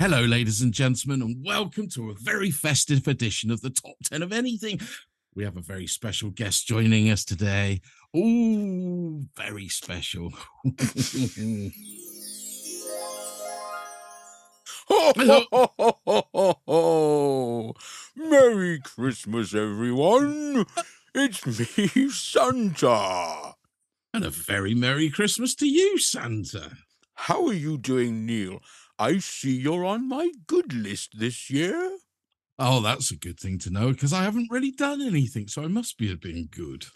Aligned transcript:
Hello, 0.00 0.20
ladies 0.22 0.62
and 0.62 0.72
gentlemen, 0.72 1.22
and 1.22 1.44
welcome 1.44 1.88
to 1.88 2.10
a 2.10 2.14
very 2.14 2.50
festive 2.52 3.06
edition 3.08 3.50
of 3.50 3.60
the 3.62 3.70
Top 3.70 3.94
10 4.04 4.22
of 4.22 4.32
Anything. 4.32 4.80
We 5.34 5.42
have 5.44 5.56
a 5.56 5.60
very 5.60 5.86
special 5.88 6.30
guest 6.30 6.66
joining 6.68 7.10
us 7.10 7.24
today. 7.24 7.80
Oh, 8.14 9.22
very 9.36 9.68
special. 9.68 10.32
Ho, 14.88 17.74
Merry 18.16 18.80
Christmas, 18.80 19.54
everyone! 19.54 20.64
It's 21.14 21.76
me, 21.76 22.08
Santa. 22.10 23.54
and 24.14 24.24
a 24.24 24.30
very 24.30 24.74
Merry 24.74 25.10
Christmas 25.10 25.54
to 25.56 25.66
you, 25.68 25.98
Santa. 25.98 26.72
How 27.14 27.46
are 27.46 27.52
you 27.52 27.76
doing, 27.78 28.24
Neil? 28.24 28.60
I 28.98 29.18
see 29.18 29.56
you're 29.56 29.84
on 29.84 30.08
my 30.08 30.30
good 30.46 30.72
list 30.72 31.18
this 31.18 31.50
year. 31.50 31.98
Oh, 32.58 32.80
that's 32.80 33.10
a 33.10 33.16
good 33.16 33.38
thing 33.38 33.58
to 33.60 33.70
know 33.70 33.92
because 33.92 34.12
I 34.12 34.24
haven't 34.24 34.50
really 34.50 34.72
done 34.72 35.00
anything, 35.00 35.48
so 35.48 35.62
I 35.62 35.68
must 35.68 35.96
be 35.98 36.12
being 36.16 36.48
good. 36.50 36.86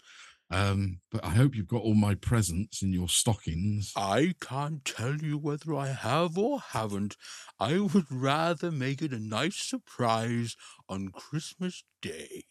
Um, 0.49 0.99
but 1.09 1.23
I 1.23 1.29
hope 1.29 1.55
you've 1.55 1.67
got 1.67 1.81
all 1.81 1.95
my 1.95 2.15
presents 2.15 2.81
in 2.83 2.93
your 2.93 3.09
stockings. 3.09 3.91
I 3.95 4.35
can't 4.39 4.85
tell 4.85 5.15
you 5.17 5.37
whether 5.37 5.73
I 5.73 5.87
have 5.87 6.37
or 6.37 6.59
haven't. 6.59 7.15
I 7.59 7.79
would 7.79 8.11
rather 8.11 8.71
make 8.71 9.01
it 9.01 9.13
a 9.13 9.19
nice 9.19 9.57
surprise 9.57 10.55
on 10.89 11.09
Christmas 11.09 11.83
Day. 12.01 12.43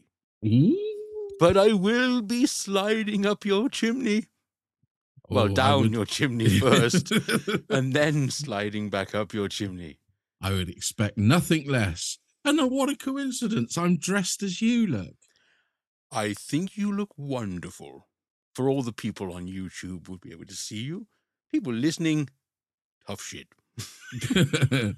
But 1.38 1.58
I 1.58 1.74
will 1.74 2.22
be 2.22 2.46
sliding 2.46 3.26
up 3.26 3.44
your 3.44 3.68
chimney. 3.68 4.28
Well, 5.34 5.44
Oh, 5.50 5.54
down 5.54 5.82
would- 5.82 5.92
your 5.92 6.04
chimney 6.06 6.58
first, 6.60 7.10
and 7.70 7.92
then 7.92 8.30
sliding 8.30 8.90
back 8.90 9.14
up 9.14 9.32
your 9.32 9.48
chimney. 9.48 9.98
I 10.40 10.52
would 10.52 10.68
expect 10.68 11.16
nothing 11.18 11.68
less. 11.68 12.18
And 12.44 12.58
what 12.70 12.88
a 12.90 12.96
coincidence! 12.96 13.78
I'm 13.78 13.96
dressed 13.98 14.42
as 14.42 14.60
you 14.60 14.86
look. 14.86 15.14
I 16.10 16.34
think 16.34 16.76
you 16.76 16.92
look 16.92 17.10
wonderful. 17.16 18.08
For 18.54 18.68
all 18.68 18.82
the 18.82 18.92
people 18.92 19.32
on 19.32 19.46
YouTube 19.46 20.08
would 20.08 20.20
be 20.20 20.32
able 20.32 20.44
to 20.46 20.54
see 20.54 20.82
you. 20.82 21.06
People 21.50 21.72
listening, 21.72 22.28
tough 23.06 23.22
shit. 23.22 23.46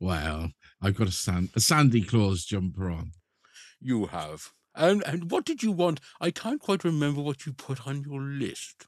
well, 0.00 0.50
I've 0.82 0.96
got 0.96 1.08
a, 1.08 1.12
San- 1.12 1.50
a 1.54 1.60
Sandy 1.60 2.02
Claus 2.02 2.44
jumper 2.44 2.90
on. 2.90 3.12
You 3.80 4.06
have. 4.06 4.50
And 4.74 5.02
and 5.06 5.30
what 5.30 5.44
did 5.44 5.62
you 5.62 5.72
want? 5.72 6.00
I 6.20 6.30
can't 6.30 6.60
quite 6.60 6.84
remember 6.84 7.22
what 7.22 7.46
you 7.46 7.52
put 7.52 7.86
on 7.86 8.02
your 8.02 8.20
list. 8.20 8.86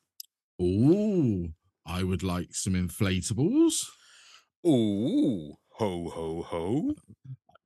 Oh, 0.61 1.49
I 1.87 2.03
would 2.03 2.23
like 2.23 2.49
some 2.55 2.75
inflatables. 2.75 3.87
Oh, 4.65 5.57
ho 5.73 6.09
ho 6.11 6.43
ho. 6.43 6.95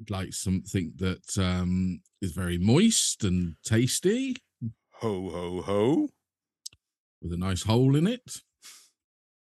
I'd 0.01 0.11
like 0.11 0.33
something 0.33 0.93
that 0.97 1.39
um, 1.39 2.01
is 2.21 2.33
very 2.33 2.59
moist 2.59 3.25
and 3.25 3.55
tasty 3.65 4.37
Ho 4.95 5.31
ho 5.31 5.63
ho. 5.63 6.09
with 7.21 7.33
a 7.33 7.37
nice 7.37 7.63
hole 7.63 7.97
in 7.97 8.07
it. 8.07 8.37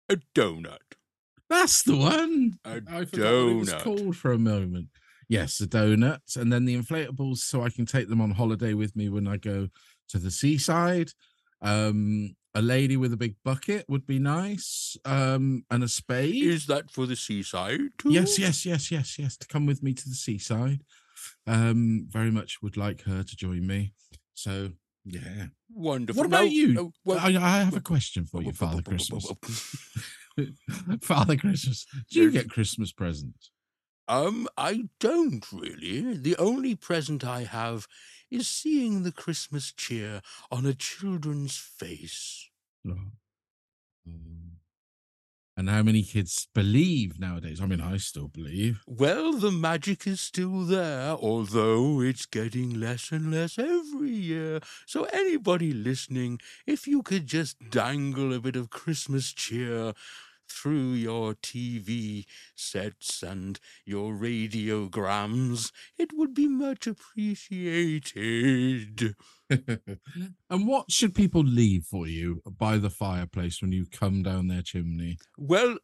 A 0.08 0.16
donut. 0.34 0.78
That's 1.48 1.82
the 1.82 1.96
one. 1.96 2.58
A 2.64 2.80
I 2.88 3.04
forgot 3.04 3.32
what 3.32 3.50
it 3.50 3.54
was 3.54 3.72
called 3.74 4.16
for 4.16 4.32
a 4.32 4.38
moment. 4.38 4.88
Yes, 5.28 5.60
a 5.60 5.66
donut, 5.66 6.36
and 6.36 6.52
then 6.52 6.64
the 6.64 6.76
inflatables, 6.76 7.38
so 7.38 7.62
I 7.62 7.70
can 7.70 7.86
take 7.86 8.08
them 8.08 8.20
on 8.20 8.30
holiday 8.32 8.74
with 8.74 8.96
me 8.96 9.08
when 9.08 9.26
I 9.28 9.36
go 9.36 9.68
to 10.08 10.18
the 10.18 10.30
seaside. 10.30 11.10
Um, 11.62 12.34
a 12.54 12.62
lady 12.62 12.96
with 12.96 13.12
a 13.12 13.16
big 13.16 13.36
bucket 13.44 13.84
would 13.88 14.06
be 14.06 14.18
nice, 14.18 14.96
um, 15.04 15.64
and 15.70 15.84
a 15.84 15.88
spade. 15.88 16.44
Is 16.44 16.66
that 16.66 16.90
for 16.90 17.06
the 17.06 17.16
seaside 17.16 17.80
too? 17.98 18.10
yes, 18.12 18.38
yes, 18.38 18.66
yes, 18.66 18.90
yes, 18.90 19.18
yes. 19.18 19.36
To 19.38 19.46
come 19.46 19.66
with 19.66 19.82
me 19.82 19.94
to 19.94 20.08
the 20.08 20.14
seaside. 20.14 20.80
Um, 21.46 22.06
very 22.08 22.30
much 22.30 22.62
would 22.62 22.76
like 22.76 23.02
her 23.02 23.22
to 23.22 23.36
join 23.36 23.66
me. 23.66 23.92
So 24.34 24.72
yeah. 25.04 25.46
Wonderful. 25.72 26.20
What 26.20 26.26
about 26.26 26.44
Now- 26.44 26.50
you? 26.50 26.80
uh, 26.80 26.98
well- 27.04 27.18
I, 27.18 27.28
I 27.28 27.62
have 27.62 27.76
a 27.76 27.80
question 27.80 28.26
for 28.26 28.42
you, 28.42 28.52
Father 28.52 28.82
Christmas. 28.82 29.30
Father 31.02 31.36
Christmas, 31.36 31.86
do 32.10 32.20
you 32.20 32.30
get 32.30 32.50
Christmas 32.50 32.92
presents? 32.92 33.50
Um, 34.08 34.48
I 34.56 34.88
don't 34.98 35.44
really. 35.52 36.16
The 36.16 36.36
only 36.36 36.74
present 36.74 37.24
I 37.24 37.44
have 37.44 37.86
is 38.30 38.48
seeing 38.48 39.02
the 39.02 39.12
Christmas 39.12 39.72
cheer 39.72 40.22
on 40.50 40.66
a 40.66 40.74
children's 40.74 41.56
face. 41.56 42.48
Um, 42.84 43.12
and 45.60 45.68
how 45.68 45.82
many 45.82 46.02
kids 46.02 46.48
believe 46.54 47.20
nowadays? 47.20 47.60
I 47.60 47.66
mean, 47.66 47.82
I 47.82 47.98
still 47.98 48.28
believe. 48.28 48.80
Well, 48.86 49.34
the 49.34 49.50
magic 49.50 50.06
is 50.06 50.18
still 50.18 50.64
there, 50.64 51.10
although 51.10 52.00
it's 52.00 52.24
getting 52.24 52.80
less 52.80 53.12
and 53.12 53.30
less 53.30 53.58
every 53.58 54.10
year. 54.10 54.60
So, 54.86 55.04
anybody 55.12 55.74
listening, 55.74 56.40
if 56.66 56.86
you 56.86 57.02
could 57.02 57.26
just 57.26 57.58
dangle 57.68 58.32
a 58.32 58.40
bit 58.40 58.56
of 58.56 58.70
Christmas 58.70 59.34
cheer 59.34 59.92
through 60.50 60.92
your 60.92 61.34
TV 61.34 62.26
sets 62.54 63.22
and 63.22 63.58
your 63.84 64.12
radiograms, 64.12 65.72
it 65.96 66.10
would 66.14 66.34
be 66.34 66.48
much 66.48 66.86
appreciated. 66.86 69.16
and 69.50 70.66
what 70.66 70.90
should 70.90 71.14
people 71.14 71.42
leave 71.42 71.84
for 71.84 72.06
you 72.06 72.42
by 72.58 72.78
the 72.78 72.90
fireplace 72.90 73.62
when 73.62 73.72
you 73.72 73.86
come 73.86 74.22
down 74.22 74.48
their 74.48 74.62
chimney? 74.62 75.18
Well, 75.38 75.78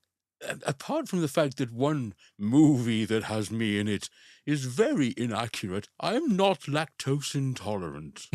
apart 0.64 1.08
from 1.08 1.20
the 1.20 1.28
fact 1.28 1.56
that 1.58 1.72
one 1.72 2.14
movie 2.38 3.04
that 3.04 3.24
has 3.24 3.50
me 3.50 3.78
in 3.78 3.88
it 3.88 4.08
is 4.44 4.64
very 4.64 5.14
inaccurate, 5.16 5.88
I'm 6.00 6.36
not 6.36 6.62
lactose 6.62 7.34
intolerant. 7.34 8.26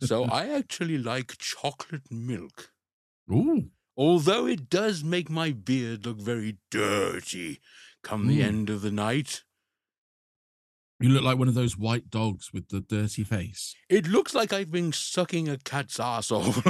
so 0.02 0.24
I 0.24 0.48
actually 0.48 0.98
like 0.98 1.38
chocolate 1.38 2.10
milk. 2.10 2.70
Ooh, 3.32 3.70
Although 3.96 4.46
it 4.46 4.68
does 4.68 5.02
make 5.02 5.30
my 5.30 5.52
beard 5.52 6.04
look 6.06 6.20
very 6.20 6.58
dirty 6.70 7.60
come 8.02 8.26
the 8.26 8.40
Mm. 8.40 8.44
end 8.44 8.70
of 8.70 8.82
the 8.82 8.90
night. 8.90 9.42
you 11.00 11.08
look 11.10 11.22
like 11.24 11.36
one 11.38 11.48
of 11.48 11.54
those 11.54 11.76
white 11.76 12.08
dogs 12.10 12.52
with 12.54 12.68
the 12.68 12.80
dirty 12.80 13.22
face. 13.24 13.74
It 13.88 14.06
looks 14.06 14.34
like 14.34 14.52
I've 14.52 14.70
been 14.70 14.92
sucking 14.92 15.48
a 15.48 15.58
cat's 15.58 15.98
asshole. 16.00 16.54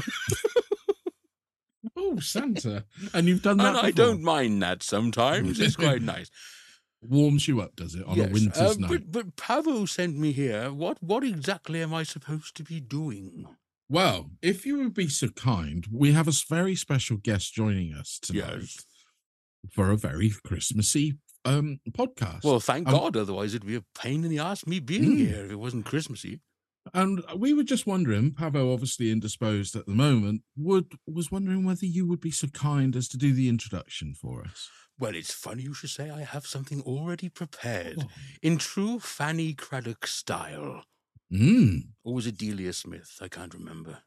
Oh, 1.98 2.18
Santa. 2.18 2.84
And 3.14 3.26
you've 3.26 3.42
done 3.42 3.56
that. 3.58 3.76
And 3.76 3.86
I 3.86 3.90
don't 3.90 4.22
mind 4.22 4.62
that 4.62 4.82
sometimes. 4.82 5.58
It's 5.60 5.76
quite 5.76 6.02
nice. 6.16 6.30
Warms 7.00 7.46
you 7.48 7.60
up, 7.60 7.76
does 7.76 7.94
it, 7.94 8.04
on 8.06 8.18
a 8.18 8.24
winter's 8.24 8.58
uh, 8.58 8.74
night? 8.78 8.90
But, 8.90 9.12
but 9.12 9.36
Pavo 9.36 9.86
sent 9.86 10.16
me 10.18 10.32
here. 10.32 10.72
What 10.72 11.02
what 11.02 11.22
exactly 11.24 11.82
am 11.82 11.94
I 11.94 12.02
supposed 12.02 12.56
to 12.56 12.64
be 12.64 12.80
doing? 12.80 13.46
Well, 13.88 14.30
if 14.42 14.66
you 14.66 14.78
would 14.78 14.94
be 14.94 15.08
so 15.08 15.28
kind, 15.28 15.86
we 15.92 16.12
have 16.12 16.26
a 16.28 16.32
very 16.48 16.74
special 16.74 17.16
guest 17.18 17.54
joining 17.54 17.94
us 17.94 18.18
tonight 18.20 18.60
Yes. 18.60 18.76
for 19.72 19.90
a 19.90 19.96
very 19.96 20.30
Christmassy 20.44 21.18
um 21.44 21.78
podcast. 21.90 22.42
Well, 22.42 22.58
thank 22.58 22.88
Um, 22.88 22.94
God. 22.94 23.16
Otherwise, 23.16 23.54
it'd 23.54 23.66
be 23.66 23.76
a 23.76 23.84
pain 23.96 24.24
in 24.24 24.30
the 24.30 24.40
ass 24.40 24.66
me 24.66 24.80
being 24.80 25.12
Mm. 25.12 25.18
here 25.18 25.44
if 25.44 25.50
it 25.52 25.56
wasn't 25.56 25.86
Christmassy. 25.86 26.40
and 26.94 27.24
we 27.36 27.52
were 27.52 27.64
just 27.64 27.84
wondering, 27.84 28.32
Pavo 28.32 28.72
obviously 28.72 29.10
indisposed 29.10 29.74
at 29.74 29.86
the 29.86 29.92
moment, 29.94 30.42
would 30.56 30.92
was 31.06 31.32
wondering 31.32 31.64
whether 31.64 31.84
you 31.86 32.06
would 32.06 32.20
be 32.20 32.30
so 32.30 32.46
kind 32.48 32.94
as 32.94 33.08
to 33.08 33.16
do 33.16 33.32
the 33.32 33.48
introduction 33.48 34.14
for 34.14 34.44
us. 34.44 34.68
Well, 34.98 35.14
it's 35.16 35.32
funny 35.34 35.64
you 35.64 35.74
should 35.74 35.90
say 35.90 36.10
I 36.10 36.22
have 36.22 36.46
something 36.46 36.80
already 36.82 37.28
prepared 37.28 38.04
Oh. 38.04 38.08
in 38.40 38.56
true 38.58 38.98
Fanny 39.00 39.52
Cradock 39.54 40.06
style. 40.06 40.84
Mm. 41.32 41.88
Or 42.04 42.14
was 42.14 42.26
it 42.26 42.38
Delia 42.38 42.72
Smith? 42.72 43.18
I 43.20 43.28
can't 43.28 43.52
remember. 43.54 43.98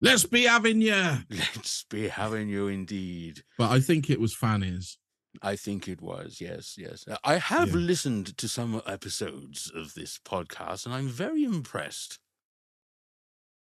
Let's 0.00 0.24
be 0.24 0.44
having 0.44 0.80
you. 0.80 0.92
Let's 1.30 1.84
be 1.90 2.06
having 2.08 2.48
you 2.48 2.68
indeed. 2.68 3.42
But 3.58 3.70
I 3.70 3.80
think 3.80 4.08
it 4.10 4.20
was 4.20 4.34
Fanny's. 4.34 4.98
I 5.42 5.56
think 5.56 5.88
it 5.88 6.00
was, 6.00 6.40
yes, 6.40 6.76
yes. 6.78 7.04
Uh, 7.06 7.16
I 7.24 7.36
have 7.38 7.68
Yeah. 7.70 7.74
listened 7.76 8.36
to 8.38 8.48
some 8.48 8.80
episodes 8.86 9.70
of 9.74 9.94
this 9.94 10.18
podcast 10.24 10.86
and 10.86 10.94
I'm 10.94 11.08
very 11.08 11.44
impressed 11.44 12.18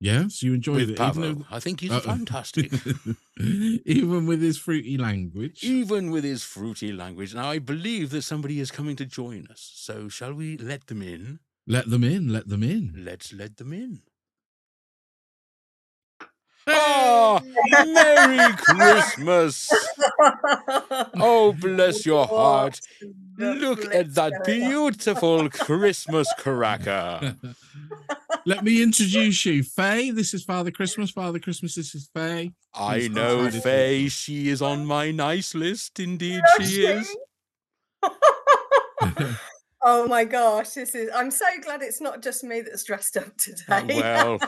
Yes, 0.03 0.43
you 0.43 0.55
enjoyed 0.55 0.77
with 0.89 0.91
it, 0.93 1.01
even, 1.01 1.45
I 1.51 1.61
think 1.61 1.81
he's 1.81 1.91
Uh-oh. 1.91 2.01
fantastic. 2.01 2.73
even 3.39 4.25
with 4.27 4.41
his 4.41 4.56
fruity 4.56 4.97
language. 4.97 5.63
even 5.63 6.11
with 6.11 6.25
his 6.25 6.43
fruity 6.43 6.91
language. 6.91 7.35
Now, 7.35 7.51
I 7.51 7.59
believe 7.59 8.09
that 8.11 8.23
somebody 8.23 8.61
is 8.61 8.71
coming 8.71 8.97
to 8.97 9.05
join 9.05 9.47
us. 9.51 9.71
So, 9.75 10.09
shall 10.09 10.33
we 10.33 10.56
let 10.56 10.87
them 10.87 11.03
in? 11.03 11.41
Let 11.70 11.88
them 11.88 12.02
in. 12.02 12.32
Let 12.32 12.49
them 12.49 12.64
in. 12.64 12.94
Let's 12.96 13.32
let 13.32 13.56
them 13.56 13.72
in. 13.72 14.00
Ah, 16.67 17.40
Merry 17.70 18.52
Christmas! 18.56 19.72
Oh, 21.22 21.52
bless 21.52 22.05
your 22.05 22.26
heart. 22.26 22.81
Look 23.38 23.94
at 23.94 24.14
that 24.14 24.44
beautiful 24.44 25.49
Christmas 25.49 26.26
cracker. 26.38 27.37
Let 28.46 28.64
me 28.64 28.82
introduce 28.82 29.44
you, 29.46 29.62
Faye. 29.62 30.11
This 30.11 30.34
is 30.34 30.44
Father 30.44 30.70
Christmas. 30.70 31.11
Father 31.11 31.38
Christmas. 31.38 31.75
This 31.75 31.94
is 31.94 32.11
Faye. 32.14 32.52
I 32.75 33.08
know, 33.08 33.43
consider 33.43 33.58
it. 33.58 33.62
Faye. 33.62 34.08
She 34.08 34.49
is 34.49 34.61
on 34.61 34.84
my 34.87 35.11
nice 35.11 35.55
list. 35.55 36.00
Indeed, 36.00 36.43
she 36.61 36.87
is. 36.87 37.17
oh 39.82 40.06
my 40.09 40.25
gosh, 40.25 40.71
this 40.71 40.94
is. 40.94 41.11
I'm 41.15 41.31
so 41.31 41.47
glad 41.62 41.82
it's 41.82 42.00
not 42.00 42.23
just 42.23 42.44
me 42.44 42.61
that's 42.62 42.85
dressed 42.85 43.17
up 43.17 43.27
Uh, 43.69 43.81
today. 43.81 44.00
well, 44.00 44.38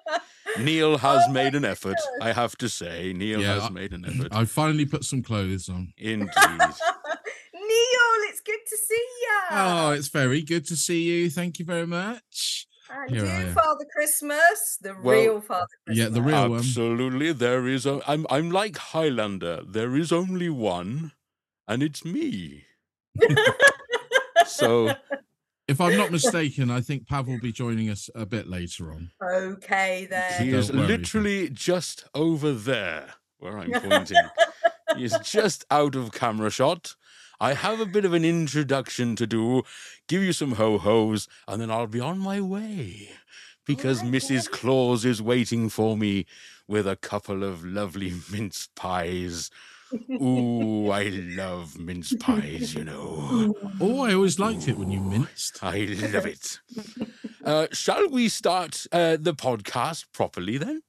Neil 0.60 0.98
has 0.98 1.22
Oh 1.28 1.32
made 1.32 1.54
an 1.54 1.64
effort. 1.64 1.96
I 2.20 2.32
have 2.32 2.56
to 2.58 2.68
say, 2.68 3.12
Neil 3.12 3.40
Yeah, 3.40 3.54
has 3.54 3.64
I- 3.64 3.68
made 3.70 3.92
an 3.92 4.04
effort. 4.08 4.28
I 4.32 4.44
finally 4.44 4.86
put 4.86 5.04
some 5.04 5.22
clothes 5.22 5.68
on. 5.68 5.92
Indeed. 5.98 6.28
Neil, 7.54 8.18
it's 8.28 8.40
good 8.40 8.60
to 8.68 8.76
see 8.76 8.94
you. 9.22 9.38
Oh, 9.50 9.90
it's 9.90 10.08
very 10.08 10.42
good 10.42 10.66
to 10.66 10.76
see 10.76 11.02
you. 11.02 11.30
Thank 11.30 11.58
you 11.58 11.64
very 11.64 11.86
much. 11.86 12.66
and 12.90 13.10
here 13.10 13.24
you, 13.24 13.30
I 13.30 13.40
am. 13.42 13.54
Father 13.54 13.84
Christmas, 13.92 14.78
the 14.80 14.94
Well, 15.02 15.20
real 15.20 15.40
Father 15.40 15.66
Christmas. 15.84 16.04
yeah, 16.04 16.08
the 16.10 16.22
real 16.22 16.48
one. 16.50 16.58
Absolutely. 16.60 17.32
There 17.32 17.66
is 17.66 17.84
a 17.86 18.00
I'm 18.06 18.26
I'm 18.30 18.50
like 18.50 18.76
Highlander. 18.78 19.62
There 19.66 19.96
is 19.96 20.12
only 20.12 20.48
one, 20.48 21.12
and 21.66 21.82
it's 21.82 22.04
me. 22.04 22.64
So 24.46 24.92
If 25.68 25.80
I'm 25.80 25.96
not 25.96 26.12
mistaken, 26.12 26.70
I 26.70 26.80
think 26.80 27.08
Pav 27.08 27.26
will 27.26 27.40
be 27.40 27.50
joining 27.50 27.90
us 27.90 28.08
a 28.14 28.24
bit 28.24 28.46
later 28.46 28.92
on. 28.92 29.10
okay 29.20 30.06
then. 30.08 30.44
he 30.44 30.50
Don't 30.52 30.60
is 30.60 30.70
worry, 30.72 30.86
literally 30.86 31.50
just 31.50 32.04
over 32.14 32.52
there 32.52 33.14
where 33.38 33.58
I'm 33.58 33.72
pointing. 33.80 34.16
he 34.96 35.02
is 35.04 35.18
just 35.24 35.64
out 35.70 35.96
of 35.96 36.12
camera 36.12 36.50
shot. 36.50 36.94
I 37.40 37.54
have 37.54 37.80
a 37.80 37.84
bit 37.86 38.04
of 38.04 38.14
an 38.14 38.24
introduction 38.24 39.16
to 39.16 39.26
do, 39.26 39.64
give 40.08 40.22
you 40.22 40.32
some 40.32 40.52
ho 40.52 40.78
hos, 40.78 41.26
and 41.48 41.60
then 41.60 41.70
I'll 41.70 41.88
be 41.88 42.00
on 42.00 42.18
my 42.20 42.40
way. 42.40 43.10
Because 43.66 43.98
Alright, 44.04 44.14
Mrs. 44.22 44.44
then. 44.44 44.52
Claus 44.52 45.04
is 45.04 45.20
waiting 45.20 45.68
for 45.68 45.96
me 45.96 46.26
with 46.68 46.86
a 46.86 46.94
couple 46.96 47.42
of 47.42 47.64
lovely 47.64 48.14
mince 48.30 48.68
pies. 48.76 49.50
Ooh, 50.10 50.90
I 50.90 51.08
love 51.08 51.78
mince 51.78 52.14
pies, 52.18 52.74
you 52.74 52.84
know. 52.84 53.54
Oh, 53.80 54.02
I 54.02 54.14
always 54.14 54.38
liked 54.38 54.68
it 54.68 54.78
when 54.78 54.90
you 54.90 55.00
minced. 55.00 55.62
I 55.62 55.86
love 56.12 56.26
it. 56.26 56.60
Uh, 57.44 57.68
shall 57.72 58.08
we 58.08 58.28
start 58.28 58.86
uh, 58.90 59.16
the 59.20 59.34
podcast 59.34 60.06
properly 60.12 60.58
then? 60.58 60.82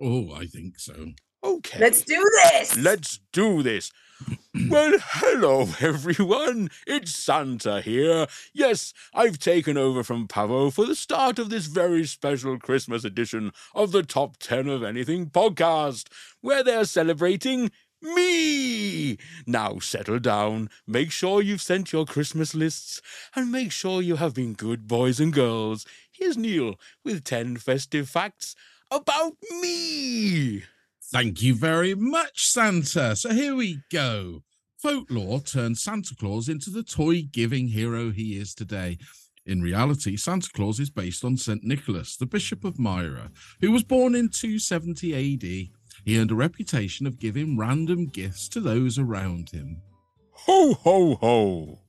Oh, 0.00 0.32
I 0.32 0.46
think 0.46 0.78
so. 0.78 1.12
Okay. 1.42 1.78
Let's 1.78 2.02
do 2.02 2.22
this. 2.44 2.76
Let's 2.76 3.20
do 3.32 3.62
this. 3.62 3.90
well, 4.70 4.98
hello, 4.98 5.68
everyone. 5.80 6.70
It's 6.86 7.14
Santa 7.14 7.80
here. 7.80 8.26
Yes, 8.54 8.94
I've 9.14 9.38
taken 9.38 9.76
over 9.76 10.02
from 10.02 10.26
Pavo 10.26 10.70
for 10.70 10.86
the 10.86 10.96
start 10.96 11.38
of 11.38 11.50
this 11.50 11.66
very 11.66 12.06
special 12.06 12.58
Christmas 12.58 13.04
edition 13.04 13.52
of 13.74 13.92
the 13.92 14.02
Top 14.02 14.38
10 14.38 14.68
of 14.68 14.82
Anything 14.82 15.26
podcast, 15.26 16.08
where 16.40 16.64
they're 16.64 16.84
celebrating 16.84 17.70
me. 18.14 19.18
Now 19.46 19.78
settle 19.78 20.18
down, 20.18 20.70
make 20.86 21.10
sure 21.10 21.42
you've 21.42 21.62
sent 21.62 21.92
your 21.92 22.04
Christmas 22.04 22.54
lists, 22.54 23.02
and 23.34 23.52
make 23.52 23.72
sure 23.72 24.02
you 24.02 24.16
have 24.16 24.34
been 24.34 24.54
good 24.54 24.86
boys 24.86 25.20
and 25.20 25.32
girls. 25.32 25.86
Here's 26.10 26.36
Neil 26.36 26.76
with 27.04 27.24
10 27.24 27.56
festive 27.58 28.08
facts 28.08 28.54
about 28.90 29.34
me. 29.60 30.64
Thank 31.02 31.42
you 31.42 31.54
very 31.54 31.94
much, 31.94 32.46
Santa. 32.46 33.14
So 33.16 33.32
here 33.32 33.54
we 33.54 33.82
go. 33.92 34.42
Folklore 34.78 35.40
turned 35.40 35.78
Santa 35.78 36.14
Claus 36.14 36.48
into 36.48 36.70
the 36.70 36.82
toy 36.82 37.22
giving 37.22 37.68
hero 37.68 38.10
he 38.10 38.36
is 38.38 38.54
today. 38.54 38.98
In 39.46 39.62
reality, 39.62 40.16
Santa 40.16 40.50
Claus 40.52 40.80
is 40.80 40.90
based 40.90 41.24
on 41.24 41.36
St. 41.36 41.62
Nicholas, 41.62 42.16
the 42.16 42.26
Bishop 42.26 42.64
of 42.64 42.78
Myra, 42.80 43.30
who 43.60 43.70
was 43.70 43.84
born 43.84 44.16
in 44.16 44.28
270 44.28 45.14
AD. 45.14 45.75
He 46.06 46.20
earned 46.20 46.30
a 46.30 46.36
reputation 46.36 47.04
of 47.04 47.18
giving 47.18 47.58
random 47.58 48.06
gifts 48.06 48.48
to 48.50 48.60
those 48.60 48.96
around 48.96 49.50
him. 49.50 49.82
Ho, 50.30 50.74
ho, 50.74 51.16
ho. 51.16 51.80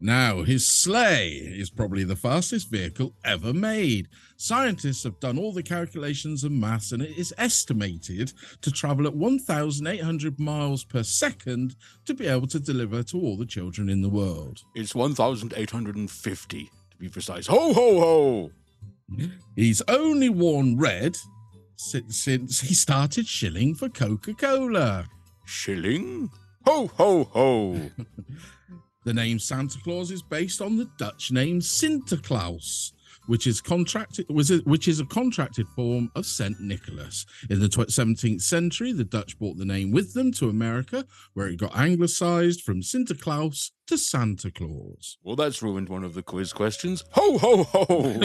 Now, 0.00 0.42
his 0.42 0.66
sleigh 0.66 1.34
is 1.36 1.70
probably 1.70 2.02
the 2.02 2.16
fastest 2.16 2.68
vehicle 2.68 3.14
ever 3.24 3.52
made. 3.52 4.08
Scientists 4.36 5.04
have 5.04 5.20
done 5.20 5.38
all 5.38 5.52
the 5.52 5.62
calculations 5.62 6.42
and 6.42 6.60
maths, 6.60 6.90
and 6.90 7.00
it 7.00 7.16
is 7.16 7.32
estimated 7.38 8.32
to 8.62 8.72
travel 8.72 9.06
at 9.06 9.14
1,800 9.14 10.40
miles 10.40 10.82
per 10.82 11.04
second 11.04 11.76
to 12.06 12.14
be 12.14 12.26
able 12.26 12.48
to 12.48 12.58
deliver 12.58 13.04
to 13.04 13.20
all 13.20 13.36
the 13.36 13.46
children 13.46 13.88
in 13.88 14.02
the 14.02 14.08
world. 14.08 14.62
It's 14.74 14.96
1,850 14.96 16.70
to 16.90 16.96
be 16.96 17.08
precise. 17.08 17.46
Ho, 17.46 17.72
ho, 17.72 18.00
ho. 18.00 18.50
He's 19.54 19.80
only 19.86 20.28
worn 20.28 20.76
red 20.76 21.16
since, 21.80 22.18
since 22.18 22.60
he 22.60 22.74
started 22.74 23.26
shilling 23.26 23.74
for 23.74 23.88
Coca 23.88 24.34
Cola. 24.34 25.06
Shilling? 25.44 26.30
Ho, 26.66 26.86
ho, 26.88 27.24
ho. 27.24 27.80
The 29.02 29.14
name 29.14 29.38
Santa 29.38 29.78
Claus 29.82 30.10
is 30.10 30.22
based 30.22 30.60
on 30.60 30.76
the 30.76 30.84
Dutch 30.98 31.32
name 31.32 31.60
Sinterklaas, 31.60 32.92
which 33.26 33.46
is 33.46 33.60
contracted 33.60 34.26
was 34.28 34.50
a, 34.50 34.58
which 34.58 34.88
is 34.88 35.00
a 35.00 35.04
contracted 35.06 35.66
form 35.76 36.10
of 36.14 36.26
Saint 36.26 36.60
Nicholas. 36.60 37.26
In 37.48 37.60
the 37.60 37.68
tw- 37.68 37.88
17th 37.88 38.42
century, 38.42 38.92
the 38.92 39.04
Dutch 39.04 39.38
brought 39.38 39.56
the 39.56 39.64
name 39.64 39.90
with 39.92 40.14
them 40.14 40.32
to 40.32 40.48
America, 40.48 41.04
where 41.34 41.46
it 41.48 41.56
got 41.58 41.76
anglicized 41.76 42.62
from 42.62 42.80
Sinterklaas 42.82 43.70
to 43.86 43.96
Santa 43.98 44.50
Claus. 44.50 45.18
well, 45.24 45.36
that's 45.36 45.62
ruined 45.62 45.88
one 45.88 46.04
of 46.04 46.14
the 46.14 46.22
quiz 46.22 46.52
questions. 46.52 47.04
Ho, 47.12 47.38
ho, 47.38 47.64
ho. 47.64 48.20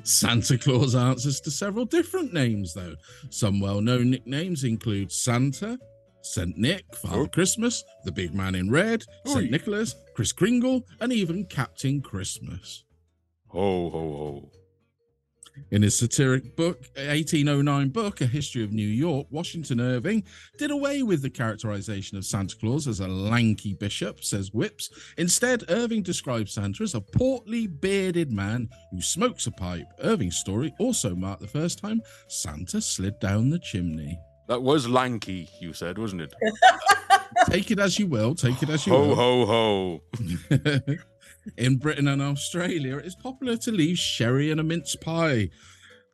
Santa 0.04 0.58
Claus 0.58 0.94
answers 0.94 1.40
to 1.40 1.50
several 1.50 1.84
different 1.84 2.32
names, 2.32 2.74
though. 2.74 2.94
Some 3.30 3.60
well 3.60 3.80
known 3.80 4.10
nicknames 4.10 4.64
include 4.64 5.10
Santa, 5.12 5.78
St. 6.22 6.56
Nick, 6.56 6.84
Father 6.96 7.20
Oh. 7.22 7.26
Christmas, 7.26 7.82
the 8.04 8.12
Big 8.12 8.34
Man 8.34 8.54
in 8.54 8.70
Red, 8.70 9.04
St. 9.26 9.50
Nicholas, 9.50 9.94
Kris 10.14 10.32
Kringle, 10.32 10.84
and 11.00 11.12
even 11.12 11.44
Captain 11.46 12.00
Christmas. 12.00 12.84
Ho, 13.50 13.90
ho, 13.90 13.90
ho. 13.90 14.50
In 15.70 15.82
his 15.82 15.98
satiric 15.98 16.56
book, 16.56 16.80
1809 16.96 17.90
book, 17.90 18.20
A 18.20 18.26
History 18.26 18.64
of 18.64 18.72
New 18.72 18.86
York, 18.86 19.26
Washington 19.30 19.80
Irving 19.80 20.24
did 20.58 20.70
away 20.70 21.02
with 21.02 21.22
the 21.22 21.30
characterization 21.30 22.16
of 22.16 22.24
Santa 22.24 22.56
Claus 22.56 22.88
as 22.88 23.00
a 23.00 23.08
lanky 23.08 23.74
bishop, 23.74 24.24
says 24.24 24.52
Whips. 24.52 24.90
Instead, 25.18 25.64
Irving 25.68 26.02
describes 26.02 26.54
Santa 26.54 26.82
as 26.82 26.94
a 26.94 27.00
portly, 27.00 27.66
bearded 27.66 28.32
man 28.32 28.68
who 28.90 29.02
smokes 29.02 29.46
a 29.46 29.52
pipe. 29.52 29.86
Irving's 30.02 30.36
story 30.36 30.72
also 30.78 31.14
marked 31.14 31.42
the 31.42 31.48
first 31.48 31.78
time 31.78 32.00
Santa 32.28 32.80
slid 32.80 33.18
down 33.20 33.50
the 33.50 33.58
chimney. 33.58 34.18
That 34.48 34.62
was 34.62 34.88
lanky, 34.88 35.48
you 35.60 35.72
said, 35.72 35.98
wasn't 35.98 36.22
it? 36.22 36.34
Take 37.46 37.70
it 37.70 37.78
as 37.78 37.98
you 37.98 38.06
will. 38.06 38.34
Take 38.34 38.62
it 38.62 38.70
as 38.70 38.86
you 38.86 38.92
will. 38.92 39.14
Ho 39.14 39.46
ho 39.46 40.00
ho. 40.10 40.96
In 41.56 41.76
Britain 41.76 42.08
and 42.08 42.22
Australia, 42.22 42.98
it 42.98 43.06
is 43.06 43.14
popular 43.14 43.56
to 43.58 43.72
leave 43.72 43.98
sherry 43.98 44.50
and 44.50 44.60
a 44.60 44.64
mince 44.64 44.96
pie 44.96 45.50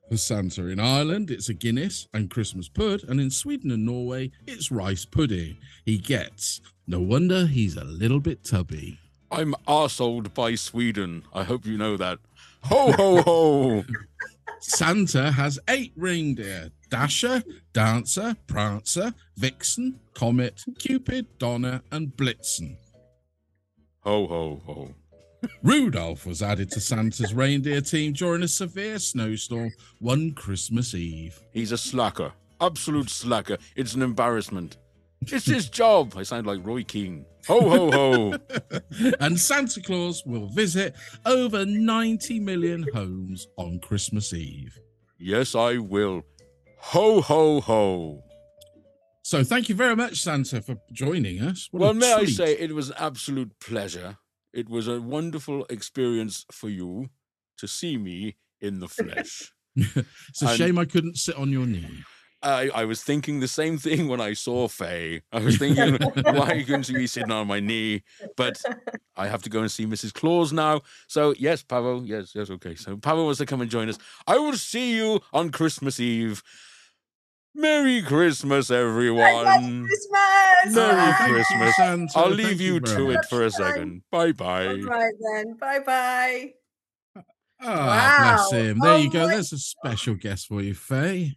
for 0.08 0.16
Santa. 0.16 0.66
In 0.66 0.80
Ireland, 0.80 1.30
it's 1.30 1.48
a 1.48 1.54
Guinness 1.54 2.08
and 2.14 2.30
Christmas 2.30 2.68
pud, 2.68 3.02
and 3.08 3.20
in 3.20 3.30
Sweden 3.30 3.70
and 3.70 3.84
Norway, 3.84 4.30
it's 4.46 4.70
rice 4.70 5.04
pudding. 5.04 5.56
He 5.84 5.98
gets. 5.98 6.60
No 6.86 7.00
wonder 7.00 7.46
he's 7.46 7.76
a 7.76 7.84
little 7.84 8.20
bit 8.20 8.44
tubby. 8.44 8.98
I'm 9.30 9.54
arseholed 9.66 10.32
by 10.34 10.54
Sweden. 10.54 11.24
I 11.34 11.44
hope 11.44 11.66
you 11.66 11.76
know 11.76 11.96
that. 11.96 12.18
Ho 12.64 12.92
ho 12.92 13.22
ho. 13.22 13.84
Santa 14.60 15.32
has 15.32 15.58
eight 15.68 15.92
reindeer 15.96 16.70
Dasher, 16.88 17.42
Dancer, 17.72 18.36
Prancer, 18.46 19.14
Vixen, 19.36 20.00
Comet, 20.14 20.64
Cupid, 20.78 21.26
Donner, 21.38 21.82
and 21.90 22.16
Blitzen. 22.16 22.76
Ho 24.00 24.26
ho 24.26 24.62
ho. 24.64 24.94
Rudolph 25.62 26.26
was 26.26 26.42
added 26.42 26.70
to 26.72 26.80
Santa's 26.80 27.34
reindeer 27.34 27.80
team 27.80 28.12
during 28.12 28.42
a 28.42 28.48
severe 28.48 28.98
snowstorm 28.98 29.72
one 30.00 30.32
Christmas 30.32 30.94
Eve. 30.94 31.40
He's 31.52 31.72
a 31.72 31.78
slacker. 31.78 32.32
Absolute 32.60 33.10
slacker. 33.10 33.58
It's 33.74 33.94
an 33.94 34.02
embarrassment. 34.02 34.78
It's 35.22 35.46
his 35.46 35.68
job. 35.68 36.14
I 36.16 36.22
sound 36.22 36.46
like 36.46 36.64
Roy 36.64 36.84
Keane. 36.84 37.24
Ho 37.48 37.60
ho 37.60 37.90
ho. 37.90 38.34
and 39.20 39.38
Santa 39.38 39.80
Claus 39.80 40.22
will 40.26 40.48
visit 40.48 40.94
over 41.24 41.64
90 41.64 42.40
million 42.40 42.86
homes 42.92 43.46
on 43.56 43.78
Christmas 43.80 44.32
Eve. 44.32 44.78
yes, 45.18 45.54
I 45.54 45.78
will. 45.78 46.22
Ho 46.78 47.20
ho 47.20 47.60
ho. 47.60 48.22
So 49.22 49.42
thank 49.42 49.68
you 49.68 49.74
very 49.74 49.96
much, 49.96 50.20
Santa, 50.20 50.62
for 50.62 50.76
joining 50.92 51.40
us. 51.42 51.68
What 51.72 51.80
well, 51.80 51.94
may 51.94 52.12
I 52.12 52.26
say, 52.26 52.56
it 52.56 52.72
was 52.72 52.90
an 52.90 52.96
absolute 52.98 53.58
pleasure. 53.58 54.16
It 54.56 54.70
was 54.70 54.88
a 54.88 55.02
wonderful 55.02 55.66
experience 55.68 56.46
for 56.50 56.70
you 56.70 57.10
to 57.58 57.68
see 57.68 57.98
me 57.98 58.36
in 58.58 58.80
the 58.80 58.88
flesh. 58.88 59.52
it's 59.76 60.42
a 60.42 60.46
and- 60.48 60.56
shame 60.56 60.78
I 60.78 60.86
couldn't 60.86 61.18
sit 61.18 61.36
on 61.36 61.50
your 61.50 61.66
knee. 61.66 62.04
I, 62.42 62.70
I 62.74 62.84
was 62.84 63.02
thinking 63.02 63.40
the 63.40 63.48
same 63.48 63.76
thing 63.76 64.08
when 64.08 64.20
I 64.20 64.34
saw 64.34 64.68
Faye. 64.68 65.22
I 65.32 65.40
was 65.40 65.56
thinking, 65.58 65.96
why 66.22 66.50
are 66.50 66.54
you 66.54 66.64
going 66.64 66.82
to 66.82 66.92
be 66.92 67.06
sitting 67.06 67.32
on 67.32 67.46
my 67.48 67.60
knee? 67.60 68.02
But 68.36 68.62
I 69.16 69.26
have 69.26 69.42
to 69.42 69.50
go 69.50 69.60
and 69.60 69.70
see 69.70 69.84
Mrs. 69.84 70.12
Claus 70.14 70.52
now. 70.52 70.82
So, 71.08 71.34
yes, 71.38 71.62
Pavo, 71.62 72.02
yes, 72.02 72.34
yes, 72.34 72.48
okay. 72.50 72.74
So, 72.76 72.96
Pavo 72.98 73.24
wants 73.24 73.38
to 73.38 73.46
come 73.46 73.62
and 73.62 73.70
join 73.70 73.88
us. 73.88 73.98
I 74.26 74.38
will 74.38 74.52
see 74.52 74.96
you 74.96 75.20
on 75.32 75.50
Christmas 75.50 75.98
Eve. 75.98 76.42
Merry 77.56 78.02
Christmas, 78.02 78.70
everyone. 78.70 79.44
Merry 79.44 79.84
Christmas! 79.86 80.74
Merry 80.74 81.14
Oh, 81.20 81.26
you, 81.26 81.34
Christmas. 81.34 81.76
Santa. 81.76 82.18
I'll 82.18 82.30
leave 82.30 82.60
you 82.60 82.80
very 82.80 82.96
to 82.96 83.10
it 83.18 83.24
for 83.30 83.44
a 83.44 83.50
second. 83.50 84.02
Bye 84.10 84.32
bye. 84.32 84.66
All 84.66 84.76
right 84.82 85.14
then. 85.34 85.56
Bye 85.58 85.78
bye. 85.80 86.52
Ah, 87.62 88.46
bless 88.50 88.62
him. 88.62 88.78
There 88.80 88.98
you 88.98 89.08
Oh 89.08 89.12
go. 89.12 89.26
my- 89.26 89.32
There's 89.34 89.52
a 89.52 89.58
special 89.58 90.14
guest 90.14 90.46
for 90.48 90.60
you, 90.60 90.74
Faye. 90.74 91.36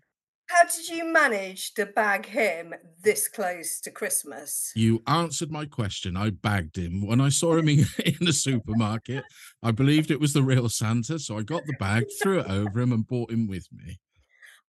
How 0.50 0.64
did 0.66 0.90
you 0.90 1.06
manage 1.14 1.74
to 1.76 1.86
bag 1.86 2.26
him 2.26 2.74
this 3.02 3.28
close 3.28 3.80
to 3.82 3.92
Christmas? 3.92 4.72
You 4.76 5.02
answered 5.08 5.52
my 5.52 5.66
question. 5.66 6.18
I 6.18 6.32
bagged 6.32 6.76
him. 6.76 7.06
When 7.06 7.22
I 7.22 7.30
saw 7.30 7.56
him 7.56 7.70
in, 7.70 7.86
in 8.06 8.18
the 8.20 8.34
supermarket, 8.34 9.24
I 9.64 9.72
believed 9.72 10.10
it 10.12 10.20
was 10.20 10.34
the 10.34 10.42
real 10.44 10.68
Santa. 10.68 11.20
So 11.20 11.38
I 11.38 11.44
got 11.44 11.62
the 11.68 11.76
bag, 11.80 12.06
threw 12.22 12.40
it 12.40 12.50
over 12.50 12.80
him, 12.82 12.92
and 12.92 13.08
brought 13.08 13.32
him 13.32 13.48
with 13.48 13.68
me. 13.72 14.00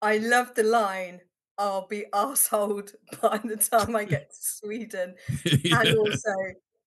I 0.03 0.19
love 0.19 0.55
the 0.55 0.63
line. 0.65 1.21
I'll 1.61 1.87
be 1.87 2.07
arsehole 2.13 2.91
by 3.23 3.39
the 3.45 3.57
time 3.57 3.95
I 3.95 4.05
get 4.05 4.31
to 4.31 4.37
Sweden. 4.41 5.15
Yeah. 5.63 5.81
And 5.81 5.99
also, 5.99 6.35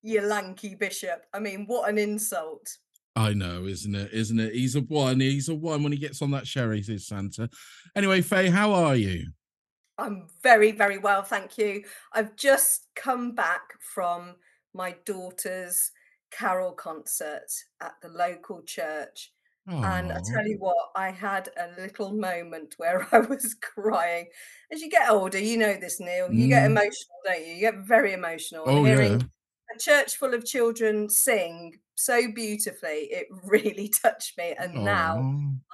you 0.02 0.22
lanky 0.22 0.74
bishop. 0.76 1.26
I 1.34 1.40
mean, 1.40 1.66
what 1.68 1.90
an 1.90 1.98
insult. 1.98 2.78
I 3.16 3.34
know, 3.34 3.66
isn't 3.66 3.94
it? 3.94 4.12
Isn't 4.12 4.40
it? 4.40 4.54
He's 4.54 4.76
a 4.76 4.82
one. 4.82 5.20
He's 5.20 5.50
a 5.50 5.56
one 5.56 5.84
when 5.84 5.92
he 5.92 6.00
gets 6.00 6.22
on 6.22 6.32
that 6.32 6.48
sherry, 6.48 6.82
says 6.82 7.06
Santa. 7.06 7.50
Anyway, 7.96 8.22
Faye, 8.22 8.50
how 8.50 8.74
are 8.74 8.96
you? 8.96 9.28
I'm 10.00 10.26
very, 10.42 10.72
very 10.72 10.98
well, 10.98 11.22
thank 11.22 11.58
you. 11.60 11.84
I've 12.12 12.36
just 12.36 12.88
come 12.96 13.36
back 13.36 13.62
from 13.94 14.36
my 14.74 14.96
daughter's 15.06 15.92
carol 16.32 16.72
concert 16.72 17.52
at 17.80 17.94
the 18.02 18.10
local 18.10 18.64
church. 18.64 19.32
And 19.68 20.12
I 20.12 20.20
tell 20.34 20.48
you 20.48 20.58
what, 20.60 20.92
I 20.96 21.12
had 21.12 21.50
a 21.58 21.80
little 21.82 22.12
moment 22.12 22.76
where 22.78 23.08
I 23.12 23.20
was 23.20 23.54
crying. 23.56 24.28
As 24.72 24.82
you 24.82 24.90
get 24.90 25.10
older, 25.10 25.40
you 25.40 25.58
know 25.58 25.76
this, 25.76 26.00
Neil. 26.00 26.32
You 26.32 26.48
get 26.48 26.64
Mm. 26.64 26.72
emotional, 26.72 27.18
don't 27.26 27.46
you? 27.46 27.54
You 27.54 27.60
get 27.60 27.76
very 27.86 28.14
emotional. 28.14 28.66
Oh, 28.66 28.84
hearing 28.86 29.20
yeah. 29.20 29.26
A 29.74 29.78
church 29.78 30.18
full 30.18 30.34
of 30.34 30.46
children 30.46 31.10
sing 31.10 31.80
so 31.96 32.32
beautifully, 32.32 33.08
it 33.12 33.28
really 33.46 33.90
touched 34.02 34.38
me. 34.38 34.56
And 34.58 34.84
now 34.84 35.18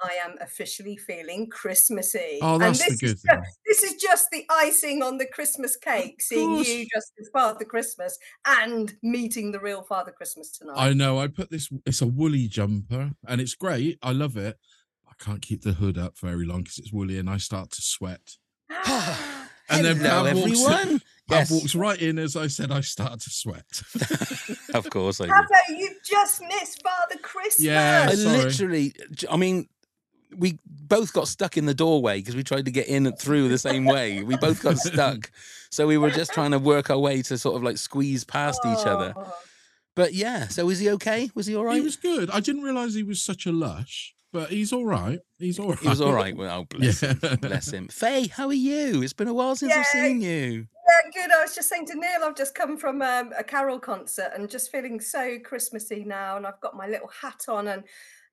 I 0.02 0.18
am 0.24 0.36
officially 0.40 0.96
feeling 0.96 1.48
Christmassy. 1.48 2.38
Oh, 2.42 2.54
and 2.54 2.62
that's 2.62 2.84
the 2.84 2.90
this 2.90 3.00
good 3.00 3.10
is 3.10 3.22
thing. 3.22 3.40
just, 3.42 3.58
this 3.66 3.82
is 3.82 3.94
just 4.00 4.30
the 4.30 4.44
icing 4.50 5.02
on 5.02 5.18
the 5.18 5.26
Christmas 5.26 5.76
cake, 5.76 6.20
seeing 6.20 6.56
you 6.56 6.64
course. 6.64 6.88
just 6.94 7.12
as 7.20 7.28
Father 7.32 7.64
Christmas 7.64 8.18
and 8.46 8.94
meeting 9.02 9.52
the 9.52 9.60
real 9.60 9.82
Father 9.82 10.12
Christmas 10.12 10.50
tonight. 10.50 10.74
I 10.76 10.92
know. 10.92 11.18
I 11.18 11.28
put 11.28 11.50
this. 11.50 11.68
It's 11.86 12.02
a 12.02 12.06
woolly 12.06 12.48
jumper, 12.48 13.12
and 13.26 13.40
it's 13.40 13.54
great. 13.54 13.98
I 14.02 14.12
love 14.12 14.36
it. 14.36 14.58
I 15.08 15.12
can't 15.22 15.42
keep 15.42 15.62
the 15.62 15.72
hood 15.72 15.98
up 15.98 16.18
very 16.18 16.46
long 16.46 16.62
because 16.62 16.78
it's 16.78 16.92
woolly, 16.92 17.18
and 17.18 17.28
I 17.28 17.38
start 17.38 17.70
to 17.72 17.82
sweat. 17.82 18.36
And 19.70 19.84
then 19.84 19.96
Hello, 19.98 20.24
Pam 20.24 20.36
walks- 20.36 20.64
everyone. 20.64 21.02
Yes. 21.30 21.50
Yes, 21.50 21.50
walks 21.50 21.74
right 21.74 22.00
in 22.00 22.18
as 22.18 22.36
I 22.36 22.46
said. 22.48 22.70
I 22.70 22.80
started 22.80 23.20
to 23.20 23.30
sweat. 23.30 23.82
of 24.74 24.88
course 24.90 25.20
I 25.20 25.26
do. 25.26 25.32
Pablo, 25.32 25.56
you've 25.70 26.02
just 26.04 26.42
missed 26.42 26.82
Father 26.82 27.20
Christmas. 27.22 27.60
Yeah, 27.60 28.08
I 28.10 28.14
sorry. 28.14 28.38
literally, 28.38 28.94
I 29.30 29.36
mean, 29.36 29.68
we 30.36 30.58
both 30.64 31.12
got 31.12 31.28
stuck 31.28 31.56
in 31.56 31.66
the 31.66 31.74
doorway 31.74 32.18
because 32.18 32.36
we 32.36 32.42
tried 32.44 32.64
to 32.66 32.70
get 32.70 32.86
in 32.88 33.06
and 33.06 33.18
through 33.18 33.48
the 33.48 33.58
same 33.58 33.84
way. 33.84 34.22
We 34.22 34.36
both 34.36 34.62
got 34.62 34.78
stuck. 34.78 35.30
So 35.70 35.86
we 35.86 35.98
were 35.98 36.10
just 36.10 36.32
trying 36.32 36.50
to 36.52 36.58
work 36.58 36.90
our 36.90 36.98
way 36.98 37.22
to 37.22 37.38
sort 37.38 37.56
of 37.56 37.62
like 37.62 37.78
squeeze 37.78 38.24
past 38.24 38.60
each 38.66 38.86
other. 38.86 39.12
Oh, 39.16 39.34
But 39.94 40.14
yeah, 40.14 40.48
so 40.48 40.68
is 40.70 40.78
he 40.80 40.90
okay? 40.90 41.30
Was 41.34 41.46
he 41.46 41.56
all 41.56 41.64
right? 41.64 41.76
He 41.76 41.80
was 41.80 41.96
good. 41.96 42.30
I 42.30 42.40
didn't 42.40 42.62
realize 42.62 42.94
he 42.94 43.02
was 43.02 43.20
such 43.22 43.46
a 43.46 43.52
lush, 43.52 44.14
but 44.32 44.50
he's 44.50 44.72
all 44.72 44.84
right. 44.84 45.20
He's 45.38 45.58
all 45.58 45.70
right. 45.70 45.78
He 45.78 45.88
was 45.88 46.00
all 46.00 46.12
right. 46.12 46.36
Well, 46.36 46.60
oh, 46.60 46.64
bless 46.64 47.00
him. 47.00 47.18
Bless 47.40 47.72
him. 47.72 47.88
Faye, 47.88 48.26
how 48.28 48.46
are 48.48 48.52
you? 48.52 49.02
It's 49.02 49.12
been 49.12 49.28
a 49.28 49.34
while 49.34 49.56
since 49.56 49.72
I've 49.72 49.86
seen 49.86 50.20
you. 50.22 50.66
Yeah, 50.90 51.10
good. 51.26 51.32
I 51.32 51.42
was 51.42 51.54
just 51.54 51.68
saying 51.68 51.86
to 51.86 51.94
Neil, 51.94 52.24
I've 52.24 52.36
just 52.36 52.54
come 52.54 52.76
from 52.76 53.02
um, 53.02 53.32
a 53.38 53.44
carol 53.44 53.78
concert 53.78 54.32
and 54.34 54.48
just 54.50 54.70
feeling 54.72 55.00
so 55.00 55.38
Christmassy 55.44 56.04
now. 56.04 56.36
And 56.36 56.46
I've 56.46 56.60
got 56.60 56.76
my 56.76 56.86
little 56.88 57.08
hat 57.20 57.42
on, 57.48 57.68
and 57.68 57.84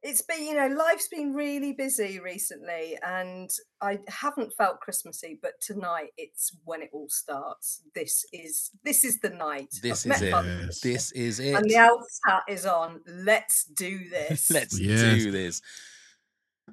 it's 0.03 0.21
been, 0.21 0.43
you 0.45 0.53
know, 0.55 0.67
life's 0.75 1.07
been 1.07 1.33
really 1.33 1.73
busy 1.73 2.19
recently, 2.19 2.97
and 3.05 3.49
I 3.81 3.99
haven't 4.07 4.53
felt 4.57 4.79
Christmassy. 4.79 5.39
But 5.41 5.53
tonight, 5.59 6.09
it's 6.17 6.55
when 6.65 6.81
it 6.81 6.89
all 6.93 7.09
starts. 7.09 7.81
This 7.95 8.25
is 8.33 8.71
this 8.83 9.03
is 9.03 9.19
the 9.19 9.29
night. 9.31 9.69
I've 9.75 9.81
This 9.81 10.05
is 10.05 10.21
it. 10.21 10.29
Yes. 10.31 10.79
This 10.81 11.11
is 11.13 11.39
it. 11.39 11.53
and 11.55 11.69
the 11.69 11.75
elf's 11.75 12.19
hat 12.25 12.43
is 12.47 12.65
on. 12.65 13.01
Let's 13.07 13.65
do 13.65 14.07
this. 14.09 14.49
Let's 14.57 14.79
Yes. 14.79 14.99
do 15.23 15.31
this. 15.31 15.61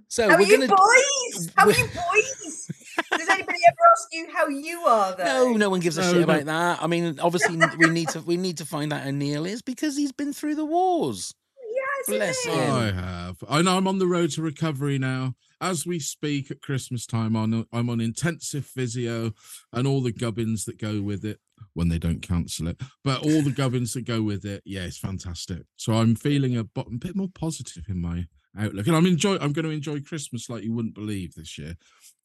So 0.09 0.29
How 0.29 0.35
are 0.35 0.39
we're 0.39 0.47
you, 0.47 0.67
gonna. 0.67 0.75
boys? 0.75 1.51
How 1.57 1.67
we're- 1.67 1.79
you, 1.79 1.87
boys? 1.89 2.71
Does 3.11 3.29
anybody 3.29 3.59
ever 3.67 3.77
ask 3.93 4.09
you 4.13 4.29
how 4.33 4.49
you 4.49 4.81
are? 4.81 5.17
Though? 5.17 5.25
No, 5.25 5.53
no 5.53 5.71
one 5.71 5.81
gives 5.81 5.99
a 5.99 6.03
No, 6.03 6.09
shit 6.09 6.17
no. 6.19 6.23
about 6.25 6.45
that. 6.45 6.83
I 6.83 6.87
mean, 6.87 7.19
obviously 7.21 7.59
we 7.79 7.89
need 7.91 8.09
to 8.11 8.21
we 8.21 8.37
need 8.37 8.59
to 8.59 8.65
find 8.65 8.93
out 8.93 9.03
who 9.03 9.13
Neil 9.13 9.47
is 9.47 9.63
because 9.63 9.97
he's 9.97 10.13
been 10.13 10.33
through 10.33 10.55
the 10.57 10.65
wars. 10.65 11.35
Yes, 11.75 12.17
Bless 12.17 12.45
him. 12.45 12.71
I 12.73 12.93
have. 12.93 13.37
I 13.49 13.63
know 13.63 13.77
I'm 13.77 13.89
on 13.89 13.99
the 13.99 14.07
road 14.07 14.31
to 14.33 14.43
recovery 14.43 14.99
now. 14.99 15.35
As 15.61 15.87
we 15.87 15.99
speak 15.99 16.51
at 16.51 16.61
Christmas 16.61 17.07
time, 17.07 17.35
I'm, 17.37 17.67
I'm 17.73 17.89
on 17.89 18.01
intensive 18.01 18.67
physio 18.67 19.33
and 19.73 19.87
all 19.87 20.03
the 20.03 20.13
gubbins 20.13 20.67
that 20.67 20.79
go 20.79 21.01
with 21.01 21.25
it 21.25 21.41
when 21.73 21.89
they 21.89 21.99
don't 21.99 22.21
cancel 22.21 22.69
it, 22.69 22.81
but 23.03 23.23
all 23.23 23.41
the 23.43 23.51
gubbins 23.51 23.95
that 23.95 24.05
go 24.05 24.21
with 24.23 24.45
it. 24.45 24.63
Yeah, 24.67 24.83
it's 24.83 24.99
fantastic. 24.99 25.63
So 25.77 25.95
I'm 25.95 26.15
feeling 26.17 26.57
a, 26.57 26.67
a 26.77 26.91
bit 26.99 27.17
more 27.17 27.31
positive 27.35 27.85
in 27.89 28.01
my 28.01 28.27
outlook, 28.59 28.87
and 28.87 28.95
I'm 28.95 29.07
enjoy. 29.07 29.37
I'm 29.39 29.53
going 29.53 29.65
to 29.65 29.71
enjoy 29.71 30.01
Christmas 30.01 30.51
like 30.51 30.63
you 30.65 30.73
wouldn't 30.75 30.95
believe 30.95 31.35
this 31.35 31.57
year 31.57 31.77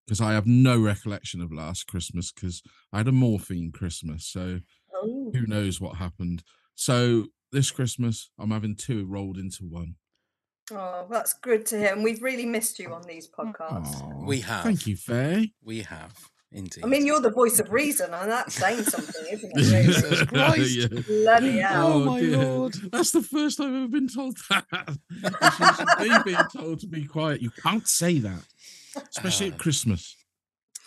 because 0.09 0.21
I 0.21 0.33
have 0.33 0.47
no 0.47 0.79
recollection 0.79 1.39
of 1.39 1.51
last 1.51 1.85
Christmas 1.85 2.31
because 2.31 2.63
I 2.91 2.97
had 2.97 3.07
a 3.07 3.11
morphine 3.11 3.71
Christmas. 3.71 4.25
So 4.25 4.61
Oh. 4.91 5.31
who 5.33 5.45
knows 5.45 5.79
what 5.79 5.97
happened. 5.97 6.43
So 6.73 7.27
this 7.51 7.69
Christmas, 7.69 8.31
I'm 8.39 8.49
having 8.49 8.75
two 8.75 9.05
rolled 9.05 9.37
into 9.37 9.65
one. 9.65 9.95
Oh, 10.71 11.05
that's 11.09 11.33
good 11.33 11.65
to 11.67 11.77
hear. 11.77 11.93
And 11.93 12.03
we've 12.03 12.23
really 12.23 12.47
missed 12.47 12.79
you 12.79 12.91
on 12.91 13.03
these 13.03 13.29
mm. 13.29 13.53
podcasts. 13.53 14.01
Aw, 14.01 14.25
We 14.25 14.41
have. 14.41 14.63
Thank 14.63 14.87
you, 14.87 14.95
Faye. 14.95 15.53
We 15.63 15.81
have 15.83 16.15
indeed. 16.51 16.83
I 16.83 16.87
mean, 16.87 17.05
you're 17.05 17.21
the 17.21 17.29
voice 17.29 17.59
of 17.59 17.71
reason, 17.71 18.13
and 18.13 18.31
that's 18.31 18.55
saying 18.55 18.83
something, 18.83 19.25
isn't 19.31 19.51
it? 19.55 19.85
Jesus 19.85 20.03
Really? 20.31 20.55
Christ. 20.55 20.75
Yeah. 20.75 21.01
Bloody 21.07 21.57
hell. 21.59 21.87
Oh, 21.87 21.93
oh 21.93 22.05
my 22.05 22.19
Lord. 22.19 22.73
That's 22.91 23.11
the 23.11 23.21
first 23.21 23.57
time 23.57 23.67
I've 23.67 23.83
ever 23.83 23.87
been 23.87 24.07
told 24.07 24.37
that. 24.49 24.97
Me 25.99 26.09
being 26.25 26.47
told 26.55 26.79
to 26.79 26.87
be 26.87 27.05
quiet. 27.05 27.41
You 27.41 27.51
can't 27.51 27.87
say 27.87 28.19
that, 28.19 28.43
especially 29.09 29.49
Ah. 29.49 29.53
at 29.53 29.59
Christmas. 29.59 30.15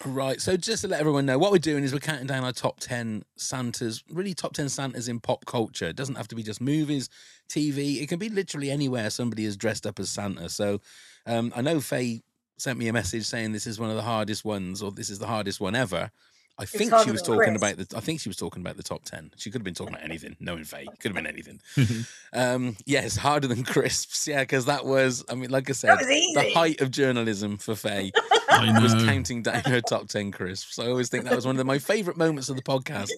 Right. 0.05 0.41
So 0.41 0.57
just 0.57 0.83
to 0.83 0.89
let 0.89 0.99
everyone 1.01 1.27
know, 1.27 1.39
what 1.39 1.53
we're 1.53 1.59
doing 1.59 1.85
is 1.85 1.93
we're 1.93 2.01
counting 2.01 2.27
down 2.27 2.43
our 2.43 2.53
top 2.53 2.81
10 2.81 3.23
Santas, 3.37 4.03
really 4.11 4.35
top 4.35 4.53
10 4.53 4.69
Santas 4.69 5.07
in 5.07 5.21
pop 5.21 5.45
culture. 5.47 5.87
It 5.87 5.97
doesn't 5.97 6.17
have 6.17 6.27
to 6.29 6.35
be 6.35 6.43
just 6.43 6.61
movies, 6.61 7.09
TV. 7.49 8.03
It 8.03 8.09
can 8.09 8.19
be 8.19 8.29
literally 8.29 8.71
anywhere 8.71 9.11
somebody 9.11 9.45
is 9.45 9.57
dressed 9.57 9.87
up 9.87 10.01
as 10.01 10.11
Santa. 10.11 10.49
So 10.49 10.81
um, 11.27 11.53
I 11.55 11.61
know 11.63 11.81
Faye 11.81 12.23
sent 12.59 12.79
me 12.81 12.89
a 12.89 12.93
message 12.93 13.27
saying 13.27 13.53
this 13.53 13.67
is 13.67 13.79
one 13.79 13.91
of 13.91 13.97
the 13.97 14.03
hardest 14.03 14.45
ones 14.45 14.83
or 14.83 14.91
this 14.91 15.09
is 15.09 15.21
the 15.21 15.27
hardest 15.29 15.61
one 15.61 15.77
ever. 15.77 16.11
I 16.59 16.65
think 16.67 16.93
she 17.03 17.11
was 17.11 17.23
talking 17.23 17.57
about 17.57 17.77
the 17.77 17.97
I 17.97 18.01
think 18.01 18.21
she 18.21 18.29
was 18.29 18.37
talking 18.37 18.63
about 18.63 18.77
the 18.77 18.83
top 18.83 19.05
10. 19.05 19.33
She 19.37 19.51
could 19.51 19.61
have 19.61 19.65
been 19.65 19.75
talking 19.75 19.95
about 19.95 20.05
anything, 20.05 20.37
knowing 20.39 20.65
Faye. 20.65 20.87
Could 21.01 21.15
have 21.15 21.17
been 21.17 21.27
anything. 21.27 21.61
um, 22.33 22.77
yes, 22.85 23.17
harder 23.17 23.49
than 23.49 23.65
crisps. 23.65 24.29
Yeah, 24.29 24.41
because 24.41 24.67
that 24.67 24.85
was, 24.85 25.25
I 25.29 25.35
mean, 25.35 25.51
like 25.51 25.69
I 25.71 25.73
said, 25.73 25.99
the 25.99 26.53
height 26.55 26.81
of 26.81 26.91
journalism 26.91 27.57
for 27.57 27.75
Faye 27.75 28.13
was 28.51 28.95
counting 29.05 29.43
down 29.43 29.63
her 29.65 29.81
top 29.81 30.09
10 30.09 30.31
crisps. 30.31 30.79
I 30.79 30.87
always 30.89 31.09
think 31.09 31.25
that 31.25 31.35
was 31.35 31.47
one 31.47 31.59
of 31.59 31.67
my 31.67 31.79
favorite 31.79 32.17
moments 32.19 32.49
of 32.49 32.57
the 32.57 32.63
podcast 32.63 33.11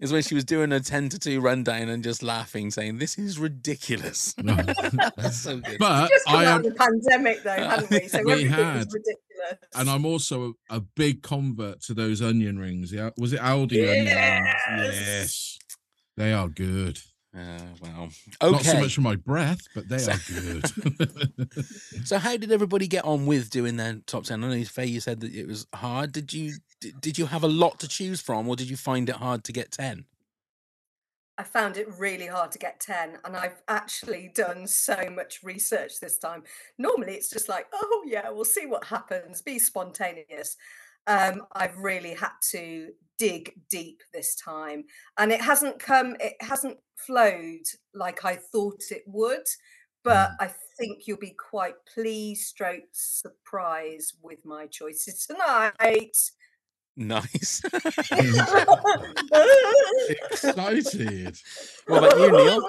is 0.00 0.12
when 0.12 0.22
she 0.22 0.34
was 0.34 0.44
doing 0.44 0.72
a 0.72 0.80
10 0.80 1.10
to 1.10 1.18
2 1.18 1.40
rundown 1.40 1.88
and 1.88 2.02
just 2.02 2.22
laughing, 2.22 2.70
saying, 2.70 2.98
This 2.98 3.18
is 3.18 3.38
ridiculous. 3.38 4.34
That's 4.38 5.36
so 5.36 5.58
good. 5.58 5.78
but 5.78 6.08
Just 6.08 6.26
come 6.26 6.36
I 6.36 6.46
out 6.46 6.60
am, 6.60 6.66
of 6.66 6.72
the 6.72 6.78
pandemic, 6.78 7.42
though, 7.42 7.50
hadn't 7.50 7.90
we? 7.90 8.08
So 8.08 8.22
We 8.24 8.44
had. 8.44 8.76
was 8.76 8.86
ridiculous. 8.92 9.18
And 9.74 9.88
I'm 9.90 10.04
also 10.04 10.54
a, 10.70 10.76
a 10.76 10.80
big 10.80 11.22
convert 11.22 11.80
to 11.82 11.94
those 11.94 12.20
onion 12.22 12.58
rings. 12.58 12.92
Yeah, 12.92 13.10
was 13.16 13.32
it 13.32 13.40
Aldi 13.40 13.88
onion 13.88 14.04
rings? 14.06 14.54
Yes. 14.76 14.98
Yes, 15.06 15.58
they 16.16 16.32
are 16.32 16.48
good. 16.48 16.98
Uh, 17.34 17.58
well, 17.80 18.10
Not 18.52 18.62
so 18.62 18.78
much 18.78 18.94
for 18.94 19.00
my 19.00 19.16
breath, 19.16 19.60
but 19.74 19.88
they 19.88 19.96
So- 19.98 20.12
are 20.12 20.18
good. 20.28 21.48
So, 22.04 22.18
how 22.18 22.36
did 22.36 22.52
everybody 22.52 22.86
get 22.86 23.04
on 23.06 23.24
with 23.26 23.48
doing 23.48 23.76
their 23.76 23.94
top 24.06 24.24
10? 24.24 24.44
I 24.44 24.48
know, 24.58 24.64
Faye, 24.64 24.86
you 24.86 25.00
said 25.00 25.20
that 25.20 25.32
it 25.34 25.46
was 25.46 25.66
hard. 25.74 26.12
Did 26.12 26.32
you 26.32 26.54
did, 26.80 27.00
did 27.00 27.18
you 27.18 27.26
have 27.26 27.42
a 27.42 27.48
lot 27.48 27.78
to 27.80 27.88
choose 27.88 28.20
from 28.20 28.48
or 28.48 28.56
did 28.56 28.68
you 28.68 28.76
find 28.76 29.08
it 29.08 29.16
hard 29.16 29.44
to 29.44 29.52
get 29.52 29.70
10? 29.70 30.04
I 31.42 31.44
found 31.44 31.76
it 31.76 31.88
really 31.98 32.28
hard 32.28 32.52
to 32.52 32.58
get 32.60 32.78
10, 32.78 33.18
and 33.24 33.36
I've 33.36 33.62
actually 33.66 34.30
done 34.32 34.64
so 34.64 35.10
much 35.12 35.40
research 35.42 35.98
this 35.98 36.16
time. 36.16 36.44
Normally, 36.78 37.14
it's 37.14 37.30
just 37.30 37.48
like, 37.48 37.66
oh, 37.74 38.04
yeah, 38.06 38.30
we'll 38.30 38.44
see 38.44 38.66
what 38.66 38.84
happens, 38.84 39.42
be 39.42 39.58
spontaneous. 39.58 40.56
Um, 41.08 41.42
I've 41.50 41.76
really 41.78 42.14
had 42.14 42.30
to 42.52 42.90
dig 43.18 43.54
deep 43.68 44.04
this 44.14 44.36
time, 44.36 44.84
and 45.18 45.32
it 45.32 45.40
hasn't 45.40 45.80
come, 45.80 46.14
it 46.20 46.34
hasn't 46.40 46.78
flowed 46.94 47.66
like 47.92 48.24
I 48.24 48.36
thought 48.36 48.92
it 48.92 49.02
would. 49.08 49.48
But 50.04 50.30
I 50.38 50.48
think 50.78 51.08
you'll 51.08 51.18
be 51.18 51.34
quite 51.50 51.74
pleased, 51.92 52.42
stroke 52.42 52.84
surprised 52.92 54.14
with 54.22 54.38
my 54.44 54.66
choices 54.66 55.26
tonight. 55.26 56.14
Nice. 56.96 57.62
Excited. 60.30 61.36
what 61.86 62.04
about 62.04 62.18
you, 62.18 62.30
Neil? 62.32 62.62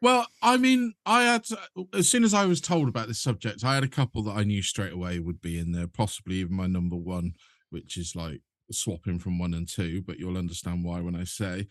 Well, 0.00 0.26
I 0.42 0.56
mean, 0.56 0.94
I 1.04 1.22
had 1.24 1.44
as 1.92 2.08
soon 2.08 2.22
as 2.24 2.32
I 2.34 2.44
was 2.46 2.60
told 2.60 2.88
about 2.88 3.08
this 3.08 3.20
subject, 3.20 3.64
I 3.64 3.74
had 3.74 3.82
a 3.84 3.88
couple 3.88 4.22
that 4.24 4.36
I 4.36 4.44
knew 4.44 4.62
straight 4.62 4.92
away 4.92 5.18
would 5.18 5.40
be 5.40 5.58
in 5.58 5.72
there, 5.72 5.88
possibly 5.88 6.36
even 6.36 6.54
my 6.56 6.66
number 6.66 6.96
one, 6.96 7.32
which 7.70 7.96
is 7.96 8.14
like 8.14 8.40
swapping 8.70 9.18
from 9.18 9.38
one 9.38 9.54
and 9.54 9.68
two, 9.68 10.02
but 10.02 10.18
you'll 10.18 10.38
understand 10.38 10.84
why 10.84 11.00
when 11.00 11.16
I 11.16 11.24
say. 11.24 11.66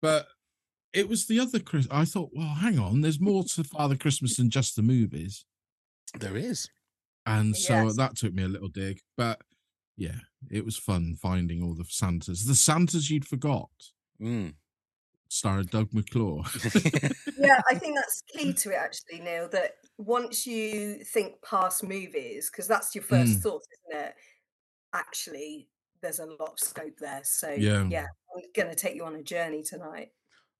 But 0.00 0.26
it 0.92 1.08
was 1.08 1.26
the 1.26 1.38
other 1.38 1.60
Chris. 1.60 1.86
I 1.90 2.04
thought, 2.04 2.30
well, 2.34 2.54
hang 2.54 2.78
on, 2.80 3.00
there's 3.00 3.20
more 3.20 3.44
to 3.54 3.62
Father 3.64 3.96
Christmas 3.96 4.36
than 4.36 4.50
just 4.50 4.74
the 4.74 4.82
movies, 4.82 5.44
There 6.18 6.36
is. 6.36 6.68
and 7.26 7.56
so 7.56 7.84
Yes. 7.84 7.96
that 7.96 8.16
took 8.16 8.34
me 8.34 8.42
a 8.42 8.48
little 8.48 8.68
dig. 8.68 8.98
But 9.16 9.40
yeah, 9.96 10.18
it 10.50 10.64
was 10.64 10.76
fun 10.76 11.14
finding 11.20 11.62
all 11.62 11.74
the 11.74 11.84
Santas, 11.88 12.44
the 12.46 12.54
Santas 12.54 13.10
you'd 13.10 13.26
forgot, 13.26 13.70
Mm. 14.20 14.54
starring 15.28 15.66
Doug 15.66 15.92
McClure. 15.92 16.42
yeah, 17.38 17.60
I 17.70 17.74
think 17.76 17.96
that's 17.96 18.22
key 18.32 18.52
to 18.52 18.70
it 18.70 18.76
actually, 18.76 19.20
Neil. 19.20 19.48
That 19.48 19.72
once 19.98 20.46
you 20.46 21.02
think 21.04 21.34
past 21.42 21.82
movies, 21.82 22.50
because 22.50 22.66
that's 22.68 22.94
your 22.94 23.04
first 23.04 23.38
Mm. 23.38 23.42
thought, 23.42 23.62
isn't 23.90 24.04
it? 24.06 24.14
Actually, 24.92 25.68
there's 26.02 26.18
a 26.18 26.26
lot 26.26 26.52
of 26.52 26.58
scope 26.58 26.98
there. 26.98 27.20
So 27.24 27.50
Yeah. 27.52 27.86
yeah, 27.88 28.06
I'm 28.36 28.42
gonna 28.54 28.74
take 28.74 28.94
you 28.96 29.04
on 29.04 29.14
a 29.14 29.22
journey 29.22 29.62
tonight. 29.62 30.10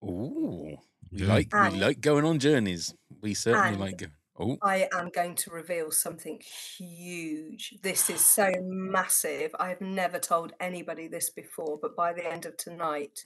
Ooh. 0.04 0.76
We 1.10 1.18
Yeah. 1.18 1.26
like 1.26 1.52
we 1.54 1.78
like 1.78 2.00
going 2.00 2.24
on 2.24 2.38
journeys. 2.38 2.94
We 3.20 3.34
certainly 3.34 3.68
and- 3.72 3.80
like 3.80 3.98
going. 3.98 4.12
Oh, 4.38 4.56
I 4.62 4.88
am 4.94 5.10
going 5.10 5.34
to 5.36 5.50
reveal 5.50 5.90
something 5.90 6.40
huge. 6.78 7.74
This 7.82 8.08
is 8.08 8.24
so 8.24 8.50
massive. 8.62 9.54
I 9.60 9.68
have 9.68 9.80
never 9.82 10.18
told 10.18 10.52
anybody 10.58 11.06
this 11.06 11.28
before, 11.30 11.78
but 11.80 11.94
by 11.94 12.14
the 12.14 12.26
end 12.26 12.46
of 12.46 12.56
tonight, 12.56 13.20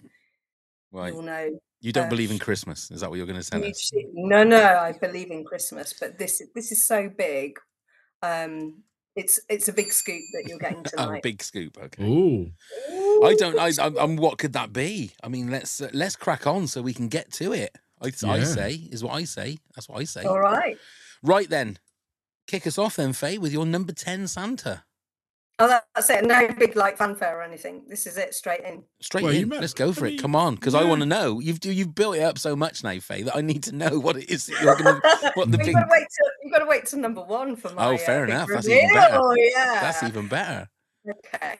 right. 0.91 1.13
you'll 1.13 1.23
know. 1.23 1.61
You 1.81 1.93
don't 1.93 2.07
uh, 2.07 2.11
believe 2.11 2.33
in 2.33 2.41
Christmas? 2.41 2.91
Is 2.91 3.03
that 3.03 3.11
what 3.11 3.17
you're 3.17 3.27
going 3.27 3.41
to 3.41 3.49
tell 3.49 3.63
you 3.63 3.71
us? 3.71 3.93
No, 4.15 4.43
no, 4.43 4.61
I 4.61 4.93
believe 5.01 5.31
in 5.31 5.45
Christmas, 5.45 5.95
but 5.99 6.19
this 6.19 6.43
this 6.57 6.73
is 6.73 6.89
so 6.89 7.09
big. 7.17 7.57
Um, 8.23 8.83
it's 9.15 9.39
it's 9.49 9.69
a 9.69 9.73
big 9.73 9.93
scoop 9.93 10.23
that 10.33 10.49
you're 10.49 10.59
getting 10.59 10.79
Oh, 10.99 11.05
tonight. 11.05 11.23
big 11.23 11.43
scoop. 11.43 11.79
Okay. 11.81 12.53
Oh, 12.91 13.25
I 13.25 13.35
don't. 13.35 13.59
I, 13.59 13.71
I'm, 13.81 13.97
I'm. 13.97 14.17
What 14.17 14.39
could 14.39 14.55
that 14.55 14.73
be? 14.73 15.13
I 15.23 15.29
mean, 15.29 15.51
let's 15.51 15.81
uh, 15.81 15.89
let's 15.93 16.17
crack 16.17 16.49
on 16.49 16.67
so 16.67 16.83
we 16.83 16.95
can 16.95 17.07
get 17.07 17.33
to 17.35 17.53
it. 17.53 17.77
I, 18.03 18.09
I 18.29 18.43
say 18.45 18.73
is 18.91 19.03
what 19.03 19.15
I 19.15 19.25
say. 19.25 19.59
That's 19.75 19.89
what 19.89 20.01
I 20.01 20.05
say. 20.05 20.25
All 20.25 20.39
right. 20.41 20.77
Right 21.23 21.49
then, 21.49 21.79
kick 22.47 22.67
us 22.67 22.79
off 22.79 22.97
then, 22.97 23.13
Faye, 23.13 23.39
with 23.39 23.53
your 23.53 23.67
number 23.67 23.93
ten 23.93 24.27
Santa. 24.29 24.85
Oh, 25.59 25.67
that's 25.95 26.11
it. 26.11 26.23
No 26.27 26.47
big 26.59 26.77
like 26.77 26.99
fanfare 26.99 27.39
or 27.39 27.43
anything. 27.43 27.85
This 27.89 28.07
is 28.07 28.19
it, 28.19 28.35
straight 28.35 28.61
in. 28.61 28.83
Straight 29.01 29.25
Well, 29.25 29.33
in. 29.33 29.49
meant- 29.49 29.63
Let's 29.63 29.73
go 29.73 29.91
for 29.95 30.05
I 30.05 30.09
it. 30.09 30.11
mean, 30.13 30.19
Come 30.21 30.37
on, 30.37 30.55
because 30.57 30.75
I 30.75 30.85
want 30.85 31.01
to 31.01 31.07
know. 31.07 31.41
You've 31.41 31.65
you've 31.65 31.95
built 31.95 32.17
it 32.17 32.21
up 32.23 32.37
so 32.39 32.55
much 32.55 32.85
now, 32.85 32.99
Faye, 33.01 33.23
that 33.23 33.35
I 33.35 33.41
need 33.41 33.63
to 33.63 33.75
know 33.75 33.99
what 33.99 34.17
it 34.19 34.29
is 34.29 34.47
that 34.47 34.61
you're 34.61 34.77
going 34.77 35.01
to. 35.01 35.33
What 35.35 35.51
the 35.51 35.57
Well, 35.57 35.59
big. 35.59 35.67
you've 35.69 35.75
got 35.77 35.85
to 35.85 35.89
wait 35.91 36.07
till 36.15 36.31
you've 36.43 36.53
got 36.53 36.59
to 36.59 36.67
wait 36.67 36.85
till 36.85 36.99
number 36.99 37.23
one 37.23 37.57
for 37.57 37.71
my. 37.73 37.87
Oh, 37.87 37.95
uh, 37.95 37.99
fair 37.99 38.27
big 38.27 38.35
enough. 38.35 38.49
That's 38.51 38.69
even 38.69 38.93
better. 38.93 39.19
reveal, 39.23 39.51
Yeah. 39.55 39.81
That's 39.81 40.03
even 40.03 40.29
better. 40.29 40.69
Okay. 41.09 41.57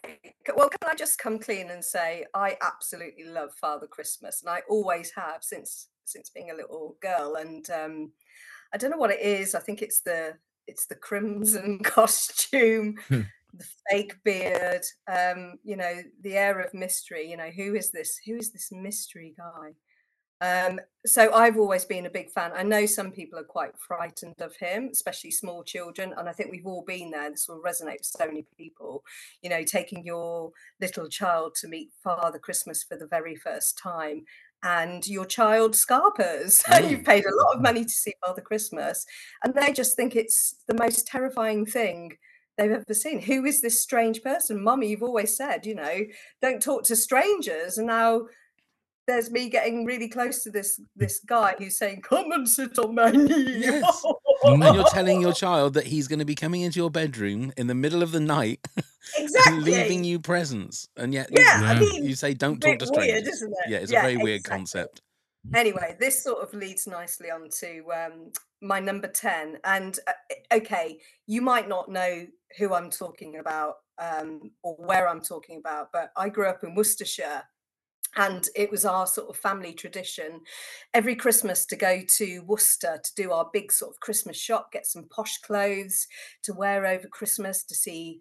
Well, 0.55 0.69
can 0.69 0.91
I 0.91 0.95
just 0.95 1.19
come 1.19 1.39
clean 1.39 1.71
and 1.71 1.83
say 1.83 2.27
I 2.35 2.59
absolutely 2.61 3.25
love 3.25 3.55
Father 3.55 3.87
Christmas, 3.87 4.43
and 4.43 4.51
I 4.51 4.61
always 4.69 5.13
have 5.17 5.43
since 5.43 5.89
since 6.07 6.31
being 6.31 6.51
a 6.51 6.55
little 6.55 6.97
girl. 7.01 7.37
And 7.37 7.69
um, 7.71 8.13
I 8.73 8.77
don't 8.77 8.91
know 8.91 8.97
what 8.97 9.11
it 9.13 9.21
is. 9.21 9.55
I 9.55 9.61
think 9.61 9.83
it's 9.83 10.01
the 10.01 10.35
it's 10.67 10.87
the 10.87 10.95
crimson 10.97 11.79
costume, 11.85 12.97
Hmm. 13.09 13.23
the 13.55 13.67
fake 13.91 14.17
beard. 14.25 14.85
Um, 15.09 15.59
you 15.63 15.77
know, 15.77 16.03
the 16.23 16.37
air 16.37 16.61
of 16.61 16.75
mystery. 16.75 17.31
You 17.31 17.37
know, 17.37 17.51
who 17.51 17.75
is 17.75 17.91
this? 17.91 18.19
Who 18.27 18.37
is 18.37 18.51
this 18.53 18.71
mystery 18.73 19.35
guy? 19.37 19.75
Um, 20.43 20.79
so 21.07 21.33
I've 21.33 21.57
always 21.57 21.87
been 21.87 22.05
a 22.05 22.11
big 22.11 22.31
fan. 22.31 22.51
I 22.55 22.63
know 22.63 22.85
some 22.85 23.11
people 23.11 23.39
are 23.39 23.45
quite 23.45 23.73
frightened 23.79 24.35
of 24.43 24.55
him, 24.57 24.91
especially 24.93 25.31
small 25.31 25.65
children, 25.65 26.13
and 26.19 26.29
I 26.29 26.33
think 26.33 26.51
we've 26.51 26.67
all 26.67 26.85
been 26.87 27.11
there. 27.11 27.31
This 27.31 27.49
will 27.49 27.63
resonate 27.63 28.01
with 28.01 28.05
so 28.05 28.27
many 28.27 28.45
people. 28.59 29.03
You 29.41 29.49
know, 29.49 29.63
taking 29.63 30.05
your 30.05 30.51
little 30.79 31.09
child 31.09 31.55
to 31.61 31.69
meet 31.69 31.91
Father 32.05 32.39
Christmas 32.39 32.83
for 32.83 32.99
the 32.99 33.07
very 33.07 33.35
first 33.35 33.79
time, 33.79 34.27
and 34.63 35.07
your 35.07 35.25
child 35.25 35.75
scarpers. 35.75 36.63
Mm. 36.65 36.91
You've 36.91 37.05
paid 37.05 37.25
a 37.25 37.35
lot 37.35 37.57
of 37.57 37.63
money 37.63 37.85
to 37.85 37.91
see 37.91 38.15
Father 38.25 38.43
Christmas, 38.43 39.07
and 39.45 39.55
they 39.55 39.73
just 39.73 39.97
think 39.97 40.17
it's 40.17 40.57
the 40.67 40.75
most 40.75 41.07
terrifying 41.07 41.67
thing 41.67 42.17
they've 42.57 42.71
ever 42.71 42.95
seen. 42.95 43.21
Who 43.21 43.45
is 43.45 43.61
this 43.61 43.81
strange 43.81 44.23
person? 44.23 44.63
Mummy, 44.63 44.89
you've 44.89 45.03
always 45.03 45.37
said, 45.37 45.67
you 45.67 45.75
know, 45.75 46.01
don't 46.41 46.63
talk 46.63 46.85
to 46.85 46.97
strangers, 46.97 47.79
and 47.79 47.87
now 47.87 48.27
there's 49.07 49.31
me 49.31 49.49
getting 49.49 49.85
really 49.85 50.09
close 50.09 50.43
to 50.45 50.51
this 50.51 50.81
this 50.97 51.21
guy 51.27 51.55
who's 51.59 51.79
saying, 51.79 52.03
"Come 52.03 52.33
and 52.33 52.49
sit 52.49 52.79
on 52.79 52.95
my 52.95 53.11
knee." 53.11 53.59
Yes. 53.61 54.05
and 54.45 54.63
you're 54.75 54.85
telling 54.91 55.21
your 55.21 55.33
child 55.33 55.75
that 55.75 55.87
he's 55.87 56.09
going 56.09 56.19
to 56.19 56.25
be 56.25 56.35
coming 56.35 56.61
into 56.63 56.79
your 56.79 56.91
bedroom 56.91 57.53
in 57.57 57.67
the 57.69 57.75
middle 57.75 58.03
of 58.03 58.13
the 58.13 58.21
night 58.21 58.61
exactly 59.19 59.55
and 59.57 59.65
leaving 59.65 60.05
you 60.05 60.19
presents, 60.19 60.89
and 60.97 61.15
yet 61.15 61.31
you- 61.31 61.39
Yeah, 61.43 61.61
I 61.65 61.79
mean, 61.79 62.05
you 62.05 62.15
say 62.15 62.35
don't 62.35 62.61
talk 62.61 62.79
to 62.81 62.87
weird, 62.91 63.05
strangers. 63.05 63.29
isn't 63.35 63.53
it? 63.53 63.71
Yeah, 63.71 63.79
it's 63.79 63.93
Yeah, 63.93 64.01
a 64.01 64.03
very 64.03 64.17
weird 64.17 64.45
concept. 64.45 65.01
anyway, 65.55 65.97
this 66.01 66.23
sort 66.23 66.43
of 66.43 66.53
leads 66.53 66.87
nicely 66.87 67.31
on 67.31 67.49
to 67.61 67.85
um, 67.93 68.33
my 68.61 68.81
number 68.81 69.07
10. 69.09 69.59
And 69.65 69.99
uh, 70.07 70.13
okay, 70.57 70.99
you 71.27 71.41
might 71.41 71.69
not 71.69 71.89
know 71.89 72.27
who 72.59 72.75
I'm 72.75 72.91
talking 72.91 73.39
about 73.39 73.75
um, 73.99 74.51
or 74.63 74.75
where 74.75 75.09
I'm 75.09 75.21
talking 75.21 75.59
about, 75.59 75.91
but 75.93 76.11
I 76.17 76.29
grew 76.29 76.47
up 76.49 76.65
in 76.65 76.75
Worcestershire. 76.75 77.43
And 78.17 78.49
it 78.57 78.71
was 78.71 78.85
our 78.85 79.07
sort 79.07 79.29
of 79.29 79.37
family 79.37 79.73
tradition 79.75 80.41
every 80.95 81.15
Christmas 81.15 81.67
to 81.67 81.77
go 81.77 82.03
to 82.17 82.41
Worcester 82.41 82.99
to 83.03 83.15
do 83.15 83.31
our 83.33 83.51
big 83.53 83.71
sort 83.71 83.93
of 83.95 84.01
Christmas 84.01 84.39
shop, 84.39 84.73
get 84.73 84.87
some 84.87 85.05
posh 85.11 85.39
clothes 85.39 86.07
to 86.43 86.55
wear 86.55 86.87
over 86.87 87.09
Christmas 87.09 87.63
to 87.65 87.75
see 87.75 88.21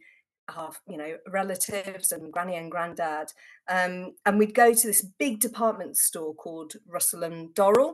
our, 0.56 0.72
you 0.88 0.98
know, 0.98 1.16
relatives 1.32 2.12
and 2.12 2.32
granny 2.32 2.58
and 2.58 2.70
granddad. 2.70 3.32
Um, 3.70 4.14
and 4.26 4.38
we'd 4.38 4.54
go 4.54 4.74
to 4.74 4.88
this 4.88 5.02
big 5.18 5.40
department 5.40 5.98
store 5.98 6.36
called 6.36 6.74
Russell 6.88 7.24
and 7.24 7.50
Dorrell. 7.56 7.94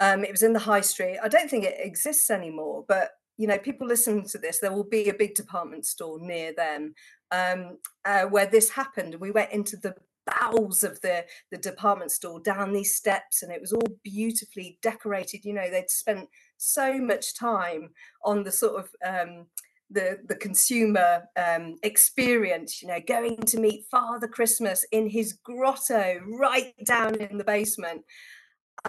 Um, 0.00 0.24
it 0.24 0.30
was 0.30 0.42
in 0.42 0.52
the 0.52 0.58
high 0.58 0.82
street. 0.82 1.18
I 1.22 1.28
don't 1.28 1.48
think 1.48 1.64
it 1.64 1.76
exists 1.78 2.30
anymore, 2.30 2.84
but 2.86 3.12
you 3.38 3.46
know, 3.46 3.58
people 3.58 3.86
listen 3.86 4.24
to 4.24 4.38
this. 4.38 4.58
There 4.58 4.72
will 4.72 4.84
be 4.88 5.08
a 5.08 5.14
big 5.14 5.34
department 5.34 5.86
store 5.86 6.18
near 6.20 6.52
them. 6.54 6.94
um, 7.30 7.78
uh, 8.04 8.24
where 8.24 8.46
this 8.46 8.70
happened. 8.70 9.16
We 9.16 9.30
went 9.30 9.52
into 9.52 9.76
the 9.76 9.94
bowels 10.26 10.82
of 10.82 11.00
the 11.00 11.24
the 11.50 11.58
department 11.58 12.10
store 12.10 12.40
down 12.40 12.72
these 12.72 12.96
steps 12.96 13.42
and 13.42 13.52
it 13.52 13.60
was 13.60 13.72
all 13.72 13.98
beautifully 14.02 14.78
decorated. 14.82 15.44
You 15.44 15.54
know 15.54 15.70
they'd 15.70 15.90
spent 15.90 16.28
so 16.56 16.98
much 16.98 17.34
time 17.34 17.90
on 18.24 18.42
the 18.42 18.52
sort 18.52 18.84
of 18.84 18.90
um 19.04 19.46
the 19.90 20.18
the 20.26 20.34
consumer 20.34 21.22
um 21.36 21.76
experience 21.84 22.82
you 22.82 22.88
know 22.88 22.98
going 23.06 23.36
to 23.36 23.60
meet 23.60 23.84
father 23.88 24.26
christmas 24.26 24.84
in 24.90 25.08
his 25.08 25.34
grotto 25.44 26.20
right 26.40 26.74
down 26.84 27.14
in 27.14 27.38
the 27.38 27.44
basement 27.44 28.02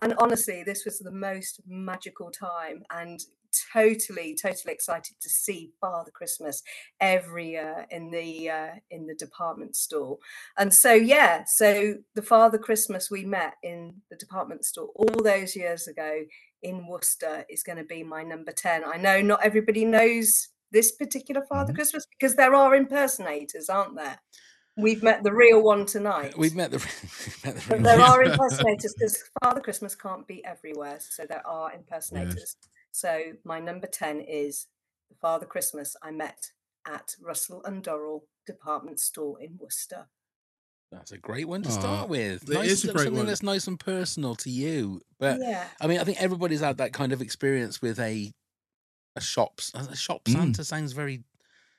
and 0.02 0.14
honestly 0.18 0.64
this 0.64 0.86
was 0.86 1.00
the 1.00 1.12
most 1.12 1.62
magical 1.68 2.32
time 2.32 2.84
and 2.92 3.20
totally 3.74 4.36
totally 4.40 4.74
excited 4.74 5.16
to 5.22 5.30
see 5.30 5.72
father 5.80 6.12
christmas 6.12 6.62
every 7.00 7.52
year 7.52 7.86
in 7.92 8.12
the 8.12 8.50
uh, 8.50 8.72
in 8.92 9.08
the 9.08 9.16
department 9.16 9.76
store. 9.76 10.18
And 10.58 10.72
so 10.74 10.94
yeah 10.94 11.44
so 11.48 11.96
the 12.14 12.22
father 12.22 12.58
christmas 12.58 13.10
we 13.10 13.26
met 13.26 13.54
in 13.64 13.96
the 14.12 14.18
department 14.18 14.66
store 14.66 14.90
all 14.96 15.24
those 15.24 15.56
years 15.56 15.88
ago 15.88 16.24
in 16.62 16.88
worcester 16.88 17.46
is 17.50 17.64
going 17.64 17.78
to 17.78 17.84
be 17.84 18.04
my 18.04 18.24
number 18.24 18.52
10 18.52 18.84
i 18.84 18.98
know 18.98 19.22
not 19.22 19.44
everybody 19.44 19.86
knows 19.86 20.50
this 20.72 20.92
particular 20.92 21.44
father 21.48 21.72
Mhm. 21.72 21.76
christmas 21.76 22.06
because 22.20 22.36
there 22.36 22.54
are 22.54 22.76
impersonators 22.76 23.70
aren't 23.70 23.96
there 23.96 24.20
we've 24.78 25.04
met 25.04 25.24
the 25.24 25.34
real 25.34 25.62
one 25.62 25.86
tonight 25.86 26.38
We've 26.38 26.56
met 26.56 26.72
the. 26.72 26.78
we've 26.78 27.40
met 27.46 27.56
the 27.58 27.74
real 27.76 27.84
there 27.84 28.00
one. 28.00 28.10
are 28.10 28.24
impersonators 28.32 28.94
because 28.98 29.24
Father 29.44 29.60
Christmas 29.62 29.96
can't 29.96 30.28
be 30.28 30.44
everywhere. 30.46 30.98
So 31.00 31.26
there 31.28 31.46
are 31.46 31.74
impersonators. 31.74 32.56
So 32.92 33.20
my 33.44 33.60
number 33.60 33.88
10 33.88 34.22
is 34.22 34.68
the 35.10 35.16
Father 35.22 35.46
Christmas 35.46 35.96
I 36.02 36.12
met 36.12 36.52
at 36.88 37.16
Russell 37.22 37.62
and 37.66 37.84
Dorrell 37.84 38.22
department 38.46 39.00
store 39.00 39.40
in 39.42 39.58
Worcester. 39.60 40.08
That's 40.92 41.12
a 41.12 41.18
great 41.18 41.48
one 41.50 41.64
to 41.64 41.70
Aw, 41.70 41.72
start 41.74 42.10
with. 42.10 42.44
it 42.50 42.54
Nice, 42.54 42.70
is 42.72 42.84
a 42.86 42.88
great 42.94 42.98
something 43.04 43.16
one. 43.18 43.26
that's 43.26 43.44
nice 43.44 43.68
and 43.68 43.78
personal 43.78 44.36
to 44.36 44.50
you. 44.50 45.02
But 45.20 45.40
yeah. 45.42 45.66
I 45.82 45.88
mean, 45.88 46.00
I 46.00 46.06
think 46.06 46.22
everybody's 46.22 46.62
had 46.62 46.78
that 46.78 46.94
kind 46.94 47.12
of 47.12 47.22
experience 47.22 47.82
with 47.82 48.00
a 48.00 48.32
a 49.16 49.22
shop. 49.22 49.60
A 49.74 49.96
shop 49.96 50.24
Mm. 50.26 50.34
Santa 50.34 50.64
sounds 50.64 50.94
very 50.94 51.24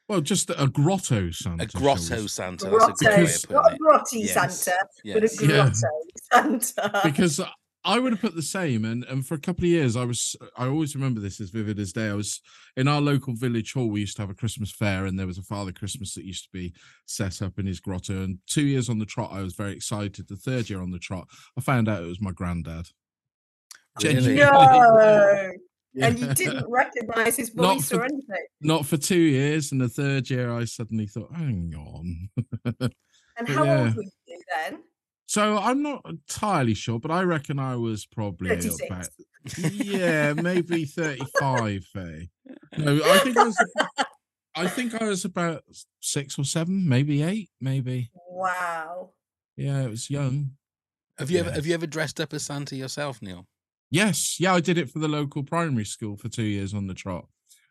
Well, 0.09 0.21
just 0.23 0.51
a 0.51 0.67
grotto 0.69 1.31
Santa. 1.31 1.65
a 1.65 1.67
grotto 1.67 2.01
say. 2.01 2.27
Santa. 2.27 2.69
Grotto, 2.71 2.87
That's 2.89 3.03
a 3.03 3.05
good 3.05 3.11
way 3.11 3.21
Because- 3.25 3.45
of 3.45 3.51
not 3.51 3.59
a 3.59 3.63
putting 3.63 3.75
it. 3.75 3.81
grotty 3.81 4.25
Yes, 4.35 4.61
Santa, 4.63 4.79
but 5.13 5.23
yes. 5.23 5.41
a 5.41 5.47
Yeah. 5.47 5.53
grotto 5.53 5.73
Santa. 6.33 7.01
because 7.05 7.41
I 7.85 7.99
would 7.99 8.13
have 8.13 8.21
put 8.21 8.35
the 8.35 8.43
same. 8.43 8.85
And 8.85 9.05
and 9.05 9.27
for 9.27 9.35
a 9.35 9.39
couple 9.39 9.65
of 9.65 9.71
years, 9.71 9.97
I 9.97 10.05
was 10.05 10.35
I 10.57 10.67
always 10.67 10.95
remember 10.95 11.21
this 11.21 11.41
as 11.41 11.51
vivid 11.51 11.79
as 11.79 11.93
day. 11.93 12.09
I 12.09 12.15
was 12.15 12.41
in 12.77 12.89
our 12.89 13.01
local 13.01 13.35
village 13.35 13.73
hall. 13.73 13.89
We 13.89 14.01
used 14.01 14.17
to 14.17 14.23
have 14.23 14.31
a 14.31 14.35
Christmas 14.35 14.71
fair, 14.71 15.07
and 15.07 15.19
there 15.19 15.27
was 15.27 15.39
a 15.39 15.43
Father 15.43 15.73
Christmas 15.73 16.15
that 16.15 16.25
used 16.25 16.45
to 16.45 16.51
be 16.53 16.75
set 17.07 17.41
up 17.43 17.59
in 17.59 17.67
his 17.67 17.81
grotto. 17.81 18.23
And 18.23 18.39
two 18.47 18.65
years 18.67 18.89
on 18.89 18.99
the 18.99 19.07
trot, 19.07 19.31
I 19.33 19.43
was 19.43 19.55
very 19.55 19.73
excited. 19.73 20.27
The 20.29 20.37
third 20.37 20.69
year 20.71 20.81
on 20.83 20.91
the 20.91 20.99
trot, 20.99 21.29
I 21.57 21.61
found 21.61 21.89
out 21.89 22.03
it 22.03 22.07
was 22.07 22.21
my 22.21 22.33
granddad. 22.33 22.89
Really? 24.03 24.37
no. 24.37 25.53
And 26.01 26.19
you 26.19 26.35
didn't 26.35 26.67
recognize 26.69 27.37
his 27.37 27.55
Not 27.55 27.75
voice 27.75 27.89
for- 27.89 28.01
or 28.01 28.05
anything. 28.05 28.47
Not 28.61 28.87
for 28.87 28.97
two 28.97 29.19
years, 29.19 29.73
and 29.73 29.81
the 29.81 29.89
third 29.89 30.31
year, 30.31 30.53
I 30.53 30.65
suddenly 30.65 31.07
thought, 31.07 31.33
"Hang 31.35 31.75
on." 31.75 32.29
And 33.39 33.47
but 33.47 33.49
how 33.49 33.65
yeah. 33.65 33.81
old 33.85 33.97
were 33.97 34.03
you 34.27 34.41
then? 34.55 34.83
so 35.27 35.59
I'm 35.59 35.83
not 35.83 36.03
entirely 36.09 36.75
sure, 36.75 36.99
but 36.99 37.11
I 37.11 37.23
reckon 37.23 37.59
I 37.59 37.77
was 37.77 38.05
probably 38.07 38.49
36. 38.49 38.83
about 38.91 39.09
yeah, 39.73 40.33
maybe 40.33 40.85
35. 40.87 41.85
Faye. 41.85 42.31
No, 42.77 43.01
I 43.05 43.19
think 43.19 43.37
I 43.37 43.45
was. 43.45 43.57
I 44.55 44.67
think 44.67 45.01
I 45.01 45.05
was 45.05 45.25
about 45.25 45.63
six 46.01 46.37
or 46.39 46.45
seven, 46.45 46.89
maybe 46.89 47.23
eight, 47.23 47.49
maybe. 47.61 48.11
Wow. 48.29 49.11
Yeah, 49.57 49.83
it 49.83 49.91
was 49.91 50.11
young. 50.11 50.53
Have 51.19 51.31
you 51.31 51.39
ever 51.41 51.53
have 51.53 51.67
you 51.67 51.75
ever 51.75 51.87
dressed 51.87 52.21
up 52.21 52.33
as 52.33 52.45
Santa 52.45 52.75
yourself, 52.77 53.23
Neil? 53.23 53.47
Yes, 53.91 54.39
yeah, 54.39 54.55
I 54.55 54.61
did 54.61 54.79
it 54.79 54.91
for 54.91 54.99
the 54.99 55.09
local 55.09 55.43
primary 55.43 55.85
school 55.85 56.17
for 56.17 56.29
two 56.29 56.43
years 56.43 56.75
on 56.75 56.87
the 56.87 56.95
trot. 56.95 57.27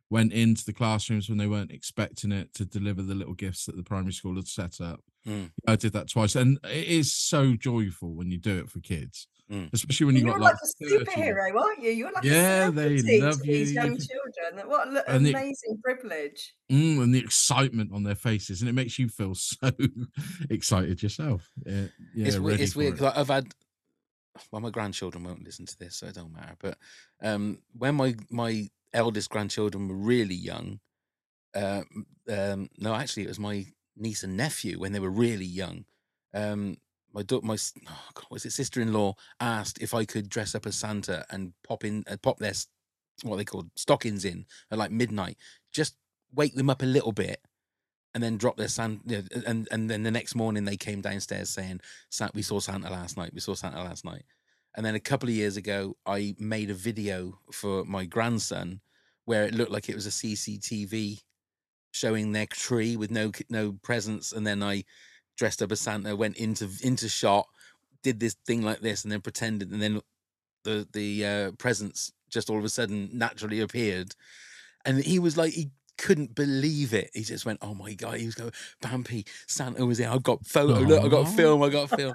Went 0.10 0.32
into 0.34 0.64
the 0.66 0.74
classrooms 0.74 1.28
when 1.28 1.38
they 1.38 1.48
weren't 1.48 1.72
expecting 1.72 2.32
it 2.32 2.54
to 2.54 2.66
deliver 2.66 3.02
the 3.04 3.14
little 3.14 3.34
gifts 3.34 3.66
that 3.66 3.76
the 3.76 3.84
primary 3.84 4.14
school 4.14 4.36
had 4.36 4.48
set 4.48 4.80
up. 4.80 5.02
Mm. 5.28 5.52
I 5.68 5.76
did 5.76 5.92
that 5.94 6.10
twice, 6.10 6.36
and 6.36 6.58
it 6.64 6.88
is 6.88 7.14
so 7.14 7.54
joyful 7.56 8.14
when 8.16 8.32
you 8.32 8.38
do 8.38 8.58
it 8.58 8.70
for 8.70 8.80
kids, 8.80 9.28
Mm. 9.52 9.70
especially 9.74 10.06
when 10.06 10.16
you 10.16 10.22
You're 10.24 10.32
got 10.40 10.42
like 10.42 10.54
like 10.54 10.92
a 10.92 11.04
30 11.04 11.06
superhero, 11.06 11.56
aren't 11.62 11.82
you? 11.84 11.92
You're 11.92 12.12
like 12.14 12.24
Yeah, 12.24 12.68
a 12.70 12.72
they 12.72 13.20
love 13.22 13.42
to 13.42 13.48
you, 13.48 13.54
these 13.58 13.74
young 13.74 13.98
children. 13.98 14.68
What 14.70 14.88
an 14.88 14.98
And 15.10 15.26
the- 15.26 15.32
amazing 15.32 15.80
privilege. 15.84 16.54
Mm, 16.72 17.04
and 17.04 17.14
the 17.14 17.20
excitement 17.20 17.92
on 17.94 18.04
their 18.04 18.16
faces, 18.16 18.62
and 18.62 18.70
it 18.70 18.74
makes 18.74 18.98
you 18.98 19.10
feel 19.10 19.36
so 19.36 19.72
excited 20.50 21.04
yourself. 21.04 21.50
Yeah, 21.66 21.88
yeah 22.16 22.28
it's 22.28 22.38
weird. 22.38 22.46
ready 22.54 22.64
It's 22.64 22.74
for 22.74 22.80
weird 22.80 22.94
it. 22.94 22.98
'cause 23.00 23.14
I've 23.16 23.28
had. 23.28 23.54
Well, 24.52 24.62
my 24.62 24.70
grandchildren 24.70 25.24
won't 25.24 25.44
listen 25.44 25.66
to 25.66 25.80
this, 25.80 25.98
so 25.98 26.08
it 26.08 26.16
don't 26.16 26.34
matter. 26.34 26.56
But 26.60 26.78
um, 27.22 27.60
when 27.78 27.96
my 27.96 28.16
my 28.30 28.70
eldest 28.94 29.30
grandchildren 29.30 29.88
were 29.88 29.96
really 29.96 30.36
young, 30.36 30.80
uh, 31.56 31.84
um, 32.30 32.70
no, 32.78 32.94
actually, 32.94 33.24
it 33.24 33.30
was 33.30 33.40
my 33.40 33.66
niece 33.96 34.24
and 34.24 34.38
nephew 34.38 34.80
when 34.80 34.92
they 34.92 35.00
were 35.00 35.10
really 35.10 35.46
young. 35.46 35.86
Um, 36.34 36.78
my 37.14 37.24
my 37.42 37.58
oh 37.90 38.10
God, 38.14 38.26
was 38.30 38.46
it 38.46 38.52
sister-in-law 38.52 39.16
asked 39.40 39.82
if 39.82 39.94
I 39.94 40.06
could 40.06 40.30
dress 40.30 40.54
up 40.56 40.66
as 40.68 40.76
Santa 40.76 41.26
and 41.30 41.54
pop 41.68 41.84
in, 41.84 42.04
uh, 42.08 42.18
pop 42.22 42.40
their 42.40 42.54
what 43.24 43.38
they 43.38 43.46
called 43.46 43.70
stockings 43.76 44.26
in 44.26 44.46
at 44.72 44.78
like 44.78 44.92
midnight, 44.92 45.38
just 45.72 45.96
wake 46.34 46.54
them 46.56 46.70
up 46.70 46.84
a 46.84 46.86
little 46.86 47.12
bit, 47.12 47.42
and 48.14 48.24
then 48.24 48.38
drop 48.38 48.58
their 48.58 48.68
Santa. 48.68 49.00
You 49.06 49.18
know, 49.18 49.44
and 49.46 49.68
and 49.72 49.90
then 49.90 50.04
the 50.04 50.12
next 50.12 50.36
morning 50.36 50.66
they 50.66 50.78
came 50.78 51.02
downstairs 51.02 51.50
saying, 51.50 51.82
"We 52.34 52.42
saw 52.42 52.60
Santa 52.60 52.90
last 52.90 53.18
night. 53.18 53.34
We 53.34 53.40
saw 53.40 53.54
Santa 53.54 53.84
last 53.84 54.06
night." 54.06 54.24
And 54.76 54.86
then 54.86 54.96
a 54.96 55.00
couple 55.00 55.28
of 55.28 55.36
years 55.36 55.58
ago, 55.58 55.98
I 56.06 56.36
made 56.38 56.70
a 56.70 56.76
video 56.76 57.40
for 57.52 57.84
my 57.84 58.06
grandson 58.06 58.82
where 59.26 59.44
it 59.44 59.56
looked 59.56 59.72
like 59.72 59.90
it 59.90 59.96
was 59.96 60.06
a 60.06 60.12
CCTV 60.12 61.22
showing 61.92 62.32
their 62.32 62.46
tree 62.46 62.96
with 62.96 63.12
no 63.12 63.32
no 63.50 63.74
presents, 63.84 64.32
and 64.32 64.46
then 64.46 64.62
I 64.62 64.84
dressed 65.36 65.62
up 65.62 65.72
as 65.72 65.80
Santa, 65.80 66.16
went 66.16 66.38
into 66.38 66.70
into 66.82 67.10
shot, 67.10 67.48
did 68.04 68.20
this 68.20 68.36
thing 68.46 68.62
like 68.62 68.82
this, 68.82 69.04
and 69.04 69.12
then 69.12 69.22
pretended, 69.22 69.72
and 69.72 69.82
then 69.82 70.02
the 70.64 70.88
the 70.94 71.26
uh, 71.26 71.52
presents 71.54 72.14
just 72.30 72.50
all 72.50 72.58
of 72.58 72.66
a 72.66 72.70
sudden 72.70 73.10
naturally 73.14 73.60
appeared, 73.60 74.14
and 74.86 75.04
he 75.04 75.20
was 75.20 75.38
like 75.38 75.54
he 75.54 75.72
couldn't 75.98 76.36
believe 76.36 76.94
it. 76.94 77.10
He 77.14 77.24
just 77.24 77.46
went, 77.46 77.60
"Oh 77.62 77.74
my 77.74 77.94
god!" 77.94 78.20
He 78.20 78.26
was 78.26 78.36
going, 78.36 78.52
"Bampy, 78.82 79.28
Santa 79.48 79.86
was 79.86 79.98
here. 79.98 80.10
I've 80.10 80.24
got 80.24 80.46
photo. 80.46 80.80
Look, 80.82 81.04
I've 81.04 81.12
got 81.12 81.26
film. 81.36 81.64
I've 81.64 81.72
got 81.72 81.90
film." 81.90 82.14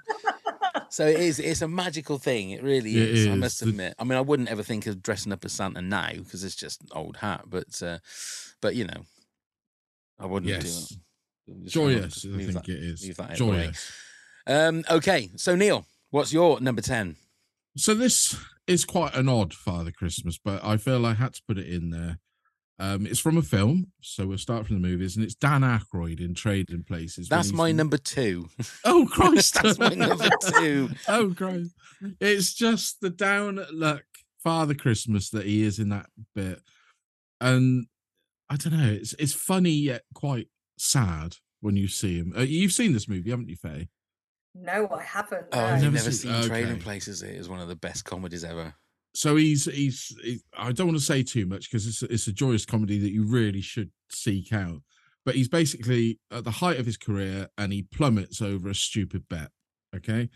So 0.88 1.06
it 1.06 1.20
is. 1.20 1.38
It's 1.38 1.62
a 1.62 1.68
magical 1.68 2.18
thing. 2.18 2.50
It 2.50 2.62
really 2.62 2.94
It 2.96 3.10
is. 3.10 3.26
I 3.26 3.30
is. 3.32 3.38
must 3.38 3.60
The- 3.60 3.68
admit. 3.70 3.94
I 3.98 4.04
mean, 4.04 4.18
I 4.18 4.20
wouldn't 4.20 4.48
ever 4.50 4.62
think 4.62 4.86
of 4.86 5.02
dressing 5.02 5.32
up 5.32 5.44
as 5.44 5.52
Santa 5.52 5.80
now 5.80 6.12
because 6.12 6.44
it's 6.44 6.54
just 6.56 6.82
an 6.82 6.88
old 6.92 7.16
hat. 7.16 7.44
But, 7.48 7.82
uh, 7.82 7.98
but 8.60 8.74
you 8.76 8.84
know, 8.84 9.06
I 10.18 10.26
wouldn't 10.26 10.50
Yes. 10.50 10.88
do 10.88 10.94
it. 11.54 11.64
Joyous, 11.66 12.24
I 12.26 12.36
think 12.36 12.52
that- 12.52 12.68
it 12.68 12.82
is. 12.82 13.02
leave 13.02 13.16
that 13.16 13.30
out. 13.32 13.36
Joyous. 13.36 13.90
Um, 14.46 14.84
okay, 14.90 15.30
so 15.36 15.54
Neil, 15.56 15.86
what's 16.10 16.32
your 16.32 16.60
number 16.60 16.82
ten? 16.82 17.16
So 17.76 17.94
this 17.94 18.36
is 18.66 18.84
quite 18.84 19.14
an 19.14 19.28
odd 19.28 19.54
Father 19.54 19.90
Christmas, 19.92 20.38
but 20.42 20.62
I 20.64 20.76
feel 20.76 21.04
I 21.06 21.14
had 21.14 21.34
to 21.34 21.42
put 21.48 21.58
it 21.58 21.66
in 21.68 21.90
there. 21.90 22.18
Um, 22.78 23.06
it's 23.06 23.20
from 23.20 23.36
a 23.36 23.42
film, 23.42 23.92
so 24.00 24.26
we'll 24.26 24.38
start 24.38 24.66
from 24.66 24.80
the 24.80 24.88
movies, 24.88 25.14
and 25.16 25.24
it's 25.24 25.34
Dan 25.34 25.60
Aykroyd 25.60 26.20
in 26.20 26.34
Trading 26.34 26.82
Places. 26.82 27.28
That's 27.28 27.52
my 27.52 27.68
the- 27.68 27.74
number 27.74 27.96
two. 27.98 28.48
Oh 28.84 29.06
Christ! 29.10 29.54
That's 29.62 29.78
my 29.78 29.90
number 29.90 30.28
two. 30.48 30.90
oh 31.08 31.32
Christ! 31.36 31.74
It's 32.20 32.54
just 32.54 33.00
the 33.00 33.10
down 33.10 33.58
at 33.58 33.72
luck 33.74 34.02
Father 34.42 34.74
Christmas 34.74 35.30
that 35.30 35.46
he 35.46 35.62
is 35.62 35.78
in 35.78 35.90
that 35.90 36.06
bit, 36.34 36.60
and 37.40 37.86
I 38.50 38.56
don't 38.56 38.76
know. 38.76 38.92
It's 38.92 39.12
it's 39.14 39.34
funny 39.34 39.70
yet 39.70 40.02
quite 40.14 40.48
sad 40.78 41.36
when 41.60 41.76
you 41.76 41.86
see 41.88 42.18
him. 42.18 42.32
Uh, 42.36 42.40
you've 42.40 42.72
seen 42.72 42.92
this 42.92 43.08
movie, 43.08 43.30
haven't 43.30 43.48
you, 43.48 43.56
Faye? 43.56 43.88
No, 44.54 44.88
I 44.90 45.02
haven't. 45.02 45.46
Oh. 45.52 45.60
I've 45.60 45.82
never 45.82 45.94
never, 45.96 46.10
seen- 46.10 46.32
seen 46.32 46.48
Trading. 46.48 46.80
Places. 46.80 47.22
It 47.22 47.36
is 47.36 47.48
one 47.48 47.60
of 47.60 47.68
the 47.68 47.76
best 47.76 48.04
comedies 48.04 48.44
ever. 48.44 48.74
So 49.14 49.36
he's 49.36 49.64
he's 49.66 50.16
he- 50.22 50.40
I 50.56 50.72
don't 50.72 50.88
want 50.88 50.98
to 50.98 51.04
say 51.04 51.22
too 51.22 51.46
much 51.46 51.70
because 51.70 51.86
it's 51.86 52.02
it's 52.02 52.26
a 52.26 52.32
joyous 52.32 52.64
comedy 52.64 52.98
that 52.98 53.12
you 53.12 53.24
really 53.24 53.60
should 53.60 53.90
seek 54.10 54.52
out. 54.52 54.82
But 55.24 55.36
he's 55.36 55.48
basically 55.48 56.18
at 56.32 56.44
the 56.44 56.50
height 56.50 56.80
of 56.80 56.86
his 56.86 56.96
career 56.96 57.48
and 57.56 57.72
he 57.72 57.82
plummets 57.82 58.42
over 58.42 58.68
a 58.68 58.74
stupid 58.74 59.28
bet. 59.28 59.50
Okay. 59.94 60.28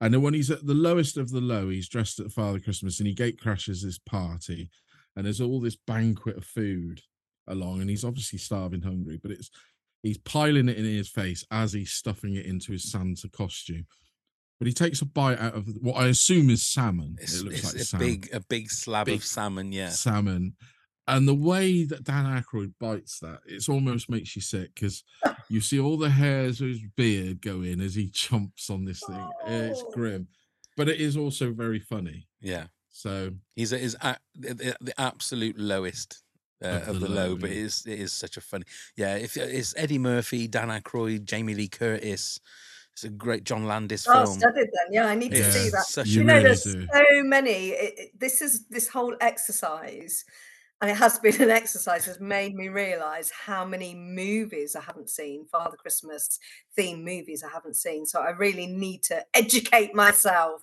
And 0.00 0.14
then 0.14 0.22
when 0.22 0.32
he's 0.32 0.50
at 0.50 0.66
the 0.66 0.72
lowest 0.72 1.18
of 1.18 1.30
the 1.30 1.42
low, 1.42 1.68
he's 1.68 1.88
dressed 1.88 2.20
at 2.20 2.32
Father 2.32 2.58
Christmas 2.58 2.98
and 3.00 3.06
he 3.06 3.12
gate 3.12 3.38
crashes 3.38 3.82
this 3.82 3.98
party. 3.98 4.70
And 5.14 5.26
there's 5.26 5.42
all 5.42 5.60
this 5.60 5.76
banquet 5.76 6.38
of 6.38 6.44
food 6.44 7.02
along, 7.48 7.80
and 7.80 7.90
he's 7.90 8.04
obviously 8.04 8.38
starving 8.38 8.82
hungry, 8.82 9.18
but 9.20 9.32
it's 9.32 9.50
he's 10.02 10.18
piling 10.18 10.68
it 10.68 10.78
in 10.78 10.84
his 10.84 11.08
face 11.08 11.44
as 11.50 11.72
he's 11.72 11.92
stuffing 11.92 12.36
it 12.36 12.46
into 12.46 12.72
his 12.72 12.90
Santa 12.90 13.28
costume. 13.28 13.86
But 14.60 14.66
he 14.68 14.72
takes 14.74 15.00
a 15.00 15.06
bite 15.06 15.40
out 15.40 15.54
of 15.54 15.66
what 15.80 15.96
I 15.96 16.06
assume 16.08 16.50
is 16.50 16.64
salmon. 16.64 17.16
It's, 17.20 17.40
it 17.40 17.44
looks 17.44 17.56
it's 17.56 17.64
like 17.72 17.82
a 17.82 17.84
salmon 17.84 18.06
big, 18.08 18.28
a 18.32 18.40
big 18.40 18.70
slab 18.70 19.06
Big 19.06 19.16
of 19.16 19.24
salmon. 19.24 19.72
Yeah. 19.72 19.88
salmon. 19.88 20.54
And 21.08 21.26
the 21.26 21.34
way 21.34 21.84
that 21.84 22.04
Dan 22.04 22.24
Aykroyd 22.26 22.74
bites 22.78 23.18
that, 23.20 23.40
it 23.46 23.68
almost 23.68 24.08
makes 24.10 24.36
you 24.36 24.42
sick 24.42 24.74
because 24.74 25.02
You 25.48 25.60
see 25.60 25.80
all 25.80 25.96
the 25.96 26.10
hairs 26.10 26.60
of 26.60 26.68
his 26.68 26.82
beard 26.94 27.40
go 27.40 27.62
in 27.62 27.80
as 27.80 27.94
he 27.96 28.10
chomps 28.10 28.70
on 28.70 28.84
this 28.84 29.00
thing. 29.04 29.28
It's 29.46 29.80
Oh. 29.82 29.90
grim, 29.92 30.28
but 30.76 30.88
it 30.88 31.00
is 31.00 31.16
also 31.16 31.52
very 31.52 31.80
funny. 31.80 32.28
Yeah. 32.40 32.66
So 32.90 33.32
He's 33.56 33.72
is 33.72 33.96
the, 34.02 34.54
the 34.54 34.76
the 34.80 35.00
absolute 35.00 35.58
lowest 35.58 36.22
uh, 36.62 36.66
Of 36.68 36.88
of, 36.88 37.00
the 37.00 37.08
the, 37.08 37.14
low, 37.14 37.28
low, 37.28 37.36
but 37.36 37.50
it 37.50 37.56
is 37.56 37.86
it 37.86 37.98
is 37.98 38.12
such 38.12 38.36
a 38.36 38.40
funny. 38.40 38.64
Yeah, 38.96 39.16
if 39.16 39.36
it's 39.36 39.74
Eddie 39.76 39.98
Murphy, 39.98 40.46
Dan 40.48 40.68
Aykroyd, 40.68 41.24
Jamie 41.24 41.54
Lee 41.54 41.68
Curtis, 41.68 42.38
it's 43.00 43.04
a 43.04 43.16
great 43.16 43.44
John 43.44 43.66
Landis 43.66 44.06
Oh, 44.06 44.24
film. 44.26 44.38
studied 44.38 44.68
then. 44.72 44.92
Yeah, 44.92 45.06
I 45.06 45.14
need 45.14 45.30
to 45.32 45.38
It's 45.38 45.56
see 45.56 45.70
that. 45.70 45.84
such 45.86 46.08
You 46.08 46.18
you 46.20 46.24
know, 46.24 46.34
really 46.34 46.44
there's 46.44 46.64
do. 46.64 46.86
so 46.92 47.22
many. 47.24 47.68
It, 47.70 47.94
it- 47.98 48.20
this 48.20 48.42
is 48.42 48.66
this 48.66 48.88
whole 48.88 49.16
exercise, 49.22 50.24
and 50.82 50.90
it 50.90 50.96
has 50.98 51.18
been 51.18 51.40
an 51.42 51.50
exercise, 51.50 52.04
has 52.04 52.20
made 52.20 52.54
me 52.54 52.68
realise 52.68 53.30
how 53.30 53.64
many 53.64 53.94
movies 53.94 54.76
I 54.76 54.82
haven't 54.82 55.08
seen, 55.08 55.46
Father 55.46 55.76
Christmas 55.78 56.38
theme 56.76 57.02
movies 57.04 57.42
I 57.42 57.48
haven't 57.50 57.76
seen. 57.76 58.04
So 58.04 58.20
I 58.20 58.30
really 58.30 58.66
need 58.66 59.02
to 59.04 59.24
educate 59.34 59.94
myself. 59.94 60.62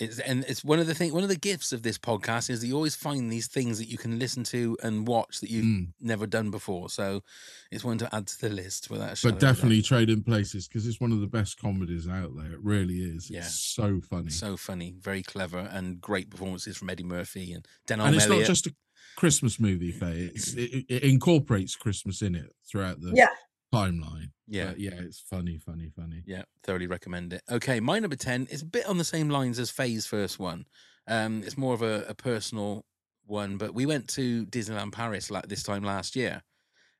It's 0.00 0.18
and 0.18 0.44
it's 0.48 0.64
one 0.64 0.78
of 0.78 0.86
the 0.86 0.94
thing 0.94 1.12
one 1.12 1.22
of 1.22 1.28
the 1.28 1.36
gifts 1.36 1.72
of 1.72 1.82
this 1.82 1.98
podcast 1.98 2.48
is 2.50 2.60
that 2.62 2.66
you 2.66 2.74
always 2.74 2.94
find 2.96 3.30
these 3.30 3.46
things 3.46 3.78
that 3.78 3.88
you 3.88 3.98
can 3.98 4.18
listen 4.18 4.44
to 4.44 4.76
and 4.82 5.06
watch 5.06 5.40
that 5.40 5.50
you've 5.50 5.64
Mm. 5.66 5.92
never 6.00 6.26
done 6.26 6.50
before. 6.50 6.88
So 6.90 7.22
it's 7.70 7.84
one 7.84 7.98
to 7.98 8.14
add 8.14 8.26
to 8.28 8.40
the 8.40 8.48
list 8.48 8.88
without 8.90 9.06
a 9.18 9.22
but 9.22 9.24
of 9.24 9.24
a 9.24 9.32
doubt. 9.32 9.40
definitely 9.40 9.82
trading 9.82 10.22
places 10.22 10.66
because 10.66 10.86
it's 10.86 11.00
one 11.00 11.12
of 11.12 11.20
the 11.20 11.26
best 11.26 11.58
comedies 11.58 12.08
out 12.08 12.30
there. 12.36 12.52
It 12.52 12.60
really 12.62 13.00
is. 13.02 13.30
Yeah. 13.30 13.40
It's 13.40 13.54
so 13.60 14.00
funny. 14.00 14.30
so 14.30 14.56
funny, 14.56 14.94
very 14.98 15.22
clever, 15.22 15.68
and 15.70 16.00
great 16.00 16.30
performances 16.30 16.76
from 16.78 16.88
Eddie 16.90 17.04
Murphy 17.04 17.52
and 17.52 17.66
Denholm 17.86 18.06
and 18.06 18.16
it's 18.16 18.24
Elliott. 18.24 18.40
not 18.42 18.46
just 18.46 18.66
a 18.68 18.74
Christmas 19.16 19.60
movie, 19.60 19.92
Faye. 19.92 20.30
It's, 20.34 20.54
it, 20.54 20.86
it 20.88 21.02
incorporates 21.02 21.76
Christmas 21.76 22.22
in 22.22 22.34
it 22.34 22.54
throughout 22.66 23.00
the 23.02 23.12
Yeah. 23.14 23.28
Timeline. 23.72 24.32
yeah, 24.46 24.68
But 24.68 24.80
yeah, 24.80 25.00
it's 25.00 25.20
funny, 25.20 25.58
funny, 25.58 25.90
funny. 25.94 26.22
Yeah, 26.26 26.42
thoroughly 26.62 26.86
recommend 26.86 27.32
it. 27.32 27.42
Okay, 27.50 27.80
my 27.80 27.98
number 27.98 28.16
10 28.16 28.46
is 28.46 28.62
a 28.62 28.66
bit 28.66 28.86
on 28.86 28.98
the 28.98 29.04
same 29.04 29.28
lines 29.28 29.58
as 29.58 29.70
Faye's 29.70 30.06
first 30.06 30.38
one. 30.38 30.66
Um, 31.06 31.42
it's 31.44 31.58
more 31.58 31.74
of 31.74 31.82
a, 31.82 32.04
a 32.08 32.14
personal 32.14 32.84
one, 33.24 33.56
but 33.58 33.74
we 33.74 33.86
went 33.86 34.08
to 34.10 34.46
Disneyland 34.46 34.92
Paris 34.92 35.30
like 35.30 35.48
this 35.48 35.62
time 35.62 35.82
last 35.82 36.16
year. 36.16 36.42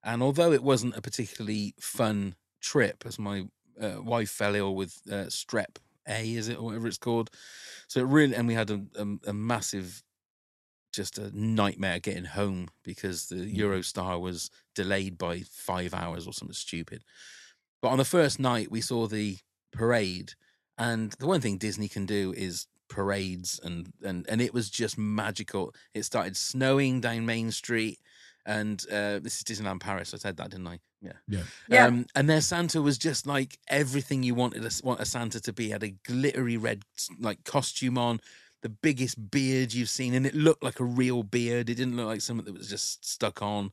And 0.02 0.22
although 0.22 0.52
it 0.52 0.62
wasn't 0.62 0.96
a 0.96 1.02
particularly 1.02 1.74
fun 1.80 2.36
trip, 2.60 3.04
as 3.04 3.18
my 3.18 3.44
uh, 3.80 4.00
wife 4.02 4.30
fell 4.30 4.54
ill 4.54 4.74
with 4.74 5.00
uh, 5.10 5.26
strep 5.26 5.78
A, 6.08 6.34
is 6.34 6.48
it, 6.48 6.58
or 6.58 6.64
whatever 6.66 6.86
it's 6.86 6.98
called. 6.98 7.30
So 7.88 8.00
it 8.00 8.06
really, 8.06 8.34
and 8.34 8.48
we 8.48 8.54
had 8.54 8.70
a, 8.70 8.82
a, 8.96 9.30
a 9.30 9.32
massive, 9.32 10.02
just 10.92 11.18
a 11.18 11.30
nightmare 11.38 11.98
getting 11.98 12.24
home 12.24 12.68
because 12.82 13.26
the 13.26 13.36
Eurostar 13.56 14.20
was 14.20 14.50
delayed 14.74 15.16
by 15.18 15.40
five 15.50 15.94
hours 15.94 16.26
or 16.26 16.32
something 16.32 16.54
stupid. 16.54 17.04
But 17.82 17.88
on 17.88 17.98
the 17.98 18.04
first 18.04 18.38
night, 18.40 18.70
we 18.70 18.80
saw 18.80 19.06
the 19.06 19.38
parade, 19.72 20.32
and 20.76 21.12
the 21.18 21.26
one 21.26 21.40
thing 21.40 21.58
Disney 21.58 21.88
can 21.88 22.06
do 22.06 22.34
is 22.36 22.66
parades, 22.88 23.60
and 23.62 23.92
and 24.02 24.26
and 24.28 24.40
it 24.40 24.52
was 24.52 24.68
just 24.68 24.98
magical. 24.98 25.74
It 25.94 26.02
started 26.04 26.36
snowing 26.36 27.00
down 27.00 27.24
Main 27.24 27.50
Street, 27.52 27.98
and 28.44 28.84
uh, 28.90 29.20
this 29.20 29.38
is 29.38 29.44
Disneyland 29.44 29.80
Paris. 29.80 30.12
I 30.12 30.18
said 30.18 30.36
that, 30.36 30.50
didn't 30.50 30.66
I? 30.66 30.80
Yeah. 31.00 31.12
Yeah. 31.28 31.42
Yeah. 31.68 31.86
Um, 31.86 32.06
and 32.14 32.28
their 32.28 32.42
Santa 32.42 32.82
was 32.82 32.98
just 32.98 33.26
like 33.26 33.58
everything 33.68 34.22
you 34.22 34.34
wanted 34.34 34.62
a, 34.64 34.66
s- 34.66 34.82
want 34.82 35.00
a 35.00 35.06
Santa 35.06 35.40
to 35.40 35.52
be. 35.52 35.70
Had 35.70 35.82
a 35.82 35.94
glittery 36.04 36.58
red 36.58 36.82
like 37.18 37.42
costume 37.44 37.96
on, 37.96 38.20
the 38.62 38.68
biggest 38.68 39.30
beard 39.30 39.72
you've 39.72 39.90
seen, 39.90 40.14
and 40.14 40.26
it 40.26 40.34
looked 40.34 40.62
like 40.62 40.80
a 40.80 40.84
real 40.84 41.22
beard. 41.22 41.70
It 41.70 41.76
didn't 41.76 41.96
look 41.96 42.06
like 42.06 42.20
something 42.20 42.46
that 42.46 42.58
was 42.58 42.68
just 42.70 43.04
stuck 43.06 43.42
on. 43.42 43.72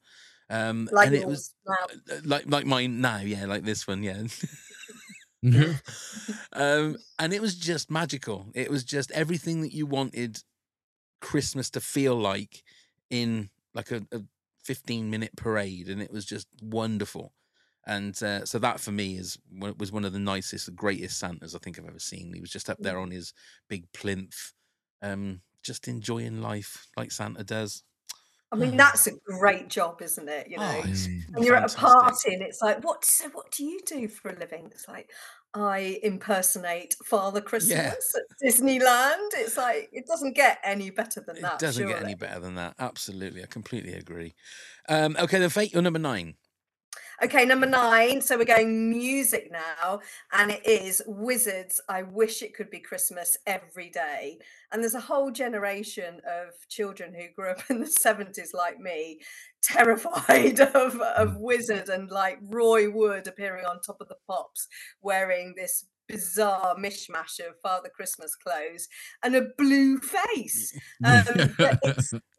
Um, 0.49 0.89
Like 0.91 1.09
and 1.09 1.15
it 1.15 1.27
was 1.27 1.53
now. 1.65 1.87
uh, 2.11 2.19
like 2.23 2.45
like 2.47 2.65
mine 2.65 3.01
now, 3.01 3.19
yeah, 3.19 3.45
like 3.45 3.63
this 3.63 3.87
one, 3.87 4.03
yeah. 4.03 4.23
Mhm. 5.45 5.77
um, 6.53 6.97
and 7.19 7.33
it 7.33 7.41
was 7.41 7.55
just 7.55 7.91
magical. 7.91 8.51
It 8.55 8.69
was 8.69 8.83
just 8.83 9.11
everything 9.11 9.61
that 9.61 9.73
you 9.73 9.85
wanted 9.85 10.41
Christmas 11.21 11.69
to 11.71 11.81
feel 11.81 12.15
like 12.15 12.63
in 13.09 13.49
like 13.73 13.91
a, 13.91 14.05
a 14.11 14.21
15 14.65 15.09
minute 15.09 15.33
parade, 15.37 15.89
and 15.89 16.01
it 16.01 16.11
was 16.11 16.25
just 16.25 16.47
wonderful. 16.61 17.33
And 17.87 18.21
uh, 18.23 18.45
so 18.45 18.59
that 18.59 18.79
for 18.81 18.91
me 18.91 19.17
is 19.17 19.39
was 19.51 19.91
one 19.91 20.05
of 20.05 20.13
the 20.13 20.19
nicest, 20.19 20.67
the 20.67 20.73
greatest 20.73 21.19
Santas 21.19 21.55
I 21.55 21.59
think 21.59 21.79
I've 21.79 21.87
ever 21.87 21.99
seen. 21.99 22.33
He 22.33 22.41
was 22.41 22.51
just 22.51 22.69
up 22.69 22.79
there 22.81 22.99
on 22.99 23.11
his 23.11 23.33
big 23.69 23.91
plinth, 23.93 24.53
um, 25.01 25.41
just 25.63 25.87
enjoying 25.87 26.41
life 26.41 26.87
like 26.97 27.11
Santa 27.11 27.43
does. 27.43 27.83
I 28.51 28.55
mean, 28.55 28.77
that's 28.77 29.07
a 29.07 29.11
great 29.25 29.67
job, 29.67 30.01
isn't 30.01 30.29
it? 30.29 30.47
You 30.49 30.57
know, 30.57 30.63
Oh, 30.65 30.81
it's 30.85 31.07
Mm. 31.07 31.35
and 31.35 31.45
you're 31.45 31.55
at 31.55 31.73
a 31.73 31.77
party 31.77 32.33
and 32.33 32.41
it's 32.41 32.61
like 32.61 32.83
what 32.83 33.03
so 33.05 33.29
what 33.29 33.51
do 33.51 33.63
you 33.63 33.79
do 33.85 34.07
for 34.07 34.29
a 34.29 34.35
living 34.39 34.67
it's 34.71 34.87
like 34.87 35.11
i 35.53 35.99
impersonate 36.03 36.95
father 37.05 37.41
christmas 37.41 38.15
at 38.15 38.23
disneyland 38.43 39.29
it's 39.35 39.57
like 39.57 39.89
it 39.91 40.05
doesn't 40.07 40.33
get 40.35 40.59
any 40.63 40.89
better 40.89 41.21
than 41.25 41.41
that 41.41 41.55
It 41.55 41.59
doesn't 41.59 41.87
get 41.87 42.01
any 42.01 42.15
better 42.15 42.39
than 42.39 42.55
that. 42.55 42.75
Absolutely, 42.79 43.43
I 43.43 43.45
completely 43.45 43.93
agree. 43.93 44.33
Um, 44.89 45.15
okay, 45.19 45.39
then 45.39 45.49
Faye, 45.49 45.69
you're 45.71 45.81
number 45.81 45.99
nine. 45.99 46.35
Okay 47.23 47.45
number 47.45 47.65
nine. 47.65 48.21
So 48.21 48.37
we're 48.37 48.45
going 48.45 48.91
music 48.91 49.49
now 49.51 50.01
and 50.33 50.51
it 50.51 50.63
is 50.67 51.01
Wizzard's. 51.07 51.81
I 51.89 52.03
wish 52.03 52.43
it 52.43 52.53
could 52.53 52.69
be 52.69 52.79
christmas 52.79 53.35
every 53.47 53.89
day. 53.89 54.37
And 54.71 54.83
there's 54.83 54.93
a 54.93 54.99
whole 54.99 55.31
generation 55.31 56.21
of 56.29 56.49
children 56.69 57.15
who 57.15 57.33
grew 57.35 57.49
up 57.49 57.63
in 57.71 57.79
the 57.79 57.87
70s 57.87 58.53
like 58.53 58.79
me 58.79 59.19
terrified 59.63 60.59
of, 60.75 61.01
of 61.01 61.37
Wizzard 61.37 61.89
and 61.89 62.11
like 62.11 62.37
roy 62.43 62.87
wood 62.91 63.25
appearing 63.25 63.65
on 63.65 63.81
top 63.81 63.97
of 63.99 64.09
the 64.09 64.17
pops 64.27 64.67
wearing 65.01 65.55
this 65.57 65.85
bizarre 66.07 66.75
mishmash 66.77 67.39
of 67.39 67.59
father 67.61 67.89
christmas 67.93 68.33
clothes 68.35 68.87
and 69.23 69.35
a 69.35 69.47
blue 69.57 69.97
face. 69.97 70.77
Um, 71.03 71.55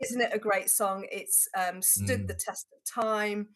isn't 0.01 0.21
it 0.21 0.31
a 0.33 0.39
great 0.39 0.71
song? 0.71 1.07
It's 1.11 1.49
um, 1.57 1.83
stood 1.83 2.29
the 2.29 2.35
test 2.35 2.67
of 2.73 3.03
time 3.03 3.49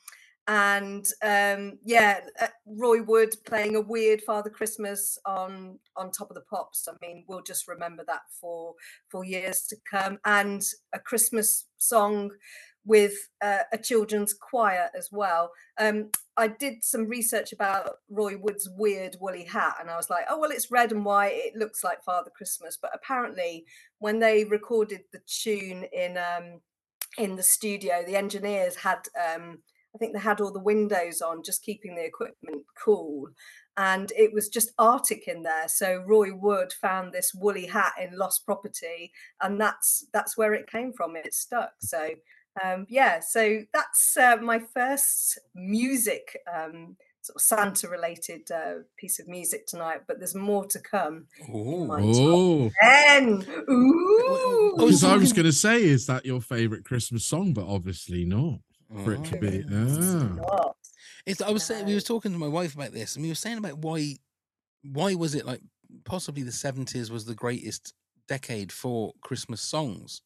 and 0.48 1.06
um 1.22 1.78
yeah 1.84 2.20
uh, 2.40 2.48
roy 2.66 3.00
wood 3.02 3.32
playing 3.46 3.76
a 3.76 3.80
weird 3.80 4.20
father 4.22 4.50
christmas 4.50 5.16
on 5.24 5.78
on 5.96 6.10
top 6.10 6.30
of 6.30 6.34
the 6.34 6.42
pops. 6.50 6.88
I 6.88 6.94
mean 7.04 7.24
we'll 7.28 7.42
just 7.42 7.68
remember 7.68 8.04
that 8.06 8.22
for 8.40 8.74
for 9.08 9.24
years 9.24 9.62
to 9.68 9.76
come. 9.88 10.18
And 10.24 10.62
a 10.92 10.98
christmas 10.98 11.66
song 11.78 12.30
with 12.84 13.14
uh, 13.44 13.62
a 13.72 13.78
children's 13.78 14.34
choir 14.34 14.90
as 14.98 15.08
well. 15.12 15.52
Um 15.78 16.10
i 16.36 16.48
did 16.48 16.82
some 16.82 17.06
research 17.06 17.52
about 17.52 17.96
roy 18.10 18.36
wood's 18.36 18.68
weird 18.76 19.16
woolly 19.20 19.44
hat 19.44 19.74
and 19.78 19.90
i 19.90 19.96
was 19.96 20.08
like 20.08 20.24
oh 20.30 20.38
well 20.40 20.50
it's 20.50 20.70
red 20.72 20.90
and 20.90 21.04
white. 21.04 21.34
It 21.34 21.56
looks 21.56 21.84
like 21.84 22.02
father 22.02 22.30
christmas. 22.36 22.76
But 22.80 22.90
apparently 22.94 23.64
when 24.00 24.18
they 24.18 24.44
recorded 24.44 25.02
the 25.12 25.20
tune 25.26 25.84
in 25.92 26.16
um 26.18 26.60
in 27.18 27.36
the 27.36 27.42
studio 27.42 28.02
the 28.04 28.16
engineers 28.16 28.76
had 28.76 29.00
um 29.32 29.58
I 29.94 29.98
think 29.98 30.14
they 30.14 30.20
had 30.20 30.40
all 30.40 30.52
the 30.52 30.58
windows 30.58 31.20
on, 31.20 31.42
just 31.42 31.62
keeping 31.62 31.94
the 31.94 32.04
equipment 32.04 32.64
cool. 32.82 33.28
And 33.76 34.10
it 34.16 34.32
was 34.32 34.48
just 34.48 34.72
Arctic 34.78 35.28
in 35.28 35.42
there. 35.42 35.68
So 35.68 36.02
Roy 36.06 36.34
Wood 36.34 36.72
found 36.72 37.12
this 37.12 37.34
woolly 37.34 37.66
hat 37.66 37.92
in 38.00 38.16
lost 38.16 38.44
property, 38.44 39.12
and 39.40 39.60
that's 39.60 40.06
that's 40.12 40.36
where 40.36 40.54
it 40.54 40.70
came 40.70 40.92
from. 40.92 41.16
It 41.16 41.34
stuck. 41.34 41.72
So 41.80 42.10
um, 42.62 42.86
yeah, 42.88 43.20
so 43.20 43.60
that's 43.72 44.16
uh, 44.16 44.36
my 44.36 44.60
first 44.74 45.38
music 45.54 46.38
um, 46.52 46.96
sort 47.22 47.36
of 47.36 47.42
Santa 47.42 47.88
related 47.88 48.50
uh, 48.50 48.82
piece 48.98 49.18
of 49.18 49.28
music 49.28 49.66
tonight. 49.66 50.02
But 50.06 50.18
there's 50.18 50.34
more 50.34 50.66
to 50.66 50.78
come. 50.78 51.26
Oh, 51.52 52.70
Ten. 52.80 53.46
Ooh. 53.70 54.18
Oh, 54.28 54.74
because 54.76 55.04
I 55.04 55.16
was 55.16 55.32
going 55.32 55.46
to 55.46 55.52
say, 55.52 55.82
is 55.82 56.06
that 56.06 56.26
your 56.26 56.40
favorite 56.40 56.84
Christmas 56.84 57.24
song? 57.24 57.54
But 57.54 57.66
obviously 57.66 58.24
not. 58.24 58.58
For 59.04 59.14
it 59.14 59.24
to 59.24 59.36
be. 59.38 59.64
Not. 59.68 60.76
It's, 61.26 61.40
I 61.40 61.50
was 61.50 61.62
saying 61.62 61.86
we 61.86 61.94
were 61.94 62.00
talking 62.00 62.32
to 62.32 62.38
my 62.38 62.48
wife 62.48 62.74
about 62.74 62.92
this, 62.92 63.14
and 63.16 63.22
we 63.22 63.30
were 63.30 63.34
saying 63.36 63.58
about 63.58 63.78
why 63.78 64.16
why 64.82 65.14
was 65.14 65.34
it 65.34 65.46
like 65.46 65.60
possibly 66.04 66.42
the 66.42 66.52
seventies 66.52 67.10
was 67.10 67.24
the 67.24 67.34
greatest 67.34 67.94
decade 68.28 68.72
for 68.72 69.12
Christmas 69.22 69.60
songs, 69.60 70.22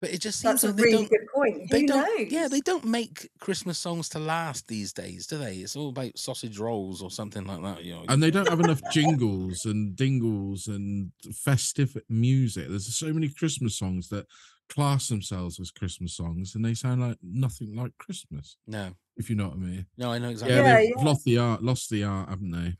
but 0.00 0.10
it 0.10 0.20
just 0.20 0.40
seems 0.40 0.62
That's 0.62 0.64
a 0.64 0.66
like 0.68 0.76
they 0.76 0.82
really 0.82 0.96
don't. 0.96 1.10
good 1.10 1.26
point. 1.34 1.70
They 1.70 1.80
Who 1.82 1.86
don't. 1.86 2.18
knows? 2.18 2.32
Yeah, 2.32 2.48
they 2.48 2.60
don't 2.60 2.84
make 2.84 3.28
Christmas 3.38 3.78
songs 3.78 4.08
to 4.10 4.18
last 4.18 4.66
these 4.66 4.92
days, 4.92 5.26
do 5.26 5.38
they? 5.38 5.56
It's 5.56 5.76
all 5.76 5.90
about 5.90 6.18
sausage 6.18 6.58
rolls 6.58 7.02
or 7.02 7.10
something 7.10 7.44
like 7.44 7.62
that. 7.62 7.84
You 7.84 7.94
know. 7.94 8.04
and 8.08 8.22
they 8.22 8.30
don't 8.30 8.48
have 8.48 8.60
enough 8.60 8.80
jingles 8.92 9.64
and 9.64 9.94
dingles 9.94 10.66
and 10.66 11.12
festive 11.32 11.96
music. 12.08 12.68
There's 12.68 12.94
so 12.94 13.12
many 13.12 13.28
Christmas 13.28 13.78
songs 13.78 14.08
that 14.08 14.26
class 14.70 15.08
themselves 15.08 15.60
as 15.60 15.70
Christmas 15.70 16.16
songs, 16.16 16.54
and 16.54 16.64
they 16.64 16.74
sound 16.74 17.00
like 17.02 17.18
nothing 17.22 17.76
like 17.76 17.92
Christmas. 17.98 18.56
no, 18.66 18.92
If 19.16 19.28
you 19.28 19.36
know 19.36 19.48
what 19.48 19.56
I 19.56 19.60
mean. 19.60 19.86
no, 19.98 20.12
I 20.12 20.18
know 20.18 20.30
exactly. 20.30 20.56
Yeah, 20.56 20.62
Yeah, 20.62 20.76
they've 20.76 20.92
yeah. 20.96 21.04
lost 21.04 21.24
the 21.24 21.38
art, 21.38 21.62
lost 21.62 21.90
the 21.90 22.04
art, 22.04 22.28
haven't 22.30 22.50
they? 22.52 22.74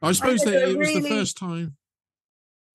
I 0.00 0.12
suppose 0.12 0.42
think 0.42 0.54
that 0.54 0.60
they're 0.60 0.70
it 0.70 0.78
was 0.78 0.94
the 0.94 1.08
first 1.08 1.36
time. 1.36 1.76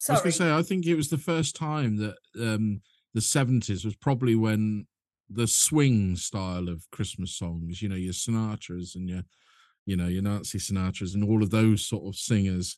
I 0.07 0.13
was 0.13 0.21
going 0.21 0.31
to 0.31 0.37
say, 0.37 0.51
I 0.53 0.61
think 0.61 0.85
it 0.85 0.95
was 0.95 1.09
the 1.09 1.17
first 1.17 1.55
time 1.55 1.97
that 1.97 2.15
um, 2.39 2.81
the 3.13 3.21
seventies 3.21 3.83
was 3.83 3.95
probably 3.95 4.35
when 4.35 4.87
the 5.29 5.47
swing 5.47 6.15
style 6.15 6.69
of 6.69 6.89
Christmas 6.91 7.35
songs, 7.37 7.81
you 7.81 7.89
know, 7.89 7.95
your 7.95 8.13
Sinatras 8.13 8.95
and 8.95 9.09
your 9.09 9.23
you 9.85 9.95
know, 9.97 10.07
your 10.07 10.21
Nancy 10.21 10.59
Sinatras 10.59 11.15
and 11.15 11.23
all 11.23 11.41
of 11.41 11.49
those 11.49 11.83
sort 11.85 12.05
of 12.05 12.15
singers 12.15 12.77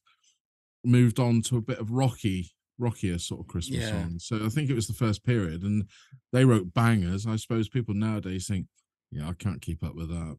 moved 0.85 1.19
on 1.19 1.41
to 1.43 1.57
a 1.57 1.61
bit 1.61 1.77
of 1.79 1.91
rocky, 1.91 2.51
rockier 2.81 3.19
sort 3.19 3.39
of 3.41 3.47
Christmas 3.47 3.81
Yeah. 3.81 3.91
songs. 3.91 4.25
So 4.25 4.45
I 4.45 4.49
think 4.49 4.69
it 4.69 4.75
was 4.75 4.87
the 4.87 4.93
first 4.93 5.23
period, 5.23 5.63
and 5.63 5.87
they 6.33 6.43
wrote 6.45 6.73
bangers. 6.73 7.27
I 7.27 7.35
suppose 7.37 7.69
people 7.69 7.93
nowadays 7.93 8.47
think, 8.47 8.67
yeah, 9.11 9.29
I 9.29 9.33
can't 9.33 9.61
keep 9.61 9.83
up 9.83 9.95
with 9.95 10.09
that. 10.09 10.37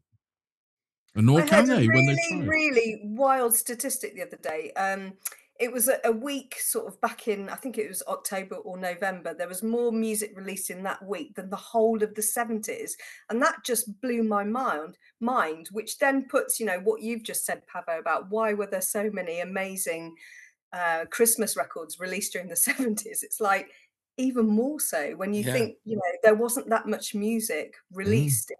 And 1.15 1.25
nor 1.27 1.41
I 1.41 1.47
can 1.47 1.67
they 1.67 1.85
a 1.85 1.87
when 1.87 2.05
they 2.05 2.15
really, 2.15 2.29
try. 2.29 2.45
really 2.45 3.01
wild 3.03 3.53
statistic 3.53 4.15
the 4.15 4.23
other 4.23 4.37
day. 4.37 4.71
Um, 4.73 5.13
it 5.59 5.71
was 5.71 5.87
a, 5.87 5.99
a 6.03 6.11
week 6.11 6.55
sort 6.59 6.87
of 6.87 6.99
back 6.99 7.27
in, 7.27 7.47
I 7.47 7.55
think 7.55 7.77
it 7.77 7.87
was 7.87 8.01
October 8.07 8.55
or 8.55 8.75
November. 8.75 9.35
There 9.35 9.47
was 9.47 9.61
more 9.61 9.91
music 9.91 10.33
released 10.35 10.71
in 10.71 10.81
that 10.83 11.05
week 11.05 11.35
than 11.35 11.51
the 11.51 11.55
whole 11.55 12.01
of 12.01 12.15
the 12.15 12.21
70s. 12.23 12.93
And 13.29 13.39
that 13.41 13.63
just 13.63 14.01
blew 14.01 14.23
my 14.23 14.43
mind, 14.43 14.97
mind, 15.19 15.67
which 15.71 15.99
then 15.99 16.25
puts, 16.27 16.59
you 16.59 16.65
know, 16.65 16.79
what 16.79 17.03
you've 17.03 17.23
just 17.23 17.45
said, 17.45 17.61
Pavo, 17.67 17.99
about 17.99 18.31
why 18.31 18.53
were 18.53 18.65
there 18.65 18.81
so 18.81 19.11
many 19.13 19.41
amazing 19.41 20.15
uh, 20.73 21.05
Christmas 21.11 21.55
records 21.55 21.99
released 21.99 22.33
during 22.33 22.49
the 22.49 22.55
70s? 22.67 23.23
It's 23.23 23.39
like 23.39 23.69
even 24.17 24.45
more 24.47 24.79
so 24.79 25.15
when 25.15 25.33
you 25.33 25.43
Yeah. 25.43 25.53
think, 25.53 25.77
you 25.85 25.95
know, 25.95 26.01
there 26.23 26.35
wasn't 26.35 26.69
that 26.69 26.87
much 26.87 27.15
music 27.15 27.75
Mm. 27.91 27.97
released 27.97 28.51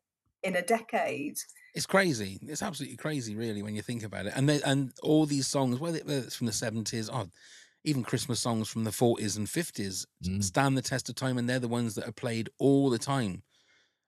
in 0.44 0.56
a 0.56 0.62
decade. 0.62 1.38
It's 1.76 1.86
crazy. 1.86 2.40
It's 2.44 2.62
absolutely 2.62 2.98
crazy, 2.98 3.36
really, 3.36 3.64
when 3.64 3.76
you 3.76 3.82
think 3.82 4.04
about 4.04 4.28
it. 4.28 4.34
And 4.36 4.48
they, 4.48 4.62
and 4.62 4.94
all 5.02 5.26
these 5.26 5.48
songs, 5.48 5.80
whether 5.80 6.00
it's 6.06 6.36
from 6.36 6.48
the 6.48 6.54
seventies, 6.54 7.10
or 7.10 7.26
even 7.84 8.04
Christmas 8.04 8.40
songs 8.40 8.70
from 8.70 8.84
the 8.84 8.92
forties 8.92 9.38
and 9.38 9.50
fifties, 9.50 10.06
Mm. 10.24 10.44
stand 10.44 10.78
the 10.78 10.82
test 10.84 11.10
of 11.10 11.16
time, 11.16 11.38
and 11.38 11.50
they're 11.50 11.60
the 11.60 11.68
ones 11.68 11.96
that 11.96 12.08
are 12.08 12.12
played 12.14 12.50
all 12.60 12.90
the 12.90 13.00
time. 13.00 13.44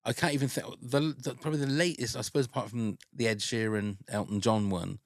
I 0.05 0.13
can't 0.13 0.33
even 0.33 0.47
think 0.49 0.67
the, 0.81 1.15
the 1.17 1.35
probably 1.35 1.59
the 1.59 1.67
latest, 1.67 2.15
I 2.15 2.21
suppose, 2.21 2.45
apart 2.45 2.69
from 2.69 2.97
the 3.13 3.27
Ed 3.27 3.39
Sheeran, 3.39 3.97
Elton 4.07 4.41
John 4.41 4.69
one. 4.69 4.99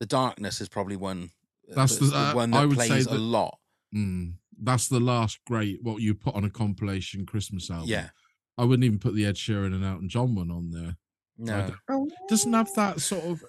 The 0.00 0.06
Darkness 0.06 0.60
is 0.60 0.68
probably 0.68 0.96
one. 0.96 1.30
That's 1.68 1.96
the- 1.96 2.14
uh, 2.16 2.34
one 2.34 2.52
I 2.54 2.60
that 2.62 2.68
would 2.68 2.78
say 2.78 2.88
plays 2.88 3.06
a 3.06 3.14
lot. 3.14 3.58
Mm, 3.94 4.34
that's 4.62 4.88
the 4.88 5.00
last 5.00 5.38
great 5.46 5.82
what 5.82 6.00
you 6.00 6.14
put 6.14 6.34
on 6.34 6.44
a 6.44 6.50
compilation 6.50 7.26
Christmas 7.26 7.70
album. 7.70 7.88
Yeah, 7.88 8.10
I 8.58 8.64
wouldn't 8.64 8.84
even 8.84 8.98
put 8.98 9.14
the 9.14 9.26
Ed 9.26 9.36
Sheeran 9.36 9.74
and 9.74 9.84
Elton 9.84 10.08
John 10.08 10.34
one 10.34 10.50
on 10.50 10.70
there. 10.70 10.96
No, 11.38 11.72
don't- 11.88 12.12
doesn't 12.28 12.52
have 12.52 12.72
that 12.74 13.00
sort 13.00 13.24
of 13.24 13.44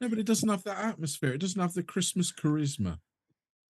no, 0.00 0.08
but 0.08 0.18
it 0.18 0.26
doesn't 0.26 0.48
have 0.48 0.62
that 0.64 0.78
atmosphere. 0.78 1.32
It 1.32 1.40
doesn't 1.40 1.60
have 1.60 1.74
the 1.74 1.82
Christmas 1.82 2.32
charisma. 2.32 2.98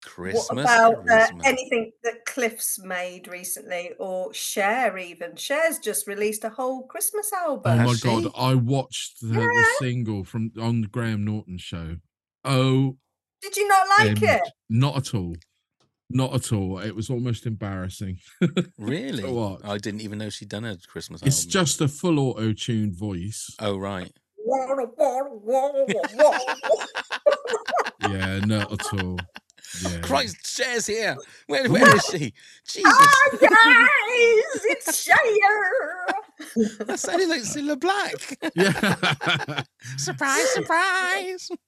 Christmas. 0.04 0.50
what 0.50 0.60
about 0.60 1.10
uh, 1.10 1.28
anything 1.44 1.92
that 2.04 2.26
Cliff's 2.26 2.78
made 2.80 3.28
recently, 3.28 3.92
or 3.98 4.32
Cher? 4.34 4.98
Even 4.98 5.36
Cher's 5.36 5.80
just 5.80 6.06
released 6.08 6.44
a 6.44 6.50
whole 6.50 6.84
Christmas 6.84 7.32
album. 7.34 7.72
Oh 7.72 7.76
my 7.76 7.84
Has 7.84 8.02
god. 8.02 8.28
I 8.38 8.54
watched 8.54 9.20
the, 9.22 9.34
the 9.34 9.66
single 9.80 10.24
from 10.24 10.52
on 10.62 10.82
the 10.82 10.88
Graham 10.88 11.26
Norton 11.26 11.58
show. 11.58 11.98
Oh, 12.44 12.98
Did 13.42 13.58
you 13.58 13.68
not 13.68 13.88
like 14.00 14.18
um, 14.18 14.24
it? 14.24 14.42
not 14.70 14.98
at 14.98 15.14
all. 15.14 15.36
Not 16.10 16.36
at 16.36 16.54
all. 16.54 16.80
It 16.80 16.96
was 16.96 17.10
almost 17.10 17.46
embarrassing. 17.46 18.20
really? 18.78 19.24
watch. 19.24 19.62
I 19.64 19.78
didn't 19.78 20.02
even 20.02 20.20
know 20.20 20.30
she'd 20.30 20.50
done 20.50 20.66
a 20.66 20.78
Christmas 20.88 21.22
It's 21.24 21.42
album. 21.42 21.52
just 21.52 21.82
a 21.82 21.88
full 21.88 22.20
auto 22.20 22.54
tuned 22.54 22.96
voice. 22.96 23.56
Oh 23.60 23.78
right. 23.78 24.12
Yeah, 28.02 28.40
not 28.46 28.72
at 28.72 28.94
all. 29.02 29.18
Yeah. 29.82 30.00
Christ, 30.02 30.38
Cher's 30.46 30.86
here. 30.86 31.18
Where, 31.48 31.70
where 31.70 31.96
is 31.96 32.06
she? 32.06 32.34
Jesus, 32.68 32.94
Hi 32.96 33.38
guys, 33.42 34.66
it's 34.66 35.04
Cher. 35.04 35.16
that 36.86 37.00
sounded 37.00 37.30
like 37.30 37.42
Cilla 37.42 37.80
Black. 37.80 38.38
Yeah. 38.56 39.64
surprise, 39.98 40.50
surprise. 40.54 41.50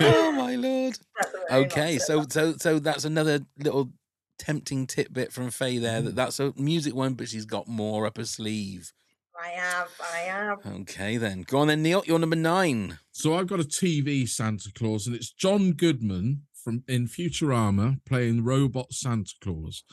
oh 0.00 0.32
my 0.32 0.56
lord. 0.56 0.98
That's 1.16 1.34
a 1.34 1.38
very 1.48 1.62
nice 1.62 1.72
Okay, 1.72 1.98
so 1.98 2.24
so 2.28 2.54
so 2.56 2.78
that's 2.78 3.04
another 3.04 3.40
little 3.58 3.90
tempting 4.38 4.86
tidbit 4.86 5.32
from 5.32 5.50
Faye 5.50 5.78
there. 5.78 6.02
That 6.02 6.08
mm-hmm. 6.08 6.16
that's 6.16 6.40
a 6.40 6.52
music 6.56 6.94
one, 6.94 7.14
but 7.14 7.28
she's 7.28 7.46
got 7.46 7.68
more 7.68 8.06
up 8.06 8.16
her 8.16 8.24
sleeve. 8.24 8.92
I 9.42 9.48
have, 9.48 9.90
I 10.00 10.18
have. 10.18 10.58
Okay, 10.66 11.16
then 11.16 11.42
go 11.42 11.58
on 11.58 11.68
then, 11.68 11.82
Neil. 11.82 12.04
You're 12.06 12.18
number 12.18 12.36
nine. 12.36 12.98
So 13.10 13.34
I've 13.34 13.48
got 13.48 13.60
a 13.60 13.64
TV 13.64 14.28
Santa 14.28 14.70
Claus, 14.72 15.06
and 15.06 15.16
it's 15.16 15.30
John 15.30 15.72
Goodman 15.72 16.42
from 16.52 16.84
in 16.88 17.08
Futurama 17.08 18.04
playing 18.06 18.44
Robot 18.44 18.92
Santa 18.92 19.34
Claus. 19.40 19.84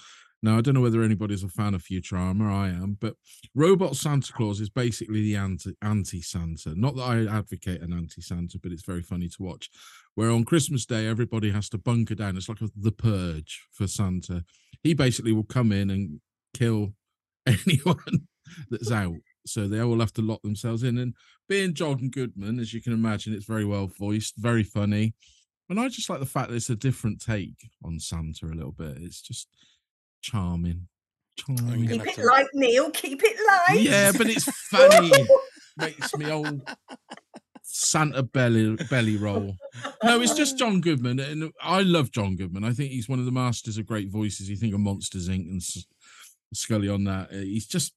Now 0.43 0.57
I 0.57 0.61
don't 0.61 0.73
know 0.73 0.81
whether 0.81 1.03
anybody's 1.03 1.43
a 1.43 1.49
fan 1.49 1.73
of 1.73 1.83
Futurama. 1.83 2.51
I 2.51 2.69
am, 2.69 2.97
but 2.99 3.15
Robot 3.53 3.95
Santa 3.95 4.33
Claus 4.33 4.59
is 4.59 4.69
basically 4.69 5.21
the 5.21 5.35
anti 5.81 6.21
Santa. 6.21 6.73
Not 6.75 6.95
that 6.95 7.03
I 7.03 7.37
advocate 7.37 7.81
an 7.81 7.93
anti 7.93 8.21
Santa, 8.21 8.57
but 8.57 8.71
it's 8.71 8.85
very 8.85 9.03
funny 9.03 9.29
to 9.29 9.43
watch. 9.43 9.69
Where 10.15 10.31
on 10.31 10.43
Christmas 10.43 10.85
Day 10.85 11.07
everybody 11.07 11.51
has 11.51 11.69
to 11.69 11.77
bunker 11.77 12.15
down. 12.15 12.37
It's 12.37 12.49
like 12.49 12.61
a, 12.61 12.69
the 12.75 12.91
purge 12.91 13.67
for 13.71 13.87
Santa. 13.87 14.43
He 14.83 14.93
basically 14.93 15.31
will 15.31 15.43
come 15.43 15.71
in 15.71 15.91
and 15.91 16.19
kill 16.53 16.93
anyone 17.45 18.27
that's 18.69 18.91
out. 18.91 19.15
So 19.45 19.67
they 19.67 19.79
all 19.79 19.99
have 19.99 20.13
to 20.13 20.21
lock 20.21 20.41
themselves 20.41 20.83
in. 20.83 20.97
And 20.97 21.15
being 21.47 21.73
John 21.73 22.09
Goodman, 22.09 22.59
as 22.59 22.73
you 22.73 22.81
can 22.81 22.93
imagine, 22.93 23.33
it's 23.33 23.45
very 23.45 23.65
well 23.65 23.87
voiced, 23.87 24.35
very 24.37 24.63
funny. 24.63 25.13
And 25.69 25.79
I 25.79 25.87
just 25.87 26.09
like 26.09 26.19
the 26.19 26.25
fact 26.25 26.49
that 26.49 26.55
it's 26.55 26.69
a 26.69 26.75
different 26.75 27.21
take 27.21 27.69
on 27.83 27.99
Santa 27.99 28.45
a 28.45 28.47
little 28.47 28.73
bit. 28.73 28.97
It's 28.97 29.21
just 29.21 29.47
charming. 30.21 30.87
Charming. 31.37 31.87
Keep 31.87 32.05
it 32.07 32.15
to- 32.15 32.25
light, 32.25 32.47
Neil. 32.53 32.91
Keep 32.91 33.21
it 33.23 33.37
light. 33.47 33.81
Yeah, 33.81 34.11
but 34.17 34.27
it's 34.29 34.45
funny. 34.69 35.11
Makes 35.77 36.15
me 36.15 36.29
old 36.29 36.61
Santa 37.63 38.21
belly 38.23 38.75
belly 38.89 39.17
roll. 39.17 39.55
No, 40.03 40.19
it's 40.21 40.33
just 40.35 40.57
John 40.57 40.81
Goodman, 40.81 41.19
and 41.19 41.51
I 41.61 41.81
love 41.81 42.11
John 42.11 42.35
Goodman. 42.35 42.63
I 42.63 42.71
think 42.73 42.91
he's 42.91 43.07
one 43.07 43.19
of 43.19 43.25
the 43.25 43.31
masters 43.31 43.77
of 43.77 43.85
great 43.85 44.09
voices. 44.09 44.49
You 44.49 44.57
think 44.57 44.73
of 44.73 44.81
Monsters 44.81 45.29
Inc. 45.29 45.47
and 45.49 45.61
Scully 46.53 46.89
on 46.89 47.05
that. 47.05 47.29
Uh, 47.31 47.37
He's 47.37 47.67
just 47.67 47.93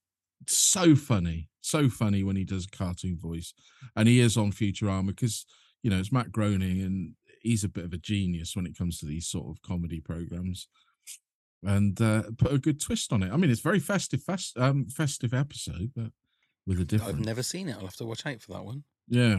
so 0.46 0.94
funny, 0.94 1.48
so 1.60 1.88
funny 1.88 2.22
when 2.22 2.36
he 2.36 2.44
does 2.44 2.66
a 2.66 2.76
cartoon 2.76 3.18
voice, 3.18 3.52
and 3.96 4.06
he 4.08 4.20
is 4.20 4.36
on 4.36 4.52
Futurama 4.52 5.08
because 5.08 5.44
you 5.82 5.90
know 5.90 5.98
it's 5.98 6.12
Matt 6.12 6.30
Groening, 6.30 6.80
and 6.82 7.14
he's 7.42 7.64
a 7.64 7.68
bit 7.68 7.84
of 7.84 7.92
a 7.92 7.98
genius 7.98 8.54
when 8.54 8.66
it 8.66 8.78
comes 8.78 8.98
to 9.00 9.06
these 9.06 9.26
sort 9.26 9.48
of 9.48 9.60
comedy 9.62 10.00
programs. 10.00 10.68
And 11.66 12.00
uh, 12.00 12.22
put 12.36 12.52
a 12.52 12.58
good 12.58 12.80
twist 12.80 13.12
on 13.12 13.22
it. 13.22 13.32
I 13.32 13.36
mean, 13.36 13.50
it's 13.50 13.60
very 13.60 13.78
festive, 13.80 14.22
fest, 14.22 14.56
um, 14.58 14.86
festive 14.86 15.32
episode, 15.32 15.92
but 15.96 16.10
with 16.66 16.80
a 16.80 16.84
different. 16.84 17.18
I've 17.20 17.24
never 17.24 17.42
seen 17.42 17.68
it. 17.68 17.76
I'll 17.76 17.86
have 17.86 17.96
to 17.96 18.04
watch 18.04 18.26
out 18.26 18.40
for 18.42 18.52
that 18.52 18.64
one. 18.64 18.84
Yeah, 19.08 19.38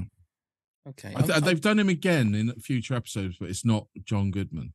Okay. 0.88 1.10
I 1.10 1.22
th- 1.22 1.22
I'm- 1.24 1.32
I'm- 1.32 1.44
they've 1.44 1.62
done 1.62 1.80
him 1.80 1.90
again 1.90 2.36
in 2.36 2.52
future 2.60 2.94
episodes, 2.94 3.38
but 3.40 3.50
it's 3.50 3.66
not 3.66 3.88
John 4.04 4.30
Goodman. 4.32 4.74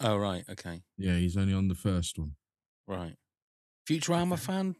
oh 0.00 0.16
right. 0.16 0.44
Okay. 0.50 0.82
Yeah, 0.98 1.16
he's 1.16 1.36
only 1.36 1.52
on 1.54 1.68
the 1.68 1.74
first 1.74 2.18
one. 2.18 2.36
Right. 2.86 3.16
Futurama 3.88 4.38
fan, 4.38 4.74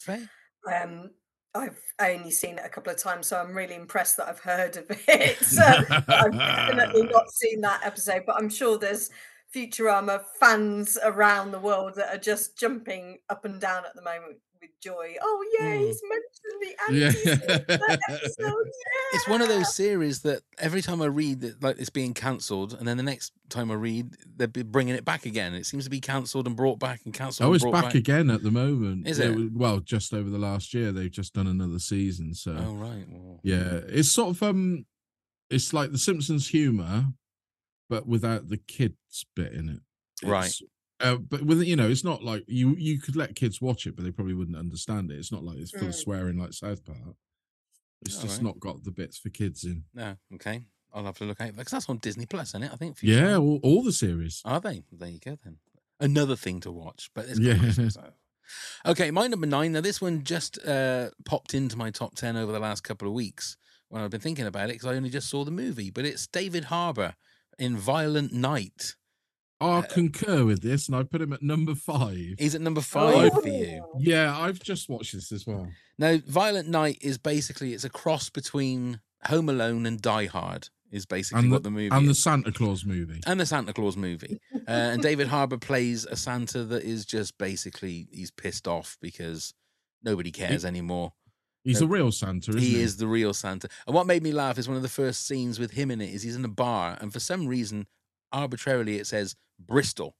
Faye? 0.00 0.26
Um, 0.72 1.10
I've 1.54 1.78
only 2.00 2.30
seen 2.30 2.58
it 2.58 2.64
a 2.64 2.68
couple 2.68 2.92
of 2.92 2.98
times, 2.98 3.28
so 3.28 3.36
I'm 3.40 3.54
really 3.56 3.74
impressed 3.74 4.16
that 4.18 4.28
I've 4.28 4.40
heard 4.40 4.76
of 4.76 4.86
it. 4.90 5.38
I've 6.08 6.32
definitely 6.32 7.02
not 7.12 7.30
seen 7.32 7.60
that 7.62 7.80
episode, 7.84 8.24
but 8.26 8.36
I'm 8.36 8.48
sure 8.50 8.76
there's 8.78 9.10
Futurama 9.54 10.22
fans 10.38 10.98
around 11.02 11.52
the 11.52 11.58
world 11.60 11.94
that 11.96 12.14
are 12.14 12.18
just 12.20 12.56
jumping 12.58 13.18
up 13.30 13.44
and 13.44 13.60
down 13.60 13.84
at 13.86 13.94
the 13.94 14.02
moment 14.02 14.38
with 14.60 14.70
joy. 14.82 15.14
Oh 15.22 15.44
yeah, 15.58 15.74
Mm. 15.74 15.86
he's 15.86 16.02
mentioned 16.04 16.60
the 16.60 16.94
Yeah. 16.98 17.06
anti 17.06 17.72
episode. 18.08 18.66
It's 19.14 19.26
one 19.28 19.40
of 19.40 19.48
those 19.48 19.74
series 19.74 20.20
that 20.22 20.42
every 20.58 20.82
time 20.82 21.00
I 21.00 21.06
read 21.06 21.40
that 21.40 21.62
like 21.62 21.78
it's 21.78 21.88
being 21.90 22.12
cancelled, 22.12 22.74
and 22.74 22.86
then 22.86 22.96
the 22.96 23.02
next 23.02 23.32
time 23.48 23.70
I 23.70 23.74
read 23.74 24.16
they're 24.36 24.48
be 24.48 24.62
bringing 24.62 24.94
it 24.94 25.04
back 25.04 25.24
again. 25.24 25.54
It 25.54 25.64
seems 25.64 25.84
to 25.84 25.90
be 25.90 26.00
cancelled 26.00 26.46
and 26.46 26.54
brought 26.56 26.78
back 26.78 27.00
and 27.04 27.14
cancelled. 27.14 27.48
Oh, 27.48 27.54
it's 27.54 27.62
brought 27.64 27.72
back, 27.84 27.94
again 27.94 28.30
at 28.30 28.42
the 28.42 28.50
moment. 28.50 29.08
Is 29.08 29.18
It 29.18 29.30
it? 29.30 29.52
well, 29.54 29.80
just 29.80 30.12
over 30.12 30.28
the 30.28 30.38
last 30.38 30.74
year, 30.74 30.92
they've 30.92 31.10
just 31.10 31.32
done 31.34 31.46
another 31.46 31.78
season. 31.78 32.34
So 32.34 32.52
Oh 32.58 32.74
right. 32.74 33.06
Well, 33.08 33.40
yeah, 33.42 33.80
it's 33.86 34.10
sort 34.12 34.30
of 34.30 34.42
um, 34.42 34.84
it's 35.50 35.72
like 35.72 35.92
the 35.92 35.98
Simpsons 35.98 36.48
humor, 36.48 37.06
but 37.88 38.06
without 38.06 38.48
the 38.48 38.56
kids 38.58 39.24
bit 39.34 39.52
in 39.52 39.68
it. 39.68 39.80
Right. 40.26 40.52
Uh, 41.00 41.16
but 41.16 41.42
with 41.42 41.62
you 41.62 41.76
know, 41.76 41.88
it's 41.88 42.04
not 42.04 42.24
like 42.24 42.44
you 42.48 42.74
you 42.76 43.00
could 43.00 43.14
let 43.16 43.36
kids 43.36 43.60
watch 43.60 43.86
it, 43.86 43.94
but 43.94 44.04
they 44.04 44.10
probably 44.10 44.34
wouldn't 44.34 44.56
understand 44.56 45.10
it. 45.10 45.18
It's 45.18 45.30
not 45.32 45.44
like 45.44 45.58
it's 45.58 45.70
full 45.70 45.88
of 45.88 45.94
Mm. 45.94 46.02
swearing 46.02 46.38
like 46.38 46.52
South 46.52 46.84
Park. 46.84 47.16
It's 48.02 48.16
All 48.16 48.22
just 48.22 48.36
right. 48.38 48.44
not 48.46 48.60
got 48.60 48.84
the 48.84 48.90
bits 48.90 49.16
for 49.18 49.28
kids 49.28 49.64
in. 49.64 49.84
No. 49.94 50.16
Okay. 50.34 50.62
I'll 50.92 51.04
have 51.04 51.18
to 51.18 51.24
look 51.24 51.40
out 51.40 51.54
because 51.56 51.70
that's 51.72 51.88
on 51.88 51.98
Disney 51.98 52.26
Plus, 52.26 52.50
isn't 52.50 52.62
it? 52.64 52.72
I 52.72 52.76
think. 52.76 52.96
Yeah, 53.02 53.36
all, 53.36 53.60
all 53.62 53.82
the 53.82 53.92
series. 53.92 54.40
Are 54.44 54.60
they? 54.60 54.82
There 54.90 55.08
you 55.08 55.18
go 55.20 55.36
then. 55.44 55.58
Another 56.00 56.34
thing 56.36 56.60
to 56.60 56.72
watch, 56.72 57.10
but 57.14 57.26
it's 57.28 57.38
Yeah. 57.38 57.56
So. 57.90 58.12
Okay, 58.86 59.10
my 59.10 59.26
number 59.26 59.46
nine. 59.46 59.72
Now 59.72 59.82
this 59.82 60.00
one 60.00 60.24
just 60.24 60.58
uh, 60.66 61.10
popped 61.26 61.52
into 61.54 61.76
my 61.76 61.90
top 61.90 62.14
ten 62.14 62.36
over 62.36 62.50
the 62.50 62.58
last 62.60 62.80
couple 62.82 63.06
of 63.06 63.12
weeks 63.14 63.56
when 63.88 64.02
I've 64.02 64.10
been 64.10 64.20
thinking 64.20 64.46
about 64.46 64.70
it 64.70 64.74
because 64.74 64.86
I 64.86 64.96
only 64.96 65.10
just 65.10 65.28
saw 65.28 65.44
the 65.44 65.50
movie. 65.50 65.90
But 65.90 66.06
it's 66.06 66.26
David 66.26 66.64
Harbour 66.64 67.14
in 67.58 67.76
Violent 67.76 68.32
Night. 68.32 68.94
I 69.60 69.82
concur 69.82 70.44
with 70.44 70.62
this, 70.62 70.86
and 70.86 70.96
I 70.96 71.02
put 71.02 71.20
him 71.20 71.32
at 71.32 71.42
number 71.42 71.74
five. 71.74 72.36
He's 72.38 72.54
at 72.54 72.60
number 72.60 72.80
five 72.80 73.32
for 73.32 73.48
you. 73.48 73.82
Oh. 73.84 73.98
Yeah, 73.98 74.38
I've 74.38 74.60
just 74.60 74.88
watched 74.88 75.12
this 75.14 75.32
as 75.32 75.46
well. 75.46 75.68
Now, 75.98 76.18
Violent 76.26 76.68
Night 76.68 76.98
is 77.00 77.18
basically 77.18 77.74
it's 77.74 77.82
a 77.82 77.90
cross 77.90 78.30
between 78.30 79.00
Home 79.24 79.48
Alone 79.48 79.84
and 79.84 80.00
Die 80.00 80.26
Hard 80.26 80.68
is 80.90 81.04
basically 81.06 81.42
and 81.42 81.50
what 81.50 81.64
the, 81.64 81.70
the 81.70 81.74
movie 81.74 81.88
and 81.90 82.08
the. 82.08 82.14
Santa 82.14 82.52
Claus 82.52 82.84
movie. 82.84 83.20
and 83.26 83.40
the 83.40 83.46
Santa 83.46 83.72
Claus 83.72 83.96
movie. 83.96 84.40
Uh, 84.68 84.92
and 84.92 85.00
David 85.00 85.28
Harbour 85.28 85.56
plays 85.56 86.04
a 86.04 86.14
Santa 86.14 86.62
that 86.62 86.84
is 86.84 87.06
just 87.06 87.38
basically 87.38 88.06
he's 88.12 88.30
pissed 88.30 88.68
off 88.68 88.98
because 89.00 89.54
nobody 90.04 90.30
cares 90.30 90.62
anymore. 90.62 91.14
He's 91.68 91.80
the 91.80 91.86
real 91.86 92.10
Santa, 92.10 92.50
isn't 92.50 92.62
he? 92.62 92.68
He 92.68 92.80
is 92.80 92.96
the 92.96 93.06
real 93.06 93.34
Santa. 93.34 93.68
And 93.86 93.94
what 93.94 94.06
made 94.06 94.22
me 94.22 94.32
laugh 94.32 94.58
is 94.58 94.68
one 94.68 94.76
of 94.76 94.82
the 94.82 94.88
first 94.88 95.26
scenes 95.26 95.58
with 95.58 95.72
him 95.72 95.90
in 95.90 96.00
it 96.00 96.10
is 96.12 96.22
he's 96.22 96.36
in 96.36 96.44
a 96.44 96.48
bar 96.48 96.96
and 97.00 97.12
for 97.12 97.20
some 97.20 97.46
reason 97.46 97.86
arbitrarily 98.32 98.98
it 98.98 99.06
says 99.06 99.36
Bristol. 99.58 100.14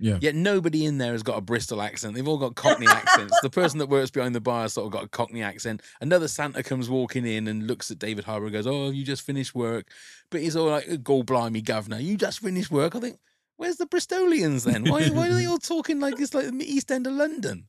Yeah. 0.00 0.18
Yet 0.20 0.34
nobody 0.34 0.86
in 0.86 0.96
there 0.96 1.12
has 1.12 1.22
got 1.22 1.36
a 1.36 1.42
Bristol 1.42 1.82
accent. 1.82 2.14
They've 2.14 2.26
all 2.26 2.38
got 2.38 2.54
Cockney 2.54 2.86
accents. 2.86 3.38
The 3.42 3.50
person 3.50 3.78
that 3.78 3.90
works 3.90 4.10
behind 4.10 4.34
the 4.34 4.40
bar 4.40 4.62
has 4.62 4.72
sort 4.72 4.86
of 4.86 4.92
got 4.92 5.04
a 5.04 5.08
Cockney 5.08 5.42
accent. 5.42 5.82
Another 6.00 6.26
Santa 6.26 6.62
comes 6.62 6.88
walking 6.88 7.26
in 7.26 7.46
and 7.46 7.66
looks 7.66 7.90
at 7.90 7.98
David 7.98 8.24
Harbour 8.24 8.46
and 8.46 8.52
goes, 8.54 8.66
Oh, 8.66 8.88
you 8.88 9.04
just 9.04 9.22
finished 9.22 9.54
work. 9.54 9.88
But 10.30 10.40
he's 10.40 10.56
all 10.56 10.68
like, 10.68 11.02
Go 11.02 11.22
blimey, 11.22 11.60
governor, 11.60 11.98
you 11.98 12.16
just 12.16 12.40
finished 12.40 12.70
work. 12.70 12.96
I 12.96 13.00
think, 13.00 13.18
Where's 13.58 13.76
the 13.76 13.86
Bristolians 13.86 14.64
then? 14.64 14.84
Why, 14.84 15.06
why 15.10 15.28
are 15.28 15.34
they 15.34 15.44
all 15.44 15.58
talking 15.58 16.00
like 16.00 16.18
it's 16.18 16.32
like 16.32 16.46
the 16.46 16.64
East 16.64 16.90
End 16.90 17.06
of 17.06 17.12
London? 17.12 17.66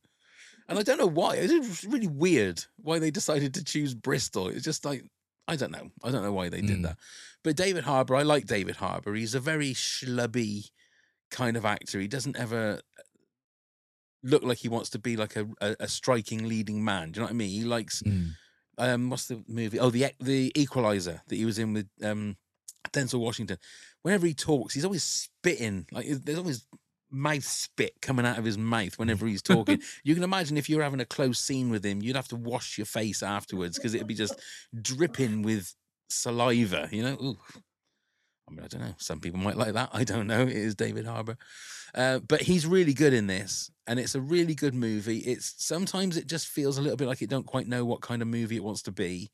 And 0.72 0.78
I 0.80 0.82
don't 0.82 0.98
know 0.98 1.06
why. 1.06 1.36
It's 1.36 1.52
just 1.52 1.84
really 1.84 2.06
weird 2.08 2.64
why 2.76 2.98
they 2.98 3.10
decided 3.10 3.54
to 3.54 3.64
choose 3.64 3.94
Bristol. 3.94 4.48
It's 4.48 4.64
just 4.64 4.84
like, 4.84 5.04
I 5.48 5.56
don't 5.56 5.72
know. 5.72 5.90
I 6.04 6.10
don't 6.10 6.22
know 6.22 6.32
why 6.32 6.48
they 6.48 6.60
did 6.60 6.78
Mm. 6.78 6.82
that. 6.84 6.98
But 7.44 7.56
David 7.56 7.84
Harbour, 7.84 8.14
I 8.16 8.22
like 8.22 8.46
David 8.46 8.76
Harbour. 8.76 9.14
He's 9.14 9.34
a 9.34 9.40
very 9.40 9.72
schlubby 9.74 10.70
kind 11.30 11.56
of 11.56 11.64
actor. 11.64 11.98
He 12.00 12.08
doesn't 12.08 12.36
ever 12.36 12.80
look 14.22 14.42
like 14.44 14.58
he 14.58 14.68
wants 14.68 14.90
to 14.90 14.98
be 14.98 15.16
like 15.16 15.36
a, 15.36 15.48
a, 15.60 15.76
a 15.80 15.88
striking 15.88 16.48
leading 16.48 16.84
man. 16.84 17.10
Do 17.10 17.18
you 17.18 17.22
know 17.22 17.26
what 17.26 17.32
I 17.32 17.36
mean? 17.36 17.50
He 17.50 17.64
likes 17.64 18.02
Mm. 18.02 18.30
um 18.78 19.10
what's 19.10 19.26
the 19.26 19.42
movie? 19.48 19.78
Oh, 19.80 19.90
the 19.90 20.12
the 20.20 20.52
Equalizer 20.54 21.22
that 21.26 21.34
he 21.36 21.44
was 21.44 21.58
in 21.58 21.72
with 21.74 21.88
um 22.02 22.36
Denzel 22.92 23.20
Washington. 23.20 23.58
Whenever 24.02 24.26
he 24.26 24.34
talks, 24.34 24.74
he's 24.74 24.84
always 24.84 25.02
spitting. 25.04 25.86
Like 25.92 26.06
there's 26.08 26.38
always 26.38 26.66
mouth 27.12 27.44
spit 27.44 28.00
coming 28.00 28.26
out 28.26 28.38
of 28.38 28.44
his 28.44 28.58
mouth 28.58 28.98
whenever 28.98 29.26
he's 29.26 29.42
talking. 29.42 29.80
you 30.04 30.14
can 30.14 30.24
imagine 30.24 30.56
if 30.56 30.68
you're 30.68 30.82
having 30.82 31.00
a 31.00 31.06
close 31.06 31.38
scene 31.38 31.70
with 31.70 31.84
him, 31.84 32.02
you'd 32.02 32.16
have 32.16 32.28
to 32.28 32.36
wash 32.36 32.78
your 32.78 32.86
face 32.86 33.22
afterwards 33.22 33.76
because 33.76 33.94
it'd 33.94 34.06
be 34.06 34.14
just 34.14 34.38
dripping 34.80 35.42
with 35.42 35.74
saliva. 36.08 36.88
You 36.90 37.02
know. 37.02 37.16
Ooh. 37.22 37.38
I 38.48 38.54
mean, 38.54 38.64
I 38.64 38.68
don't 38.68 38.82
know. 38.82 38.94
Some 38.98 39.20
people 39.20 39.40
might 39.40 39.56
like 39.56 39.74
that. 39.74 39.90
I 39.92 40.04
don't 40.04 40.26
know. 40.26 40.42
It 40.42 40.50
is 40.50 40.74
David 40.74 41.06
Harbour. 41.06 41.36
Uh, 41.94 42.18
but 42.20 42.42
he's 42.42 42.66
really 42.66 42.94
good 42.94 43.12
in 43.12 43.26
this, 43.26 43.70
and 43.86 43.98
it's 43.98 44.14
a 44.14 44.20
really 44.20 44.54
good 44.54 44.74
movie. 44.74 45.18
It's 45.18 45.54
sometimes 45.58 46.16
it 46.16 46.26
just 46.26 46.48
feels 46.48 46.78
a 46.78 46.82
little 46.82 46.96
bit 46.96 47.08
like 47.08 47.22
it 47.22 47.30
don't 47.30 47.46
quite 47.46 47.68
know 47.68 47.84
what 47.84 48.00
kind 48.00 48.22
of 48.22 48.28
movie 48.28 48.56
it 48.56 48.64
wants 48.64 48.82
to 48.82 48.92
be, 48.92 49.30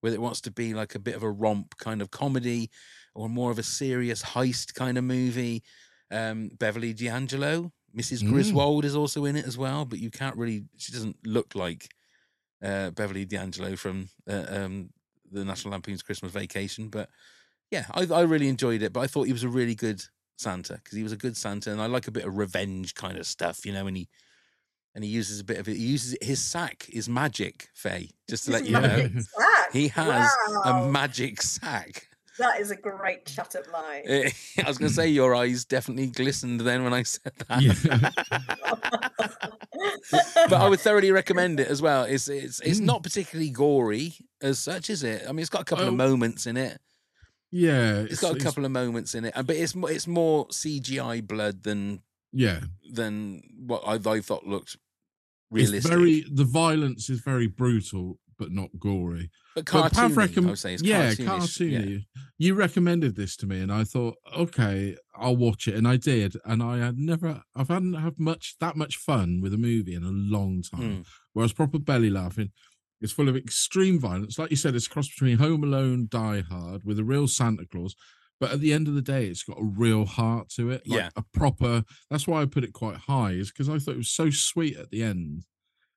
whether 0.00 0.14
it 0.14 0.20
wants 0.20 0.42
to 0.42 0.50
be 0.50 0.74
like 0.74 0.94
a 0.94 0.98
bit 0.98 1.14
of 1.14 1.22
a 1.22 1.30
romp 1.30 1.76
kind 1.78 2.02
of 2.02 2.10
comedy, 2.10 2.70
or 3.14 3.28
more 3.28 3.50
of 3.50 3.58
a 3.58 3.62
serious 3.62 4.22
heist 4.22 4.74
kind 4.74 4.98
of 4.98 5.04
movie. 5.04 5.62
Um, 6.12 6.50
Beverly 6.58 6.92
D'Angelo, 6.92 7.72
Mrs. 7.96 8.22
Mm. 8.22 8.30
Griswold 8.30 8.84
is 8.84 8.94
also 8.94 9.24
in 9.24 9.34
it 9.36 9.46
as 9.46 9.56
well, 9.58 9.84
but 9.84 9.98
you 9.98 10.10
can't 10.10 10.36
really. 10.36 10.64
She 10.76 10.92
doesn't 10.92 11.16
look 11.26 11.54
like 11.54 11.88
uh, 12.62 12.90
Beverly 12.90 13.24
D'Angelo 13.24 13.74
from 13.76 14.08
uh, 14.30 14.44
um, 14.48 14.90
the 15.30 15.44
National 15.44 15.72
Lampoon's 15.72 16.02
Christmas 16.02 16.32
Vacation, 16.32 16.88
but 16.88 17.08
yeah, 17.70 17.86
I, 17.92 18.06
I 18.12 18.20
really 18.22 18.48
enjoyed 18.48 18.82
it. 18.82 18.92
But 18.92 19.00
I 19.00 19.06
thought 19.06 19.26
he 19.26 19.32
was 19.32 19.44
a 19.44 19.48
really 19.48 19.74
good 19.74 20.02
Santa 20.36 20.74
because 20.74 20.96
he 20.96 21.02
was 21.02 21.12
a 21.12 21.16
good 21.16 21.36
Santa, 21.36 21.72
and 21.72 21.80
I 21.80 21.86
like 21.86 22.06
a 22.08 22.12
bit 22.12 22.24
of 22.26 22.36
revenge 22.36 22.94
kind 22.94 23.16
of 23.18 23.26
stuff, 23.26 23.64
you 23.64 23.72
know. 23.72 23.86
And 23.86 23.96
he 23.96 24.08
and 24.94 25.02
he 25.02 25.10
uses 25.10 25.40
a 25.40 25.44
bit 25.44 25.58
of 25.58 25.68
it. 25.68 25.76
He 25.76 25.84
uses 25.86 26.16
his 26.20 26.42
sack 26.42 26.86
is 26.92 27.08
magic, 27.08 27.68
Faye. 27.74 28.10
Just 28.28 28.44
to 28.44 28.52
let 28.52 28.66
you 28.66 28.72
know, 28.72 29.08
sack. 29.18 29.72
he 29.72 29.88
has 29.88 30.30
Wow. 30.48 30.62
a 30.86 30.90
magic 30.90 31.40
sack. 31.40 32.08
That 32.38 32.60
is 32.60 32.70
a 32.70 32.76
great 32.76 33.28
shut 33.28 33.54
up 33.56 33.70
line. 33.72 34.02
Eh, 34.06 34.30
I 34.64 34.68
was 34.68 34.78
going 34.78 34.88
to 34.88 34.94
say 34.94 35.08
your 35.08 35.34
eyes 35.34 35.64
definitely 35.64 36.06
glistened 36.08 36.60
then 36.62 36.82
when 36.84 36.94
I 36.94 37.02
said 37.02 37.32
that. 37.48 37.60
Yeah. 37.62 38.10
but 40.48 40.52
I 40.60 40.68
would 40.68 40.80
thoroughly 40.80 41.10
recommend 41.12 41.60
it 41.60 41.68
as 41.68 41.82
well. 41.82 42.04
It's 42.04 42.28
it's 42.28 42.60
it's 42.60 42.80
Mm. 42.80 42.84
not 42.84 43.02
particularly 43.02 43.50
gory 43.50 44.14
as 44.40 44.58
such, 44.58 44.90
is 44.90 45.02
it? 45.02 45.24
I 45.28 45.32
mean, 45.32 45.40
it's 45.40 45.50
got 45.50 45.62
a 45.62 45.64
couple 45.64 45.86
of 45.86 45.92
Oh. 45.92 45.96
moments 45.96 46.46
in 46.46 46.56
it. 46.56 46.80
yeah. 47.50 48.00
It's 48.00 48.20
got 48.20 48.34
a 48.36 48.40
couple 48.40 48.64
of 48.64 48.70
moments 48.70 49.14
in 49.14 49.24
it, 49.26 49.34
but 49.34 49.56
it's 49.56 49.74
it's 49.76 50.06
more 50.06 50.46
CGI 50.48 51.20
blood 51.26 51.62
than 51.64 52.02
Yeah. 52.32 52.60
than 52.92 53.42
what 53.66 53.82
I, 53.86 53.94
I 54.10 54.20
thought 54.20 54.46
looked 54.46 54.70
It's 54.74 54.78
realistic. 55.50 55.90
very 55.92 56.24
the 56.32 56.44
violence 56.44 57.10
is 57.10 57.20
very 57.20 57.46
brutal, 57.46 58.18
but 58.38 58.50
not 58.52 58.70
gory. 58.78 59.30
But 59.54 59.64
But 59.70 59.92
cartoony. 59.92 60.14
recomm- 60.14 60.46
I 60.46 60.48
would 60.50 60.58
say 60.58 60.74
it's 60.74 60.82
yeah, 60.82 61.10
cartoonish, 61.12 61.18
yeah. 61.70 61.78
cartoony. 61.80 62.04
You 62.38 62.54
recommended 62.54 63.16
this 63.16 63.36
to 63.36 63.46
me, 63.46 63.60
and 63.60 63.72
I 63.72 63.84
thought, 63.84 64.16
okay, 64.36 64.96
I'll 65.14 65.36
watch 65.36 65.68
it, 65.68 65.74
and 65.74 65.86
I 65.86 65.96
did, 65.96 66.36
and 66.44 66.62
I 66.62 66.78
had 66.78 66.98
never, 66.98 67.42
I've 67.54 67.68
hadn't 67.68 67.94
had 67.94 68.18
much 68.18 68.56
that 68.60 68.76
much 68.76 68.96
fun 68.96 69.40
with 69.42 69.52
a 69.54 69.58
movie 69.58 69.94
in 69.94 70.02
a 70.04 70.10
long 70.10 70.62
time. 70.62 70.80
Mm. 71.02 71.06
Where 71.32 71.42
I 71.42 71.44
was 71.44 71.52
proper 71.52 71.78
belly 71.78 72.10
laughing. 72.10 72.50
It's 73.00 73.12
full 73.12 73.28
of 73.28 73.36
extreme 73.36 73.98
violence, 73.98 74.38
like 74.38 74.50
you 74.50 74.56
said. 74.56 74.74
It's 74.76 74.86
a 74.86 74.90
cross 74.90 75.08
between 75.08 75.38
Home 75.38 75.64
Alone, 75.64 76.06
Die 76.08 76.40
Hard, 76.48 76.84
with 76.84 76.98
a 77.00 77.04
real 77.04 77.26
Santa 77.26 77.66
Claus. 77.66 77.94
But 78.40 78.52
at 78.52 78.60
the 78.60 78.72
end 78.72 78.86
of 78.88 78.94
the 78.94 79.02
day, 79.02 79.26
it's 79.26 79.42
got 79.44 79.58
a 79.60 79.64
real 79.64 80.04
heart 80.04 80.48
to 80.56 80.70
it. 80.70 80.82
Like 80.86 80.98
Yeah. 80.98 81.08
a 81.16 81.22
proper. 81.34 81.84
That's 82.10 82.26
why 82.28 82.42
I 82.42 82.46
put 82.46 82.64
it 82.64 82.72
quite 82.72 82.96
high, 82.96 83.32
is 83.32 83.50
because 83.52 83.68
I 83.68 83.78
thought 83.78 83.94
it 83.94 83.98
was 83.98 84.10
so 84.10 84.30
sweet 84.30 84.76
at 84.76 84.90
the 84.90 85.02
end 85.02 85.44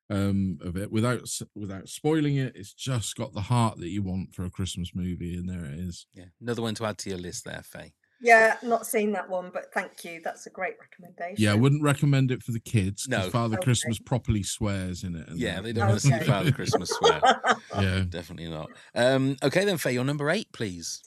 um 0.10 0.60
of 0.62 0.78
it 0.78 0.91
without 0.91 1.28
without 1.56 1.89
spoiling 1.89 2.36
it 2.36 2.56
it's 2.56 2.74
just 2.74 3.16
got 3.16 3.34
the 3.34 3.41
heart 3.41 3.78
that 3.80 3.89
you 3.89 4.03
want 4.03 4.34
for 4.36 4.45
a 4.45 4.51
christmas 4.51 4.91
movie 4.93 5.36
and 5.36 5.49
there 5.49 5.66
it 5.66 5.80
is 5.80 6.06
Yeah, 6.14 6.26
another 6.39 6.62
one 6.62 6.76
to 6.76 6.86
add 6.86 6.97
to 6.99 7.10
your 7.10 7.20
list 7.20 7.43
there, 7.45 7.64
Faye. 7.64 7.93
Yeah, 8.22 8.58
not 8.64 8.88
seen 8.88 9.12
that 9.12 9.30
one, 9.30 9.51
but 9.53 9.74
thank 9.74 10.06
you. 10.06 10.22
That's 10.24 10.47
a 10.47 10.49
great 10.49 10.76
recommendation. 10.80 11.43
yeah 11.43 11.51
i 11.51 11.56
wouldn't 11.56 11.82
recommend 11.84 12.32
it 12.32 12.41
for 12.43 12.51
the 12.51 12.60
kids 12.60 13.08
'cause 13.08 13.26
No. 13.26 13.30
father 13.32 13.56
Okay. 13.58 13.66
christmas 13.66 13.99
properly 13.99 14.43
swears 14.43 15.03
in 15.03 15.16
it 15.16 15.28
and 15.28 15.39
Yeah, 15.39 15.56
that. 15.58 15.64
they 15.64 15.74
don't 15.74 15.88
want 15.88 15.99
to 15.99 16.08
see 16.08 16.20
Father 16.20 16.51
Christmas 16.51 16.91
swear. 16.91 17.22
yeah 17.74 18.06
Definitely 18.10 18.49
not. 18.49 18.72
Um, 18.93 19.36
okay, 19.43 19.66
then, 19.66 19.78
Faye, 19.78 19.93
your 19.93 20.06
number 20.06 20.30
eight, 20.30 20.51
please. 20.53 21.01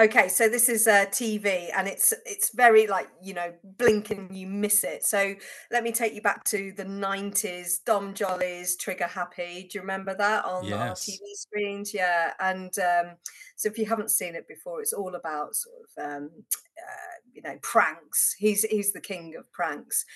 Okay, 0.00 0.28
so 0.28 0.48
this 0.48 0.70
is 0.70 0.86
uh, 0.86 1.04
TV, 1.10 1.68
and 1.76 1.86
it's 1.86 2.14
it's 2.24 2.54
very 2.54 2.86
like 2.86 3.08
you 3.22 3.34
know 3.34 3.52
blink 3.76 4.10
and 4.10 4.34
you 4.34 4.46
miss 4.46 4.82
it. 4.82 5.04
So 5.04 5.34
let 5.70 5.84
me 5.84 5.92
take 5.92 6.14
you 6.14 6.22
back 6.22 6.42
to 6.44 6.72
the 6.74 6.86
nineties. 6.86 7.80
Dom 7.80 8.14
Jolly's 8.14 8.76
Trigger 8.76 9.06
Happy. 9.06 9.68
Do 9.70 9.76
you 9.76 9.82
remember 9.82 10.14
that 10.14 10.46
on 10.46 10.72
our 10.72 10.86
Yes. 10.86 11.04
TV 11.04 11.18
screens? 11.34 11.92
Yeah, 11.92 12.32
and 12.40 12.72
um, 12.78 13.16
so 13.56 13.68
if 13.68 13.76
you 13.76 13.84
haven't 13.84 14.10
seen 14.10 14.34
it 14.34 14.48
before, 14.48 14.80
it's 14.80 14.94
all 14.94 15.16
about 15.16 15.54
sort 15.54 15.76
of 15.98 16.04
um, 16.04 16.30
uh, 16.78 17.18
you 17.34 17.42
know 17.42 17.58
pranks. 17.60 18.34
He's 18.38 18.62
he's 18.62 18.94
the 18.94 19.02
king 19.02 19.34
of 19.38 19.52
pranks, 19.52 20.06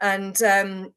and 0.00 0.40
um, 0.44 0.94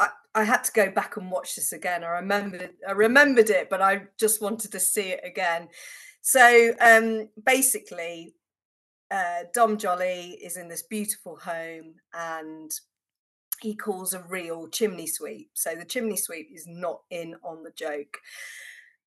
I, 0.00 0.08
I 0.34 0.44
had 0.44 0.64
to 0.64 0.72
go 0.72 0.90
back 0.90 1.16
and 1.16 1.30
watch 1.30 1.54
this 1.54 1.72
again. 1.72 2.02
I 2.02 2.08
remembered 2.08 2.70
I 2.88 2.90
remembered 2.90 3.50
it, 3.50 3.70
but 3.70 3.80
I 3.80 4.02
just 4.18 4.42
wanted 4.42 4.72
to 4.72 4.80
see 4.80 5.10
it 5.10 5.20
again. 5.24 5.68
So 6.22 6.72
um, 6.80 7.28
basically, 7.44 8.34
uh, 9.10 9.44
Dom 9.52 9.76
Jolly 9.76 10.38
is 10.42 10.56
in 10.56 10.68
this 10.68 10.82
beautiful 10.82 11.36
home 11.36 11.94
and 12.14 12.70
he 13.60 13.74
calls 13.74 14.14
a 14.14 14.22
real 14.28 14.68
chimney 14.68 15.06
sweep. 15.06 15.50
So 15.54 15.74
the 15.74 15.84
chimney 15.84 16.16
sweep 16.16 16.48
is 16.54 16.66
not 16.66 17.00
in 17.10 17.34
on 17.42 17.62
the 17.62 17.72
joke. 17.72 18.18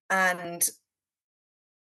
And 0.10 0.68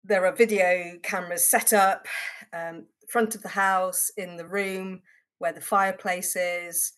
there 0.04 0.26
are 0.26 0.36
video 0.36 0.98
cameras 1.02 1.48
set 1.48 1.74
up 1.74 2.08
um, 2.54 2.86
front 3.10 3.36
of 3.36 3.42
the 3.42 3.50
house 3.50 4.12
in 4.18 4.38
the 4.38 4.48
room 4.48 5.02
where 5.40 5.54
the 5.54 5.62
fireplace 5.62 6.36
is 6.36 6.94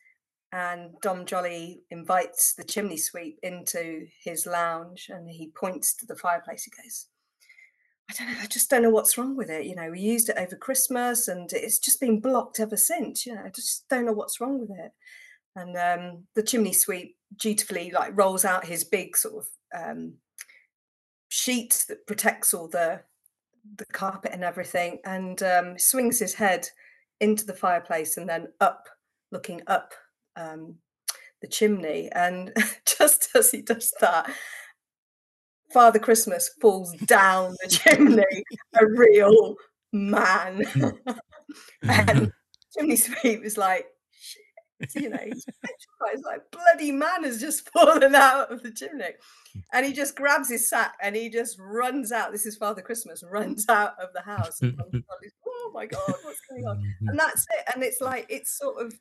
and 0.51 0.91
Dom 1.01 1.25
Jolly 1.25 1.83
invites 1.91 2.53
the 2.53 2.63
chimney 2.63 2.97
sweep 2.97 3.39
into 3.43 4.07
his 4.21 4.45
lounge 4.45 5.07
and 5.09 5.29
he 5.29 5.51
points 5.55 5.95
to 5.95 6.05
the 6.05 6.15
fireplace. 6.15 6.65
He 6.65 6.71
goes, 6.71 7.07
I 8.11 8.13
don't 8.23 8.33
know, 8.33 8.39
I 8.41 8.45
just 8.47 8.69
don't 8.69 8.81
know 8.81 8.89
what's 8.89 9.17
wrong 9.17 9.37
with 9.37 9.49
it. 9.49 9.65
You 9.65 9.75
know, 9.75 9.89
we 9.89 10.01
used 10.01 10.27
it 10.27 10.37
over 10.37 10.57
Christmas 10.57 11.29
and 11.29 11.51
it's 11.53 11.79
just 11.79 12.01
been 12.01 12.19
blocked 12.19 12.59
ever 12.59 12.75
since. 12.75 13.25
You 13.25 13.35
know, 13.35 13.43
I 13.45 13.49
just 13.49 13.87
don't 13.89 14.05
know 14.05 14.11
what's 14.11 14.41
wrong 14.41 14.59
with 14.59 14.71
it. 14.71 14.91
And 15.55 15.77
um, 15.77 16.23
the 16.35 16.43
chimney 16.43 16.73
sweep 16.73 17.15
dutifully 17.39 17.91
like 17.91 18.17
rolls 18.17 18.43
out 18.43 18.65
his 18.65 18.83
big 18.83 19.15
sort 19.15 19.45
of 19.45 19.47
um, 19.73 20.15
sheet 21.29 21.85
that 21.87 22.05
protects 22.05 22.53
all 22.53 22.67
the 22.67 23.01
the 23.77 23.85
carpet 23.85 24.31
and 24.33 24.43
everything 24.43 24.97
and 25.05 25.41
um, 25.43 25.77
swings 25.77 26.19
his 26.19 26.33
head 26.33 26.67
into 27.21 27.45
the 27.45 27.53
fireplace 27.53 28.17
and 28.17 28.27
then 28.27 28.47
up, 28.59 28.89
looking 29.31 29.61
up 29.67 29.93
um, 30.35 30.75
the 31.41 31.47
chimney. 31.47 32.09
And 32.11 32.51
just 32.85 33.29
as 33.35 33.51
he 33.51 33.61
does 33.61 33.93
that, 34.01 34.29
Father 35.73 35.99
Christmas 35.99 36.49
falls 36.61 36.93
down 37.05 37.55
the 37.63 37.69
chimney, 37.69 38.43
a 38.79 38.85
real 38.85 39.55
man. 39.91 40.65
and 41.83 42.31
chimney 42.77 42.95
sweep 42.95 43.43
is 43.43 43.57
like, 43.57 43.85
"Shit," 44.11 45.01
you 45.01 45.09
know, 45.09 45.19
he's 45.23 45.45
petrified. 45.45 46.23
Like 46.25 46.41
bloody 46.51 46.91
man 46.91 47.23
has 47.23 47.39
just 47.39 47.69
fallen 47.73 48.15
out 48.15 48.51
of 48.51 48.63
the 48.63 48.71
chimney. 48.71 49.11
And 49.73 49.85
he 49.85 49.91
just 49.91 50.15
grabs 50.15 50.49
his 50.49 50.69
sack 50.69 50.95
and 51.01 51.15
he 51.15 51.29
just 51.29 51.57
runs 51.59 52.11
out. 52.11 52.31
This 52.31 52.45
is 52.45 52.55
Father 52.55 52.81
Christmas, 52.81 53.23
runs 53.29 53.67
out 53.67 53.99
of 54.01 54.09
the 54.13 54.21
house. 54.21 54.61
And 54.61 54.79
oh 55.47 55.71
my 55.73 55.85
God, 55.85 56.13
what's 56.23 56.41
going 56.49 56.65
on? 56.65 56.81
And 57.07 57.19
that's 57.19 57.45
it. 57.57 57.73
And 57.73 57.83
it's 57.83 57.99
like, 57.99 58.25
it's 58.29 58.57
sort 58.57 58.83
of 58.83 58.93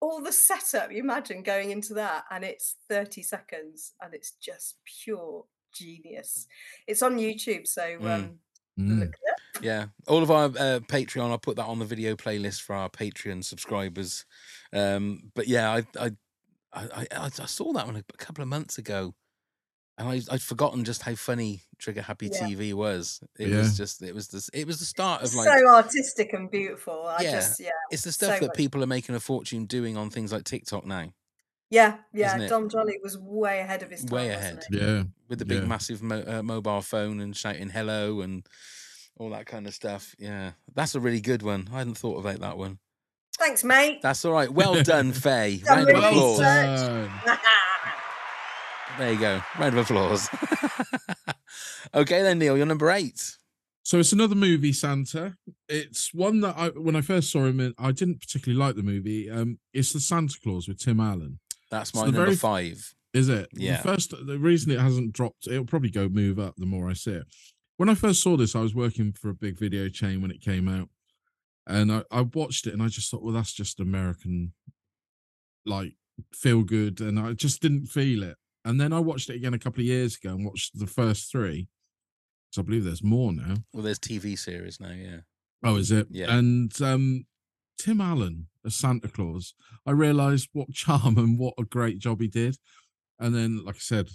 all 0.00 0.22
the 0.22 0.32
setup. 0.32 0.92
You 0.92 0.98
imagine 0.98 1.42
going 1.42 1.70
into 1.70 1.94
that 1.94 2.24
and 2.30 2.44
it's 2.44 2.76
30 2.88 3.22
seconds 3.22 3.94
and 4.00 4.14
it's 4.14 4.32
just 4.32 4.76
pure 4.84 5.44
genius. 5.72 6.46
It's 6.86 7.02
on 7.02 7.16
YouTube. 7.18 7.66
So 7.66 7.82
Mm. 7.82 8.14
um, 8.14 8.38
Mm. 8.78 9.00
look 9.00 9.08
it 9.08 9.30
up. 9.56 9.62
Yeah, 9.64 9.86
all 10.06 10.22
of 10.22 10.30
our 10.30 10.44
uh, 10.44 10.78
Patreon. 10.86 11.30
I'll 11.30 11.38
put 11.38 11.56
that 11.56 11.64
on 11.66 11.80
the 11.80 11.84
video 11.84 12.14
playlist 12.14 12.60
for 12.62 12.76
our 12.76 12.88
Patreon 12.88 13.42
subscribers. 13.42 14.24
Um, 14.72 15.32
but 15.34 15.48
yeah, 15.48 15.68
I 15.72 15.84
I, 15.98 16.10
I 16.72 16.86
I 17.10 17.24
I 17.24 17.46
saw 17.46 17.72
that 17.72 17.86
one 17.86 17.96
a 17.96 18.02
couple 18.18 18.42
of 18.42 18.48
months 18.48 18.78
ago, 18.78 19.16
and 19.98 20.08
I 20.08 20.20
I'd 20.30 20.42
forgotten 20.42 20.84
just 20.84 21.02
how 21.02 21.14
funny 21.14 21.62
Trigger 21.78 22.02
Happy 22.02 22.28
Yeah. 22.32 22.40
TV 22.46 22.72
was. 22.74 23.20
It 23.38 23.48
Yeah. 23.48 23.58
was 23.58 23.76
just 23.76 24.02
it 24.02 24.14
was 24.14 24.28
this 24.28 24.48
it 24.54 24.66
was 24.66 24.78
the 24.78 24.84
start 24.84 25.20
of 25.22 25.26
It's 25.26 25.34
like 25.36 25.48
so 25.58 25.68
artistic 25.68 26.32
and 26.32 26.50
beautiful. 26.50 27.06
I 27.06 27.22
Yeah, 27.22 27.32
just, 27.32 27.60
yeah. 27.60 27.70
it's 27.90 28.02
the 28.02 28.12
stuff 28.12 28.34
so 28.36 28.40
that 28.40 28.46
much- 28.48 28.56
people 28.56 28.82
are 28.82 28.86
making 28.86 29.14
a 29.14 29.20
fortune 29.20 29.66
doing 29.66 29.96
on 29.96 30.10
things 30.10 30.32
like 30.32 30.44
TikTok 30.44 30.86
now, 30.86 31.12
Yeah, 31.70 31.98
yeah. 32.12 32.36
isn't? 32.36 32.48
Dom 32.48 32.68
Jolly 32.68 32.98
was 33.02 33.18
way 33.18 33.60
ahead 33.60 33.82
of 33.82 33.90
his 33.90 34.04
time. 34.04 34.14
way 34.16 34.28
wasn't 34.34 34.64
ahead. 34.64 34.64
Yeah. 34.70 35.02
with 35.28 35.38
the 35.38 35.44
big 35.44 35.62
Yeah. 35.62 35.68
massive 35.68 36.02
mo- 36.02 36.24
uh, 36.26 36.42
mobile 36.42 36.80
phone 36.82 37.20
and 37.20 37.36
shouting 37.36 37.68
hello 37.70 38.20
and 38.22 38.46
all 39.18 39.30
that 39.30 39.46
kind 39.46 39.66
of 39.66 39.74
stuff. 39.74 40.14
Yeah, 40.18 40.52
that's 40.74 40.94
a 40.94 41.00
really 41.00 41.20
good 41.20 41.42
one. 41.42 41.68
I 41.72 41.78
hadn't 41.78 41.96
thought 41.98 42.18
about 42.18 42.40
that 42.40 42.56
one. 42.56 42.78
Thanks, 43.38 43.62
mate. 43.62 44.00
That's 44.02 44.24
all 44.24 44.32
right. 44.32 44.50
Well 44.52 44.82
done, 44.82 45.12
Faye. 45.24 45.58
Done 45.58 45.84
Round 45.86 45.90
of 45.90 45.96
applause. 46.04 46.38
There 48.96 49.12
you 49.12 49.18
go. 49.20 49.40
Round 49.58 49.76
of 49.76 49.84
applause. 49.84 50.28
okay, 51.94 52.22
then, 52.22 52.38
Neil, 52.38 52.56
you're 52.56 52.66
number 52.66 52.90
eight. 52.90 53.36
So 53.82 53.98
it's 53.98 54.12
another 54.12 54.34
movie, 54.34 54.72
Santa. 54.72 55.36
It's 55.68 56.12
one 56.12 56.40
that 56.40 56.54
I, 56.58 56.68
when 56.68 56.96
I 56.96 57.00
first 57.00 57.30
saw 57.30 57.44
him, 57.46 57.60
in, 57.60 57.74
I 57.78 57.92
didn't 57.92 58.20
particularly 58.20 58.58
like 58.58 58.76
the 58.76 58.82
movie. 58.82 59.30
Um, 59.30 59.58
it's 59.72 59.92
the 59.92 60.00
Santa 60.00 60.36
Claus 60.42 60.68
with 60.68 60.78
Tim 60.78 61.00
Allen. 61.00 61.38
That's 61.70 61.94
my 61.94 62.04
number 62.04 62.24
very- 62.24 62.36
five. 62.36 62.94
Is 63.14 63.30
it? 63.30 63.48
Yeah. 63.54 63.78
The 63.78 63.82
first, 63.88 64.14
the 64.26 64.38
reason 64.38 64.70
it 64.70 64.78
hasn't 64.80 65.14
dropped, 65.14 65.46
it'll 65.46 65.64
probably 65.64 65.88
go 65.90 66.08
move 66.10 66.38
up 66.38 66.54
the 66.56 66.66
more 66.66 66.90
I 66.90 66.92
see 66.92 67.12
it. 67.12 67.24
When 67.78 67.88
I 67.88 67.94
first 67.94 68.22
saw 68.22 68.36
this, 68.36 68.54
I 68.54 68.60
was 68.60 68.74
working 68.74 69.12
for 69.12 69.30
a 69.30 69.34
big 69.34 69.58
video 69.58 69.88
chain 69.88 70.20
when 70.20 70.30
it 70.30 70.42
came 70.42 70.68
out, 70.68 70.90
and 71.66 71.90
I, 71.90 72.02
I 72.10 72.20
watched 72.22 72.66
it 72.66 72.74
and 72.74 72.82
I 72.82 72.88
just 72.88 73.10
thought, 73.10 73.22
well, 73.22 73.32
that's 73.32 73.54
just 73.54 73.80
American, 73.80 74.52
like 75.64 75.94
feel 76.34 76.62
good, 76.62 77.00
and 77.00 77.18
I 77.18 77.32
just 77.32 77.62
didn't 77.62 77.86
feel 77.86 78.22
it. 78.22 78.36
And 78.68 78.78
then 78.78 78.92
I 78.92 79.00
watched 79.00 79.30
it 79.30 79.36
again 79.36 79.54
a 79.54 79.58
couple 79.58 79.80
of 79.80 79.86
years 79.86 80.16
ago 80.16 80.28
and 80.28 80.44
watched 80.44 80.78
the 80.78 80.86
first 80.86 81.32
three. 81.32 81.68
So 82.50 82.60
I 82.60 82.66
believe 82.66 82.84
there's 82.84 83.02
more 83.02 83.32
now. 83.32 83.54
Well, 83.72 83.82
there's 83.82 83.98
TV 83.98 84.38
series 84.38 84.78
now. 84.78 84.90
Yeah. 84.90 85.20
Oh, 85.64 85.76
is 85.76 85.90
it? 85.90 86.06
Yeah. 86.10 86.36
And 86.36 86.70
um, 86.82 87.24
Tim 87.78 88.02
Allen 88.02 88.48
as 88.66 88.74
Santa 88.74 89.08
Claus, 89.08 89.54
I 89.86 89.92
realised 89.92 90.50
what 90.52 90.70
charm 90.74 91.16
and 91.16 91.38
what 91.38 91.54
a 91.58 91.64
great 91.64 91.98
job 91.98 92.20
he 92.20 92.28
did. 92.28 92.58
And 93.18 93.34
then, 93.34 93.64
like 93.64 93.76
I 93.76 93.80
said, 93.80 94.10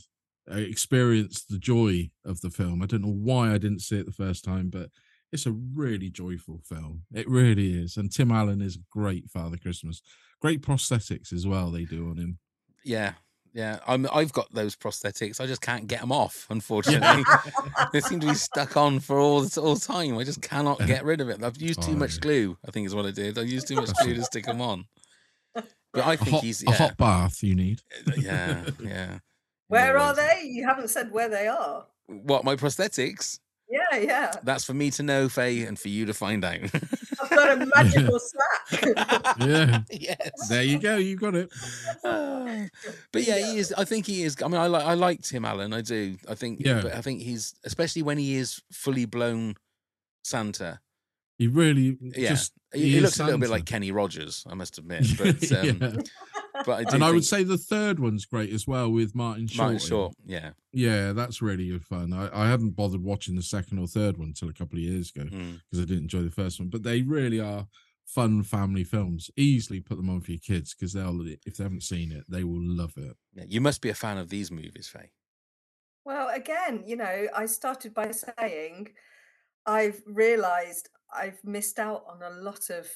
I 0.47 0.60
experienced 0.60 1.49
the 1.49 1.58
joy 1.58 2.12
of 2.24 2.41
the 2.41 2.51
film. 2.51 2.84
I 2.84 2.86
don't 2.86 3.01
know 3.01 3.08
why 3.12 3.54
I 3.56 3.58
didn't 3.58 3.82
see 3.82 3.97
it 3.97 4.06
the 4.06 4.12
first 4.12 4.43
time, 4.43 4.70
but 4.70 4.89
it's 5.32 5.47
a 5.47 5.51
really 5.51 6.12
joyful 6.12 6.62
film. 6.64 7.06
It 7.12 7.28
really 7.28 7.74
is. 7.74 7.97
And 7.97 8.12
Tim 8.12 8.32
Allen 8.32 8.62
is 8.62 8.78
great 8.91 9.32
Father 9.32 9.58
Christmas. 9.58 10.04
Great 10.39 10.62
prosthetics 10.62 11.34
as 11.34 11.47
well. 11.47 11.72
They 11.72 11.86
do 11.86 12.08
on 12.12 12.18
him. 12.18 12.38
Yeah. 12.86 13.14
Yeah. 13.54 13.80
I'm, 13.88 14.08
I've 14.14 14.34
got 14.34 14.51
those 14.54 14.76
prosthetics. 14.76 15.39
I 15.39 15.45
just 15.45 15.62
can't 15.62 15.88
get 15.88 16.01
them 16.01 16.12
off, 16.12 16.47
unfortunately. 16.49 17.24
they 17.93 17.99
seem 18.01 18.20
to 18.22 18.28
be 18.28 18.34
stuck 18.34 18.76
on 18.78 18.99
for 18.99 19.20
all 19.20 19.41
the, 19.41 19.62
all 19.62 19.76
the 19.76 19.80
time. 19.80 20.18
I 20.18 20.24
just 20.24 20.41
cannot 20.41 20.80
get 20.88 21.06
rid 21.06 21.22
of 21.22 21.30
it. 21.30 21.43
I've 21.43 21.62
used 21.62 21.82
too 21.84 21.91
Oh, 21.93 21.95
much 21.97 22.20
glue, 22.20 22.58
I 22.68 22.72
think 22.72 22.88
is 22.88 22.95
what 22.95 23.06
I 23.06 23.12
did. 23.12 23.38
I 23.38 23.43
used 23.43 23.68
too 23.68 23.76
much 23.76 23.93
glue 24.01 24.16
to 24.16 24.24
stick 24.24 24.45
them 24.45 24.62
on. 24.62 24.86
But 25.93 26.08
I 26.08 26.14
A 26.14 26.18
think 26.18 26.32
hot, 26.32 26.43
he's 26.43 26.66
a 26.68 26.72
hot 26.72 26.97
bath 26.97 27.43
you 27.43 27.54
need. 27.54 27.80
Uh, 28.08 28.14
yeah, 28.18 28.66
yeah. 28.84 29.20
Where 29.68 29.95
are 29.95 29.99
Always. 29.99 30.18
they? 30.18 30.41
You 30.51 30.66
haven't 30.66 30.89
said 30.89 31.12
where 31.12 31.30
they 31.30 31.47
are. 31.47 31.86
What 32.08 32.43
my 32.43 32.56
prosthetics? 32.56 33.38
Yeah, 33.70 33.97
yeah. 33.99 34.32
That's 34.41 34.64
for 34.64 34.74
me 34.74 34.89
to 34.89 35.04
know, 35.04 35.30
Faye, 35.30 35.62
and 35.66 35.78
for 35.78 35.89
you 35.89 36.08
to 36.08 36.14
find 36.16 36.43
out. 36.43 36.62
I've 37.44 37.60
got 37.60 37.68
a 37.68 37.84
magical 37.84 38.20
sack. 38.70 39.38
Yeah. 39.39 39.82
yes. 39.91 40.48
There 40.50 40.64
you 40.64 40.80
go. 40.80 40.98
You 40.98 41.16
got 41.16 41.36
it. 41.36 41.52
But 43.12 43.24
yeah, 43.28 43.38
he 43.38 43.58
is. 43.58 43.74
I 43.78 43.86
think 43.86 44.06
he 44.06 44.24
is. 44.24 44.36
I 44.44 44.48
mean, 44.48 44.60
I 44.60 44.68
like. 44.68 44.86
I 44.86 44.94
like 44.94 45.22
Tim 45.22 45.46
Allen. 45.46 45.74
I 45.74 45.82
do. 45.82 46.16
I 46.30 46.36
think. 46.36 46.60
Yeah. 46.62 46.82
But 46.82 46.96
I 46.96 47.02
think 47.02 47.22
he's, 47.22 47.54
especially 47.66 48.02
when 48.02 48.18
he 48.18 48.36
is 48.36 48.62
fully 48.72 49.06
blown 49.06 49.56
Santa. 50.24 50.80
He 51.38 51.48
really 51.48 51.98
Yeah. 52.02 52.30
just 52.30 52.54
he, 52.74 52.82
he 52.82 52.89
he 52.91 52.98
is 52.98 53.04
looks 53.04 53.20
a 53.20 53.24
little 53.26 53.39
bit 53.39 53.50
like 53.50 53.66
Kenny 53.66 53.91
Rogers. 53.91 54.46
I 54.50 54.54
must 54.54 54.78
admit. 54.78 55.06
But 55.18 55.52
um, 55.52 55.66
Yeah. 55.66 56.02
But 56.66 56.70
I 56.70 56.84
do 56.84 56.95
and 56.95 57.04
I 57.04 57.12
would 57.12 57.26
say 57.26 57.43
the 57.43 57.58
third 57.58 57.99
one's 57.99 58.26
great 58.26 58.51
as 58.54 58.68
well 58.68 58.89
with 58.91 59.16
Martin 59.16 59.47
Short. 59.47 59.72
Martin. 59.72 59.80
Short. 59.88 60.14
Yeah. 60.26 60.51
Yeah, 60.72 61.12
that's 61.14 61.41
really 61.41 61.70
good 61.70 61.86
fun. 61.86 62.14
I, 62.14 62.30
I 62.45 62.49
hadn't 62.49 62.72
bothered 62.76 63.04
watching 63.04 63.36
the 63.36 63.41
second 63.41 63.80
or 63.80 63.88
third 63.88 64.18
one 64.18 64.30
until 64.30 64.49
a 64.49 64.54
couple 64.54 64.78
of 64.78 64.84
years 64.84 65.12
ago 65.16 65.26
Mm. 65.30 65.60
because 65.70 65.84
I 65.84 65.88
didn't 65.88 66.04
enjoy 66.04 66.22
the 66.24 66.32
first 66.32 66.60
one. 66.60 66.70
But 66.70 66.84
they 66.84 67.01
really 67.01 67.39
are 67.39 67.68
fun 68.06 68.43
family 68.43 68.84
films. 68.84 69.30
Easily 69.38 69.80
put 69.80 69.97
them 69.97 70.10
on 70.10 70.22
for 70.22 70.32
your 70.32 70.39
kids 70.39 70.74
because 70.74 70.93
they'll, 70.93 71.22
if 71.45 71.56
they 71.58 71.64
haven't 71.64 71.84
seen 71.84 72.12
it, 72.12 72.26
they 72.30 72.43
will 72.43 72.62
love 72.62 72.93
it. 72.97 73.16
yeah. 73.34 73.45
You 73.47 73.62
must 73.62 73.82
be 73.82 73.89
a 73.89 73.93
fan 73.95 74.18
of 74.18 74.30
these 74.30 74.51
movies, 74.51 74.88
Faye. 74.88 75.12
Well, 76.06 76.30
again, 76.34 76.84
you 76.86 76.97
know, 76.97 77.28
I 77.36 77.45
started 77.45 77.93
by 77.93 78.12
saying 78.12 78.89
I've 79.66 80.01
realized 80.06 80.89
I've 81.16 81.39
missed 81.45 81.80
out 81.80 82.04
on 82.10 82.22
a 82.22 82.41
lot 82.41 82.70
of 82.70 82.88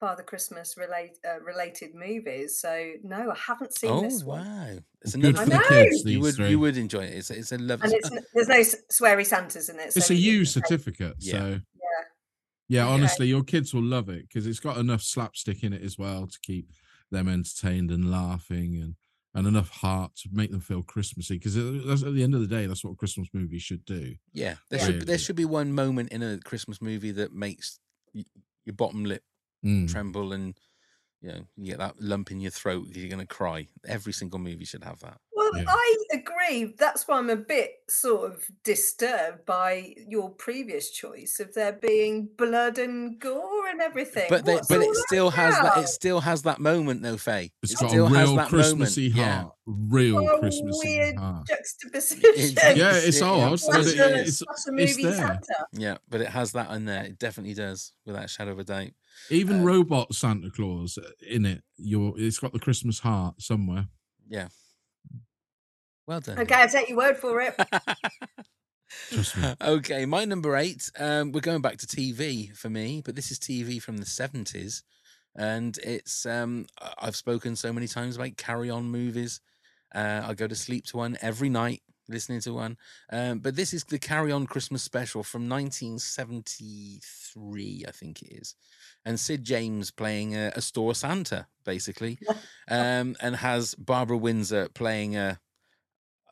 Father 0.00 0.22
Christmas 0.22 0.76
relate, 0.76 1.18
uh, 1.28 1.40
related 1.40 1.94
movies. 1.94 2.60
So, 2.60 2.92
no, 3.02 3.30
I 3.32 3.36
haven't 3.36 3.74
seen 3.74 3.90
Oh 3.90 4.00
this 4.02 4.22
one. 4.22 4.44
wow! 4.46 4.78
It's 5.02 5.14
Good 5.16 5.24
another. 5.36 5.44
for 5.44 5.50
the 5.50 5.56
I 5.56 5.58
know. 5.58 5.68
kids. 5.68 6.04
You 6.04 6.20
would 6.20 6.34
three. 6.36 6.50
you 6.50 6.58
would 6.60 6.76
enjoy 6.76 7.04
it. 7.04 7.14
It's 7.14 7.30
it's 7.30 7.52
a 7.52 7.58
lovely. 7.58 7.86
And 7.86 7.94
it's, 7.94 8.10
n- 8.12 8.24
there's 8.34 8.48
no 8.48 8.56
s- 8.58 8.76
sweary 8.92 9.26
Santas 9.26 9.68
in 9.68 9.78
it. 9.80 9.96
It's 9.96 10.06
so 10.06 10.14
a 10.14 10.16
you- 10.16 10.38
U 10.38 10.44
certificate, 10.44 11.16
Yeah. 11.18 11.32
so 11.32 11.48
Yeah. 11.48 11.58
yeah. 12.68 12.84
Okay. 12.84 12.92
Honestly, 12.94 13.26
your 13.26 13.42
kids 13.42 13.74
will 13.74 13.82
love 13.82 14.08
it 14.08 14.28
because 14.28 14.46
it's 14.46 14.60
got 14.60 14.76
enough 14.78 15.02
slapstick 15.02 15.64
in 15.64 15.72
it 15.72 15.82
as 15.82 15.98
well 15.98 16.26
to 16.26 16.38
keep 16.42 16.70
them 17.10 17.28
entertained 17.28 17.90
and 17.90 18.10
laughing 18.10 18.80
and 18.80 18.94
and 19.34 19.46
enough 19.46 19.68
heart 19.68 20.10
to 20.16 20.28
make 20.32 20.50
them 20.50 20.60
feel 20.60 20.82
Christmassy. 20.82 21.34
Because 21.38 21.56
at 21.56 22.14
the 22.14 22.22
end 22.22 22.34
of 22.34 22.40
the 22.40 22.46
day, 22.46 22.66
that's 22.66 22.82
what 22.82 22.92
a 22.92 22.96
Christmas 22.96 23.28
movie 23.32 23.58
should 23.58 23.84
do. 23.84 24.14
Yeah, 24.32 24.54
there 24.70 24.78
Yeah. 24.80 24.86
should 24.86 25.02
there 25.02 25.18
should 25.18 25.36
be 25.36 25.44
one 25.44 25.72
moment 25.72 26.10
in 26.12 26.22
a 26.22 26.38
Christmas 26.38 26.80
movie 26.80 27.10
that 27.12 27.32
makes 27.32 27.78
your 28.14 28.74
bottom 28.74 29.04
lip 29.04 29.22
Mm. 29.64 29.90
tremble 29.90 30.32
and 30.32 30.54
you 31.20 31.30
know 31.30 31.40
you 31.56 31.66
get 31.72 31.78
that 31.78 32.00
lump 32.00 32.30
in 32.30 32.40
your 32.40 32.52
throat 32.52 32.86
because 32.86 33.02
you're 33.02 33.10
going 33.10 33.26
to 33.26 33.34
cry. 33.34 33.66
Every 33.86 34.12
single 34.12 34.38
movie 34.38 34.64
should 34.64 34.84
have 34.84 35.00
that. 35.00 35.18
Well, 35.34 35.50
Yeah. 35.56 35.64
I 35.68 35.96
agree. 36.12 36.74
That's 36.78 37.06
why 37.08 37.18
I'm 37.18 37.30
a 37.30 37.36
bit 37.36 37.70
sort 37.88 38.30
of 38.30 38.44
disturbed 38.64 39.44
by 39.46 39.94
your 40.06 40.30
previous 40.30 40.90
choice 40.90 41.40
of 41.40 41.54
there 41.54 41.72
being 41.72 42.28
blood 42.36 42.78
and 42.78 43.18
gore 43.20 43.68
and 43.68 43.80
everything. 43.80 44.26
But 44.28 44.44
they, 44.44 44.56
but 44.68 44.78
all 44.78 44.82
it 44.82 44.86
that 44.94 45.04
still 45.08 45.30
has 45.30 45.54
that. 45.54 45.78
It 45.78 45.88
still 45.88 46.20
has 46.20 46.42
that 46.42 46.60
moment, 46.60 47.02
though, 47.02 47.16
Faye. 47.16 47.50
It's 47.62 47.72
it 47.72 47.78
got 47.80 47.90
still 47.90 48.06
a 48.06 48.08
has 48.10 48.28
real 48.28 48.36
that 48.36 48.48
Christmassy 48.48 49.08
moment. 49.10 49.28
heart. 49.28 49.54
Real 49.66 50.22
What 50.24 50.34
a 50.36 50.38
Christmassy 50.40 50.88
weird 50.98 51.16
heart. 51.16 51.46
juxtaposition. 51.48 52.76
Yeah, 52.76 52.92
it's 52.94 53.20
Yeah, 53.20 53.26
odd, 53.26 53.50
but 53.50 53.60
Slash 53.60 53.86
it, 53.86 53.98
a- 53.98 54.20
it's 54.20 54.42
a 54.42 54.44
it's 54.50 54.68
movie 54.70 55.02
there. 55.02 55.12
Santa. 55.14 55.40
Yeah, 55.72 55.80
yeah, 55.92 55.96
but 56.08 56.20
it 56.20 56.28
has 56.28 56.52
that 56.52 56.70
in 56.72 56.84
there. 56.84 57.04
It 57.04 57.18
definitely 57.18 57.54
does, 57.54 57.92
without 58.06 58.24
a 58.24 58.28
shadow 58.28 58.52
of 58.52 58.58
a 58.60 58.64
doubt. 58.64 58.90
Even 59.30 59.58
Um, 59.60 59.64
robot 59.64 60.14
Santa 60.14 60.50
Claus 60.50 60.98
uh, 60.98 61.10
in 61.26 61.44
it. 61.46 61.62
Your 61.76 62.14
it's 62.18 62.38
got 62.38 62.52
the 62.52 62.58
Christmas 62.58 63.00
heart 63.00 63.40
somewhere. 63.42 63.88
Yeah. 64.28 64.48
Well 66.06 66.20
done. 66.20 66.38
Okay, 66.38 66.54
I'll 66.54 66.68
take 66.68 66.88
your 66.88 66.98
word 66.98 67.16
for 67.18 67.40
it. 67.40 67.54
Trust 69.10 69.36
me. 69.36 69.54
okay, 69.60 70.06
my 70.06 70.24
number 70.24 70.56
eight. 70.56 70.90
Um, 70.98 71.32
we're 71.32 71.40
going 71.40 71.60
back 71.60 71.76
to 71.78 71.86
TV 71.86 72.56
for 72.56 72.70
me, 72.70 73.02
but 73.04 73.14
this 73.16 73.30
is 73.30 73.38
TV 73.38 73.80
from 73.82 73.98
the 73.98 74.06
seventies, 74.06 74.82
and 75.36 75.76
it's. 75.84 76.24
Um, 76.24 76.66
I- 76.80 76.94
I've 77.02 77.16
spoken 77.16 77.54
so 77.56 77.72
many 77.72 77.86
times 77.86 78.16
about 78.16 78.36
Carry 78.38 78.70
On 78.70 78.84
movies. 78.90 79.40
Uh, 79.94 80.22
I 80.24 80.34
go 80.34 80.46
to 80.46 80.54
sleep 80.54 80.86
to 80.86 80.96
one 80.96 81.18
every 81.20 81.48
night, 81.50 81.82
listening 82.08 82.40
to 82.40 82.54
one. 82.54 82.78
Um, 83.10 83.40
but 83.40 83.56
this 83.56 83.74
is 83.74 83.84
the 83.84 83.98
Carry 83.98 84.32
On 84.32 84.46
Christmas 84.46 84.82
special 84.82 85.22
from 85.22 85.48
1973, 85.48 87.84
I 87.86 87.90
think 87.90 88.22
it 88.22 88.32
is, 88.32 88.54
and 89.04 89.20
Sid 89.20 89.44
James 89.44 89.90
playing 89.90 90.34
a, 90.34 90.52
a 90.56 90.60
store 90.60 90.94
Santa, 90.94 91.46
basically, 91.64 92.18
um, 92.70 93.16
and 93.20 93.36
has 93.36 93.74
Barbara 93.74 94.16
Windsor 94.16 94.68
playing 94.74 95.16
a 95.16 95.38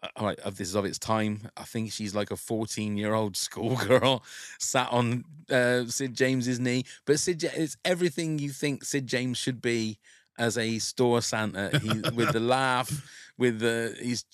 uh, 0.02 0.08
all 0.16 0.26
right, 0.26 0.38
this 0.54 0.68
is 0.68 0.74
of 0.74 0.84
its 0.84 0.98
time. 0.98 1.48
I 1.56 1.64
think 1.64 1.90
she's 1.90 2.14
like 2.14 2.30
a 2.30 2.36
14 2.36 2.96
year 2.96 3.14
old 3.14 3.36
schoolgirl 3.36 4.22
sat 4.58 4.92
on 4.92 5.24
uh, 5.50 5.84
Sid 5.86 6.14
James's 6.14 6.60
knee. 6.60 6.84
But 7.06 7.18
Sid, 7.18 7.44
it's 7.44 7.76
everything 7.84 8.38
you 8.38 8.50
think 8.50 8.84
Sid 8.84 9.06
James 9.06 9.38
should 9.38 9.62
be 9.62 9.98
as 10.38 10.58
a 10.58 10.78
store 10.78 11.22
Santa. 11.22 11.78
He 11.78 11.88
with 12.14 12.32
the 12.32 12.40
laugh, 12.40 12.90
with 13.38 13.60
the 13.60 13.96
he's. 14.00 14.24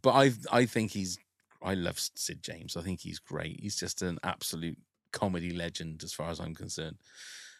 But 0.00 0.12
I 0.12 0.32
I 0.52 0.66
think 0.66 0.92
he's. 0.92 1.18
I 1.62 1.74
love 1.74 1.98
Sid 1.98 2.42
James. 2.42 2.76
I 2.76 2.82
think 2.82 3.00
he's 3.00 3.18
great. 3.18 3.60
He's 3.60 3.76
just 3.76 4.02
an 4.02 4.18
absolute 4.22 4.78
comedy 5.12 5.52
legend 5.52 6.02
as 6.04 6.12
far 6.12 6.28
as 6.28 6.38
I'm 6.38 6.54
concerned. 6.54 6.98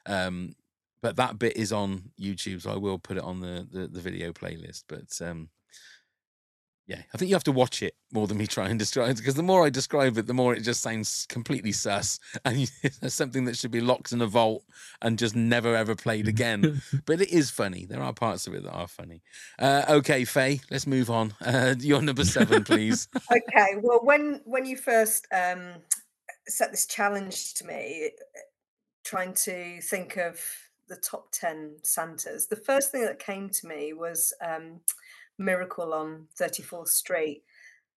Um, 0.05 0.55
but 1.01 1.17
that 1.17 1.39
bit 1.39 1.57
is 1.57 1.73
on 1.73 2.11
YouTube, 2.21 2.63
so 2.63 2.71
I 2.73 2.77
will 2.77 2.99
put 2.99 3.17
it 3.17 3.23
on 3.23 3.41
the 3.41 3.67
the, 3.71 3.87
the 3.87 4.01
video 4.01 4.33
playlist. 4.33 4.85
But 4.89 5.27
um, 5.27 5.49
yeah, 6.87 7.01
I 7.15 7.17
think 7.17 7.31
you 7.31 7.35
have 7.35 7.45
to 7.45 7.53
watch 7.53 7.83
it 7.83 7.95
more 8.13 8.27
than 8.27 8.37
me 8.37 8.47
try 8.47 8.69
and 8.69 8.79
describe 8.79 9.11
it 9.11 9.17
because 9.17 9.37
the 9.37 9.43
more 9.43 9.65
I 9.65 9.71
describe 9.71 10.19
it, 10.19 10.27
the 10.27 10.35
more 10.35 10.55
it 10.55 10.61
just 10.61 10.83
sounds 10.83 11.25
completely 11.31 11.73
sus 11.73 12.21
and 12.45 12.71
it's 12.83 13.15
something 13.15 13.47
that 13.47 13.57
should 13.57 13.71
be 13.71 13.81
locked 13.81 14.13
in 14.13 14.21
a 14.21 14.27
vault 14.27 14.65
and 15.01 15.19
just 15.19 15.35
never 15.35 15.75
ever 15.75 15.95
played 15.95 16.29
again. 16.35 16.83
but 17.07 17.21
it 17.23 17.31
is 17.31 17.51
funny. 17.51 17.87
There 17.87 18.03
are 18.03 18.13
parts 18.13 18.47
of 18.47 18.55
it 18.55 18.65
that 18.65 18.73
are 18.73 18.89
funny. 18.89 19.23
Uh, 19.59 19.85
okay, 19.89 20.25
Faye, 20.25 20.61
let's 20.71 20.87
move 20.87 21.11
on. 21.11 21.35
Uh, 21.45 21.75
your 21.79 22.03
number 22.03 22.25
seven, 22.25 22.65
please. 22.65 23.07
okay 23.31 23.75
well 23.81 24.01
when 24.03 24.41
when 24.45 24.65
you 24.67 24.77
first 24.77 25.27
um 25.33 25.75
set 26.49 26.71
this 26.71 26.87
challenge 26.87 27.55
to 27.55 27.65
me 27.65 28.11
uh, 28.11 28.41
trying 29.05 29.33
to 29.35 29.81
think 29.83 30.17
of 30.17 30.41
the 30.89 30.97
top 30.97 31.31
10 31.33 31.77
santas 31.83 32.47
the 32.49 32.57
first 32.57 32.91
thing 32.91 33.03
that 33.03 33.19
came 33.19 33.49
to 33.51 33.67
me 33.69 33.93
was 33.93 34.35
um 34.45 34.81
miracle 35.39 35.93
on 35.93 36.27
34th 36.39 36.89
street 36.89 37.43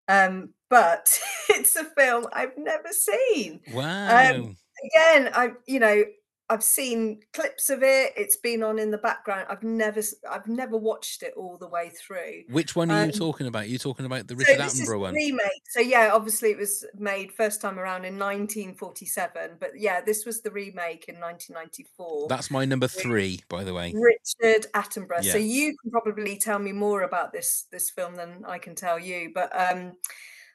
um 0.08 0.50
but 0.70 1.20
it's 1.50 1.76
a 1.76 1.84
film 1.86 2.26
i've 2.34 2.58
never 2.58 2.92
seen 2.92 3.60
Wow. 3.74 4.56
again 4.94 5.30
i 5.34 5.52
you 5.66 5.80
know 5.80 6.04
i've 6.50 6.64
seen 6.64 7.20
clips 7.34 7.70
of 7.70 7.84
it 7.84 8.14
it's 8.16 8.38
been 8.38 8.64
on 8.64 8.80
in 8.80 8.92
the 8.92 8.98
background 8.98 9.46
i've 9.50 9.64
never 9.64 10.02
I've 10.30 10.48
never 10.48 10.78
watched 10.78 11.24
it 11.24 11.34
all 11.36 11.58
the 11.58 11.68
way 11.68 11.90
through 11.90 12.44
Which 12.50 12.76
one 12.76 12.92
are 12.92 13.00
you 13.00 13.04
um, 13.06 13.12
talking 13.12 13.48
about? 13.48 13.70
you 13.70 13.78
talking 13.78 14.06
about 14.06 14.28
the 14.28 14.34
so 14.34 14.40
Richard 14.40 14.60
this 14.60 14.82
Attenborough 14.82 15.00
one? 15.00 15.14
remake. 15.14 15.62
So 15.70 15.80
yeah, 15.80 16.12
obviously 16.14 16.52
it 16.52 16.58
was 16.58 16.86
made 16.98 17.32
first 17.32 17.62
time 17.62 17.80
around 17.80 18.06
in 18.06 18.18
1947, 18.18 19.58
but 19.60 19.72
yeah, 19.78 20.02
this 20.02 20.26
was 20.26 20.42
the 20.42 20.52
remake 20.52 21.06
in 21.08 21.20
1994. 21.20 22.28
That's 22.28 22.52
my 22.52 22.66
number 22.66 22.88
three, 22.88 23.42
by 23.50 23.64
the 23.64 23.74
way. 23.74 23.94
Richard 23.96 24.72
Attenborough. 24.74 25.24
So 25.24 25.38
you 25.38 25.76
can 25.82 25.92
probably 25.92 26.38
tell 26.38 26.60
me 26.60 26.72
more 26.72 27.04
about 27.04 27.32
this 27.34 27.66
this 27.72 27.90
film 27.90 28.16
than 28.16 28.44
I 28.46 28.60
can 28.60 28.76
tell 28.76 29.00
you. 29.00 29.32
But 29.34 29.52
um, 29.58 29.94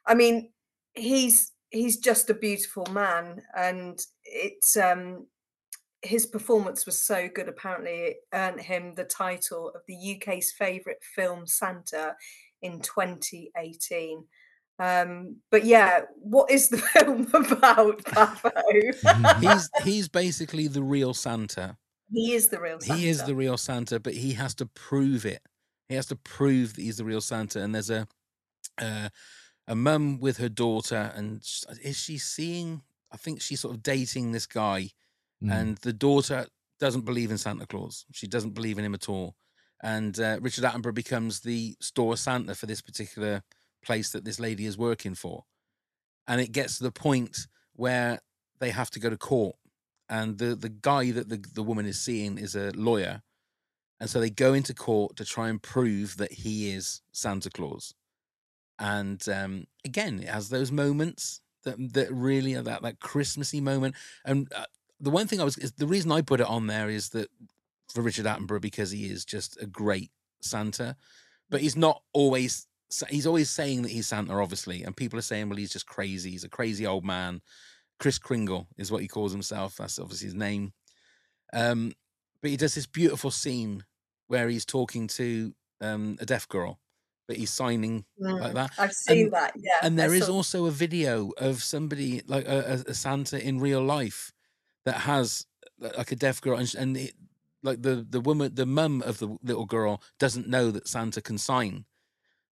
I 0.07 0.15
mean, 0.15 0.51
he's 0.95 1.53
he's 1.71 1.99
just 1.99 2.31
a 2.31 2.35
beautiful 2.35 2.87
man, 2.93 3.43
and 3.57 3.99
it's 4.25 4.77
um, 4.77 5.27
his 6.03 6.27
performance 6.27 6.85
was 6.85 7.03
so 7.03 7.29
good. 7.33 7.49
Apparently, 7.49 7.91
it 7.91 8.17
earned 8.35 8.61
him 8.61 8.95
the 8.95 9.05
title 9.05 9.71
of 9.75 9.83
the 9.87 10.17
UK's 10.17 10.53
favourite 10.53 11.03
film 11.03 11.47
Santa 11.47 12.17
in 12.61 12.81
2018. 12.81 14.25
Um, 14.79 15.37
but 15.51 15.65
yeah, 15.65 16.01
what 16.17 16.51
is 16.51 16.69
the 16.69 16.79
film 16.79 17.29
about, 17.33 18.05
Pavo? 18.05 18.51
he's 19.41 19.71
he's 19.85 20.09
basically 20.09 20.67
the 20.67 20.83
real 20.83 21.15
Santa. 21.15 21.77
he 22.11 22.33
is 22.33 22.49
the 22.49 22.61
real 22.61 22.81
Santa. 22.81 23.01
He 23.01 23.09
is 23.09 23.23
the 23.23 23.35
real 23.35 23.57
Santa, 23.57 24.01
but 24.01 24.15
he 24.15 24.33
has 24.33 24.55
to 24.57 24.67
prove 24.67 25.25
it. 25.25 25.43
He 25.89 25.95
has 25.95 26.07
to 26.07 26.17
prove 26.17 26.75
that 26.75 26.83
he's 26.83 26.97
the 26.97 27.05
real 27.05 27.21
Santa. 27.21 27.61
And 27.61 27.75
there's 27.75 27.91
a 27.91 28.09
uh, 28.81 29.11
a 29.69 29.77
mum 29.77 30.19
with 30.19 30.39
her 30.39 30.49
daughter, 30.49 31.13
and 31.15 31.43
is 31.83 31.99
she 31.99 32.19
seeing? 32.19 32.83
I 33.13 33.17
think 33.19 33.41
she's 33.41 33.61
sort 33.61 33.75
of 33.75 33.83
dating 33.83 34.33
this 34.33 34.47
guy, 34.47 34.91
Mm. 35.43 35.53
and 35.53 35.79
the 35.79 35.93
daughter 35.93 36.47
doesn't 36.79 37.05
believe 37.05 37.31
in 37.31 37.39
Santa 37.39 37.67
Claus. 37.67 38.05
She 38.13 38.27
doesn't 38.27 38.55
believe 38.55 38.79
in 38.79 38.85
him 38.85 38.95
at 38.95 39.09
all. 39.09 39.35
And 39.83 40.19
uh, 40.19 40.39
Richard 40.41 40.65
Attenborough 40.65 40.95
becomes 40.95 41.41
the 41.41 41.77
store 41.81 42.17
Santa 42.17 42.55
for 42.55 42.67
this 42.67 42.81
particular 42.81 43.43
place 43.85 44.11
that 44.13 44.25
this 44.25 44.39
lady 44.39 44.67
is 44.67 44.79
working 44.79 45.15
for. 45.15 45.45
And 46.29 46.41
it 46.41 46.53
gets 46.53 46.79
to 46.79 46.85
the 46.85 46.93
point 46.93 47.47
where 47.75 48.21
they 48.61 48.71
have 48.71 48.91
to 48.91 49.01
go 49.01 49.11
to 49.11 49.17
court. 49.17 49.57
And 50.09 50.39
the, 50.39 50.55
the 50.55 50.69
guy 50.69 51.11
that 51.11 51.29
the, 51.29 51.45
the 51.55 51.63
woman 51.63 51.87
is 51.87 52.01
seeing 52.01 52.39
is 52.39 52.55
a 52.55 52.71
lawyer. 52.73 53.23
And 53.99 54.11
so 54.11 54.21
they 54.21 54.31
go 54.31 54.53
into 54.53 54.75
court 54.75 55.17
to 55.17 55.25
try 55.25 55.49
and 55.49 55.63
prove 55.63 56.17
that 56.17 56.33
he 56.33 56.73
is 56.73 57.01
Santa 57.13 57.51
Claus. 57.51 57.95
And 58.79 59.27
um, 59.29 59.65
again, 59.85 60.21
it 60.21 60.29
has 60.29 60.49
those 60.49 60.73
moments 60.73 61.41
that 61.65 61.77
that 61.95 62.13
really 62.13 62.55
are 62.55 62.63
that 62.63 62.83
that 62.83 63.01
Christmassy 63.01 63.61
moment. 63.61 63.95
And 64.25 64.53
uh, 64.55 64.65
the 65.03 65.11
one 65.11 65.27
thing 65.27 65.41
I 65.41 65.45
was 65.45 65.59
is 65.59 65.73
the 65.73 65.87
reason 65.87 66.11
I 66.13 66.23
put 66.23 66.41
it 66.41 66.47
on 66.47 66.67
there 66.69 66.89
is 66.89 67.11
that 67.11 67.29
for 67.93 68.01
Richard 68.03 68.25
Attenborough 68.25 68.61
because 68.63 68.91
he 68.91 69.07
is 69.11 69.25
just 69.25 69.61
a 69.61 69.67
great 69.67 70.11
Santa, 70.41 70.97
but 71.51 71.61
he's 71.61 71.77
not 71.77 72.03
always. 72.15 72.67
He's 73.09 73.27
always 73.27 73.49
saying 73.51 73.83
that 73.83 73.91
he's 73.91 74.07
Santa, 74.07 74.35
obviously, 74.35 74.83
and 74.83 74.97
people 74.97 75.19
are 75.19 75.23
saying, 75.23 75.49
"Well, 75.49 75.59
he's 75.59 75.73
just 75.73 75.87
crazy. 75.87 76.31
He's 76.31 76.45
a 76.45 76.49
crazy 76.49 76.87
old 76.87 77.05
man." 77.05 77.43
Kris 77.99 78.19
Kringle 78.19 78.67
is 78.79 78.91
what 78.91 79.03
he 79.03 79.09
calls 79.09 79.33
himself. 79.33 79.77
That's 79.77 79.99
obviously 79.99 80.27
his 80.27 80.35
name. 80.35 80.73
Um, 81.53 81.93
but 82.41 82.51
he 82.51 82.57
does 82.57 82.75
this 82.75 82.87
beautiful 82.87 83.31
scene 83.31 83.85
where 84.27 84.49
he's 84.49 84.65
talking 84.65 85.07
to 85.09 85.55
um, 85.81 86.17
a 86.21 86.27
deaf 86.27 86.49
girl, 86.49 86.81
but 87.29 87.37
he's 87.37 87.51
signing 87.51 88.05
like 88.19 88.53
Mm, 88.53 88.55
that. 88.55 88.71
I've 88.79 88.93
seen 88.93 89.25
And- 89.27 89.33
that. 89.35 89.53
Yeah, 89.57 89.79
And 89.83 89.99
there 89.99 90.15
is 90.15 90.29
also 90.29 90.67
a 90.67 90.71
video 90.71 91.31
of 91.39 91.63
somebody 91.63 92.23
like 92.27 92.47
a, 92.47 92.83
a 92.87 92.95
Santa 92.95 93.39
in 93.41 93.61
real 93.61 93.83
life 93.83 94.33
that 94.85 94.99
has 94.99 95.47
uh, 95.83 95.91
like 95.97 96.13
a 96.13 96.17
deaf 96.17 96.41
girl, 96.41 96.59
and, 96.59 96.75
and 96.75 96.97
it, 96.97 97.15
like 97.63 97.83
the 97.83 98.07
the 98.09 98.21
woman, 98.21 98.55
the 98.55 98.67
mum 98.67 99.03
of 99.03 99.19
the 99.19 99.37
little 99.43 99.67
girl 99.67 100.03
doesn't 100.19 100.49
know 100.49 100.71
that 100.71 100.89
Santa 100.89 101.21
can 101.21 101.39
sign. 101.39 101.85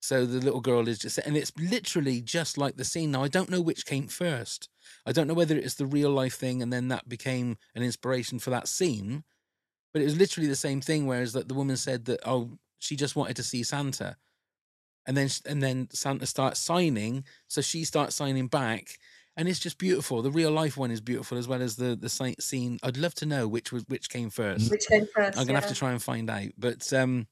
So 0.02 0.24
the 0.24 0.40
little 0.40 0.62
girl 0.62 0.88
is 0.88 0.98
just, 0.98 1.18
and 1.18 1.36
it's 1.36 1.52
literally 1.58 2.22
just 2.22 2.56
like 2.56 2.76
the 2.76 2.84
scene. 2.84 3.10
Now 3.10 3.22
I 3.22 3.28
don't 3.28 3.50
know 3.50 3.60
which 3.60 3.84
came 3.84 4.08
first. 4.08 4.70
I 5.04 5.12
don't 5.12 5.28
know 5.28 5.34
whether 5.34 5.56
it's 5.56 5.74
the 5.74 5.84
real 5.84 6.10
life 6.10 6.34
thing, 6.34 6.62
and 6.62 6.72
then 6.72 6.88
that 6.88 7.08
became 7.08 7.58
an 7.74 7.82
inspiration 7.82 8.38
for 8.38 8.50
that 8.50 8.68
scene. 8.68 9.24
But 9.92 10.00
it 10.00 10.06
was 10.06 10.16
literally 10.16 10.48
the 10.48 10.56
same 10.56 10.80
thing. 10.80 11.06
Whereas 11.06 11.34
that 11.34 11.48
the 11.48 11.54
woman 11.54 11.76
said 11.76 12.06
that 12.06 12.20
oh, 12.24 12.58
she 12.78 12.96
just 12.96 13.14
wanted 13.16 13.36
to 13.36 13.42
see 13.42 13.62
Santa, 13.62 14.16
and 15.06 15.16
then 15.16 15.28
and 15.46 15.62
then 15.62 15.88
Santa 15.92 16.26
starts 16.26 16.60
signing, 16.60 17.24
so 17.46 17.60
she 17.60 17.84
starts 17.84 18.16
signing 18.16 18.46
back, 18.46 18.98
and 19.40 19.48
it's 19.48 19.58
just 19.58 19.78
beautiful. 19.78 20.20
The 20.22 20.30
real 20.30 20.50
life 20.52 20.76
one 20.76 20.90
is 20.92 21.00
beautiful 21.00 21.38
as 21.38 21.48
well 21.48 21.62
as 21.62 21.74
the 21.76 21.96
the 21.96 22.08
sight 22.10 22.40
scene. 22.42 22.78
I'd 22.82 22.96
love 22.98 23.14
to 23.16 23.26
know 23.26 23.48
which 23.48 23.72
was 23.72 23.82
which 23.88 24.08
came 24.10 24.30
first. 24.30 24.70
Which 24.70 24.86
came 24.86 25.06
first? 25.14 25.38
I'm 25.38 25.46
gonna 25.46 25.58
have 25.58 25.68
to 25.70 25.74
try 25.74 25.90
and 25.92 26.02
find 26.02 26.28
out, 26.30 26.50
but 26.58 26.92
um, 26.92 27.26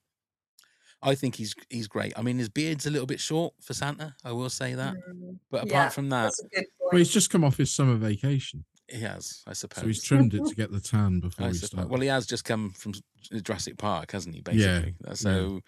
I 1.02 1.14
think 1.14 1.36
he's 1.36 1.54
he's 1.70 1.86
great. 1.86 2.12
I 2.18 2.22
mean, 2.22 2.38
his 2.38 2.48
beard's 2.48 2.86
a 2.86 2.90
little 2.90 3.06
bit 3.06 3.20
short 3.20 3.54
for 3.62 3.74
Santa. 3.74 4.16
I 4.24 4.32
will 4.32 4.50
say 4.50 4.74
that, 4.74 4.94
Mm, 4.94 5.38
but 5.50 5.58
apart 5.64 5.70
yeah, 5.70 5.88
from 5.90 6.08
that, 6.08 6.32
that's 6.52 6.66
Well, 6.80 6.98
he's 6.98 7.10
just 7.10 7.30
come 7.30 7.44
off 7.44 7.56
his 7.58 7.70
summer 7.72 7.94
vacation, 7.96 8.64
he 8.88 9.00
has, 9.02 9.42
I 9.46 9.52
suppose. 9.52 9.82
so 9.82 9.86
he's 9.86 10.02
trimmed 10.02 10.34
it 10.34 10.44
to 10.46 10.54
get 10.54 10.72
the 10.72 10.80
tan 10.80 11.20
before 11.20 11.46
I 11.46 11.48
he 11.50 11.54
suppose. 11.54 11.70
starts. 11.70 11.90
Well, 11.90 12.00
he 12.00 12.08
has 12.08 12.26
just 12.26 12.44
come 12.44 12.70
from 12.70 12.94
S- 13.32 13.42
Jurassic 13.42 13.76
Park, 13.76 14.10
hasn't 14.12 14.34
he? 14.34 14.40
Basically, 14.40 14.94
Uh, 15.06 15.14
so. 15.14 15.60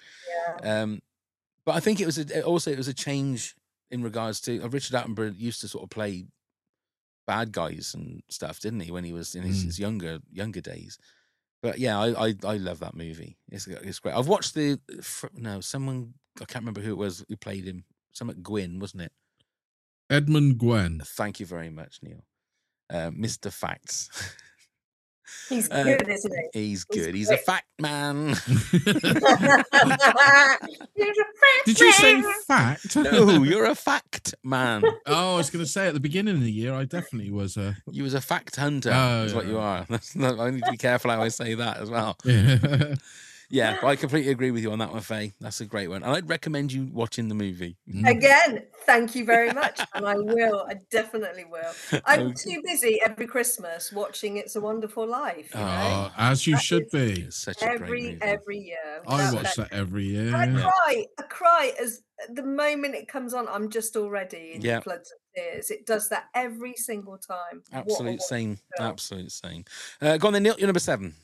yeah. 0.65 0.83
Um, 0.83 1.01
but 1.67 1.75
I 1.77 1.81
think 1.81 2.01
it 2.01 2.07
was 2.07 2.19
a, 2.19 2.43
also 2.43 2.71
it 2.73 2.79
was 2.79 2.89
a 2.89 2.95
change 2.95 3.55
in 3.91 4.03
regards 4.03 4.41
to 4.43 4.63
uh, 4.63 4.69
Richard 4.69 4.95
Attenborough 4.97 5.37
used 5.39 5.61
to 5.63 5.69
sort 5.69 5.85
of 5.85 5.91
play 5.91 6.27
bad 7.27 7.53
guys 7.53 7.93
and 7.95 8.23
stuff, 8.29 8.61
didn't 8.61 8.81
he, 8.81 8.91
when 8.91 9.05
he 9.05 9.13
was 9.13 9.35
in 9.35 9.43
his, 9.43 9.63
Mm. 9.63 9.67
his 9.67 9.79
younger 9.79 10.19
younger 10.33 10.61
days? 10.61 10.99
But 11.63 11.79
yeah, 11.79 11.99
I, 12.01 12.29
I 12.29 12.35
I 12.45 12.57
love 12.57 12.81
that 12.81 12.95
movie. 12.97 13.37
It's 13.51 13.67
it's 13.67 13.99
great. 13.99 14.15
I've 14.15 14.29
watched 14.29 14.55
the 14.55 14.79
fr- 15.03 15.27
no 15.35 15.61
someone 15.61 16.15
I 16.41 16.45
can't 16.47 16.63
remember 16.63 16.81
who 16.81 16.93
it 16.93 16.97
was 16.99 17.25
who 17.29 17.37
played 17.37 17.65
him. 17.67 17.85
Someone 18.13 18.43
Gwenn, 18.43 18.81
wasn't 18.81 19.03
it? 19.03 19.13
Edmund 20.09 20.59
Gwenn. 20.59 21.03
Thank 21.05 21.39
you 21.39 21.47
very 21.47 21.71
much, 21.71 21.99
Neil. 22.03 22.25
Uh, 22.89 23.11
Mr. 23.11 23.53
Facts. 23.53 24.09
He's 25.49 25.71
Uh, 25.71 25.83
good, 25.85 26.09
isn't 26.09 26.33
he? 26.53 26.61
He's 26.61 26.71
He's 26.71 26.85
good. 27.05 27.15
He's 27.15 27.29
a 27.31 27.35
great. 27.35 27.47
fact 27.47 27.67
man. 27.81 28.35
Did 31.65 31.81
you 31.81 31.93
say 31.93 32.23
fact? 32.47 32.97
no, 32.97 33.43
you're 33.43 33.67
a 33.67 33.75
fact 33.75 34.35
man. 34.45 34.83
oh, 35.07 35.35
I 35.35 35.37
was 35.37 35.51
going 35.51 35.65
to 35.65 35.71
say 35.71 35.89
at 35.89 35.95
the 35.95 36.01
beginning 36.01 36.37
of 36.37 36.43
the 36.43 36.53
year, 36.53 36.75
I 36.75 36.85
definitely 36.85 37.31
was. 37.31 37.57
a. 37.57 37.77
You 37.91 38.03
was 38.03 38.15
a 38.15 38.21
fact 38.21 38.57
hunter, 38.57 38.93
Oh, 38.95 39.25
is 39.25 39.35
what 39.35 39.47
you 39.47 39.59
are. 39.59 39.87
That's 39.89 40.15
not, 40.17 40.39
I 40.39 40.51
need 40.51 40.65
to 40.65 40.71
be 40.71 40.77
careful 40.77 41.11
how 41.11 41.23
I 41.23 41.29
say 41.29 41.55
that 41.55 41.79
as 41.79 41.91
well. 41.91 42.17
yeah. 42.25 42.95
Yeah, 43.53 43.79
but 43.81 43.89
I 43.89 43.97
completely 43.97 44.31
agree 44.31 44.53
with 44.53 44.63
you 44.63 44.71
on 44.71 44.79
that 44.79 44.93
one, 44.93 45.01
Faye. 45.01 45.33
That's 45.41 45.61
a 45.61 45.67
great 45.67 45.89
one. 45.89 46.05
And 46.05 46.13
I'd 46.13 46.29
recommend 46.29 46.73
you 46.73 46.89
watching 46.93 47.29
the 47.29 47.35
movie. 47.35 47.77
Again, 48.07 48.63
thank 48.87 49.17
you 49.17 49.25
very 49.25 49.53
much. 49.53 49.81
And 49.95 50.07
I 50.07 50.15
will. 50.15 50.65
I 50.69 50.75
definitely 50.91 51.45
will. 51.51 52.01
I'm 52.05 52.29
Okay. 52.29 52.35
too 52.55 52.63
busy 52.65 53.01
every 53.05 53.27
Christmas 53.27 53.93
watching 53.93 54.37
It's 54.37 54.55
a 54.55 54.61
Wonderful 54.61 55.07
Life. 55.07 55.51
You 55.53 55.61
know? 55.61 55.67
Oh, 55.67 56.13
as 56.17 56.47
you 56.47 56.55
That 56.55 56.63
should 56.63 56.91
be. 56.91 57.23
It's 57.23 57.37
such 57.37 57.61
a 57.63 57.67
great 57.67 57.81
every 57.83 58.03
movie. 58.03 58.19
every 58.23 58.59
year. 58.59 59.03
I 59.07 59.17
That- 59.17 59.35
watch 59.35 59.55
that- 59.57 59.71
that 59.71 59.77
every 59.77 60.05
year. 60.05 60.35
I 60.35 60.47
cry. 60.47 61.07
I 61.19 61.23
cry 61.23 61.73
as 61.83 62.03
the 62.33 62.43
moment 62.45 62.95
it 62.95 63.09
comes 63.09 63.35
on. 63.35 63.49
I'm 63.49 63.69
just 63.69 63.97
already 63.97 64.53
in 64.55 64.61
Yeah. 64.61 64.79
floods 64.81 65.11
of 65.11 65.19
tears. 65.35 65.71
It 65.73 65.87
does 65.87 66.09
that 66.11 66.27
every 66.35 66.75
single 66.77 67.19
time. 67.19 67.65
Absolute 67.73 68.23
same. 68.23 68.59
Absolute 68.79 69.33
same. 69.33 69.65
Uh, 70.01 70.19
go 70.19 70.29
on 70.29 70.35
then, 70.35 70.45
Neil. 70.45 70.55
You're 70.59 70.69
number 70.69 70.79
seven. 70.79 71.15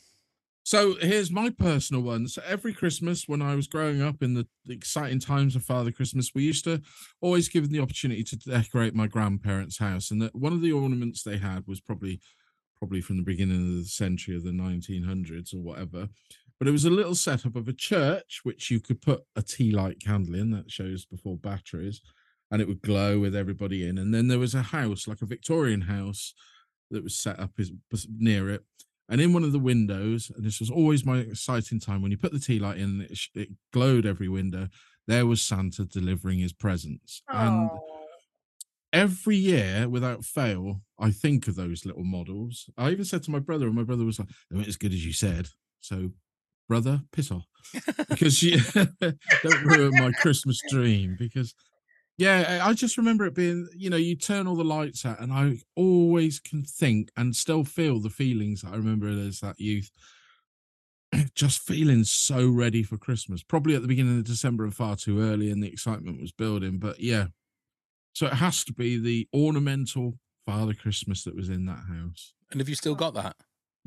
So 0.67 0.97
here's 1.01 1.31
my 1.31 1.51
personal 1.51 2.03
one. 2.03 2.27
So 2.27 2.43
every 2.45 2.73
Christmas, 2.73 3.29
when 3.29 3.41
I 3.41 3.55
was 3.55 3.69
growing 3.69 4.03
up 4.03 4.21
in 4.21 4.35
the, 4.35 4.49
exciting 4.69 5.21
times 5.21 5.55
of 5.55 5.63
Father 5.63 5.93
Christmas, 5.93 6.33
we 6.35 6.43
used 6.43 6.65
to 6.65 6.83
always 7.21 7.49
give 7.49 7.71
the 7.71 7.79
opportunity 7.79 8.25
to 8.25 8.37
decorate 8.37 8.93
my 8.93 9.07
grandparents' 9.07 9.79
house. 9.79 10.11
And 10.11 10.21
that 10.23 10.35
one 10.35 10.53
of 10.53 10.63
the 10.63 10.73
ornaments 10.73 11.23
they 11.23 11.37
had 11.37 11.69
was 11.69 11.81
probably 11.81 12.19
probably 12.77 13.01
from 13.01 13.17
the 13.17 13.23
beginning 13.23 13.59
of 13.59 13.85
the 13.85 13.89
century 13.89 14.35
of 14.35 14.43
the 14.43 14.51
1900s 14.51 15.55
or 15.55 15.61
whatever. 15.61 16.09
But 16.59 16.67
it 16.67 16.73
was 16.73 16.85
a 16.85 16.91
little 16.91 17.15
setup 17.15 17.55
of 17.55 17.69
a 17.69 17.73
church 17.73 18.41
which 18.43 18.69
you 18.69 18.81
could 18.81 19.01
put 19.01 19.23
a 19.37 19.43
tea 19.43 19.71
light 19.71 20.01
candle 20.01 20.35
in 20.35 20.51
that 20.51 20.73
shows 20.73 21.05
before 21.05 21.37
batteries, 21.37 22.01
and 22.51 22.61
it 22.61 22.67
would 22.67 22.83
glow 22.83 23.21
with 23.21 23.37
everybody 23.37 23.87
in. 23.87 23.99
And 23.99 24.13
then 24.13 24.27
there 24.27 24.41
was 24.41 24.57
a 24.57 24.63
house, 24.63 25.07
like 25.07 25.23
a 25.23 25.27
Victorian 25.27 25.83
house, 25.83 26.35
that 26.91 27.05
was 27.05 27.17
set 27.17 27.39
up 27.39 27.53
is 27.59 27.73
near 28.19 28.51
it. 28.51 28.65
And 29.09 29.21
in 29.21 29.33
one 29.33 29.45
of 29.45 29.53
the 29.53 29.59
windows, 29.59 30.31
and 30.35 30.45
this 30.45 30.59
was 30.61 30.71
always 30.71 31.05
my 31.05 31.19
exciting 31.19 31.79
time 31.81 32.03
when 32.03 32.11
you 32.11 32.19
put 32.19 32.33
the 32.33 32.41
tea 32.41 32.59
light 32.59 32.79
in, 32.79 33.03
it, 33.03 33.19
it 33.35 33.49
glowed 33.73 34.05
every 34.07 34.29
window. 34.29 34.69
There 35.07 35.27
was 35.27 35.41
Santa 35.43 35.85
delivering 35.85 36.41
his 36.41 36.53
presents, 36.53 37.23
and 37.29 37.71
Oh. 37.71 38.09
every 38.93 39.37
year 39.37 39.89
without 39.89 40.25
fail, 40.25 40.83
I 40.99 41.11
think 41.13 41.49
of 41.49 41.55
those 41.55 41.85
little 41.85 42.05
models. 42.05 42.69
I 42.77 42.91
even 42.91 43.05
said 43.05 43.23
to 43.25 43.31
my 43.31 43.39
brother, 43.39 43.67
and 43.67 43.75
my 43.77 43.85
brother 43.85 44.05
was 44.05 44.19
like, 44.19 44.29
"They 44.51 44.57
weren't 44.57 44.69
as 44.69 44.77
good 44.77 44.93
as 44.93 45.05
you 45.07 45.13
said." 45.13 45.51
So, 45.81 46.13
brother, 46.69 47.03
piss 47.13 47.31
off 47.31 47.47
because 48.09 48.43
you 48.43 48.59
don't 49.43 49.65
ruin 49.65 49.93
my 49.95 50.13
Christmas 50.13 50.61
dream. 50.71 51.17
Because, 51.19 51.55
yeah, 52.19 52.61
I 52.63 52.73
just 52.73 52.97
remember 52.97 53.27
it 53.27 53.35
being, 53.35 53.69
you 53.75 53.91
know, 53.91 53.97
you 53.97 54.17
turn 54.17 54.47
all 54.47 54.57
the 54.57 54.65
lights 54.65 55.05
out, 55.05 55.21
and 55.21 55.33
I 55.33 55.59
always 55.75 56.41
can 56.41 56.65
think 56.65 57.11
and 57.17 57.37
still 57.37 57.63
feel 57.65 58.01
the 58.01 58.11
feelings 58.11 58.63
that 58.63 58.73
I 58.73 58.77
remember 58.77 59.09
as 59.09 59.41
that 59.41 59.61
youth. 59.61 59.91
Just 61.35 61.61
feeling 61.61 62.05
so 62.05 62.49
ready 62.49 62.83
for 62.83 62.97
Christmas, 62.97 63.43
probably 63.43 63.75
at 63.75 63.83
the 63.83 63.89
beginning 63.89 64.19
of 64.19 64.25
December 64.25 64.65
and 64.65 64.75
far 64.75 64.97
too 64.97 65.21
early, 65.21 65.51
and 65.51 65.63
the 65.63 65.69
excitement 65.69 66.21
was 66.21 66.33
building. 66.33 66.79
But 66.79 67.01
yeah, 67.01 67.27
so 68.15 68.27
it 68.27 68.35
has 68.35 68.65
to 68.65 68.73
be 68.73 68.99
the 68.99 69.29
ornamental 69.35 70.15
Father 70.47 70.75
Christmas 70.75 71.23
that 71.25 71.37
was 71.37 71.49
in 71.49 71.67
that 71.67 71.85
house. 71.89 72.35
And 72.51 72.61
have 72.61 72.69
you 72.69 72.75
still 72.75 72.95
got 72.95 73.15
that? 73.15 73.37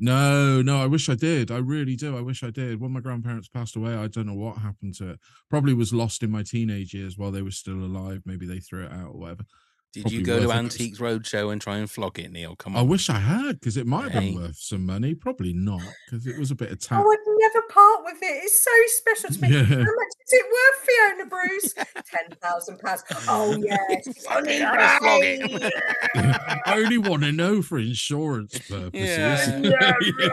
No, 0.02 0.62
no, 0.62 0.82
I 0.82 0.86
wish 0.86 1.10
I 1.10 1.14
did. 1.14 1.50
I 1.50 1.58
really 1.58 1.94
do. 1.94 2.16
I 2.16 2.22
wish 2.22 2.42
I 2.42 2.50
did. 2.50 2.80
When 2.80 2.92
my 2.92 3.00
grandparents 3.00 3.48
passed 3.48 3.76
away, 3.76 3.94
I 3.94 4.06
don't 4.08 4.26
know 4.26 4.34
what 4.34 4.56
happened 4.58 4.94
to 4.96 5.10
it. 5.10 5.20
Probably 5.50 5.74
was 5.74 5.92
lost 5.92 6.22
in 6.22 6.30
my 6.30 6.42
teenage 6.42 6.94
years 6.94 7.18
while 7.18 7.30
they 7.30 7.42
were 7.42 7.50
still 7.50 7.74
alive. 7.84 8.22
Maybe 8.24 8.46
they 8.46 8.60
threw 8.60 8.84
it 8.86 8.92
out 8.92 9.08
or 9.08 9.18
whatever. 9.18 9.44
Did 9.92 10.12
you 10.12 10.22
go 10.22 10.36
to 10.38 10.44
it 10.44 10.46
'cause- 10.46 10.56
Antiques 10.56 10.98
Roadshow 11.00 11.50
and 11.52 11.60
try 11.60 11.78
and 11.78 11.90
flog 11.90 12.18
it, 12.20 12.30
Neil? 12.30 12.54
Come 12.54 12.76
on. 12.76 12.80
I 12.80 12.82
wish 12.82 13.10
I 13.10 13.18
had 13.18 13.58
because 13.58 13.76
it 13.76 13.86
might 13.88 14.04
have 14.12 14.22
Hey. 14.22 14.30
been 14.30 14.40
worth 14.42 14.56
some 14.56 14.86
money. 14.86 15.14
Probably 15.14 15.52
not 15.52 15.82
because 16.06 16.26
it 16.28 16.38
was 16.38 16.52
a 16.52 16.54
bit 16.54 16.68
of 16.70 16.74
I 16.74 16.94
tax. 16.96 17.02
would 17.04 17.18
never 17.26 17.62
part 17.68 18.04
with 18.04 18.18
it. 18.22 18.44
It's 18.44 18.62
so 18.62 18.70
special 18.86 19.34
to 19.34 19.42
me. 19.42 19.48
Yeah. 19.56 19.64
How 19.64 19.78
much 19.78 20.14
is 20.26 20.32
it 20.32 20.46
worth, 20.46 20.86
Fiona 20.86 21.26
Bruce? 21.28 21.74
Ten 22.06 22.38
thousand 22.40 22.78
pounds. 22.78 23.02
Oh 23.28 23.56
yes. 23.56 24.24
Fucking 24.26 24.60
gotta 24.60 24.98
flog 25.00 25.20
it. 25.24 25.72
I 26.14 26.60
only 26.76 26.98
want 26.98 27.22
to 27.24 27.32
know 27.32 27.60
for 27.62 27.78
insurance 27.78 28.58
purposes. 28.58 28.92
Yeah. 28.94 29.58
yeah, 29.58 29.94
Yeah. 30.20 30.26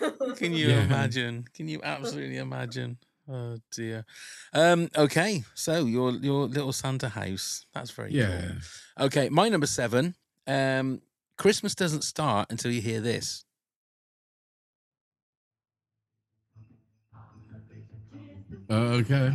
right. 0.00 0.36
Can 0.36 0.52
you 0.52 0.68
Yeah. 0.68 0.82
imagine? 0.84 1.44
Can 1.54 1.66
you 1.68 1.80
absolutely 1.82 2.36
imagine? 2.36 2.98
Oh 3.32 3.58
dear. 3.70 4.04
Um, 4.52 4.88
okay, 4.96 5.44
so 5.54 5.84
your 5.84 6.10
your 6.12 6.46
little 6.48 6.72
Santa 6.72 7.08
house. 7.10 7.64
That's 7.72 7.90
very 7.92 8.12
Yeah. 8.12 8.40
cool. 8.98 9.06
Okay, 9.06 9.28
my 9.28 9.48
number 9.48 9.66
seven. 9.66 10.16
Um, 10.46 11.00
Christmas 11.36 11.74
doesn't 11.74 12.02
start 12.02 12.50
until 12.50 12.72
you 12.72 12.80
hear 12.80 13.00
this. 13.00 13.44
Okay. 18.70 19.32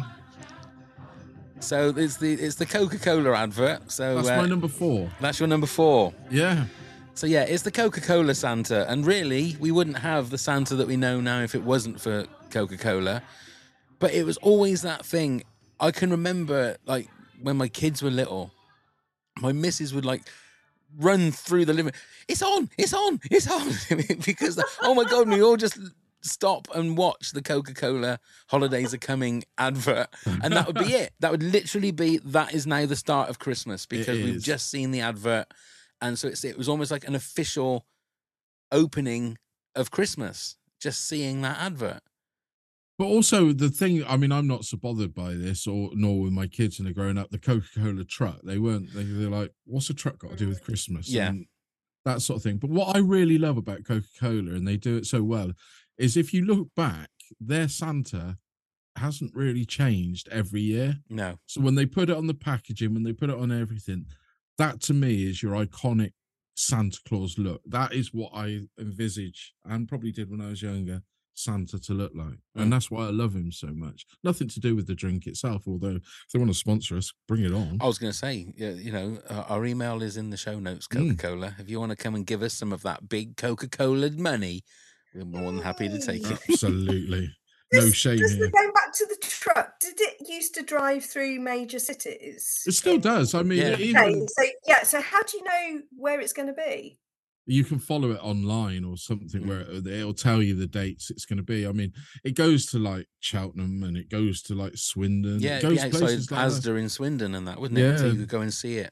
So 1.60 1.94
it's 1.96 2.18
the 2.18 2.34
it's 2.34 2.56
the 2.56 2.66
Coca 2.66 2.98
Cola 3.00 3.34
advert. 3.38 3.92
So 3.92 4.16
That's 4.16 4.30
uh, 4.30 4.38
my 4.38 4.48
number 4.48 4.68
four. 4.68 5.10
that's 5.20 5.40
your 5.40 5.48
number 5.48 5.68
four. 5.68 6.14
Yeah. 6.30 6.66
So 7.14 7.28
yeah, 7.28 7.44
it's 7.44 7.64
the 7.64 7.72
Coca-Cola 7.72 8.36
Santa, 8.36 8.86
and 8.92 9.06
really, 9.06 9.56
we 9.62 9.72
wouldn't 9.72 10.00
have 10.00 10.32
the 10.32 10.38
Santa 10.38 10.76
that 10.76 10.86
we 10.86 10.98
know 10.98 11.22
now 11.22 11.40
if 11.44 11.56
it 11.56 11.64
wasn't 11.64 12.02
for 12.02 12.26
Coca-Cola. 12.50 13.24
But 14.00 14.14
it 14.14 14.26
was 14.26 14.38
always 14.38 14.82
that 14.82 15.06
thing. 15.06 15.44
I 15.80 15.92
can 15.92 16.10
remember, 16.10 16.78
like 16.86 17.10
when 17.42 17.58
my 17.58 17.68
kids 17.68 18.02
were 18.02 18.10
little, 18.10 18.52
my 19.40 19.52
missus 19.52 19.94
would 19.94 20.06
like 20.06 20.24
run 20.98 21.32
through 21.32 21.66
the 21.66 21.74
living. 21.74 21.94
It's 22.28 22.42
on! 22.42 22.70
It's 22.78 22.94
on! 22.94 23.20
It's 23.30 23.50
on! 23.50 24.20
because 24.26 24.62
oh 24.82 24.96
my 24.96 25.04
god, 25.04 25.30
we 25.30 25.42
all 25.42 25.58
just 25.58 25.78
stop 26.22 26.68
and 26.74 26.98
watch 26.98 27.32
the 27.32 27.42
Coca-Cola 27.42 28.20
holidays 28.48 28.94
are 28.94 29.00
coming 29.00 29.44
advert, 29.58 30.08
and 30.26 30.54
that 30.54 30.68
would 30.68 30.80
be 30.80 30.94
it. 30.94 31.14
That 31.20 31.32
would 31.32 31.44
literally 31.44 31.92
be 31.92 32.18
that 32.18 32.54
is 32.54 32.66
now 32.66 32.86
the 32.86 32.96
start 32.96 33.30
of 33.30 33.40
Christmas 33.40 33.86
because 33.86 34.18
we've 34.18 34.42
just 34.42 34.70
seen 34.70 34.92
the 34.92 35.02
advert 35.02 35.48
and 36.02 36.20
so 36.20 36.28
it's, 36.28 36.44
it 36.44 36.58
was 36.58 36.70
almost 36.70 36.92
like 36.92 37.08
an 37.08 37.16
official 37.16 37.86
opening 38.72 39.38
of 39.76 39.92
Christmas. 39.92 40.56
Just 40.80 41.08
seeing 41.08 41.42
that 41.42 41.58
advert. 41.60 42.02
But 42.98 43.06
also 43.06 43.52
the 43.52 43.70
thing, 43.70 44.06
I 44.06 44.16
mean, 44.16 44.32
I'm 44.32 44.48
not 44.48 44.64
so 44.64 44.78
bothered 44.78 45.14
by 45.14 45.34
this, 45.34 45.68
or 45.68 45.90
nor 45.94 46.22
with 46.22 46.32
my 46.32 46.48
kids 46.48 46.78
when 46.78 46.86
they're 46.86 46.94
growing 46.94 47.18
up. 47.18 47.30
The 47.30 47.40
Coca-Cola 47.40 48.06
truck, 48.06 48.40
they 48.44 48.58
weren't. 48.58 48.94
They, 48.94 49.04
they're 49.04 49.30
like, 49.30 49.52
"What's 49.66 49.90
a 49.90 49.94
truck 49.94 50.20
got 50.20 50.32
to 50.32 50.38
do 50.38 50.48
with 50.48 50.64
Christmas?" 50.64 51.10
Yeah. 51.10 51.30
and 51.30 51.46
that 52.06 52.22
sort 52.22 52.38
of 52.38 52.44
thing. 52.44 52.58
But 52.58 52.70
what 52.70 52.96
I 52.96 53.00
really 53.00 53.38
love 53.38 53.58
about 53.58 53.84
Coca-Cola, 53.84 54.54
and 54.54 54.68
they 54.68 54.78
do 54.78 54.96
it 54.96 55.06
so 55.06 55.24
well, 55.24 55.52
is 55.98 56.16
if 56.16 56.34
you 56.34 56.46
look 56.46 56.70
back, 56.76 57.10
their 57.40 57.68
Santa 57.68 58.38
hasn't 58.96 59.36
really 59.36 59.66
changed 59.66 60.30
every 60.32 60.62
year. 60.62 61.00
No, 61.10 61.38
So 61.48 61.60
when 61.62 61.76
they 61.76 61.86
put 61.86 62.10
it 62.10 62.16
on 62.16 62.28
the 62.28 62.34
packaging, 62.34 62.94
when 62.94 63.04
they 63.04 63.12
put 63.12 63.30
it 63.30 63.36
on 63.36 63.52
everything, 63.52 64.06
that 64.58 64.82
to 64.84 64.94
me 64.94 65.26
is 65.26 65.44
your 65.44 65.54
iconic 65.54 66.12
Santa 66.56 67.00
Claus 67.06 67.38
look. 67.38 67.62
That 67.66 67.92
is 67.94 68.14
what 68.14 68.32
I 68.34 68.62
envisage 68.80 69.54
and 69.66 69.88
probably 69.90 70.12
did 70.14 70.30
when 70.32 70.40
I 70.40 70.48
was 70.48 70.62
younger. 70.62 71.02
Santa 71.36 71.78
to 71.80 71.94
look 71.94 72.14
like, 72.16 72.40
Mm. 72.58 72.64
and 72.64 72.74
that's 72.74 72.90
why 72.90 73.06
I 73.06 73.12
love 73.12 73.36
him 73.36 73.52
so 73.52 73.68
much. 73.68 74.06
Nothing 74.24 74.48
to 74.50 74.60
do 74.60 74.76
with 74.76 74.88
the 74.88 74.96
drink 74.96 75.28
itself, 75.28 75.64
although 75.68 75.98
if 75.98 76.04
they 76.34 76.40
want 76.40 76.50
to 76.52 76.58
sponsor 76.58 76.98
us, 76.98 77.14
bring 77.28 77.44
it 77.44 77.54
on. 77.54 77.78
I 77.82 77.86
was 77.86 77.98
going 77.98 78.12
to 78.12 78.18
say, 78.18 78.48
yeah, 78.56 78.72
you 78.72 78.92
know, 78.92 79.20
uh, 79.30 79.44
our 79.50 79.66
email 79.66 80.02
is 80.02 80.18
in 80.18 80.30
the 80.30 80.38
show 80.38 80.60
notes. 80.60 80.88
Coca 80.88 81.06
Mm. 81.06 81.20
Cola. 81.20 81.56
If 81.60 81.70
you 81.70 81.80
want 81.80 81.92
to 81.92 81.96
come 81.96 82.16
and 82.16 82.26
give 82.26 82.42
us 82.42 82.54
some 82.54 82.72
of 82.74 82.82
that 82.84 83.08
big 83.10 83.38
Coca 83.38 83.68
Cola 83.68 84.10
money, 84.12 84.64
we're 85.14 85.26
more 85.26 85.52
than 85.52 85.62
happy 85.62 85.88
to 85.90 86.00
take 86.00 86.24
it. 86.30 86.40
Absolutely, 86.50 87.30
no 87.74 87.82
Just- 87.82 87.96
shame 87.98 88.18
just 88.18 88.36
here. 88.36 88.50
Going 88.50 88.72
back 88.74 88.94
to 88.94 89.06
the 89.10 89.18
truck, 89.22 89.80
did 89.80 89.96
it 90.00 90.28
used 90.30 90.56
to 90.56 90.62
drive 90.64 91.04
through 91.06 91.40
major 91.40 91.80
cities? 91.80 92.64
It 92.66 92.74
still 92.74 92.98
does. 92.98 93.34
I 93.34 93.44
mean, 93.44 93.60
Yeah. 93.60 93.74
Okay, 94.04 94.26
so 94.28 94.44
yeah, 94.68 94.84
so 94.84 95.02
how 95.02 95.22
do 95.24 95.38
you 95.38 95.44
know 95.44 95.82
where 95.96 96.20
it's 96.22 96.34
going 96.34 96.48
to 96.48 96.54
be? 96.54 96.98
You 97.46 97.64
can 97.64 97.78
follow 97.80 98.12
it 98.12 98.20
online 98.24 98.84
or 98.84 98.98
something 98.98 99.42
Mm. 99.42 99.48
where 99.48 99.62
it- 99.62 99.86
it'll 99.88 100.14
tell 100.14 100.42
you 100.42 100.56
the 100.56 100.68
dates 100.68 101.10
it's 101.12 101.26
going 101.26 101.38
to 101.38 101.44
be. 101.44 101.68
I 101.68 101.72
mean, 101.72 101.94
it 102.24 102.36
goes 102.36 102.66
to 102.68 102.80
like 102.80 103.08
Cheltenham 103.20 103.84
and 103.84 103.96
it 103.98 104.10
goes 104.10 104.42
to 104.44 104.56
like 104.56 104.74
Swindon. 104.78 105.40
Yeah, 105.40 105.58
it 105.58 105.64
it'd 105.64 105.70
be 105.70 105.76
goes 105.76 105.84
outside 105.86 106.00
places 106.00 106.32
like 106.32 106.52
that. 106.64 106.76
In 106.76 106.90
Swindon 106.90 107.36
and 107.36 107.48
that, 107.48 107.60
wouldn't 107.60 107.80
it? 107.80 108.00
So 108.00 108.08
you 108.08 108.16
could 108.16 108.28
go 108.30 108.42
and 108.42 108.54
see 108.54 108.78
it. 108.78 108.92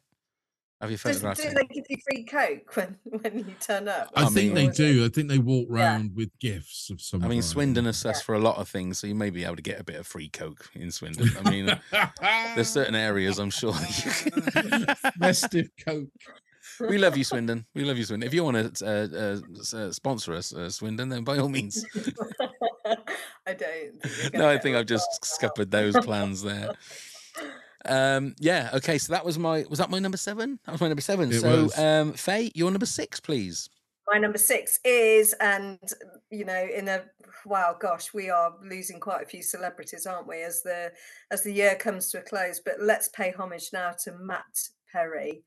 Have 0.81 0.89
your 0.91 0.97
Does, 0.97 1.21
photographs. 1.21 1.41
do 1.41 1.49
they 1.49 1.65
give 1.73 1.85
you 1.89 1.97
free 2.05 2.25
coke 2.25 2.75
when, 2.75 2.97
when 3.21 3.39
you 3.39 3.55
turn 3.61 3.87
up? 3.87 4.09
I, 4.17 4.23
I 4.23 4.25
think 4.25 4.53
mean- 4.53 4.55
they 4.55 4.67
Or 4.67 4.71
is 4.71 4.79
it- 4.79 4.93
do. 4.93 5.05
I 5.05 5.09
think 5.09 5.29
they 5.29 5.37
walk 5.37 5.67
Yeah. 5.71 5.75
around 5.77 6.11
with 6.13 6.29
gifts 6.41 6.89
of 6.89 6.99
some. 6.99 7.21
I 7.21 7.23
mean, 7.23 7.29
variety. 7.39 7.47
Swindon 7.47 7.87
assess 7.87 8.17
sus 8.17 8.21
for 8.25 8.35
a 8.35 8.39
lot 8.39 8.57
of 8.57 8.67
things, 8.67 8.99
so 8.99 9.07
you 9.07 9.15
may 9.15 9.29
be 9.29 9.45
able 9.45 9.55
to 9.55 9.61
get 9.61 9.79
a 9.79 9.83
bit 9.85 9.95
of 9.95 10.05
free 10.05 10.27
Coke 10.27 10.69
in 10.75 10.91
Swindon. 10.91 11.29
I 11.43 11.49
mean, 11.49 11.79
there's 12.55 12.69
certain 12.69 12.95
areas 12.95 13.39
I'm 13.39 13.49
sure 13.49 13.71
that 13.71 14.05
you 14.25 14.61
can. 14.61 14.95
festive 15.19 15.69
coke. 15.87 16.09
We 16.79 16.97
love 16.97 17.17
you, 17.17 17.23
Swindon. 17.23 17.65
We 17.73 17.83
love 17.83 17.97
you, 17.97 18.03
Swindon. 18.03 18.27
If 18.27 18.33
you 18.33 18.43
want 18.43 18.75
to 18.75 18.85
uh, 18.85 19.17
uh, 19.17 19.77
uh, 19.77 19.91
sponsor 19.91 20.33
us, 20.33 20.53
uh, 20.53 20.69
Swindon, 20.69 21.09
then 21.09 21.23
by 21.23 21.37
all 21.37 21.49
means. 21.49 21.85
I 23.47 23.53
don't. 23.53 24.33
No, 24.33 24.49
I 24.49 24.57
think 24.57 24.75
I've 24.75 24.85
just 24.85 25.07
lot. 25.11 25.25
scuppered 25.25 25.71
those 25.71 25.95
plans 25.97 26.41
there. 26.41 26.71
Um, 27.85 28.35
yeah. 28.39 28.69
Okay. 28.73 28.97
So 28.97 29.13
that 29.13 29.25
was 29.25 29.37
my 29.37 29.65
was 29.69 29.79
that 29.79 29.89
my 29.89 29.99
number 29.99 30.17
seven? 30.17 30.59
That 30.65 30.71
was 30.71 30.81
my 30.81 30.87
number 30.87 31.01
seven. 31.01 31.31
It 31.31 31.41
so, 31.41 31.63
was. 31.63 31.77
um, 31.77 32.13
Faye, 32.13 32.51
your 32.55 32.71
number 32.71 32.85
six, 32.85 33.19
please. 33.19 33.69
My 34.11 34.19
number 34.19 34.37
six 34.37 34.79
is, 34.83 35.33
and 35.39 35.79
you 36.29 36.45
know, 36.45 36.67
in 36.73 36.87
a 36.87 37.03
wow, 37.45 37.75
gosh, 37.79 38.13
we 38.13 38.29
are 38.29 38.53
losing 38.63 38.99
quite 38.99 39.23
a 39.23 39.27
few 39.27 39.41
celebrities, 39.41 40.05
aren't 40.05 40.27
we? 40.27 40.41
As 40.43 40.61
the 40.61 40.91
as 41.31 41.43
the 41.43 41.53
year 41.53 41.75
comes 41.75 42.09
to 42.11 42.19
a 42.19 42.21
close, 42.21 42.59
but 42.63 42.75
let's 42.81 43.09
pay 43.09 43.31
homage 43.31 43.69
now 43.73 43.93
to 44.03 44.13
Matt 44.19 44.43
Perry, 44.91 45.43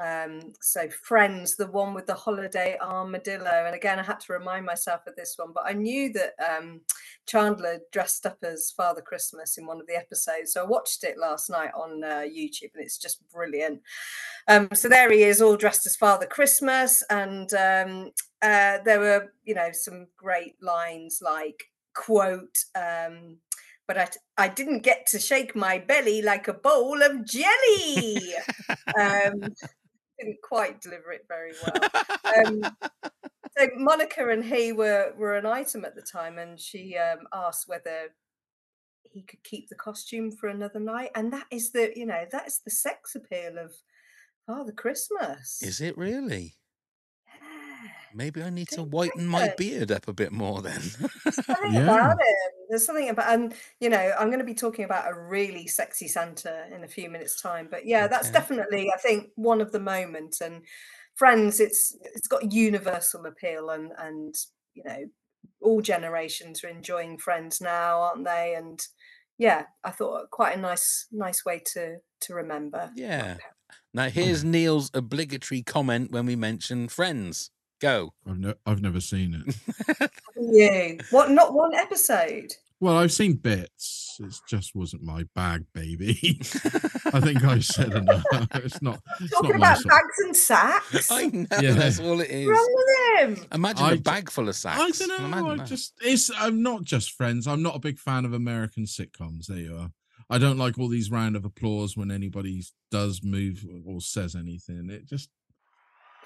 Um, 0.00 0.52
so 0.60 0.88
Friends, 0.88 1.56
the 1.56 1.66
one 1.66 1.92
with 1.92 2.06
the 2.06 2.14
holiday 2.14 2.78
armadillo, 2.80 3.64
and 3.66 3.74
again 3.74 3.98
I 3.98 4.04
had 4.04 4.20
to 4.20 4.32
remind 4.32 4.64
myself 4.64 5.00
of 5.06 5.16
this 5.16 5.34
one, 5.36 5.52
but 5.52 5.64
I 5.66 5.72
knew 5.72 6.12
that 6.12 6.34
um, 6.38 6.80
Chandler 7.26 7.80
dressed 7.92 8.24
up 8.24 8.38
as 8.42 8.72
Father 8.76 9.00
Christmas 9.00 9.58
in 9.58 9.66
one 9.66 9.80
of 9.80 9.86
the 9.86 9.96
episodes, 9.96 10.52
so 10.52 10.62
I 10.62 10.66
watched 10.66 11.02
it 11.02 11.18
last 11.18 11.50
night 11.50 11.72
on 11.74 12.04
uh, 12.04 12.24
YouTube, 12.28 12.70
and 12.74 12.84
it's 12.84 12.98
just 12.98 13.28
brilliant. 13.30 13.80
Um, 14.46 14.68
so 14.72 14.88
there 14.88 15.10
he 15.10 15.24
is, 15.24 15.42
all 15.42 15.56
dressed 15.56 15.86
as 15.86 15.96
Father 15.96 16.26
Christmas, 16.26 17.02
and 17.10 17.52
um, 17.54 18.10
uh, 18.40 18.78
there 18.84 19.00
were 19.00 19.32
you 19.44 19.54
know 19.54 19.70
some 19.72 20.06
great 20.16 20.54
lines 20.62 21.18
like 21.20 21.64
quote. 21.94 22.58
Um, 22.74 23.38
but 23.88 23.96
I, 23.96 24.04
t- 24.04 24.18
I 24.36 24.48
didn't 24.48 24.82
get 24.82 25.06
to 25.08 25.18
shake 25.18 25.56
my 25.56 25.78
belly 25.78 26.20
like 26.20 26.46
a 26.46 26.52
bowl 26.52 27.02
of 27.02 27.24
jelly. 27.24 28.34
um, 29.00 29.54
didn't 30.18 30.38
quite 30.42 30.80
deliver 30.80 31.12
it 31.12 31.26
very 31.28 31.52
well. 31.62 31.90
Um, 32.46 32.62
so 33.58 33.68
Monica 33.76 34.28
and 34.28 34.44
he 34.44 34.72
were 34.72 35.14
were 35.16 35.36
an 35.36 35.46
item 35.46 35.84
at 35.84 35.94
the 35.94 36.02
time, 36.02 36.38
and 36.38 36.58
she 36.58 36.96
um, 36.96 37.26
asked 37.32 37.68
whether 37.68 38.08
he 39.04 39.22
could 39.22 39.42
keep 39.42 39.68
the 39.68 39.74
costume 39.74 40.30
for 40.30 40.48
another 40.48 40.80
night, 40.80 41.10
and 41.14 41.32
that 41.32 41.46
is 41.50 41.72
the 41.72 41.92
you 41.96 42.06
know 42.06 42.24
that 42.30 42.46
is 42.46 42.60
the 42.64 42.70
sex 42.70 43.14
appeal 43.14 43.58
of 43.58 43.72
Father 44.46 44.72
Christmas. 44.72 45.62
Is 45.62 45.80
it 45.80 45.96
really? 45.96 46.57
Yeah. 48.18 48.24
Maybe 48.24 48.42
I 48.42 48.50
need 48.50 48.68
to 48.68 48.82
whiten 48.82 49.26
my 49.26 49.52
beard 49.56 49.90
up 49.90 50.08
a 50.08 50.12
bit 50.12 50.32
more 50.32 50.60
then. 50.60 50.80
something 50.80 51.72
Yeah. 51.72 51.82
about 51.84 52.12
him. 52.12 52.18
There's 52.68 52.84
something 52.84 53.08
about, 53.08 53.32
and 53.32 53.54
you 53.80 53.88
know, 53.88 54.12
I'm 54.18 54.28
going 54.28 54.40
to 54.40 54.44
be 54.44 54.54
talking 54.54 54.84
about 54.84 55.10
a 55.10 55.18
really 55.18 55.66
sexy 55.66 56.08
Santa 56.08 56.66
in 56.74 56.84
a 56.84 56.88
few 56.88 57.08
minutes' 57.08 57.40
time. 57.40 57.68
But 57.70 57.86
yeah, 57.86 58.06
that's 58.08 58.30
definitely, 58.30 58.90
I 58.94 58.98
think, 58.98 59.30
one 59.36 59.60
of 59.60 59.72
the 59.72 59.80
moments. 59.80 60.40
And 60.40 60.62
Friends, 61.14 61.58
it's 61.58 61.96
it's 62.14 62.28
got 62.28 62.52
universal 62.52 63.26
appeal, 63.26 63.70
and 63.70 63.90
and 63.98 64.34
you 64.74 64.84
know, 64.84 65.06
all 65.60 65.80
generations 65.80 66.62
are 66.62 66.68
enjoying 66.68 67.18
Friends 67.18 67.60
now, 67.60 68.00
aren't 68.00 68.24
they? 68.24 68.54
And 68.56 68.80
yeah, 69.36 69.64
I 69.82 69.90
thought 69.90 70.30
quite 70.30 70.56
a 70.56 70.60
nice 70.60 71.06
nice 71.10 71.44
way 71.44 71.60
to 71.72 71.96
to 72.20 72.34
remember. 72.34 72.92
Yeah. 72.94 73.38
now 73.92 74.04
hmm. 74.04 74.10
here's 74.10 74.44
Neil's 74.44 74.90
obligatory 74.94 75.62
comment 75.62 76.12
when 76.12 76.26
we 76.26 76.36
mention 76.36 76.86
friends. 76.86 77.50
Go. 77.80 78.12
I've, 78.28 78.38
ne- 78.38 78.54
I've 78.66 78.82
never 78.82 79.00
seen 79.00 79.44
it. 79.46 80.10
You 80.40 80.98
what? 81.10 81.30
Not 81.30 81.52
one 81.54 81.74
episode. 81.74 82.52
Well, 82.80 82.96
I've 82.96 83.10
seen 83.12 83.34
bits. 83.34 84.16
It 84.20 84.38
just 84.48 84.72
wasn't 84.74 85.02
my 85.02 85.24
bag, 85.34 85.64
baby. 85.74 86.38
I 87.12 87.20
think 87.20 87.42
I 87.44 87.58
said 87.58 87.92
enough. 87.92 88.22
It's 88.54 88.80
not. 88.80 89.00
It's 89.20 89.32
Talking 89.32 89.50
not 89.50 89.58
my 89.60 89.66
about 89.66 89.76
sort. 89.78 89.88
bags 89.90 90.18
and 90.24 90.36
sacks. 90.36 91.10
I 91.10 91.26
know 91.26 91.46
Yeah. 91.60 91.72
that's 91.72 91.98
all 91.98 92.20
it 92.20 92.30
is. 92.30 92.46
What's 92.46 92.58
wrong 92.60 92.74
with 92.76 93.38
him? 93.38 93.46
Imagine 93.52 93.84
I 93.84 93.92
a 93.92 93.96
bag 93.96 94.30
full 94.30 94.48
of 94.48 94.54
sacks. 94.54 94.80
I 94.80 95.06
don't 95.06 95.08
know. 95.20 95.26
Imagine 95.26 95.50
I 95.50 95.56
that. 95.56 95.66
just 95.66 95.94
it's. 96.02 96.30
I'm 96.36 96.62
not 96.62 96.84
just 96.84 97.12
friends. 97.12 97.48
I'm 97.48 97.62
not 97.62 97.74
a 97.76 97.80
big 97.80 97.98
fan 97.98 98.24
of 98.24 98.32
American 98.32 98.84
sitcoms. 98.84 99.46
There 99.46 99.58
you 99.58 99.76
are. 99.76 99.90
I 100.30 100.38
don't 100.38 100.58
like 100.58 100.78
all 100.78 100.88
these 100.88 101.10
round 101.10 101.34
of 101.36 101.44
applause 101.44 101.96
when 101.96 102.10
anybody 102.12 102.62
does 102.92 103.22
move 103.24 103.64
or 103.86 104.00
says 104.00 104.36
anything. 104.36 104.88
It 104.90 105.06
just. 105.06 105.30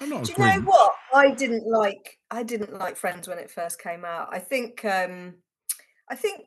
I'm 0.03 0.11
not. 0.11 0.24
Do 0.24 0.32
you 0.32 0.38
know 0.38 0.61
what? 0.62 0.94
I 1.14 1.30
didn't 1.30 1.66
like. 1.66 2.18
I 2.30 2.42
didn't 2.42 2.78
like 2.78 2.96
Friends 2.96 3.28
when 3.28 3.38
it 3.38 3.50
first 3.50 3.80
came 3.80 4.05
out. 4.05 4.28
I 4.32 4.38
think. 4.38 4.84
um 4.84 5.34
I 6.11 6.16
think 6.16 6.46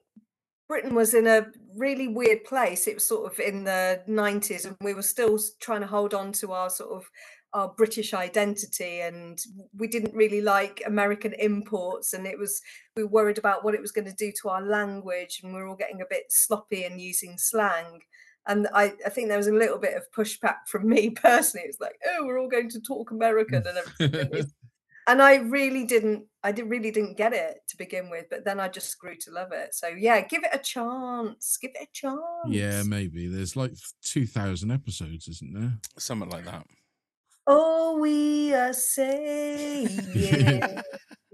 Britain 0.67 0.93
was 0.93 1.13
in 1.13 1.25
a 1.27 1.47
really 1.75 2.07
weird 2.07 2.43
place. 2.43 2.87
It 2.87 2.95
was 2.95 3.07
sort 3.07 3.31
of 3.31 3.39
in 3.39 3.63
the 3.63 4.03
nineties, 4.07 4.65
and 4.65 4.75
we 4.81 4.93
were 4.93 5.01
still 5.01 5.39
trying 5.59 5.81
to 5.81 5.87
hold 5.87 6.13
on 6.13 6.31
to 6.33 6.51
our 6.51 6.69
sort 6.69 6.91
of 6.91 7.09
our 7.53 7.69
British 7.69 8.13
identity, 8.13 8.99
and 8.99 9.39
we 9.77 9.87
didn't 9.87 10.13
really 10.13 10.41
like 10.41 10.83
American 10.85 11.33
imports, 11.39 12.13
and 12.13 12.27
it 12.27 12.37
was 12.37 12.61
we 12.97 13.03
were 13.03 13.09
worried 13.09 13.37
about 13.37 13.63
what 13.63 13.73
it 13.73 13.81
was 13.81 13.91
going 13.91 14.05
to 14.07 14.13
do 14.13 14.31
to 14.41 14.49
our 14.49 14.61
language, 14.61 15.39
and 15.41 15.53
we 15.53 15.61
were 15.61 15.67
all 15.67 15.75
getting 15.75 16.01
a 16.01 16.09
bit 16.09 16.25
sloppy 16.29 16.83
and 16.83 16.99
using 16.99 17.37
slang. 17.37 18.01
And 18.47 18.67
I, 18.73 18.93
I 19.05 19.09
think 19.09 19.27
there 19.27 19.37
was 19.37 19.47
a 19.47 19.53
little 19.53 19.79
bit 19.79 19.95
of 19.95 20.11
pushback 20.11 20.67
from 20.67 20.87
me 20.87 21.09
personally. 21.15 21.67
It's 21.67 21.79
like, 21.79 21.99
oh, 22.07 22.25
we're 22.25 22.39
all 22.39 22.49
going 22.49 22.69
to 22.69 22.81
talk 22.81 23.11
American 23.11 23.63
and 23.67 23.77
everything. 23.77 24.51
and 25.07 25.21
I 25.21 25.35
really 25.35 25.85
didn't 25.85 26.25
I 26.43 26.51
did 26.51 26.69
really 26.69 26.91
didn't 26.91 27.17
get 27.17 27.33
it 27.33 27.61
to 27.69 27.77
begin 27.77 28.09
with, 28.09 28.25
but 28.29 28.45
then 28.45 28.59
I 28.59 28.67
just 28.67 28.97
grew 28.99 29.15
to 29.15 29.31
love 29.31 29.51
it. 29.51 29.73
So 29.73 29.87
yeah, 29.87 30.21
give 30.21 30.43
it 30.43 30.51
a 30.53 30.59
chance. 30.59 31.57
Give 31.57 31.71
it 31.73 31.83
a 31.83 31.87
chance. 31.91 32.19
Yeah, 32.47 32.83
maybe. 32.83 33.27
There's 33.27 33.55
like 33.55 33.71
two 34.03 34.27
thousand 34.27 34.71
episodes, 34.71 35.27
isn't 35.27 35.53
there? 35.53 35.73
Something 35.97 36.29
like 36.29 36.45
that. 36.45 36.65
Oh, 37.47 37.97
we 37.99 38.53
are 38.53 38.73
saying 38.73 39.89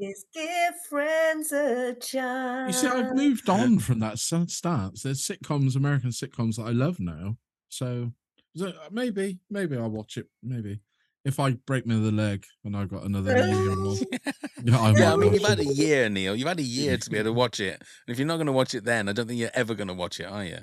is 0.02 0.26
give 0.34 0.74
friends 0.89 1.52
a 1.52 1.93
chance. 1.95 2.84
You 2.84 2.89
see, 2.89 2.95
I've 2.95 3.16
moved 3.16 3.49
on 3.49 3.80
from 3.80 3.99
that 3.99 4.20
stance. 4.20 5.04
There's 5.04 5.22
sitcoms, 5.22 5.76
American 5.76 6.10
sitcoms 6.10 6.56
that 6.58 6.64
I 6.64 6.72
love 6.72 6.99
now. 6.99 7.38
So, 7.70 8.12
so 8.56 8.68
uh, 8.68 8.89
maybe, 8.91 9.39
maybe 9.49 9.78
I'll 9.78 9.89
watch 9.89 10.18
it. 10.18 10.28
Maybe 10.43 10.80
if 11.24 11.39
I 11.39 11.52
break 11.52 11.86
me 11.86 11.99
the 11.99 12.12
leg 12.12 12.45
and 12.64 12.76
I've 12.76 12.89
got 12.89 13.04
another 13.04 13.36
year 13.38 13.76
more, 13.76 13.95
yeah, 14.64 14.80
I, 14.80 14.91
Yeah, 14.91 15.14
I 15.14 15.16
mean, 15.18 15.34
you've 15.34 15.45
had 15.45 15.60
a 15.60 15.66
year, 15.66 16.10
Neil. 16.10 16.36
You've 16.36 16.47
had 16.47 16.60
a 16.60 16.64
year 16.64 16.97
to 16.97 17.10
be 17.10 17.18
able 17.18 17.30
to 17.30 17.34
watch 17.39 17.60
it. 17.60 17.76
And 17.76 18.14
if 18.14 18.18
you're 18.18 18.28
not 18.28 18.38
going 18.38 18.47
to 18.47 18.54
watch 18.54 18.74
it 18.74 18.84
then, 18.84 19.08
I 19.08 19.14
don't 19.14 19.28
think 19.28 19.39
you're 19.39 19.52
ever 19.54 19.76
going 19.76 19.88
to 19.88 19.93
watch 19.93 20.20
it, 20.20 20.26
are 20.26 20.43
you? 20.43 20.60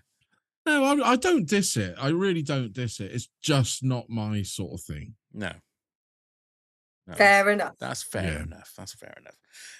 No, 0.67 0.85
I, 0.85 1.13
I 1.13 1.17
don't 1.17 1.49
diss 1.49 1.77
it. 1.77 1.95
I 1.99 2.09
really 2.09 2.43
don't 2.43 2.73
diss 2.73 3.01
it. 3.01 3.13
It's 3.13 3.29
just 3.43 3.83
not 3.83 4.11
my 4.11 4.43
sort 4.43 4.75
of 4.75 4.81
thing. 4.83 5.15
No. 5.33 5.53
No, 7.09 7.15
Fair 7.15 7.49
enough. 7.51 7.75
That's 7.81 8.03
fair 8.03 8.35
Yeah. 8.35 8.43
enough. 8.43 8.73
That's 8.77 8.93
fair 8.95 9.15
enough. 9.19 9.37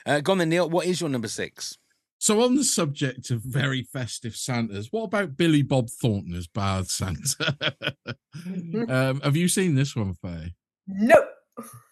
Uh, 0.07 0.21
go 0.21 0.33
on 0.33 0.39
then, 0.39 0.49
Neil. 0.49 0.69
What 0.71 0.87
is 0.87 1.01
your 1.01 1.11
number 1.11 1.29
six? 1.29 1.77
So, 2.21 2.43
on 2.43 2.57
the 2.57 2.65
subject 2.65 3.31
of 3.31 3.43
very 3.43 3.83
festive 3.83 4.35
Santas, 4.35 4.89
what 4.91 5.05
about 5.05 5.37
Billy 5.37 5.63
Bob 5.63 5.89
Thornton 5.91 6.35
as 6.35 6.47
Bad 6.49 6.89
Santa? 6.89 7.55
um, 8.89 9.21
have 9.21 9.37
you 9.37 9.47
seen 9.47 9.75
this 9.75 9.95
one, 9.95 10.15
Faye? 10.15 10.55
No. 10.87 11.23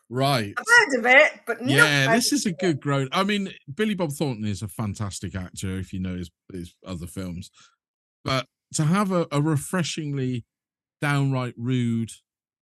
Right. 0.09 0.55
I've 0.57 0.65
heard 0.67 0.99
of 1.01 1.07
it, 1.07 1.33
but 1.47 1.63
no, 1.63 1.75
Yeah, 1.75 2.15
this 2.15 2.33
is 2.33 2.47
a 2.47 2.53
good 2.53 2.81
grown. 2.81 3.09
I 3.13 3.25
mean, 3.25 3.51
Billy 3.73 3.95
Bob 3.95 4.13
Thornton 4.13 4.45
is 4.47 4.63
a 4.63 4.69
fantastic 4.69 5.35
actor 5.35 5.77
if 5.79 5.93
you 5.93 6.01
know 6.01 6.17
his, 6.17 6.31
his 6.53 6.75
other 6.87 7.07
films, 7.07 7.51
but 8.25 8.47
to 8.75 8.85
have 8.85 9.13
a, 9.13 9.27
a 9.31 9.43
refreshingly 9.43 10.45
downright 11.01 11.55
rude 11.57 12.11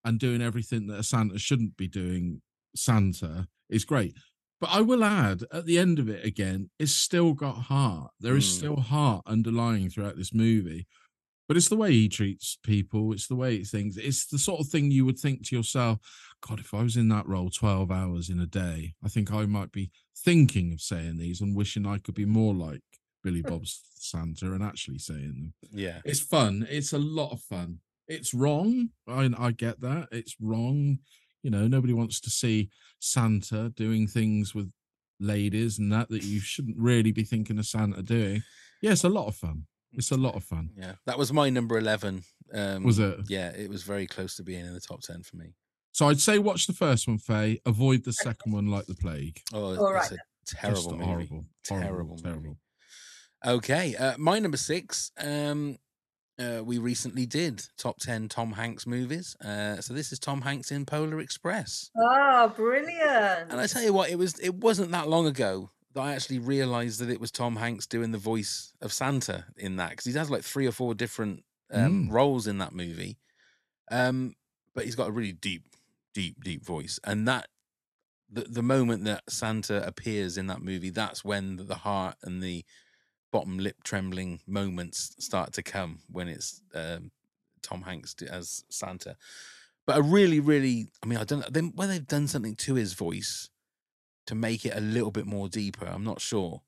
and 0.04 0.18
doing 0.18 0.42
everything 0.42 0.86
that 0.86 0.98
a 0.98 1.02
Santa 1.02 1.38
shouldn't 1.38 1.76
be 1.76 1.86
doing, 1.88 2.40
Santa 2.76 3.46
is 3.68 3.84
great. 3.84 4.14
But 4.60 4.70
I 4.70 4.80
will 4.80 5.04
add, 5.04 5.42
at 5.52 5.66
the 5.66 5.78
end 5.78 5.98
of 5.98 6.08
it 6.08 6.24
again, 6.24 6.70
it's 6.78 6.92
still 6.92 7.32
got 7.34 7.54
heart. 7.56 8.10
There 8.20 8.36
is 8.36 8.44
Mm. 8.46 8.56
still 8.58 8.76
heart 8.76 9.22
underlying 9.26 9.90
throughout 9.90 10.16
this 10.16 10.32
movie. 10.32 10.86
But 11.46 11.58
it's 11.58 11.68
the 11.68 11.76
way 11.76 11.92
he 11.92 12.08
treats 12.08 12.56
people. 12.62 13.12
It's 13.12 13.26
the 13.26 13.34
way 13.36 13.58
he 13.58 13.64
thinks. 13.64 13.98
It's 13.98 14.24
the 14.26 14.38
sort 14.38 14.60
of 14.60 14.68
thing 14.68 14.90
you 14.90 15.04
would 15.04 15.18
think 15.18 15.44
to 15.46 15.56
yourself, 15.56 15.98
God, 16.40 16.58
if 16.60 16.72
I 16.72 16.82
was 16.82 16.96
in 16.96 17.08
that 17.08 17.26
role 17.28 17.50
12 17.50 17.90
hours 17.90 18.30
in 18.30 18.40
a 18.40 18.46
day, 18.46 18.94
I 19.04 19.08
think 19.08 19.30
I 19.30 19.44
might 19.44 19.70
be 19.70 19.90
thinking 20.16 20.72
of 20.72 20.80
saying 20.80 21.18
these 21.18 21.42
and 21.42 21.54
wishing 21.54 21.84
I 21.86 21.98
could 21.98 22.14
be 22.14 22.24
more 22.24 22.54
like 22.54 22.80
Billy 23.22 23.42
Bob's 23.42 23.82
Santa 23.96 24.52
and 24.52 24.62
actually 24.62 24.98
saying 24.98 25.34
them. 25.34 25.54
Yeah. 25.70 26.00
It's 26.06 26.20
fun. 26.20 26.66
It's 26.70 26.94
a 26.94 26.98
lot 26.98 27.32
of 27.32 27.42
fun. 27.42 27.80
It's 28.08 28.32
wrong. 28.32 28.90
I, 29.06 29.30
I 29.36 29.50
get 29.52 29.80
that. 29.82 30.08
It's 30.12 30.36
wrong. 30.40 31.00
You 31.44 31.50
know, 31.50 31.68
nobody 31.68 31.92
wants 31.92 32.20
to 32.22 32.30
see 32.30 32.70
Santa 32.98 33.68
doing 33.76 34.08
things 34.08 34.52
with 34.54 34.72
ladies 35.20 35.78
and 35.78 35.92
that 35.92 36.08
that 36.08 36.24
you 36.24 36.40
shouldn't 36.52 36.76
really 36.76 37.12
be 37.12 37.22
thinking 37.22 37.58
of 37.58 37.66
Santa 37.66 38.02
doing. 38.02 38.42
Yeah, 38.82 38.92
it's 38.92 39.04
a 39.04 39.08
lot 39.08 39.28
of 39.28 39.36
fun. 39.36 39.66
It's 39.92 40.10
a 40.10 40.16
lot 40.16 40.34
of 40.34 40.42
fun. 40.42 40.70
Yeah. 40.76 40.94
That 41.06 41.18
was 41.18 41.32
my 41.32 41.50
number 41.50 41.78
11. 41.78 42.24
Um, 42.52 42.82
Was 42.82 42.98
it? 42.98 43.20
Yeah, 43.28 43.50
it 43.50 43.70
was 43.70 43.84
very 43.84 44.06
close 44.08 44.34
to 44.36 44.42
being 44.42 44.66
in 44.66 44.74
the 44.74 44.80
top 44.80 45.02
10 45.02 45.22
for 45.22 45.36
me. 45.36 45.54
So 45.92 46.08
I'd 46.08 46.18
say 46.20 46.38
watch 46.40 46.66
the 46.66 46.72
first 46.72 47.06
one, 47.06 47.18
Faye. 47.18 47.60
Avoid 47.64 48.04
the 48.04 48.12
second 48.12 48.52
one 48.56 48.66
like 48.66 48.86
the 48.86 48.96
plague. 48.96 49.40
Oh, 49.52 49.62
All 49.62 49.72
it's 49.74 49.80
right 50.10 50.12
a 50.12 50.16
terrible 50.46 50.76
Just 50.82 50.90
movie. 50.90 51.04
horrible, 51.04 51.44
horrible, 51.68 51.86
Terrible, 51.86 52.10
movie. 52.10 52.22
terrible. 52.22 52.58
Okay, 53.46 53.94
uh, 53.96 54.14
my 54.18 54.38
number 54.38 54.56
six. 54.56 55.12
Um, 55.18 55.76
uh, 56.38 56.62
we 56.64 56.78
recently 56.78 57.26
did 57.26 57.62
top 57.76 57.98
ten 57.98 58.28
Tom 58.28 58.52
Hanks 58.52 58.86
movies. 58.86 59.36
Uh, 59.44 59.80
so 59.80 59.94
this 59.94 60.12
is 60.12 60.18
Tom 60.18 60.40
Hanks 60.42 60.70
in 60.72 60.84
Polar 60.84 61.20
Express. 61.20 61.90
Oh, 61.96 62.52
brilliant. 62.56 63.50
And 63.50 63.60
I 63.60 63.66
tell 63.66 63.82
you 63.82 63.92
what, 63.92 64.10
it 64.10 64.16
was 64.18 64.38
it 64.40 64.54
wasn't 64.54 64.90
that 64.92 65.08
long 65.08 65.26
ago 65.26 65.70
that 65.94 66.00
I 66.00 66.12
actually 66.14 66.40
realised 66.40 66.98
that 67.00 67.08
it 67.10 67.20
was 67.20 67.30
Tom 67.30 67.56
Hanks 67.56 67.86
doing 67.86 68.10
the 68.10 68.18
voice 68.18 68.72
of 68.82 68.92
Santa 68.92 69.44
in 69.56 69.76
that 69.76 69.90
because 69.90 70.04
he 70.06 70.12
has 70.12 70.30
like 70.30 70.42
three 70.42 70.66
or 70.66 70.72
four 70.72 70.94
different 70.94 71.44
um, 71.72 72.08
Mm. 72.08 72.12
roles 72.12 72.46
in 72.46 72.58
that 72.58 72.72
movie. 72.74 73.16
Um, 73.90 74.34
but 74.74 74.84
he's 74.84 74.96
got 74.96 75.08
a 75.08 75.12
really 75.12 75.32
deep, 75.32 75.64
deep, 76.14 76.42
deep 76.42 76.64
voice, 76.64 76.98
and 77.04 77.28
that 77.28 77.46
the 78.30 78.42
the 78.42 78.62
moment 78.62 79.04
that 79.04 79.22
Santa 79.28 79.86
appears 79.86 80.36
in 80.36 80.46
that 80.48 80.62
movie, 80.62 80.90
that's 80.90 81.24
when 81.24 81.56
the 81.56 81.76
heart 81.76 82.16
and 82.24 82.42
the 82.42 82.64
bottom 83.34 83.58
lip 83.58 83.82
trembling 83.82 84.38
moments 84.46 85.16
start 85.18 85.52
to 85.52 85.60
come 85.60 85.98
when 86.08 86.28
it's 86.28 86.62
um, 86.72 87.10
Tom 87.62 87.82
Hanks 87.82 88.14
as 88.30 88.62
Santa. 88.70 89.16
But 89.88 89.98
a 89.98 90.02
really, 90.02 90.38
really, 90.38 90.86
I 91.02 91.06
mean, 91.06 91.18
I 91.18 91.24
don't 91.24 91.40
know 91.52 91.72
whether 91.74 91.94
they've 91.94 92.06
done 92.06 92.28
something 92.28 92.54
to 92.54 92.76
his 92.76 92.92
voice 92.92 93.50
to 94.28 94.36
make 94.36 94.64
it 94.64 94.76
a 94.76 94.80
little 94.80 95.10
bit 95.10 95.26
more 95.26 95.48
deeper. 95.48 95.84
I'm 95.84 96.04
not 96.04 96.20
sure, 96.20 96.62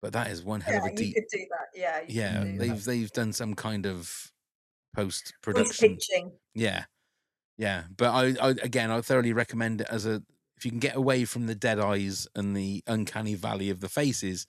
but 0.00 0.14
that 0.14 0.28
is 0.28 0.42
one 0.42 0.62
hell 0.62 0.76
Yeah, 0.76 0.80
of 0.80 0.86
a 0.86 0.90
you 0.92 0.96
deep. 0.96 1.14
could 1.14 1.24
do 1.30 1.46
that. 1.50 1.78
Yeah. 1.78 2.00
you 2.00 2.06
Yeah, 2.08 2.44
they've 2.56 2.82
they've 2.82 3.12
done 3.12 3.34
some 3.34 3.52
kind 3.52 3.84
of 3.84 4.32
post 4.96 5.34
production. 5.42 5.98
Yeah, 6.54 6.84
yeah. 7.58 7.82
But 7.94 8.14
I, 8.14 8.48
I 8.48 8.50
again, 8.62 8.90
I 8.90 9.02
thoroughly 9.02 9.34
recommend 9.34 9.82
it 9.82 9.88
as 9.90 10.06
a 10.06 10.22
if 10.56 10.64
you 10.64 10.70
can 10.70 10.80
get 10.80 10.96
away 10.96 11.26
from 11.26 11.44
the 11.46 11.54
dead 11.54 11.78
eyes 11.78 12.26
and 12.34 12.56
the 12.56 12.82
uncanny 12.86 13.34
valley 13.34 13.68
of 13.68 13.80
the 13.80 13.90
faces. 13.90 14.46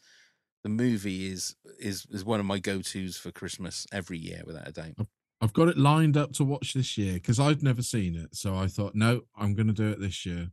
The 0.64 0.70
movie 0.70 1.28
is 1.32 1.56
is 1.80 2.06
is 2.12 2.26
one 2.26 2.40
of 2.40 2.46
my 2.46 2.60
go 2.60 2.82
tos 2.82 3.18
for 3.18 3.32
Christmas 3.32 3.88
every 3.92 4.18
year, 4.18 4.42
without 4.46 4.68
a 4.68 4.72
doubt. 4.72 5.08
I've 5.42 5.54
got 5.54 5.70
it 5.70 5.78
lined 5.78 6.18
up 6.18 6.34
to 6.34 6.44
watch 6.44 6.74
this 6.74 6.98
year 6.98 7.14
because 7.14 7.40
I've 7.40 7.64
never 7.64 7.82
seen 7.82 8.16
it. 8.16 8.36
So 8.36 8.56
I 8.56 8.68
thought, 8.68 8.94
no, 8.94 9.22
I'm 9.38 9.54
going 9.56 9.68
to 9.68 9.74
do 9.74 9.88
it 9.90 10.00
this 10.02 10.26
year. 10.26 10.52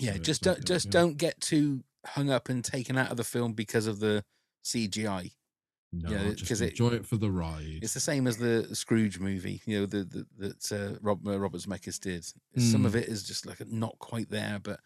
Yeah, 0.00 0.14
So 0.14 0.18
just 0.20 0.42
don't 0.42 0.56
good, 0.56 0.66
just 0.66 0.86
yeah. 0.86 0.90
don't 0.92 1.16
get 1.18 1.40
too 1.42 1.84
hung 2.06 2.30
up 2.30 2.48
and 2.48 2.64
taken 2.64 2.96
out 2.96 3.10
of 3.10 3.18
the 3.18 3.24
film 3.24 3.52
because 3.52 3.86
of 3.86 4.00
the 4.00 4.24
CGI. 4.64 5.32
No, 5.92 6.10
Yeah, 6.10 6.22
I'll 6.22 6.32
just 6.34 6.48
'cause 6.48 6.60
it- 6.62 6.70
enjoy 6.70 6.88
it 6.94 7.06
for 7.06 7.18
the 7.18 7.30
ride. 7.30 7.80
It's 7.82 7.92
the 7.94 8.00
same 8.00 8.26
as 8.26 8.38
the 8.38 8.74
Scrooge 8.74 9.20
movie, 9.20 9.60
you 9.66 9.80
know, 9.80 9.86
the, 9.86 10.04
the 10.04 10.26
that 10.38 10.72
uh, 10.72 10.98
Rob 11.02 11.26
uh, 11.28 11.38
Robert 11.38 11.60
Zemeckis 11.60 12.00
did. 12.00 12.24
Some 12.60 12.84
of 12.86 12.94
Mm. 12.94 13.02
it 13.02 13.08
is 13.08 13.22
just 13.24 13.44
like 13.46 13.60
not 13.68 13.98
quite 13.98 14.30
there, 14.30 14.58
but 14.58 14.80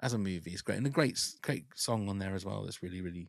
as 0.00 0.12
a 0.12 0.18
movie, 0.18 0.52
it's 0.52 0.62
great 0.62 0.76
and 0.78 0.86
a 0.86 0.90
great 0.90 1.18
great 1.40 1.64
song 1.74 2.08
on 2.10 2.18
there 2.18 2.34
as 2.34 2.44
well. 2.44 2.62
That's 2.64 2.82
really 2.82 3.00
really. 3.00 3.28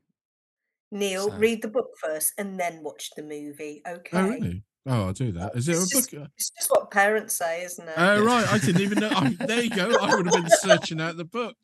Neil, 0.94 1.30
So- 1.30 1.38
read 1.38 1.62
the 1.62 1.68
book 1.68 1.90
first 2.02 2.34
and 2.38 2.60
then 2.60 2.84
watch 2.84 3.10
the 3.16 3.24
movie. 3.24 3.82
Okay. 3.88 4.18
Oh, 4.18 4.28
really? 4.30 4.64
Oh, 4.86 5.06
I'll 5.06 5.14
do 5.14 5.32
that. 5.32 5.56
Is 5.56 5.70
it 5.70 5.78
a 5.78 5.88
just, 5.88 6.12
book? 6.12 6.28
it's 6.38 6.50
just 6.50 6.70
what 6.70 6.92
parents 6.92 7.38
say, 7.38 7.64
isn't 7.64 7.88
it? 7.88 7.94
Oh, 7.96 8.22
right. 8.22 8.46
I 8.52 8.58
didn't 8.58 8.82
even 8.82 9.00
know. 9.00 9.12
I, 9.14 9.30
there 9.46 9.64
you 9.64 9.70
go. 9.70 9.96
I 10.02 10.14
would 10.14 10.26
have 10.26 10.36
been 10.44 10.52
searching 10.60 11.00
out 11.00 11.16
the 11.16 11.24
book. 11.24 11.56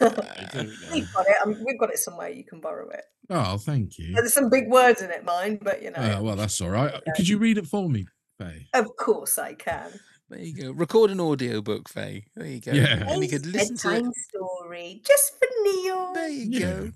I. 0.00 0.06
We've 0.92 1.12
got 1.12 1.26
it. 1.26 1.36
Um, 1.44 1.62
we've 1.66 1.78
got 1.78 1.90
it 1.90 1.98
somewhere. 1.98 2.30
You 2.30 2.44
can 2.44 2.60
borrow 2.60 2.88
it. 2.88 3.02
Oh, 3.28 3.58
thank 3.58 3.98
you. 3.98 4.14
There's 4.14 4.32
some 4.32 4.48
big 4.48 4.68
words 4.70 5.02
in 5.02 5.10
it, 5.10 5.24
mine, 5.24 5.58
but 5.62 5.82
you 5.82 5.90
know. 5.90 6.16
Oh, 6.18 6.22
well, 6.22 6.36
that's 6.36 6.60
all 6.62 6.70
right. 6.70 6.92
Okay. 6.94 7.10
Could 7.16 7.28
you 7.28 7.36
read 7.38 7.58
it 7.58 7.66
for 7.66 7.88
me, 7.90 8.06
Faye? 8.38 8.66
Of 8.74 8.96
course, 8.96 9.36
I 9.38 9.52
can. 9.54 9.90
There 10.30 10.40
you 10.40 10.54
go. 10.54 10.70
Record 10.72 11.10
an 11.10 11.20
audio 11.20 11.60
book, 11.60 11.88
Faye. 11.88 12.24
There 12.36 12.46
you 12.46 12.60
go. 12.60 12.72
Yeah. 12.72 13.04
and 13.06 13.22
you 13.22 13.28
could 13.28 13.46
listen 13.46 13.76
to 13.78 13.88
it. 13.88 13.92
Bedtime 13.94 14.12
story 14.30 15.02
just 15.06 15.32
for 15.38 15.48
Neil. 15.64 16.12
There 16.14 16.28
you 16.28 16.46
Yeah. 16.48 16.60
go. 16.60 16.90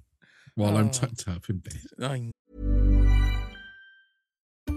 While 0.57 0.77
I'm 0.77 0.87
Oh. 0.87 0.91
tucked 0.91 1.27
up 1.29 1.49
in 1.51 1.59
bed. 1.59 1.81
I 2.01 2.31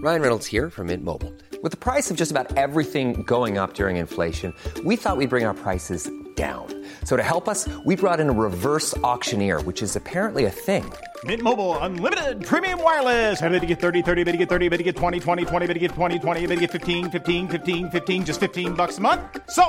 Ryan 0.00 0.22
Reynolds 0.22 0.46
here 0.46 0.70
from 0.70 0.86
Mint 0.88 1.02
Mobile. 1.02 1.32
With 1.62 1.72
the 1.72 1.76
price 1.78 2.08
of 2.10 2.16
just 2.16 2.30
about 2.30 2.56
everything 2.56 3.22
going 3.24 3.58
up 3.58 3.74
during 3.74 3.96
inflation, 3.96 4.54
we 4.84 4.94
thought 4.94 5.16
we'd 5.16 5.28
bring 5.30 5.44
our 5.44 5.54
prices 5.54 6.08
down. 6.38 6.66
So 7.02 7.16
to 7.16 7.22
help 7.22 7.48
us, 7.48 7.68
we 7.84 7.96
brought 7.96 8.20
in 8.20 8.28
a 8.30 8.32
reverse 8.32 8.96
auctioneer, 8.98 9.60
which 9.62 9.82
is 9.82 9.96
apparently 9.96 10.44
a 10.44 10.50
thing. 10.50 10.84
Mint 11.24 11.42
Mobile 11.42 11.76
unlimited 11.78 12.46
premium 12.46 12.80
wireless. 12.80 13.42
Ready 13.42 13.58
to 13.58 13.66
get 13.66 13.80
30, 13.80 14.02
30, 14.02 14.22
bit 14.22 14.32
to 14.32 14.38
get 14.38 14.48
30, 14.48 14.68
bit 14.68 14.78
to 14.78 14.84
get 14.84 14.94
20, 14.94 15.18
20, 15.18 15.44
20, 15.44 15.66
bit 15.66 15.74
to 15.74 15.80
get 15.80 15.90
20, 15.90 16.18
20, 16.20 16.46
bit 16.46 16.54
to 16.54 16.60
get 16.60 16.70
15, 16.70 17.10
15, 17.10 17.48
15, 17.48 17.90
15 17.90 18.24
just 18.24 18.38
15 18.38 18.74
bucks 18.74 18.98
a 18.98 19.00
month. 19.00 19.20
So, 19.50 19.64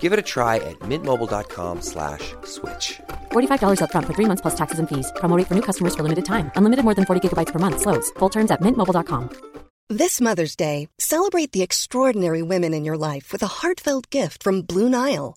Give 0.00 0.14
it 0.14 0.18
a 0.18 0.26
try 0.34 0.56
at 0.56 0.78
mintmobile.com 0.90 1.82
slash 1.82 2.24
switch. 2.44 2.86
$45 3.32 3.80
upfront 3.82 4.06
for 4.06 4.14
three 4.14 4.28
months 4.30 4.40
plus 4.40 4.56
taxes 4.56 4.78
and 4.78 4.88
fees. 4.88 5.12
Promo 5.20 5.36
rate 5.36 5.48
for 5.48 5.56
new 5.58 5.66
customers 5.68 5.94
for 5.94 6.02
limited 6.08 6.24
time. 6.24 6.50
Unlimited 6.56 6.84
more 6.88 6.94
than 6.94 7.04
40 7.04 7.20
gigabytes 7.28 7.52
per 7.52 7.58
month. 7.58 7.82
Slows. 7.84 8.08
Full 8.18 8.30
terms 8.30 8.50
at 8.50 8.62
mintmobile.com. 8.62 9.28
This 9.90 10.18
Mother's 10.18 10.56
Day, 10.56 10.88
celebrate 10.98 11.52
the 11.52 11.60
extraordinary 11.62 12.40
women 12.40 12.72
in 12.72 12.86
your 12.86 12.96
life 12.96 13.32
with 13.32 13.42
a 13.42 13.52
heartfelt 13.60 14.08
gift 14.08 14.42
from 14.42 14.62
Blue 14.62 14.88
Nile. 14.88 15.36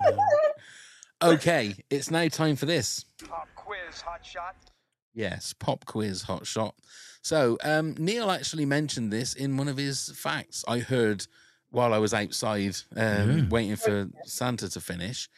Okay, 1.22 1.74
it's 1.88 2.10
now 2.10 2.28
time 2.28 2.56
for 2.56 2.66
this. 2.66 3.04
pop 3.26 3.48
quiz, 3.54 4.02
hot 4.02 4.24
shot. 4.24 4.54
Yes, 5.14 5.54
pop 5.54 5.86
quiz 5.86 6.22
hot 6.22 6.46
shot. 6.46 6.74
So, 7.22 7.56
um, 7.64 7.94
Neil 7.98 8.30
actually 8.30 8.66
mentioned 8.66 9.10
this 9.12 9.32
in 9.34 9.56
one 9.56 9.66
of 9.68 9.78
his 9.78 10.12
facts. 10.14 10.62
I 10.68 10.80
heard 10.80 11.26
while 11.70 11.94
I 11.94 11.98
was 11.98 12.12
outside 12.12 12.76
um, 12.96 13.38
Yeah. 13.38 13.48
waiting 13.48 13.76
for 13.76 14.08
Santa 14.24 14.68
to 14.68 14.80
finish. 14.80 15.28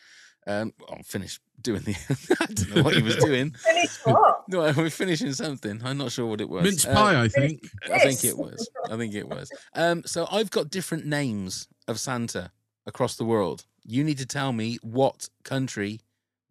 Um, 0.49 0.73
I'll 0.91 1.03
finish 1.05 1.39
doing 1.63 1.83
the. 1.83 1.95
I 2.41 2.47
don't 2.47 2.75
know 2.75 2.83
what 2.83 2.97
he 2.97 3.03
was 3.03 3.17
doing. 3.17 3.51
Finish 3.65 3.99
what? 4.05 4.45
No, 4.49 4.73
we're 4.77 4.91
finishing 4.91 5.33
something. 5.35 5.81
I'm 5.85 5.99
not 5.99 6.11
sure 6.11 6.27
what 6.27 6.41
it 6.41 6.49
was. 6.49 6.65
Mince 6.65 6.87
Um, 6.87 6.95
pie, 6.95 7.23
I 7.23 7.29
think. 7.29 7.61
I 7.93 7.99
think 8.01 8.25
it 8.25 8.37
was. 8.37 8.69
I 8.91 8.97
think 8.97 9.15
it 9.15 9.29
was. 9.29 9.51
Um, 9.75 10.03
so 10.07 10.27
I've 10.31 10.51
got 10.51 10.71
different 10.71 11.05
names 11.07 11.69
of 11.87 12.01
Santa 12.01 12.51
across 12.87 13.17
the 13.17 13.25
world. 13.25 13.65
You 13.91 14.05
need 14.05 14.19
to 14.19 14.27
tell 14.27 14.53
me 14.53 14.77
what 14.83 15.31
country 15.45 16.01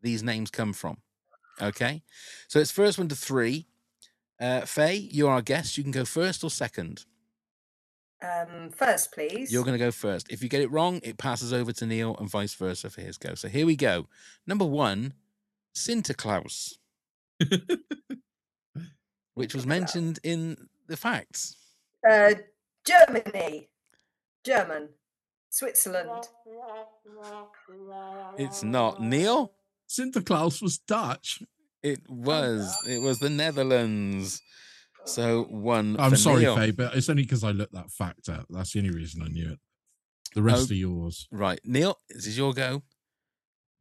these 0.01 0.23
names 0.23 0.49
come 0.49 0.73
from. 0.73 0.97
Okay. 1.61 2.01
So 2.47 2.57
it's 2.59 2.71
first 2.71 2.97
one 2.97 3.09
to 3.09 3.15
three. 3.15 3.67
Uh, 4.41 4.61
Faye, 4.61 5.07
you're 5.11 5.29
our 5.29 5.43
guest. 5.43 5.77
You 5.77 5.83
can 5.83 5.91
go 5.91 6.03
first 6.03 6.43
or 6.43 6.49
second. 6.49 7.05
Um, 8.23 8.71
first, 8.71 9.11
please. 9.11 9.53
You're 9.53 9.63
going 9.63 9.77
to 9.77 9.85
go 9.85 9.91
first. 9.91 10.31
If 10.31 10.41
you 10.41 10.49
get 10.49 10.63
it 10.63 10.71
wrong, 10.71 10.99
it 11.03 11.19
passes 11.19 11.53
over 11.53 11.71
to 11.73 11.85
Neil 11.85 12.15
and 12.19 12.27
vice 12.27 12.55
versa 12.55 12.89
for 12.89 13.01
his 13.01 13.19
go. 13.19 13.35
So 13.35 13.49
here 13.49 13.67
we 13.67 13.75
go. 13.75 14.07
Number 14.47 14.65
one, 14.65 15.13
Sinterklaas, 15.75 16.77
which 19.35 19.53
was 19.53 19.67
mentioned 19.67 20.19
in 20.23 20.57
the 20.88 20.97
facts. 20.97 21.55
Uh, 22.09 22.33
Germany. 22.83 23.69
German. 24.43 24.89
Switzerland. 25.49 26.27
It's 28.37 28.63
not 28.63 29.01
Neil. 29.01 29.53
Sinterklaas 29.89 30.61
was 30.61 30.77
Dutch. 30.79 31.41
It 31.81 32.01
oh, 32.09 32.13
was. 32.13 32.77
It 32.87 33.01
was 33.01 33.19
the 33.19 33.29
Netherlands. 33.29 34.41
So 35.05 35.43
one. 35.43 35.95
I'm 35.99 36.11
for 36.11 36.17
sorry, 36.17 36.41
Neil. 36.41 36.55
Faye, 36.55 36.71
but 36.71 36.95
it's 36.95 37.09
only 37.09 37.23
because 37.23 37.43
I 37.43 37.51
looked 37.51 37.73
that 37.73 37.91
fact 37.91 38.27
up. 38.29 38.45
That's 38.49 38.73
the 38.73 38.79
only 38.79 38.91
reason 38.91 39.21
I 39.23 39.27
knew 39.27 39.51
it. 39.53 39.59
The 40.35 40.41
rest 40.41 40.69
Oh. 40.69 40.73
are 40.73 40.77
yours. 40.77 41.27
Right, 41.31 41.59
Neil. 41.63 41.97
This 42.09 42.27
is 42.27 42.37
your 42.37 42.53
go. 42.53 42.83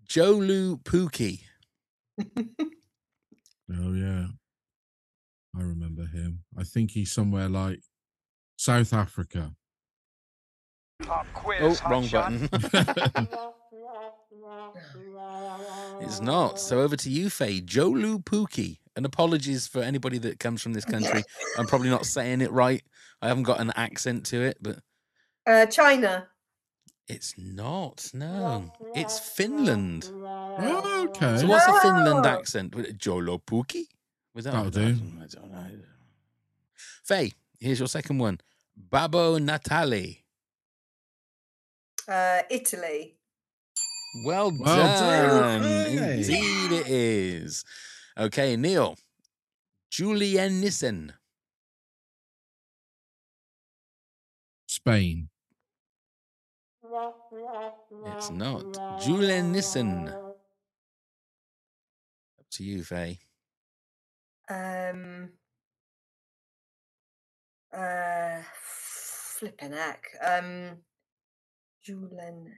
Jolu 0.09 0.83
Pookie. 0.85 1.41
Oh 3.69 3.93
yeah, 3.93 4.27
I 5.57 5.63
remember 5.63 6.07
him. 6.07 6.45
I 6.57 6.63
think 6.63 6.93
he's 6.93 7.11
somewhere 7.11 7.49
like 7.49 7.81
South 8.57 8.93
Africa. 8.93 9.57
Pop 11.03 11.27
quiz, 11.35 11.81
Oh, 11.85 11.91
wrong 11.91 12.07
shot. 12.07 12.33
button. 12.51 13.29
It's 16.01 16.21
not. 16.21 16.61
So 16.61 16.81
over 16.81 16.97
to 16.97 17.11
you, 17.11 17.31
Faye. 17.31 17.61
Jolu 17.61 18.23
Pookie. 18.25 18.79
And 18.95 19.05
apologies 19.05 19.67
for 19.67 19.83
anybody 19.83 20.19
that 20.19 20.39
comes 20.39 20.63
from 20.63 20.73
this 20.73 20.85
country. 20.85 21.23
I'm 21.59 21.67
probably 21.67 21.91
not 21.91 22.07
saying 22.07 22.41
it 22.43 22.51
right. 22.53 22.83
I 23.21 23.29
haven't 23.29 23.43
got 23.45 23.61
an 23.61 23.73
accent 23.77 24.25
to 24.27 24.43
it, 24.43 24.59
but 24.61 24.79
Uh, 25.47 25.67
China. 25.67 26.29
it's 27.09 27.35
not. 27.37 28.09
No, 28.15 28.73
it's 28.95 29.19
Finland. 29.19 30.11
Oh, 30.15 31.07
okay. 31.09 31.39
So 31.39 31.47
what's 31.47 31.67
a 31.67 31.81
Finland 31.81 32.25
accent? 32.27 32.97
Jolo 32.99 33.39
Pookie? 33.39 33.87
Was 34.35 34.45
that? 34.45 34.53
That'll 34.53 34.71
don't- 34.71 35.21
I 35.23 35.27
don't 35.27 35.51
know. 35.51 35.81
Faye, 37.05 37.33
here's 37.59 37.79
your 37.81 37.89
second 37.89 38.19
one. 38.19 38.39
Babbo 38.77 39.39
Natale. 39.39 40.25
Uh, 42.09 42.43
Italy. 42.51 43.17
Well, 44.25 44.51
Well 44.59 44.77
done. 44.77 45.63
done. 45.63 45.87
Indeed, 46.19 46.73
it 46.73 46.87
is. 46.89 47.65
Okay, 48.17 48.57
Neil. 48.57 48.97
Julian 49.91 50.61
Nissen. 50.61 51.13
Spain. 54.69 55.29
It's 58.17 58.31
not. 58.31 59.01
Julian 59.03 59.53
Nissen. 59.53 60.09
Up 60.09 60.37
to 62.53 62.65
you, 62.65 62.85
Faye. 62.85 63.19
Um. 64.49 65.31
Uh, 67.73 68.41
flipping 68.55 69.73
heck. 69.73 70.05
Um, 70.25 70.79
Julian. 71.87 72.53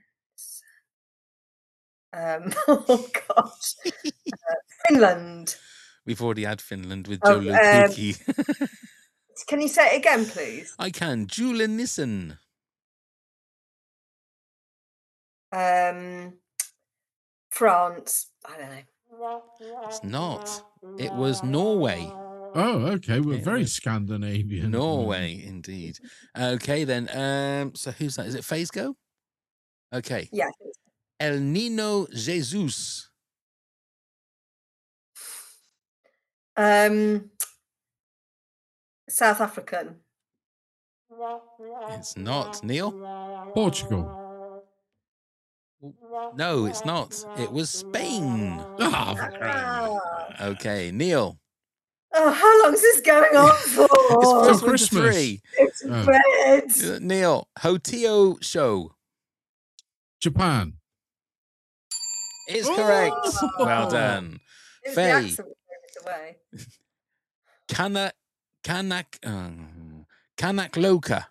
Um. 2.11 2.51
Oh 2.67 3.07
gosh. 3.27 3.75
uh, 3.85 4.55
Finland. 4.87 5.55
We've 6.05 6.21
already 6.21 6.43
had 6.43 6.59
Finland 6.61 7.07
with 7.07 7.19
Oh, 7.23 7.39
Jolo 7.39 7.53
um, 7.53 7.91
Can 9.47 9.61
you 9.61 9.67
say 9.67 9.95
it 9.95 9.97
again, 9.99 10.25
please? 10.25 10.73
I 10.79 10.89
can. 10.89 11.27
Julian 11.27 11.77
Nissen. 11.77 12.39
Um, 15.51 16.33
France. 17.49 18.27
I 18.45 18.57
don't 18.57 18.69
know. 18.69 19.41
It's 19.87 20.03
not. 20.03 20.63
It 20.97 21.13
was 21.13 21.43
Norway. 21.43 22.07
Oh, 22.11 22.85
okay. 22.95 23.19
We're 23.19 23.35
It 23.37 23.43
very 23.43 23.59
was 23.61 23.73
Scandinavian. 23.73 24.71
Norway, 24.71 25.43
indeed. 25.45 25.99
Okay, 26.37 26.83
then. 26.83 27.09
Um, 27.15 27.75
so 27.75 27.91
who's 27.91 28.15
that? 28.15 28.25
Is 28.27 28.35
it 28.35 28.45
Faye's 28.45 28.71
go? 28.71 28.95
Okay. 29.93 30.29
Yeah. 30.31 30.49
El 31.19 31.39
Nino 31.39 32.07
Jesus. 32.13 33.09
Um, 36.55 37.29
South 39.09 39.41
African. 39.41 39.95
It's 41.91 42.15
not. 42.17 42.63
Neil? 42.63 42.91
Portugal. 43.53 44.63
No, 46.35 46.65
it's 46.65 46.83
not. 46.85 47.23
It 47.37 47.51
was 47.51 47.69
Spain. 47.69 48.61
Ah. 48.79 50.27
Okay, 50.41 50.91
Neil. 50.91 51.39
Oh, 52.13 52.31
how 52.31 52.63
long 52.63 52.73
is 52.73 52.81
this 52.81 53.01
going 53.01 53.35
on 53.35 53.55
for? 53.57 53.85
It's 53.85 54.31
first 54.31 54.43
one 54.43 54.53
to 54.53 54.65
Christmas. 54.67 55.15
three. 55.15 55.41
It's 55.57 55.83
Oh. 55.87 56.05
red. 56.05 56.71
Uh, 56.95 56.99
Neil, 57.01 57.47
Hotio 57.59 58.41
Show. 58.43 58.91
Japan. 60.19 60.73
Is 62.47 62.67
correct. 62.67 63.15
Well 63.59 63.87
Oh. 63.87 63.91
done. 63.99 64.39
It 64.83 64.89
was 64.89 64.95
the 64.95 65.01
Faye. 65.01 65.11
accent 65.11 65.37
that 65.37 65.45
gave 65.69 65.83
it 65.85 65.97
away. 66.03 66.37
Kana, 67.69 68.11
Kanak, 68.63 69.05
uh, 69.23 70.03
Kanakloka. 70.37 71.25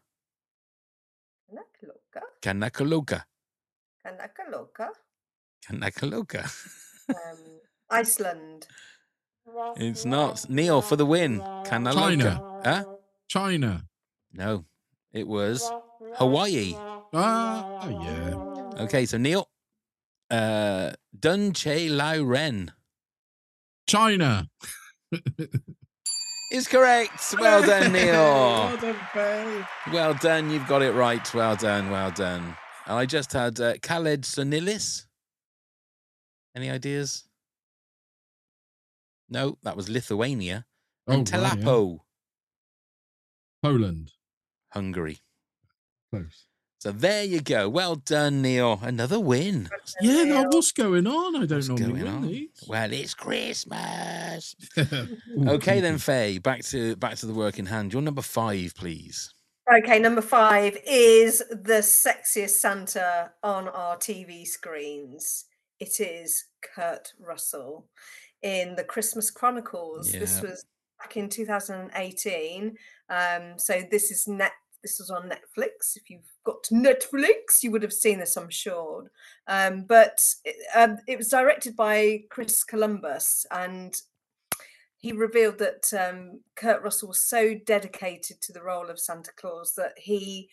Kanakaloka. 1.50 2.22
Kanakaloka. 2.42 3.22
Kanakaloka. 4.06 4.88
Kanakaloka. 5.66 6.42
Um, 7.08 7.38
Iceland. 7.90 8.66
It's 9.76 10.04
not. 10.04 10.48
Neil 10.48 10.80
for 10.82 10.94
the 10.96 11.06
win. 11.06 11.40
Kanaloka. 11.40 11.94
China. 11.94 12.60
Huh? 12.64 12.84
China. 13.26 13.82
No. 14.32 14.64
It 15.12 15.26
was 15.26 15.68
Hawaii. 16.16 16.74
Ah, 17.12 17.80
oh, 17.82 17.88
yeah. 17.88 18.47
Okay, 18.78 19.06
so 19.06 19.18
Neil. 19.18 19.48
Uh 20.30 20.92
Dunche 21.18 21.88
Lai 21.90 22.18
Ren 22.18 22.72
China. 23.88 24.48
is 26.52 26.68
correct. 26.68 27.34
Well 27.38 27.62
done, 27.66 27.92
Well 27.92 28.70
Neil. 28.70 28.76
done, 28.80 28.96
Faye. 29.14 29.64
Well 29.92 30.14
done. 30.14 30.50
You've 30.50 30.66
got 30.68 30.82
it 30.82 30.92
right. 30.92 31.32
Well 31.34 31.56
done. 31.56 31.90
Well 31.90 32.10
done. 32.10 32.56
I 32.86 33.06
just 33.06 33.32
had 33.32 33.58
uh, 33.60 33.74
Khaled 33.82 34.22
Sonilis. 34.22 35.06
Any 36.56 36.70
ideas? 36.70 37.24
No, 39.30 39.58
that 39.62 39.76
was 39.76 39.88
Lithuania. 39.88 40.64
Oh, 41.06 41.12
And 41.12 41.30
right, 41.32 41.40
yeah. 41.42 41.64
Poland. 43.62 44.12
Hungary. 44.72 45.18
Close. 46.10 46.47
So 46.80 46.92
there 46.92 47.24
you 47.24 47.40
go. 47.40 47.68
Well 47.68 47.96
done, 47.96 48.40
Neil. 48.40 48.78
Another 48.82 49.18
win. 49.18 49.68
Yeah, 50.00 50.22
now 50.24 50.44
what's 50.48 50.70
going 50.70 51.08
on? 51.08 51.34
I 51.34 51.46
don't 51.46 51.56
What's 51.56 51.68
normally 51.68 51.88
going 51.88 52.04
win 52.04 52.12
on? 52.12 52.26
these. 52.28 52.48
Well, 52.68 52.92
it's 52.92 53.14
Christmas. 53.14 54.54
Okay 55.48 55.80
then, 55.80 55.94
creepy. 55.94 55.98
Faye. 55.98 56.38
Back 56.38 56.64
to 56.66 56.94
back 56.96 57.16
to 57.16 57.26
the 57.26 57.34
work 57.34 57.58
in 57.58 57.66
hand. 57.66 57.92
Your 57.92 58.02
number 58.02 58.22
five, 58.22 58.74
please. 58.76 59.34
Okay, 59.76 59.98
number 59.98 60.22
five 60.22 60.78
is 60.86 61.40
the 61.50 61.82
sexiest 61.82 62.50
Santa 62.60 63.32
on 63.42 63.68
our 63.68 63.96
TV 63.96 64.46
screens. 64.46 65.44
It 65.80 66.00
is 66.00 66.44
Kurt 66.62 67.12
Russell 67.20 67.86
in 68.42 68.76
the 68.76 68.84
Christmas 68.84 69.30
Chronicles. 69.30 70.12
This 70.12 70.40
was 70.40 70.64
back 70.98 71.16
in 71.16 71.28
2018. 71.28 72.76
Um, 73.10 73.54
so 73.58 73.82
this 73.90 74.10
is 74.10 74.26
net. 74.28 74.52
This 74.82 74.98
was 75.00 75.10
on 75.10 75.28
Netflix. 75.28 75.96
If 75.96 76.08
you've 76.08 76.32
got 76.48 76.64
Netflix, 76.72 77.62
you 77.62 77.70
would 77.70 77.82
have 77.82 77.92
seen 77.92 78.18
this, 78.18 78.36
I'm 78.36 78.48
sure. 78.48 79.10
Um, 79.46 79.82
but 79.82 80.18
it, 80.44 80.56
um, 80.74 80.96
it 81.06 81.18
was 81.18 81.28
directed 81.28 81.76
by 81.76 82.22
Chris 82.30 82.64
Columbus, 82.64 83.44
and 83.50 83.94
he 84.96 85.12
revealed 85.12 85.58
that 85.58 85.92
um, 85.92 86.40
Kurt 86.56 86.82
Russell 86.82 87.08
was 87.08 87.20
so 87.20 87.54
dedicated 87.66 88.40
to 88.40 88.52
the 88.52 88.62
role 88.62 88.88
of 88.88 88.98
Santa 88.98 89.30
Claus 89.36 89.74
that 89.76 89.92
he 89.96 90.48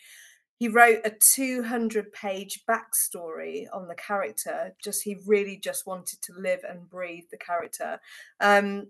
he 0.57 0.69
wrote 0.69 1.01
a 1.03 1.11
200 1.11 2.13
page 2.13 2.63
backstory 2.69 3.65
on 3.73 3.87
the 3.87 3.95
character. 3.95 4.73
Just 4.81 5.03
he 5.03 5.17
really 5.25 5.57
just 5.57 5.85
wanted 5.85 6.21
to 6.21 6.33
live 6.33 6.61
and 6.67 6.89
breathe 6.89 7.25
the 7.29 7.37
character. 7.37 7.99
Um, 8.39 8.87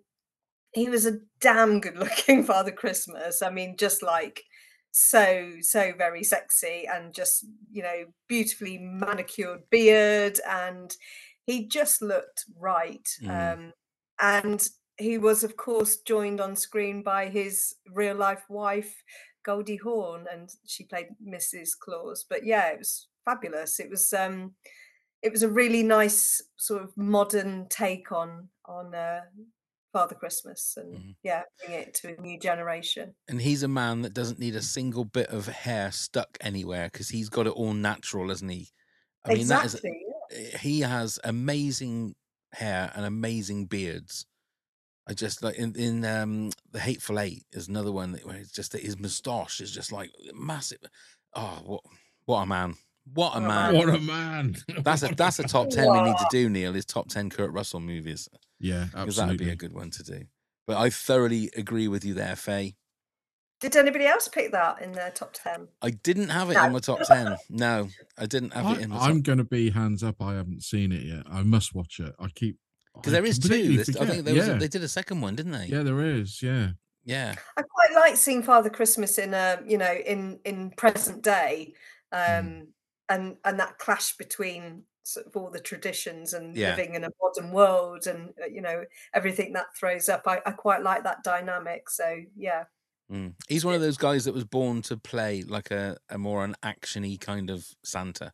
he 0.74 0.90
was 0.90 1.06
a 1.06 1.20
damn 1.40 1.80
good 1.80 1.98
looking 1.98 2.44
Father 2.46 2.72
Christmas. 2.72 3.42
I 3.42 3.50
mean, 3.50 3.78
just 3.78 4.04
like 4.04 4.44
so 4.98 5.52
so 5.60 5.92
very 5.98 6.24
sexy 6.24 6.88
and 6.88 7.14
just 7.14 7.46
you 7.70 7.84
know 7.84 8.06
beautifully 8.30 8.78
manicured 8.78 9.60
beard 9.70 10.40
and 10.50 10.96
he 11.46 11.68
just 11.68 12.02
looked 12.02 12.46
right 12.58 13.06
Mm. 13.22 13.54
um 13.54 13.74
and 14.22 14.66
he 14.98 15.18
was 15.18 15.44
of 15.44 15.58
course 15.58 15.98
joined 15.98 16.40
on 16.40 16.56
screen 16.56 17.04
by 17.04 17.28
his 17.28 17.76
real 17.92 18.16
life 18.16 18.46
wife 18.48 18.96
goldie 19.44 19.76
hawn 19.76 20.28
and 20.32 20.50
she 20.66 20.86
played 20.86 21.08
mrs 21.22 21.72
claus 21.78 22.24
but 22.30 22.46
yeah 22.46 22.70
it 22.70 22.80
was 22.80 23.10
fabulous 23.26 23.82
it 23.82 23.90
was 23.90 24.14
um 24.14 24.54
it 25.22 25.32
was 25.34 25.44
a 25.44 25.50
really 25.50 25.84
nice 25.84 26.42
sort 26.56 26.82
of 26.82 26.96
modern 26.96 27.68
take 27.68 28.14
on 28.14 28.48
on 28.66 28.96
uh 28.96 29.20
father 29.96 30.16
christmas 30.16 30.76
and 30.78 30.94
Mhm. 30.94 31.16
yeah 31.24 31.44
bring 31.60 31.80
it 31.80 31.94
to 31.94 32.06
a 32.18 32.22
new 32.22 32.38
generation 32.38 33.16
And 33.30 33.40
he's 33.42 33.64
a 33.64 33.68
man 33.82 34.02
that 34.02 34.14
doesn't 34.14 34.40
need 34.40 34.56
a 34.56 34.62
single 34.62 35.06
bit 35.06 35.30
of 35.30 35.48
hair 35.48 35.92
stuck 35.92 36.38
anywhere 36.42 36.90
because 36.92 37.10
he's 37.16 37.30
got 37.30 37.48
it 37.48 37.54
all 37.62 37.74
natural, 37.74 38.30
isn't 38.36 38.50
he? 38.50 38.68
I 39.24 39.30
mean, 39.36 39.48
that 39.48 39.66
is 39.66 39.76
exactly 39.76 40.02
yeah. 40.32 40.38
eh, 40.54 40.58
he 40.58 40.82
has 40.82 41.18
amazing 41.24 42.16
hair 42.52 42.92
and 42.96 43.06
amazing 43.06 43.68
beards. 43.68 44.26
I 45.08 45.14
just 45.14 45.42
like 45.44 45.56
in 45.56 45.76
in 45.76 46.04
um 46.04 46.52
the 46.72 46.80
Hateful 46.80 47.20
Eight 47.20 47.46
is 47.54 47.68
another 47.70 47.92
one 47.92 48.12
that, 48.14 48.26
where 48.26 48.36
it's 48.42 48.52
just 48.52 48.72
that 48.74 48.82
his 48.82 49.00
moustache 49.00 49.62
is 49.62 49.72
just 49.72 49.92
like 49.92 50.12
massive. 50.34 50.84
Oh, 51.34 51.62
what 51.66 51.84
what 52.26 52.42
a 52.42 52.46
man! 52.46 52.76
What 53.14 53.38
a 53.38 53.42
man! 53.42 53.76
What 53.78 53.90
a 53.90 54.00
man. 54.00 54.56
That's 54.84 55.04
a 55.04 55.10
that's 55.16 55.40
a 55.40 55.44
top 55.44 55.70
ten 55.70 55.92
we 55.94 56.02
need 56.02 56.18
to 56.18 56.28
do. 56.32 56.50
Neil 56.50 56.76
is 56.76 56.86
top 56.86 57.08
ten 57.08 57.30
Kurt 57.30 57.52
Russell 57.52 57.80
movies 57.80 58.28
Yeah, 58.60 58.86
because 58.94 59.18
that 59.18 59.28
would 59.28 59.38
be 59.38 59.50
a 59.50 59.56
good 59.56 59.74
one 59.74 59.92
to 59.92 60.04
do. 60.04 60.24
But 60.68 60.78
I 60.78 60.90
thoroughly 60.90 61.52
agree 61.56 61.88
with 61.88 62.04
you 62.06 62.14
there, 62.14 62.36
Faye. 62.36 62.76
Did 63.62 63.76
anybody 63.78 64.06
else 64.06 64.28
pick 64.28 64.52
that 64.52 64.82
in 64.82 64.92
their 64.92 65.12
top 65.12 65.34
ten? 65.34 65.68
I 65.82 65.92
didn't 65.92 66.30
have 66.30 66.50
it 66.50 66.56
No. 66.56 66.66
in 66.66 66.74
my 66.74 66.80
top 66.80 67.00
ten. 67.02 67.36
No, 67.50 67.90
I 68.18 68.26
didn't 68.26 68.54
have 68.54 68.66
it 68.78 68.80
I, 68.80 68.82
in 68.84 68.90
my 68.90 68.98
I'm 68.98 69.18
top 69.18 69.24
going 69.24 69.38
to 69.38 69.44
be 69.44 69.70
hands 69.70 70.04
up. 70.04 70.22
I 70.22 70.34
haven't 70.36 70.64
seen 70.64 70.92
it 70.92 71.04
yet. 71.04 71.24
I 71.32 71.44
must 71.44 71.74
watch 71.74 72.00
it. 72.00 72.14
I 72.20 72.28
keep 72.36 72.58
because 72.94 73.12
there 73.14 73.26
is 73.26 73.40
two. 73.40 73.78
This- 73.78 73.96
I 73.98 74.06
think 74.06 74.26
there 74.26 74.36
was 74.36 74.48
a, 74.48 74.52
yeah. 74.54 74.58
they 74.58 74.68
did 74.68 74.84
a 74.84 74.88
second 74.88 75.22
one, 75.22 75.36
didn't 75.36 75.52
they? 75.54 75.66
yeah, 75.68 75.84
there 75.84 76.02
is. 76.02 76.42
Yeah, 76.42 76.72
Yeah. 77.04 77.36
I 77.58 77.62
quite 77.62 77.94
like 77.96 78.18
seeing 78.18 78.42
Father 78.44 78.70
Christmas 78.70 79.18
in 79.18 79.34
a 79.34 79.60
you 79.66 79.78
know 79.78 79.94
in 79.94 80.40
in 80.46 80.72
present 80.72 81.22
day, 81.24 81.74
um, 82.12 82.70
and 83.10 83.38
and 83.46 83.60
that 83.60 83.78
clash 83.80 84.16
between 84.18 84.84
sort 85.08 85.28
of 85.28 85.36
all 85.38 85.50
the 85.52 85.60
traditions 85.60 86.34
and 86.34 86.56
Yeah. 86.58 86.72
living 86.76 86.96
in 86.96 87.04
a 87.04 87.10
modern 87.22 87.52
world 87.52 88.08
and 88.08 88.34
uh, 88.42 88.48
you 88.48 88.62
know 88.62 88.84
everything 89.14 89.54
that 89.54 89.68
throws 89.78 90.10
up. 90.10 90.24
I, 90.28 90.42
I 90.46 90.52
quite 90.52 90.82
like 90.84 91.04
that 91.04 91.24
dynamic. 91.24 91.90
So 91.90 92.22
yeah, 92.36 92.66
Mm. 93.12 93.36
He's 93.48 93.64
one 93.64 93.76
of 93.76 93.82
those 93.82 93.98
guys 93.98 94.26
that 94.26 94.34
was 94.34 94.46
born 94.46 94.82
to 94.84 94.98
play 94.98 95.44
like 95.44 95.70
a, 95.70 95.96
a 96.10 96.18
more 96.18 96.44
an 96.44 96.56
actiony 96.64 97.22
kind 97.22 97.52
of 97.52 97.64
Santa 97.84 98.34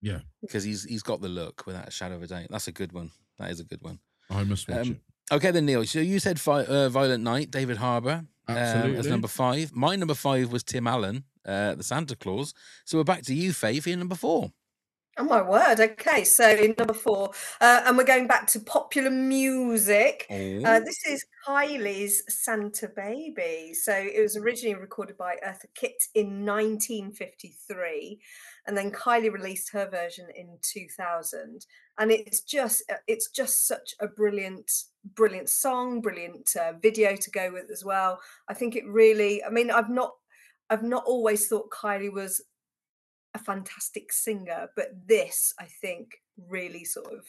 yeah. 0.00 0.20
because 0.40 0.62
he's 0.62 0.84
he's 0.84 1.02
got 1.02 1.20
the 1.20 1.28
look 1.28 1.66
without 1.66 1.88
a 1.88 1.90
shadow 1.90 2.14
of 2.14 2.22
a 2.22 2.28
doubt. 2.28 2.46
That's 2.48 2.68
a 2.68 2.72
good 2.72 2.92
one. 2.92 3.10
That 3.40 3.50
is 3.50 3.58
a 3.58 3.64
good 3.64 3.82
one. 3.82 3.98
I 4.30 4.44
must 4.44 4.68
watch 4.68 4.86
Um, 4.86 4.92
it. 4.92 5.34
Okay, 5.34 5.50
then 5.50 5.66
Neil. 5.66 5.84
So 5.86 5.98
you 5.98 6.20
said 6.20 6.38
Vi- 6.38 6.66
uh, 6.66 6.88
Violent 6.88 7.24
Night, 7.24 7.50
David 7.50 7.78
Harbour, 7.78 8.24
um, 8.46 8.56
as 8.56 9.08
number 9.08 9.26
five. 9.26 9.74
My 9.74 9.96
number 9.96 10.14
five 10.14 10.52
was 10.52 10.62
Tim 10.62 10.86
Allen, 10.86 11.24
uh, 11.44 11.74
the 11.74 11.82
Santa 11.82 12.14
Claus. 12.14 12.54
So 12.84 12.98
we're 12.98 13.04
back 13.04 13.22
to 13.24 13.34
you, 13.34 13.52
Faith, 13.52 13.88
in 13.88 13.98
number 13.98 14.14
four. 14.14 14.52
Oh 15.18 15.24
my 15.24 15.42
word. 15.42 15.78
Okay, 15.78 16.24
so 16.24 16.48
in 16.48 16.74
number 16.78 16.94
four, 16.94 17.32
uh, 17.60 17.82
and 17.84 17.98
we're 17.98 18.04
going 18.04 18.26
back 18.26 18.46
to 18.48 18.60
popular 18.60 19.10
music. 19.10 20.32
Uh, 20.64 20.80
Oh. 20.80 20.80
this 20.82 21.04
is 21.06 21.22
Kylie's 21.46 22.22
Santa 22.34 22.88
Baby. 22.88 23.74
So 23.74 23.92
it 23.92 24.22
was 24.22 24.38
originally 24.38 24.74
recorded 24.80 25.18
by 25.18 25.36
Eartha 25.46 25.66
Kitt 25.74 26.02
in 26.14 26.46
1953, 26.46 28.20
and 28.66 28.74
then 28.74 28.90
Kylie 28.90 29.30
released 29.30 29.70
her 29.72 29.86
version 29.86 30.28
in 30.34 30.58
2000. 30.62 31.66
And 31.98 32.10
it's 32.10 32.40
just 32.40 32.82
uh, 32.90 32.94
it's 33.06 33.28
just 33.28 33.66
such 33.66 33.94
a 34.00 34.08
brilliant 34.08 34.70
brilliant 35.14 35.50
song, 35.50 36.00
brilliant 36.00 36.56
uh, 36.56 36.72
video 36.80 37.16
to 37.16 37.30
go 37.30 37.52
with 37.52 37.70
as 37.70 37.84
well. 37.84 38.18
I 38.48 38.54
think 38.54 38.76
it 38.76 38.86
really. 38.86 39.44
I 39.44 39.50
mean, 39.50 39.70
I've 39.70 39.90
not 39.90 40.14
I've 40.70 40.82
not 40.82 41.04
always 41.04 41.48
thought 41.48 41.68
Kylie 41.70 42.10
was 42.10 42.42
a 43.34 43.38
fantastic 43.38 44.12
singer, 44.12 44.68
but 44.76 44.88
this 45.06 45.54
I 45.58 45.66
think 45.80 46.20
really 46.48 46.84
sort 46.84 47.12
of 47.12 47.24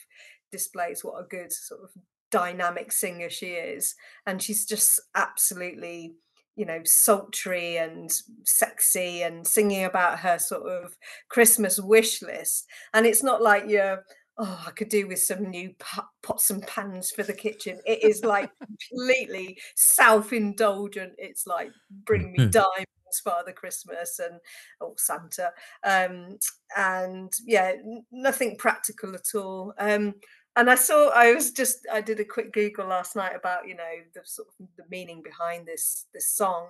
displays 0.52 1.04
what 1.04 1.20
a 1.20 1.28
good 1.28 1.52
sort 1.52 1.82
of 1.84 1.90
dynamic 2.32 2.92
singer 2.92 3.30
she 3.30 3.52
is, 3.52 3.96
and 4.26 4.42
she's 4.42 4.66
just 4.66 5.00
absolutely 5.16 6.16
you 6.56 6.66
know 6.66 6.82
sultry 6.84 7.78
and 7.78 8.12
sexy 8.44 9.24
and 9.24 9.48
singing 9.48 9.86
about 9.86 10.20
her 10.20 10.38
sort 10.38 10.70
of 10.70 10.96
Christmas 11.30 11.80
wish 11.80 12.22
list, 12.22 12.68
and 12.94 13.06
it's 13.06 13.24
not 13.24 13.42
like 13.42 13.66
you're. 13.68 14.04
Oh, 14.36 14.64
I 14.66 14.72
could 14.72 14.90
do 14.90 15.08
with 15.08 15.20
some 15.20 15.52
new 15.52 15.76
pots 16.24 16.50
and 16.50 16.66
pans 16.66 17.12
for 17.12 17.22
the 17.22 17.34
kitchen. 17.34 17.80
It 17.86 18.04
is 18.04 18.26
like 18.26 18.50
completely 18.90 19.60
self-indulgent. 19.76 21.14
It's 21.20 21.46
like 21.46 21.70
bring 22.04 22.32
me 22.32 22.46
hmm. 22.46 22.50
diamonds, 22.50 23.03
Father 23.20 23.52
Christmas, 23.52 24.20
and 24.20 24.40
oh 24.82 24.94
Santa, 24.98 25.52
um, 25.84 26.38
and 26.78 27.32
yeah, 27.46 27.74
nothing 28.12 28.58
practical 28.58 29.16
at 29.16 29.36
all. 29.36 29.74
Um, 29.78 30.16
and 30.56 30.70
I 30.70 30.76
saw, 30.76 31.10
I 31.10 31.34
was 31.34 31.52
just, 31.52 31.80
I 31.92 32.02
did 32.02 32.20
a 32.20 32.26
quick 32.26 32.54
Google 32.54 32.88
last 32.88 33.16
night 33.16 33.36
about 33.36 33.68
you 33.68 33.76
know 33.76 33.94
the 34.14 34.22
sort 34.24 34.50
of 34.60 34.68
the 34.78 34.84
meaning 34.90 35.24
behind 35.24 35.66
this 35.66 36.06
this 36.14 36.30
song, 36.30 36.68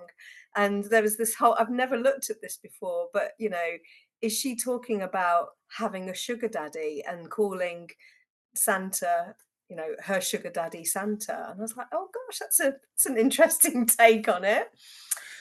and 0.56 0.84
there 0.84 1.02
was 1.02 1.18
this 1.18 1.34
whole. 1.34 1.54
I've 1.58 1.70
never 1.70 1.98
looked 1.98 2.30
at 2.30 2.40
this 2.40 2.56
before, 2.56 3.08
but 3.12 3.32
you 3.38 3.50
know, 3.50 3.76
is 4.22 4.38
she 4.38 4.56
talking 4.56 5.02
about 5.02 5.48
having 5.76 6.08
a 6.08 6.14
sugar 6.14 6.48
daddy 6.48 7.02
and 7.06 7.30
calling 7.30 7.90
Santa? 8.54 9.34
You 9.68 9.76
know, 9.76 9.88
her 10.02 10.20
sugar 10.20 10.50
daddy 10.50 10.84
Santa, 10.84 11.48
and 11.50 11.60
I 11.60 11.62
was 11.62 11.76
like, 11.76 11.88
"Oh 11.92 12.08
gosh, 12.12 12.38
that's 12.38 12.60
a 12.60 12.72
that's 12.72 13.06
an 13.06 13.18
interesting 13.18 13.84
take 13.98 14.28
on 14.28 14.44
it." 14.44 14.68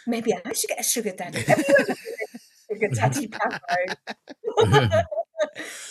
Maybe 0.08 0.34
I 0.34 0.54
should 0.54 0.70
get 0.70 0.80
a 0.80 0.84
sugar 0.84 1.14
daddy. 1.16 1.42
Have 1.48 1.58
get 1.58 1.90
a 1.90 1.96
sugar 2.74 2.88
daddy 2.90 3.28
Pablo. 3.30 3.60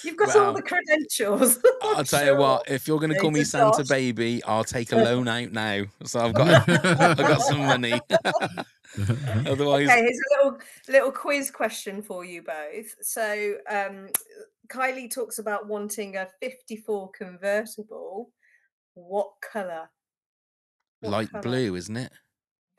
You've 0.02 0.16
got 0.16 0.34
all 0.34 0.52
the 0.54 0.62
credentials. 0.62 1.58
I'll 1.82 2.04
tell 2.04 2.24
you 2.24 2.36
what, 2.36 2.68
if 2.68 2.88
you're 2.88 2.98
going 2.98 3.12
to 3.12 3.18
call 3.18 3.30
me 3.30 3.44
Santa 3.44 3.78
Dosh. 3.78 3.88
Baby, 3.88 4.42
I'll 4.44 4.64
take 4.64 4.92
a 4.92 4.96
loan 4.96 5.28
out 5.28 5.52
now. 5.52 5.84
So 6.04 6.20
I've 6.20 6.34
got 6.34 6.68
I've 6.68 7.16
got 7.16 7.42
some 7.42 7.58
money. 7.58 8.00
Otherwise, 9.46 9.88
Okay, 9.88 10.00
here's 10.00 10.18
a 10.18 10.36
little 10.36 10.58
little 10.88 11.12
quiz 11.12 11.50
question 11.50 12.02
for 12.02 12.24
you 12.24 12.42
both. 12.42 12.94
So, 13.02 13.54
um, 13.70 14.08
Kylie 14.68 15.12
talks 15.12 15.38
about 15.38 15.68
wanting 15.68 16.16
a 16.16 16.28
54 16.40 17.10
convertible. 17.10 18.30
What 18.94 19.32
color? 19.52 19.90
light 21.02 21.30
blue, 21.42 21.74
isn't 21.74 21.96
it? 21.96 22.12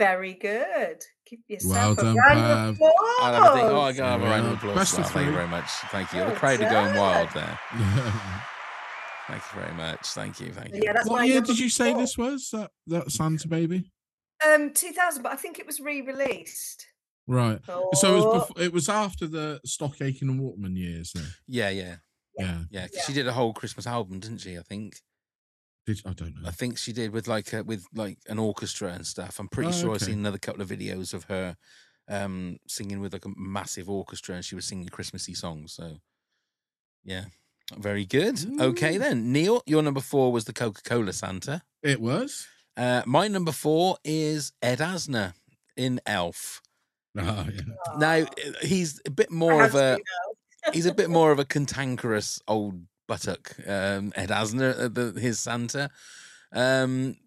Very 0.03 0.33
good. 0.33 1.01
Give 1.29 1.39
Well 1.65 1.93
yourself 1.93 1.97
a 1.97 2.01
done, 2.01 2.15
round 2.17 2.39
Pav. 2.39 2.81
of 2.81 2.91
I'll 3.21 3.33
have 3.33 3.43
a 3.43 3.55
think- 3.55 3.71
oh, 3.71 3.79
I 3.79 3.89
applause. 3.91 3.97
got 3.97 4.03
to 4.05 4.11
have 4.11 4.21
a 4.21 4.25
round 4.25 4.45
of 4.45 4.51
Yeah. 4.51 4.57
applause. 4.57 4.75
Best 4.75 4.95
for. 4.95 5.03
Thank 5.03 5.25
you 5.27 5.31
very 5.33 5.47
much. 5.47 5.69
Thank 5.91 6.13
you. 6.13 6.19
The 6.19 6.25
Well 6.27 6.35
crowd 6.35 6.61
are 6.61 6.69
going 6.69 6.95
wild 6.97 7.29
done. 7.33 7.57
there. 7.73 8.13
Thank 9.27 9.41
you 9.53 9.61
very 9.61 9.73
much. 9.75 10.07
Thank 10.07 10.39
you. 10.41 10.51
Thank 10.51 10.75
you. 10.75 10.81
Yeah, 10.83 10.93
that's 10.93 11.07
what 11.07 11.25
year 11.27 11.41
did 11.41 11.57
you 11.57 11.69
say 11.69 11.91
four. 11.93 12.01
this 12.01 12.17
was? 12.17 12.49
That 12.51 12.71
that 12.87 13.11
Santa 13.11 13.47
baby? 13.47 13.89
Um, 14.45 14.73
2000, 14.73 15.23
but 15.23 15.31
I 15.31 15.35
think 15.37 15.59
it 15.59 15.65
was 15.65 15.79
re-released. 15.79 16.85
Right. 17.25 17.59
So 17.65 17.79
it 17.79 17.93
was 17.93 18.25
Oh. 18.25 18.39
before, 18.39 18.61
it 18.63 18.73
was 18.73 18.89
after 18.89 19.25
the 19.27 19.61
Stock 19.65 20.01
Aitken 20.01 20.27
and 20.29 20.39
Waterman 20.41 20.75
years 20.75 21.13
then. 21.13 21.27
Yeah, 21.47 21.69
yeah, 21.69 21.95
Yeah. 22.37 22.63
yeah. 22.69 22.87
'cause 22.89 23.05
She 23.05 23.13
did 23.13 23.25
a 23.27 23.31
whole 23.31 23.53
Christmas 23.53 23.87
album, 23.87 24.19
didn't 24.19 24.39
she? 24.39 24.57
I 24.57 24.61
think. 24.63 24.99
Did, 25.85 26.01
I 26.05 26.13
don't 26.13 26.41
know. 26.41 26.47
I 26.47 26.51
think 26.51 26.77
she 26.77 26.93
did 26.93 27.11
with 27.11 27.27
like 27.27 27.51
a, 27.53 27.63
with 27.63 27.85
like 27.93 28.17
an 28.27 28.39
orchestra 28.39 28.93
and 28.93 29.05
stuff. 29.05 29.39
I'm 29.39 29.49
pretty 29.49 29.69
Oh, 29.69 29.73
sure 29.73 29.93
I've 29.93 30.01
seen 30.01 30.19
another 30.19 30.37
couple 30.37 30.61
of 30.61 30.69
videos 30.69 31.13
of 31.13 31.25
her 31.25 31.57
um 32.09 32.57
singing 32.67 32.99
with 32.99 33.13
like 33.13 33.25
a 33.25 33.31
massive 33.37 33.89
orchestra 33.89 34.35
and 34.35 34.43
she 34.45 34.55
was 34.55 34.65
singing 34.65 34.87
Christmassy 34.87 35.33
songs. 35.33 35.73
So 35.73 35.97
yeah, 37.03 37.25
very 37.77 38.05
good. 38.05 38.39
Okay 38.61 38.97
then, 38.97 39.31
Neil, 39.31 39.61
your 39.65 39.81
number 39.83 40.01
four 40.01 40.31
was 40.31 40.45
the 40.45 40.53
Coca 40.53 40.81
Cola 40.83 41.11
Santa. 41.13 41.61
It 41.81 41.99
was. 41.99 42.47
Uh, 42.77 43.03
my 43.05 43.27
number 43.27 43.51
four 43.51 43.97
is 44.03 44.51
Ed 44.61 44.79
Asner 44.79 45.33
in 45.77 45.99
Elf. 46.05 46.61
Ah, 47.17 47.45
yeah. 47.53 47.61
Now 47.97 48.15
uh, 48.21 48.25
he's 48.61 49.01
a 49.05 49.11
bit 49.11 49.31
more 49.31 49.63
of 49.63 49.75
a 49.75 49.99
he's 50.73 50.85
a 50.85 50.93
bit 50.93 51.09
more 51.09 51.31
of 51.31 51.39
a 51.39 51.45
cantankerous 51.45 52.39
old 52.47 52.81
buttock, 53.07 53.55
um, 53.67 54.11
Ed 54.15 54.29
Asner, 54.29 54.79
uh, 54.79 54.87
the, 54.87 55.19
his 55.19 55.39
Santa. 55.39 55.89
Um, 56.51 57.17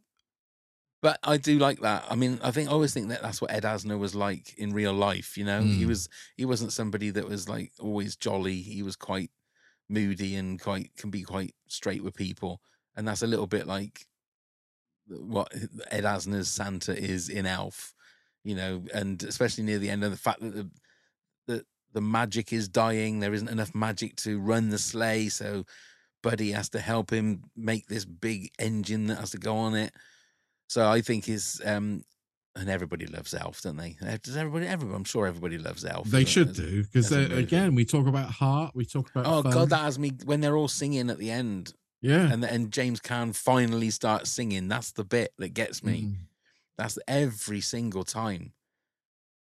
but 1.03 1.19
I 1.23 1.37
do 1.37 1.59
like 1.59 1.81
that. 1.81 2.05
I 2.09 2.15
mean, 2.17 2.41
I 2.43 2.51
think 2.51 2.69
I 2.69 2.73
always 2.73 2.93
think 2.95 3.09
that 3.09 3.23
that's 3.23 3.41
what 3.41 3.53
Ed 3.53 3.63
Asner 3.65 3.99
was 3.99 4.15
like 4.15 4.55
in 4.59 4.73
real 4.73 4.93
life. 4.95 5.37
You 5.37 5.45
know, 5.45 5.63
he 5.63 5.85
Mm. 5.85 5.89
was 5.89 6.09
he 6.37 6.45
wasn't 6.45 6.73
somebody 6.73 7.11
that 7.11 7.29
was 7.29 7.49
like 7.49 7.73
always 7.79 8.17
jolly. 8.17 8.63
He 8.63 8.83
was 8.83 8.97
quite 8.97 9.31
moody 9.89 10.35
and 10.35 10.61
quite 10.61 10.91
can 10.97 11.11
be 11.11 11.23
quite 11.23 11.55
straight 11.69 12.03
with 12.03 12.15
people, 12.15 12.61
and 12.97 13.07
that's 13.07 13.23
a 13.23 13.27
little 13.27 13.47
bit 13.47 13.67
like 13.67 14.07
what 15.07 15.53
Ed 15.91 16.05
Asner's 16.05 16.49
Santa 16.49 16.97
is 16.97 17.29
in 17.29 17.47
Elf. 17.47 17.95
You 18.43 18.55
know, 18.57 18.83
and 18.95 19.23
especially 19.25 19.65
near 19.65 19.79
the 19.79 19.91
end 19.91 20.03
of 20.05 20.11
the 20.13 20.17
fact 20.17 20.41
that 20.41 20.55
the 20.55 20.71
the 21.97 22.03
magic 22.03 22.53
is 22.53 22.69
dying. 22.69 23.21
There 23.21 23.33
isn't 23.33 23.49
enough 23.49 23.75
magic 23.75 24.17
to 24.17 24.39
run 24.39 24.69
the 24.69 24.77
sleigh, 24.77 25.31
so 25.31 25.65
Buddy 26.23 26.53
has 26.53 26.69
to 26.71 26.79
help 26.79 27.11
him 27.11 27.45
make 27.57 27.87
this 27.87 28.05
big 28.05 28.51
engine 28.59 29.07
that 29.07 29.17
has 29.19 29.31
to 29.31 29.39
go 29.39 29.57
on 29.57 29.75
it. 29.75 29.95
So 30.69 30.87
I 30.87 31.01
think 31.01 31.27
is 31.27 31.63
um 31.65 32.05
and 32.55 32.69
everybody 32.69 33.07
loves 33.07 33.33
Elf, 33.33 33.63
don't 33.63 33.79
they? 33.79 33.97
Uh, 34.07 34.19
Does 34.23 34.37
everybody? 34.37 34.67
Everybody, 34.67 34.95
I'm 34.95 35.05
sure 35.05 35.27
everybody 35.27 35.57
loves 35.57 35.87
Elf. 35.87 36.07
They 36.09 36.27
should 36.27 36.53
do 36.53 36.83
because 36.83 37.07
as 37.07 37.13
a 37.13 37.29
movie. 37.31 37.43
again 37.43 37.75
we 37.75 37.87
talk 37.87 38.07
about 38.07 38.29
heart, 38.29 38.73
we 38.75 38.85
talk 38.85 39.09
about 39.11 39.25
Oh 39.25 39.43
fun. 39.43 39.53
God, 39.53 39.71
that 39.71 39.81
has 39.81 39.99
me 39.99 40.13
when 40.27 40.43
they're 40.43 40.57
all 40.57 40.69
singing 40.69 41.09
at 41.09 41.17
the 41.17 41.31
end. 41.31 41.73
Yeah. 42.03 42.31
and 42.31 42.45
and 42.45 42.71
James 42.71 43.01
Caan 43.01 43.35
finally 43.35 43.89
starts 43.89 44.31
singing. 44.31 44.69
That's 44.69 44.93
the 44.93 45.05
bit 45.05 45.33
that 45.39 45.55
gets 45.55 45.83
me. 45.83 46.03
Mm. 46.03 46.15
That's 46.77 46.99
every 47.09 47.63
single 47.63 48.05
time. 48.05 48.53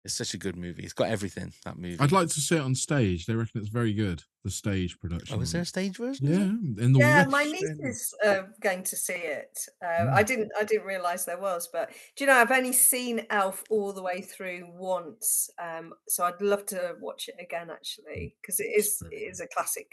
It's 0.04 0.14
such 0.14 0.34
a 0.34 0.38
good 0.38 0.56
movie. 0.56 0.82
It's 0.82 0.92
got 0.92 1.08
everything. 1.10 1.52
That 1.64 1.78
movie. 1.78 1.96
I'd 2.00 2.10
like 2.10 2.28
to 2.28 2.40
see 2.40 2.56
it 2.56 2.60
on 2.60 2.74
stage. 2.74 3.26
They 3.26 3.34
reckon 3.34 3.60
it's 3.60 3.70
very 3.70 3.92
good. 3.92 4.22
The 4.42 4.50
stage 4.50 4.98
production. 4.98 5.38
Oh, 5.38 5.42
is 5.42 5.52
there 5.52 5.62
a 5.62 5.64
stage 5.64 5.96
version? 5.96 6.26
Yeah, 6.26 6.82
in 6.84 6.92
the 6.92 6.98
yeah, 6.98 7.18
West 7.18 7.30
my 7.30 7.44
niece 7.44 7.70
End. 7.70 7.80
is 7.84 8.12
uh, 8.26 8.42
going 8.60 8.82
to 8.82 8.96
see 8.96 9.12
it. 9.12 9.56
Uh, 9.80 9.86
Mm. 9.86 10.12
I 10.14 10.22
didn't. 10.24 10.50
I 10.58 10.64
didn't 10.64 10.86
realize 10.86 11.24
there 11.24 11.38
was, 11.38 11.68
but 11.72 11.90
do 12.16 12.24
you 12.24 12.26
know? 12.26 12.34
I've 12.36 12.50
only 12.50 12.72
seen 12.72 13.24
Elf 13.30 13.62
all 13.70 13.92
the 13.92 14.02
way 14.02 14.20
through 14.22 14.68
once, 14.72 15.48
um, 15.62 15.92
so 16.08 16.24
I'd 16.24 16.42
love 16.42 16.66
to 16.66 16.96
watch 17.00 17.28
it 17.28 17.36
again 17.40 17.70
actually 17.70 18.34
because 18.42 18.58
it 18.58 18.70
is 18.76 19.00
it 19.12 19.14
is 19.16 19.40
a 19.40 19.46
classic 19.46 19.86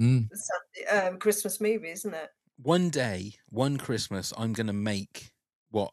Mm. 0.00 0.26
Um, 0.90 1.18
Christmas 1.18 1.60
movie, 1.60 1.90
isn't 1.90 2.14
it? 2.14 2.30
One 2.56 2.90
day, 2.90 3.34
one 3.50 3.76
Christmas, 3.76 4.32
I'm 4.36 4.54
gonna 4.54 4.72
make 4.72 5.30
what 5.70 5.92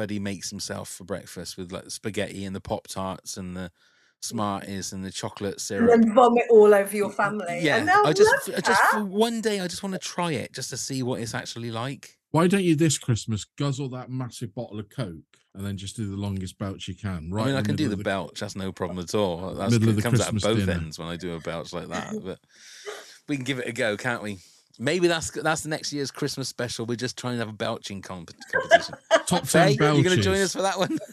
Buddy 0.00 0.18
makes 0.18 0.48
himself 0.48 0.88
for 0.88 1.04
breakfast 1.04 1.58
with 1.58 1.72
like 1.72 1.90
spaghetti 1.90 2.46
and 2.46 2.56
the 2.56 2.60
pop 2.60 2.88
tarts 2.88 3.36
and 3.36 3.54
the 3.54 3.70
mm. 3.70 3.70
Smarties 4.22 4.94
and 4.94 5.04
the 5.04 5.10
chocolate 5.10 5.52
And 5.52 5.60
syrup. 5.60 5.90
then 5.90 6.14
vomit 6.14 6.44
all 6.48 6.72
over 6.72 6.96
your 6.96 7.10
family. 7.10 7.60
Yeah, 7.60 7.76
and 7.76 7.90
I 7.90 8.14
just, 8.14 8.48
I 8.48 8.60
just 8.60 8.82
for 8.84 9.04
one 9.04 9.42
day, 9.42 9.60
I 9.60 9.66
just 9.66 9.82
want 9.82 9.92
to 9.92 9.98
try 9.98 10.32
it 10.32 10.54
just 10.54 10.70
to 10.70 10.78
see 10.78 11.02
what 11.02 11.20
it's 11.20 11.34
actually 11.34 11.70
like. 11.70 12.16
Why 12.30 12.46
don't 12.46 12.64
you 12.64 12.76
this 12.76 12.96
Christmas 12.96 13.44
guzzle 13.44 13.90
that 13.90 14.08
massive 14.08 14.54
bottle 14.54 14.78
of 14.78 14.88
Coke 14.88 15.36
and 15.54 15.66
then 15.66 15.76
just 15.76 15.96
do 15.96 16.10
the 16.10 16.16
longest 16.16 16.58
belch 16.58 16.88
you 16.88 16.94
can? 16.94 17.30
Right, 17.30 17.42
I 17.42 17.46
mean, 17.48 17.56
I 17.56 17.60
can 17.62 17.76
do 17.76 17.84
middle 17.84 17.98
the 17.98 18.04
belch. 18.04 18.40
That's 18.40 18.56
no 18.56 18.72
problem 18.72 19.00
at 19.00 19.14
all. 19.14 19.54
That's, 19.54 19.70
middle 19.70 19.90
of 19.90 19.98
it 19.98 20.02
the 20.02 20.02
comes 20.02 20.22
out 20.22 20.34
of 20.34 20.40
both 20.40 20.58
dinner. 20.58 20.72
ends 20.72 20.98
when 20.98 21.08
I 21.08 21.16
do 21.16 21.34
a 21.34 21.40
belch 21.40 21.74
like 21.74 21.88
that. 21.88 22.14
But 22.24 22.38
we 23.28 23.36
can 23.36 23.44
give 23.44 23.58
it 23.58 23.68
a 23.68 23.72
go, 23.72 23.98
can't 23.98 24.22
we? 24.22 24.38
Maybe 24.82 25.08
that's 25.08 25.30
that's 25.30 25.60
the 25.60 25.68
next 25.68 25.92
year's 25.92 26.10
Christmas 26.10 26.48
special. 26.48 26.86
We're 26.86 26.96
just 26.96 27.18
trying 27.18 27.34
to 27.34 27.40
have 27.40 27.50
a 27.50 27.52
belching 27.52 28.00
comp- 28.00 28.32
competition. 28.50 28.94
Top 29.26 29.46
Faye, 29.46 29.76
ten 29.76 29.94
you 29.94 30.02
going 30.02 30.16
to 30.16 30.22
join 30.22 30.38
us 30.38 30.54
for 30.54 30.62
that 30.62 30.78
one? 30.78 30.98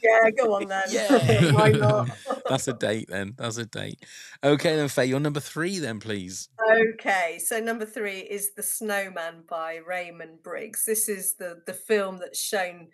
Yeah, 0.00 0.30
go 0.30 0.54
on 0.54 0.68
then. 0.68 0.84
Yeah. 0.90 1.52
Why 1.52 1.70
not? 1.70 2.08
that's 2.48 2.68
a 2.68 2.72
date 2.72 3.08
then. 3.08 3.34
That's 3.36 3.56
a 3.56 3.66
date. 3.66 3.98
Okay, 4.44 4.76
then 4.76 4.88
Faye, 4.88 5.06
you're 5.06 5.18
number 5.18 5.40
three 5.40 5.80
then, 5.80 5.98
please. 5.98 6.48
Okay, 6.94 7.40
so 7.44 7.58
number 7.58 7.84
three 7.84 8.20
is 8.20 8.54
The 8.54 8.62
Snowman 8.62 9.42
by 9.50 9.80
Raymond 9.84 10.44
Briggs. 10.44 10.84
This 10.84 11.08
is 11.08 11.34
the 11.34 11.62
the 11.66 11.74
film 11.74 12.18
that's 12.18 12.40
shown 12.40 12.88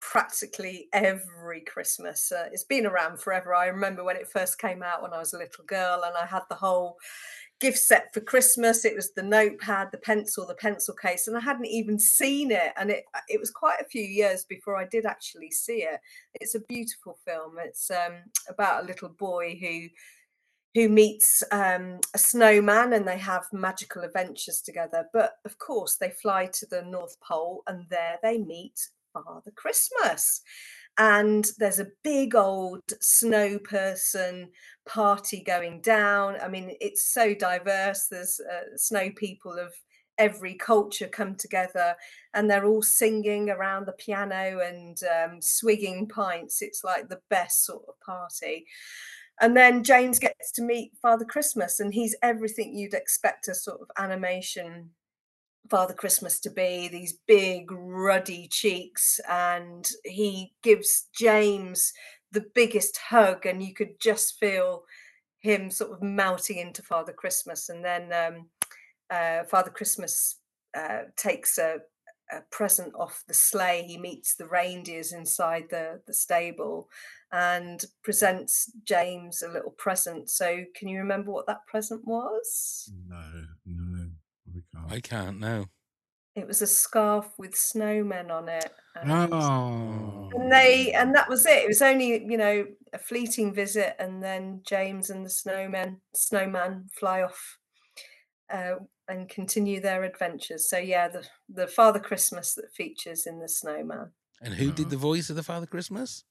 practically 0.00 0.88
every 0.92 1.60
Christmas. 1.60 2.32
Uh, 2.32 2.48
it's 2.52 2.64
been 2.64 2.86
around 2.86 3.20
forever. 3.20 3.54
I 3.54 3.66
remember 3.66 4.02
when 4.02 4.16
it 4.16 4.28
first 4.28 4.58
came 4.58 4.82
out 4.82 5.00
when 5.00 5.12
I 5.12 5.18
was 5.18 5.32
a 5.32 5.38
little 5.38 5.64
girl, 5.64 6.02
and 6.04 6.16
I 6.16 6.26
had 6.26 6.42
the 6.48 6.56
whole 6.56 6.96
gift 7.62 7.78
set 7.78 8.12
for 8.12 8.20
Christmas. 8.20 8.84
It 8.84 8.96
was 8.96 9.12
the 9.12 9.22
notepad, 9.22 9.92
the 9.92 9.98
pencil, 9.98 10.44
the 10.44 10.54
pencil 10.54 10.94
case, 10.94 11.28
and 11.28 11.36
I 11.36 11.40
hadn't 11.40 11.66
even 11.66 11.96
seen 11.96 12.50
it. 12.50 12.72
And 12.76 12.90
it 12.90 13.04
it 13.28 13.38
was 13.38 13.50
quite 13.50 13.80
a 13.80 13.88
few 13.88 14.02
years 14.02 14.44
before 14.44 14.76
I 14.76 14.84
did 14.84 15.06
actually 15.06 15.52
see 15.52 15.84
it. 15.84 16.00
It's 16.34 16.56
a 16.56 16.60
beautiful 16.68 17.18
film. 17.24 17.54
It's 17.60 17.88
um, 17.90 18.14
about 18.48 18.82
a 18.82 18.86
little 18.86 19.10
boy 19.10 19.56
who 19.60 19.88
who 20.74 20.88
meets 20.88 21.44
um, 21.52 22.00
a 22.14 22.18
snowman 22.18 22.94
and 22.94 23.06
they 23.06 23.18
have 23.18 23.44
magical 23.52 24.02
adventures 24.02 24.60
together. 24.60 25.06
But 25.12 25.34
of 25.44 25.56
course, 25.58 25.96
they 25.96 26.10
fly 26.10 26.46
to 26.54 26.66
the 26.66 26.82
North 26.82 27.16
Pole 27.20 27.62
and 27.68 27.86
there 27.90 28.18
they 28.22 28.38
meet 28.38 28.80
Father 29.12 29.52
Christmas. 29.54 30.40
And 30.98 31.46
there's 31.58 31.78
a 31.78 31.88
big 32.04 32.34
old 32.34 32.82
snow 33.00 33.58
person 33.58 34.50
party 34.86 35.42
going 35.42 35.80
down. 35.80 36.36
I 36.40 36.48
mean, 36.48 36.76
it's 36.80 37.12
so 37.12 37.34
diverse. 37.34 38.08
There's 38.10 38.40
uh, 38.40 38.76
snow 38.76 39.10
people 39.16 39.58
of 39.58 39.72
every 40.18 40.54
culture 40.54 41.08
come 41.08 41.34
together 41.34 41.94
and 42.34 42.48
they're 42.48 42.66
all 42.66 42.82
singing 42.82 43.48
around 43.48 43.86
the 43.86 43.92
piano 43.92 44.60
and 44.60 45.00
um, 45.04 45.40
swigging 45.40 46.06
pints. 46.06 46.62
It's 46.62 46.84
like 46.84 47.08
the 47.08 47.20
best 47.30 47.64
sort 47.64 47.84
of 47.88 47.98
party. 48.00 48.66
And 49.40 49.56
then 49.56 49.82
James 49.82 50.18
gets 50.18 50.52
to 50.52 50.62
meet 50.62 50.92
Father 51.00 51.24
Christmas, 51.24 51.80
and 51.80 51.92
he's 51.92 52.14
everything 52.22 52.76
you'd 52.76 52.94
expect 52.94 53.48
a 53.48 53.54
sort 53.54 53.80
of 53.80 53.88
animation 53.98 54.90
Father 55.70 55.94
Christmas 55.94 56.40
to 56.40 56.50
be 56.50 56.88
these 56.88 57.18
big, 57.26 57.70
ruddy 57.70 58.48
cheeks. 58.50 59.20
And 59.28 59.86
he 60.04 60.52
gives 60.62 61.08
James 61.14 61.92
the 62.32 62.44
biggest 62.54 62.96
hug, 62.98 63.46
and 63.46 63.62
you 63.62 63.74
could 63.74 64.00
just 64.00 64.38
feel 64.38 64.84
him 65.40 65.70
sort 65.70 65.92
of 65.92 66.02
melting 66.02 66.58
into 66.58 66.82
Father 66.82 67.12
Christmas. 67.12 67.68
And 67.68 67.84
then 67.84 68.12
um, 68.12 68.48
uh, 69.10 69.44
Father 69.44 69.70
Christmas 69.70 70.38
uh, 70.76 71.02
takes 71.16 71.58
a, 71.58 71.78
a 72.30 72.40
present 72.50 72.94
off 72.98 73.22
the 73.28 73.34
sleigh. 73.34 73.84
He 73.86 73.98
meets 73.98 74.34
the 74.34 74.46
reindeers 74.46 75.12
inside 75.12 75.64
the, 75.70 76.00
the 76.06 76.14
stable 76.14 76.88
and 77.32 77.84
presents 78.04 78.70
James 78.84 79.42
a 79.42 79.50
little 79.50 79.70
present. 79.72 80.30
So, 80.30 80.64
can 80.76 80.88
you 80.88 80.98
remember 80.98 81.32
what 81.32 81.46
that 81.46 81.66
present 81.66 82.02
was? 82.06 82.92
No, 83.08 83.16
no, 83.16 83.44
we 84.74 84.80
can't. 84.80 84.92
I 84.92 85.00
can't 85.00 85.40
know. 85.40 85.66
It 86.34 86.46
was 86.46 86.62
a 86.62 86.66
scarf 86.66 87.26
with 87.38 87.52
snowmen 87.54 88.30
on 88.30 88.48
it. 88.48 88.70
And, 88.96 89.32
Oh, 89.34 90.30
and 90.34 90.50
they 90.50 90.92
and 90.92 91.14
that 91.14 91.28
was 91.28 91.44
it. 91.44 91.64
It 91.64 91.68
was 91.68 91.82
only, 91.82 92.24
you 92.24 92.38
know, 92.38 92.64
a 92.94 92.98
fleeting 92.98 93.52
visit 93.52 93.96
and 93.98 94.22
then 94.22 94.62
James 94.66 95.10
and 95.10 95.24
the 95.26 95.30
snowmen 95.30 95.96
snowman 96.14 96.86
fly 96.98 97.22
off 97.22 97.58
uh, 98.52 98.76
and 99.08 99.28
continue 99.28 99.80
their 99.80 100.04
adventures. 100.04 100.70
So 100.70 100.78
yeah, 100.78 101.08
the 101.08 101.26
the 101.50 101.66
Father 101.66 102.00
Christmas 102.00 102.54
that 102.54 102.72
features 102.74 103.26
in 103.26 103.38
the 103.38 103.48
snowman. 103.48 104.12
And 104.40 104.54
who 104.54 104.72
did 104.72 104.88
the 104.90 104.96
voice 104.96 105.28
of 105.30 105.36
the 105.36 105.42
Father 105.42 105.66
Christmas? 105.66 106.24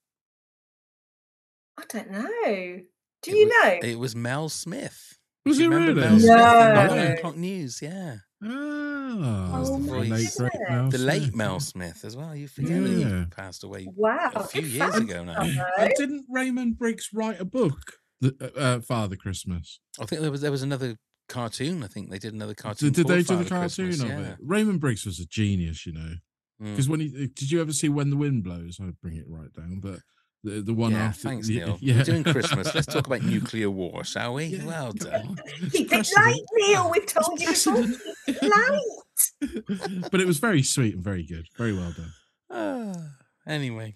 I 1.77 1.84
don't 1.89 2.11
know. 2.11 2.80
Do 3.23 3.31
It 3.31 3.38
you 3.38 3.47
wa- 3.63 3.69
know? 3.69 3.80
It 3.84 3.99
was 3.99 4.15
Mel 4.15 4.49
Smith. 4.49 5.18
Was 5.45 5.57
Do 5.57 5.63
you 5.63 5.72
it 5.72 5.76
remember 5.76 6.01
really? 6.01 6.09
Mel 6.09 6.19
Smith 6.19 6.35
No. 6.38 6.73
Nine 6.95 7.11
O'Clock 7.18 7.38
News? 7.38 7.81
Yeah. 7.81 8.18
Ah, 8.43 9.59
was 9.59 9.69
the 9.69 9.76
Oh 9.76 9.77
my 9.80 10.07
voice. 10.07 10.39
late 10.39 10.51
great 10.51 10.91
the 10.91 10.97
late 10.97 11.35
Mel. 11.35 11.59
Smith 11.59 12.03
as 12.03 12.18
well. 12.18 12.35
You 12.35 12.47
forget 12.47 12.84
that 12.84 12.89
he 12.89 13.26
passed 13.35 13.63
away 13.63 13.88
Wow, 13.95 14.31
a 14.35 14.43
few 14.43 14.61
good 14.61 14.72
years 14.72 14.95
ago 14.95 15.23
now. 15.23 15.41
I 15.77 15.91
didn't 15.95 16.26
Raymond 16.30 16.77
Briggs 16.77 17.09
write 17.13 17.39
a 17.39 17.45
book, 17.45 17.93
the, 18.19 18.35
uh, 18.41 18.59
uh, 18.59 18.80
Father 18.81 19.15
Christmas? 19.15 19.80
I 19.99 20.05
think 20.05 20.22
there 20.22 20.31
was 20.31 20.41
there 20.41 20.51
was 20.51 20.63
another 20.63 20.97
cartoon. 21.30 21.84
I 21.84 21.88
think 21.88 22.09
they 22.09 22.19
did 22.19 22.34
another 22.34 22.53
cartoon. 22.53 22.91
Did, 22.91 22.95
did 22.95 23.07
called 23.07 23.18
they 23.18 23.23
do 23.23 23.43
the 23.43 23.49
cartoon 23.49 23.88
Christmas, 23.88 24.01
of 24.01 24.19
yeah. 24.19 24.31
it? 24.31 24.38
Raymond 24.41 24.80
Briggs 24.80 25.05
was 25.05 25.19
a 25.19 25.26
genius, 25.26 25.85
you 25.85 25.93
know. 25.93 26.15
Mm. 26.61 26.72
Because 26.72 26.89
when 26.89 26.99
he 26.99 27.09
did 27.09 27.51
you 27.51 27.61
ever 27.61 27.73
see 27.73 27.89
When 27.89 28.09
the 28.09 28.18
Wind 28.18 28.43
Blows? 28.43 28.80
I'd 28.81 28.99
bring 29.01 29.18
it 29.18 29.26
right 29.27 29.51
down, 29.53 29.80
but 29.81 29.99
the 30.43 30.61
the 30.61 30.73
one 30.73 30.91
yeah, 30.91 31.05
after. 31.05 31.22
thanks, 31.30 31.49
yeah, 31.49 31.65
Neil. 31.65 31.77
Yeah. 31.81 31.97
We're 31.97 32.03
doing 32.03 32.23
Christmas. 32.23 32.73
Let's 32.73 32.88
talk 32.88 33.07
about 33.07 33.22
nuclear 33.23 33.69
war, 33.69 34.03
shall 34.03 34.34
we? 34.35 34.45
Yeah, 34.45 34.65
well 34.65 34.91
done. 34.91 35.38
Keep 35.72 35.93
it 35.93 36.09
light, 36.15 36.41
Neil. 36.55 36.89
We've 36.91 37.05
told 37.05 37.39
you 37.39 37.47
before. 37.47 37.73
Precedent. 37.73 37.97
Keep 38.26 38.43
it 38.43 38.49
light. 38.49 40.09
but 40.11 40.19
it 40.19 40.27
was 40.27 40.39
very 40.39 40.63
sweet 40.63 40.95
and 40.95 41.03
very 41.03 41.23
good. 41.23 41.47
Very 41.57 41.73
well 41.73 41.93
done. 41.95 42.13
Ah, 42.53 42.93
anyway, 43.47 43.95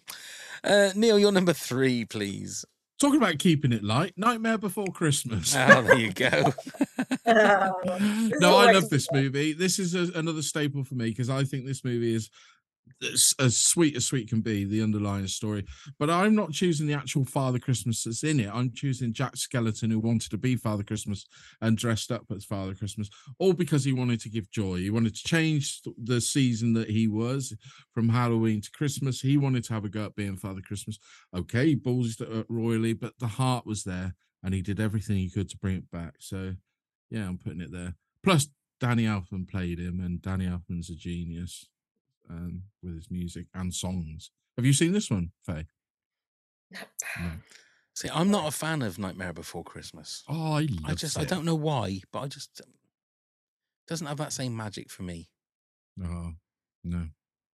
uh, 0.63 0.91
Neil, 0.95 1.19
you're 1.19 1.33
number 1.33 1.51
three, 1.51 2.05
please. 2.05 2.63
Talking 3.01 3.17
about 3.17 3.39
keeping 3.39 3.73
it 3.73 3.83
light, 3.83 4.13
Nightmare 4.15 4.57
Before 4.57 4.87
Christmas. 4.87 5.53
Oh, 5.53 5.81
there 5.81 5.97
you 5.97 6.13
go. 6.13 6.53
Oh, 7.27 7.73
no, 8.39 8.55
I 8.57 8.71
love 8.71 8.89
this 8.89 9.11
movie. 9.11 9.51
This 9.51 9.79
is 9.79 9.95
a, 9.95 10.11
another 10.17 10.43
staple 10.43 10.83
for 10.83 10.93
me 10.93 11.09
because 11.09 11.29
I 11.29 11.43
think 11.43 11.65
this 11.65 11.83
movie 11.83 12.13
is 12.13 12.29
as, 13.01 13.57
sweet 13.57 13.95
as 13.95 14.05
sweet 14.05 14.29
can 14.29 14.41
be, 14.41 14.65
the 14.65 14.81
underlying 14.81 15.27
story. 15.27 15.65
But 15.99 16.09
I'm 16.09 16.35
not 16.35 16.51
choosing 16.51 16.87
the 16.87 16.93
actual 16.93 17.25
Father 17.25 17.59
Christmas 17.59 18.03
that's 18.03 18.23
in 18.23 18.39
it. 18.39 18.49
I'm 18.53 18.71
choosing 18.73 19.13
Jack 19.13 19.35
Skellington, 19.35 19.91
who 19.91 19.99
wanted 19.99 20.31
to 20.31 20.37
be 20.37 20.55
Father 20.55 20.83
Christmas 20.83 21.25
and 21.61 21.77
dressed 21.77 22.11
up 22.11 22.23
as 22.33 22.45
Father 22.45 22.73
Christmas, 22.73 23.09
all 23.39 23.53
because 23.53 23.83
he 23.83 23.93
wanted 23.93 24.19
to 24.21 24.29
give 24.29 24.49
joy. 24.51 24.77
He 24.77 24.89
wanted 24.89 25.15
to 25.15 25.23
change 25.23 25.81
the 26.03 26.21
season 26.21 26.73
that 26.73 26.89
he 26.89 27.07
was 27.07 27.55
from 27.93 28.09
Halloween 28.09 28.61
to 28.61 28.71
Christmas. 28.71 29.21
He 29.21 29.37
wanted 29.37 29.63
to 29.65 29.73
have 29.73 29.85
a 29.85 29.89
go 29.89 30.05
at 30.05 30.15
being 30.15 30.37
Father 30.37 30.61
Christmas. 30.61 30.97
Okay, 31.35 31.67
he 31.67 31.75
bullied 31.75 32.19
it 32.19 32.45
royally, 32.49 32.93
but 32.93 33.13
the 33.19 33.27
heart 33.27 33.65
was 33.65 33.83
there 33.83 34.15
and 34.43 34.53
he 34.53 34.61
did 34.61 34.79
everything 34.79 35.17
he 35.17 35.29
could 35.29 35.49
to 35.49 35.57
bring 35.57 35.77
it 35.77 35.91
back. 35.91 36.13
So, 36.19 36.53
yeah, 37.09 37.27
I'm 37.27 37.37
putting 37.37 37.61
it 37.61 37.71
there. 37.71 37.95
Plus, 38.23 38.47
Danny 38.79 39.05
Elfman 39.05 39.47
played 39.47 39.79
him, 39.79 40.01
and 40.01 40.21
Danny 40.21 40.45
Elfman's 40.45 40.89
a 40.89 40.95
genius 40.95 41.67
um, 42.29 42.63
with 42.81 42.95
his 42.95 43.11
music 43.11 43.47
and 43.53 43.73
songs. 43.73 44.31
Have 44.57 44.65
you 44.65 44.73
seen 44.73 44.93
this 44.93 45.09
one, 45.09 45.31
Faye? 45.45 45.67
No. 46.71 47.31
See, 47.93 48.09
I'm 48.13 48.29
not 48.29 48.47
a 48.47 48.51
fan 48.51 48.81
of 48.81 48.99
Nightmare 48.99 49.33
Before 49.33 49.63
Christmas. 49.63 50.23
Oh, 50.27 50.53
I 50.53 50.61
love 50.61 50.85
I 50.85 50.93
just, 50.95 51.17
I 51.17 51.23
don't 51.23 51.45
know 51.45 51.55
why, 51.55 52.01
but 52.11 52.19
I 52.19 52.27
just 52.27 52.61
doesn't 53.87 54.07
have 54.07 54.17
that 54.17 54.33
same 54.33 54.55
magic 54.55 54.89
for 54.89 55.03
me. 55.03 55.29
Oh, 56.03 56.33
no. 56.83 57.07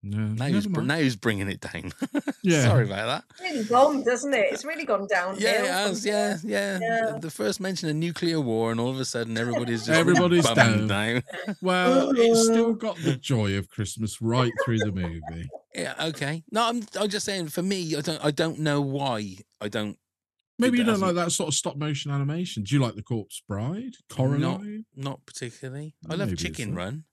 No. 0.03 0.17
Now 0.19 0.45
never 0.47 0.51
who's, 0.55 0.67
br- 0.67 0.81
mind. 0.81 0.89
now 0.89 0.97
who's 0.97 1.17
bringing 1.17 1.49
it 1.49 1.61
down? 1.61 1.93
Yeah. 2.43 2.63
Sorry 2.63 2.87
about 2.87 3.07
that. 3.07 3.25
It's 3.33 3.41
really 3.43 3.65
bombed, 3.69 4.05
doesn't 4.07 4.33
it? 4.33 4.47
It's 4.51 4.65
really 4.65 4.87
gone 4.87 5.07
downhill. 5.07 5.43
Yeah, 5.43 5.63
it 5.63 5.69
has. 5.69 6.07
Yeah, 6.07 6.39
yeah. 6.43 6.79
Yeah. 6.81 7.19
The 7.21 7.31
first 7.31 7.61
mention 7.61 7.91
of 7.91 7.97
nuclear 7.97 8.41
war, 8.41 8.71
and 8.71 8.81
all 8.81 8.89
of 8.89 8.99
a 8.99 9.05
sudden 9.05 9.37
everybody's 9.37 9.81
just 9.85 9.91
Everybody's 9.91 10.47
bummed 10.51 10.89
down. 10.89 11.23
Well, 11.61 12.13
it's 12.17 12.45
still 12.47 12.73
got 12.87 12.97
the 12.97 13.17
joy 13.17 13.59
of 13.59 13.69
Christmas 13.69 14.23
right 14.23 14.53
through 14.65 14.79
the 14.79 14.91
movie. 14.91 15.51
yeah, 15.75 15.93
okay. 16.01 16.43
No, 16.51 16.67
I'm, 16.67 16.83
I'm 16.99 17.11
just 17.11 17.27
saying. 17.27 17.49
For 17.49 17.63
me, 17.63 17.95
I 17.95 18.01
don't, 18.01 18.25
I 18.25 18.31
don't 18.31 18.59
know 18.61 18.81
why 18.81 19.37
I 19.61 19.69
don't. 19.69 19.99
Maybe 20.59 20.79
you 20.79 20.85
don't 20.85 21.01
like 21.01 21.17
that 21.17 21.33
sort 21.33 21.49
of 21.49 21.55
stop 21.55 21.77
motion 21.77 22.11
animation. 22.11 22.63
Do 22.63 22.75
you 22.75 22.81
like 22.81 22.95
The 22.95 23.03
Corpse 23.03 23.43
Bride? 23.47 23.97
Coraline? 24.09 24.87
Not 24.97 25.27
particularly. 25.27 25.95
I 26.09 26.15
love 26.15 26.35
Chicken. 26.39 26.75
Run. 26.75 27.05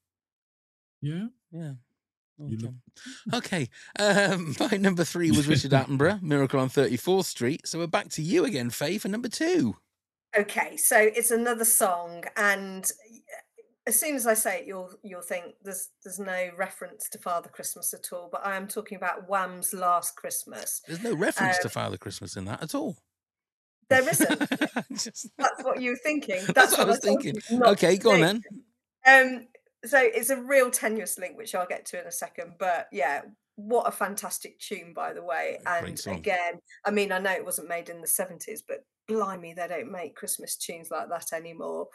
Yeah. 1.02 1.28
Yeah. 1.52 1.74
You 2.40 2.58
Okay. 2.58 2.68
look- 3.26 3.36
okay. 3.46 3.70
Um, 4.00 4.56
my 4.60 4.78
number 4.78 5.04
three 5.04 5.32
was 5.32 5.48
Richard 5.48 5.72
Attenborough, 5.74 6.22
Miracle 6.22 6.60
on 6.60 6.70
34th 6.70 7.26
Street. 7.26 7.68
So 7.68 7.80
we're 7.80 7.88
back 7.88 8.10
to 8.10 8.22
you 8.22 8.46
again, 8.46 8.70
Faye, 8.70 8.98
for 8.98 9.08
number 9.08 9.30
two. 9.30 9.78
Okay, 10.38 10.78
so 10.78 10.98
it's 11.00 11.32
another 11.32 11.66
song, 11.66 12.24
and 12.36 12.86
as 13.88 14.00
soon 14.00 14.16
as 14.16 14.28
I 14.28 14.34
say 14.34 14.60
it, 14.60 14.68
you'll 14.68 14.92
you'll 15.02 15.22
think 15.22 15.56
there's 15.64 15.88
there's 16.04 16.20
no 16.20 16.50
reference 16.58 17.08
to 17.10 17.18
Father 17.18 17.50
Christmas 17.50 17.94
at 17.94 18.10
all. 18.12 18.30
But 18.32 18.46
I 18.46 18.56
am 18.58 18.68
talking 18.68 18.98
about 18.98 19.28
Wham's 19.30 19.74
Last 19.74 20.16
Christmas. 20.18 20.82
There's 20.86 21.02
no 21.02 21.16
reference 21.16 21.58
to 21.60 21.68
Um, 21.68 21.72
Father 21.72 21.98
Christmas 21.98 22.36
in 22.36 22.46
that 22.46 22.62
at 22.62 22.76
all. 22.76 22.98
There 23.90 24.08
isn't. 24.08 24.40
Just- 24.92 25.30
That's 25.38 25.64
what 25.64 25.82
you 25.82 25.92
were 25.92 26.00
thinking. 26.04 26.42
That's 26.54 26.74
what 26.74 26.82
I 26.82 26.86
was 26.86 27.00
thinking. 27.00 27.38
Okay, 27.52 27.98
go 27.98 28.12
on 28.12 28.20
think. 28.20 28.44
then. 29.06 29.38
Um, 29.38 29.48
so 29.86 30.00
it's 30.02 30.30
a 30.30 30.42
real 30.42 30.72
tenuous 30.72 31.18
link, 31.18 31.38
which 31.38 31.56
I'll 31.56 31.68
get 31.68 31.86
to 31.88 32.02
in 32.02 32.08
a 32.08 32.12
second. 32.12 32.54
But 32.60 32.88
yeah, 32.92 33.22
what 33.56 33.88
a 33.88 33.92
fantastic 33.92 34.60
tune, 34.60 34.94
by 34.96 35.14
the 35.14 35.24
way. 35.24 35.60
And 35.66 36.00
again, 36.08 36.60
I 36.86 36.92
mean, 36.92 37.12
I 37.12 37.20
know 37.20 37.32
it 37.32 37.46
wasn't 37.46 37.70
made 37.70 37.90
in 37.90 38.02
the 38.02 38.08
70s, 38.08 38.62
but 38.68 38.86
blimey, 39.08 39.54
they 39.54 39.68
don't 39.68 39.92
make 39.92 40.16
Christmas 40.16 40.56
tunes 40.56 40.90
like 40.92 41.10
that 41.10 41.34
anymore. 41.34 41.88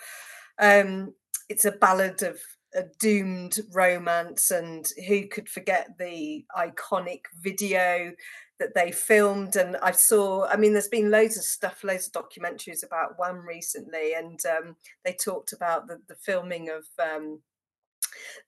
Um, 0.59 1.14
it's 1.48 1.64
a 1.64 1.72
ballad 1.72 2.22
of 2.22 2.40
a 2.74 2.84
doomed 2.98 3.60
romance, 3.72 4.50
and 4.50 4.88
who 5.06 5.28
could 5.28 5.48
forget 5.48 5.88
the 5.98 6.44
iconic 6.56 7.22
video 7.42 8.12
that 8.59 8.74
they 8.74 8.90
filmed? 8.90 9.56
And 9.56 9.76
I 9.76 9.92
saw, 9.92 10.46
I 10.46 10.56
mean, 10.56 10.72
there's 10.72 10.88
been 10.88 11.10
loads 11.10 11.36
of 11.36 11.44
stuff, 11.44 11.84
loads 11.84 12.09
of 12.09 12.24
documentaries 12.24 12.84
about 12.84 13.18
Wham 13.18 13.46
recently, 13.46 14.14
and 14.14 14.40
um, 14.46 14.76
they 15.04 15.12
talked 15.12 15.52
about 15.52 15.86
the, 15.86 15.98
the 16.09 16.16
filming 16.16 16.70
of 16.70 16.84
um, 16.98 17.40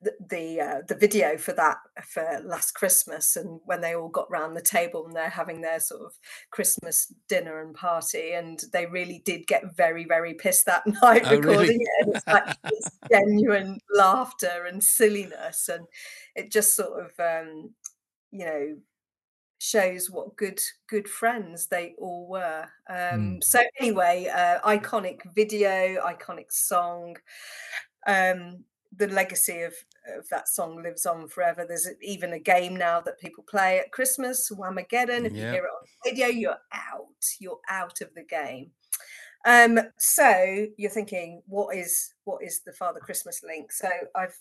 the 0.02 0.12
the, 0.28 0.60
uh, 0.60 0.80
the 0.88 0.94
video 0.94 1.36
for 1.36 1.52
that 1.52 1.78
for 2.06 2.40
last 2.44 2.72
Christmas, 2.72 3.36
and 3.36 3.60
when 3.64 3.80
they 3.80 3.94
all 3.94 4.08
got 4.08 4.30
round 4.30 4.56
the 4.56 4.62
table 4.62 5.06
and 5.06 5.14
they're 5.14 5.28
having 5.30 5.60
their 5.60 5.80
sort 5.80 6.02
of 6.02 6.12
Christmas 6.50 7.12
dinner 7.28 7.60
and 7.60 7.74
party, 7.74 8.32
and 8.32 8.60
they 8.72 8.86
really 8.86 9.22
did 9.24 9.46
get 9.46 9.76
very 9.76 10.04
very 10.04 10.34
pissed 10.34 10.66
that 10.66 10.82
night 11.02 11.22
Oh, 11.24 11.36
recording 11.36 11.42
really? 11.42 11.74
it. 11.80 12.06
And 12.06 12.16
it's 12.16 12.26
like 12.26 12.56
it's 12.64 12.90
genuine 13.10 13.78
laughter 13.94 14.66
and 14.66 14.82
silliness, 14.82 15.68
and 15.68 15.86
it 16.34 16.50
just 16.50 16.74
sort 16.76 17.04
of 17.04 17.10
um, 17.20 17.70
you 18.30 18.44
know 18.46 18.76
shows 19.58 20.10
what 20.10 20.36
good 20.36 20.60
good 20.88 21.08
friends 21.08 21.66
they 21.68 21.94
all 21.98 22.26
were. 22.28 22.66
Um, 22.88 23.40
So 23.40 23.60
anyway, 23.80 24.26
uh, 24.26 24.60
iconic 24.68 25.20
video, 25.34 26.02
iconic 26.04 26.52
song. 26.52 27.16
Um, 28.06 28.64
the 28.96 29.08
legacy 29.08 29.62
of, 29.62 29.74
of 30.16 30.28
that 30.30 30.48
song 30.48 30.82
lives 30.82 31.06
on 31.06 31.28
forever. 31.28 31.64
There's 31.66 31.88
even 32.02 32.32
a 32.32 32.38
game 32.38 32.76
now 32.76 33.00
that 33.00 33.18
people 33.20 33.44
play 33.48 33.78
at 33.78 33.90
Christmas, 33.92 34.50
Whamageddon. 34.50 35.24
If 35.26 35.32
you 35.34 35.42
hear 35.52 35.64
it 35.64 35.70
on 35.70 35.86
the 36.04 36.10
radio, 36.10 36.26
you're 36.28 36.58
out. 36.72 37.06
You're 37.40 37.60
out 37.68 38.00
of 38.00 38.14
the 38.14 38.22
game. 38.24 38.70
Um, 39.46 39.78
so 39.98 40.66
you're 40.78 40.90
thinking, 40.90 41.42
what 41.46 41.76
is 41.76 42.14
what 42.24 42.42
is 42.42 42.62
the 42.62 42.72
Father 42.72 43.00
Christmas 43.00 43.42
link? 43.42 43.72
So 43.72 43.88
I've 44.14 44.36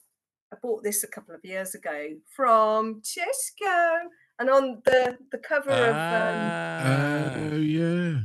I 0.53 0.55
bought 0.61 0.83
this 0.83 1.03
a 1.03 1.07
couple 1.07 1.33
of 1.35 1.43
years 1.43 1.75
ago 1.75 2.09
from 2.33 3.01
Tesco, 3.01 3.97
and 4.39 4.49
on 4.49 4.81
the 4.85 5.17
the 5.31 5.39
cover 5.39 5.71
of 5.71 5.89
um, 5.89 5.95
Ah, 5.95 7.33
Oh 7.35 7.57
yeah. 7.57 8.19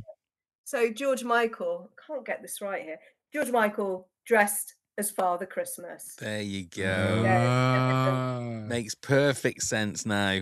so 0.65 0.91
George 0.93 1.25
Michael 1.25 1.91
can't 2.07 2.25
get 2.27 2.43
this 2.43 2.61
right 2.61 2.83
here. 2.83 2.99
George 3.33 3.51
Michael 3.51 4.09
dressed 4.27 4.75
as 4.99 5.11
Father 5.11 5.47
Christmas. 5.47 6.15
there 6.19 6.43
you 6.43 6.65
go. 6.65 7.23
Yeah. 7.25 7.47
Ah. 7.49 8.41
Makes 8.66 8.95
perfect 8.97 9.62
sense 9.62 10.05
now. 10.05 10.41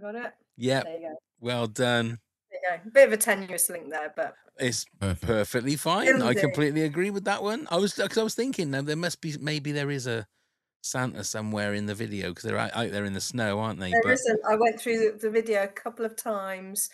Got 0.00 0.14
it. 0.14 0.32
Yep. 0.56 0.84
There 0.84 0.94
you 0.94 1.08
go. 1.08 1.14
Well 1.40 1.66
done. 1.66 2.18
There 2.50 2.60
you 2.78 2.78
go. 2.84 2.90
Bit 2.92 3.08
of 3.08 3.12
a 3.12 3.16
tenuous 3.16 3.68
link 3.68 3.90
there, 3.90 4.12
but 4.16 4.34
It's 4.58 4.86
Perfect. 5.00 5.22
perfectly 5.26 5.76
fine. 5.76 6.08
I 6.08 6.10
Isn't 6.30 6.38
it? 6.38 6.40
completely 6.40 6.82
agree 6.82 7.10
with 7.10 7.24
that 7.24 7.42
one. 7.42 7.66
I 7.70 7.76
was 7.76 7.94
because 7.94 8.16
I 8.18 8.22
was 8.22 8.34
thinking 8.34 8.70
now 8.70 8.82
there 8.82 8.96
must 8.96 9.20
be 9.20 9.34
maybe 9.40 9.72
there 9.72 9.90
is 9.90 10.06
a 10.06 10.26
Santa 10.82 11.24
somewhere 11.24 11.74
in 11.74 11.86
the 11.86 11.94
video 11.94 12.28
because 12.28 12.44
they're 12.44 12.56
out, 12.58 12.74
out 12.76 12.90
there 12.92 13.04
in 13.04 13.12
the 13.12 13.20
snow, 13.20 13.58
aren't 13.58 13.80
they? 13.80 13.90
there 13.90 14.00
but 14.04 14.12
isn't. 14.12 14.40
I 14.48 14.54
went 14.56 14.80
through 14.80 14.98
the, 15.12 15.18
the 15.20 15.30
video 15.30 15.64
a 15.64 15.68
couple 15.68 16.04
of 16.06 16.14
times. 16.16 16.88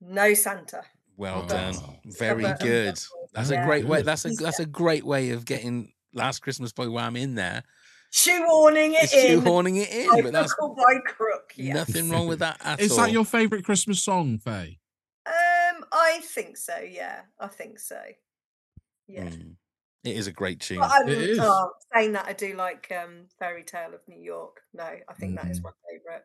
No 0.00 0.32
Santa. 0.34 0.82
Well 1.18 1.42
Oh. 1.44 1.48
done, 1.48 1.74
very 2.06 2.42
Cover 2.44 2.56
good. 2.64 2.86
Michael. 2.94 3.28
That's 3.34 3.50
a 3.50 3.62
great 3.64 3.84
way. 3.84 4.00
That's 4.02 4.24
a 4.24 4.30
that's 4.30 4.58
a 4.60 4.64
great 4.66 5.04
way 5.04 5.30
of 5.30 5.44
getting 5.44 5.92
Last 6.14 6.40
Christmas 6.40 6.72
by 6.72 6.86
Wham 6.86 7.14
in 7.16 7.34
there. 7.34 7.62
Shoehorning 8.14 8.94
it 8.94 9.02
It's 9.04 9.12
in. 9.12 9.40
shoehorning 9.42 9.82
it 9.82 9.90
in, 9.90 10.08
by 10.08 10.22
but 10.22 10.32
that's 10.32 10.54
hook 10.58 10.70
or 10.70 10.76
by 10.76 10.98
crook. 11.06 11.52
Yeah. 11.56 11.74
nothing 11.74 12.08
wrong 12.08 12.26
with 12.26 12.38
that 12.38 12.56
at 12.64 12.80
Is 12.80 12.92
all. 12.92 12.98
that 12.98 13.12
your 13.12 13.26
favourite 13.26 13.64
Christmas 13.66 14.02
song, 14.02 14.38
Faye? 14.38 14.78
Um, 15.26 15.84
I 15.92 16.20
think 16.22 16.56
so. 16.56 16.78
Yeah, 16.78 17.20
I 17.38 17.48
think 17.48 17.78
so. 17.78 18.00
Yeah. 19.06 19.24
Mm. 19.28 19.56
It 20.04 20.16
is 20.16 20.26
a 20.26 20.32
great 20.32 20.60
tune. 20.60 20.78
But 20.78 20.90
I, 20.90 21.02
It 21.02 21.18
is. 21.18 21.38
oh, 21.38 21.70
saying 21.94 22.12
that, 22.12 22.24
I 22.26 22.32
do 22.32 22.54
like 22.56 22.90
um, 22.98 23.26
Fairy 23.38 23.62
Tale 23.64 23.92
of 23.92 24.00
New 24.08 24.20
York. 24.22 24.62
No, 24.72 24.84
I 24.84 25.12
think 25.18 25.36
that 25.36 25.50
is 25.50 25.60
Mhm. 25.60 25.64
my 25.64 25.70
favourite. 25.90 26.22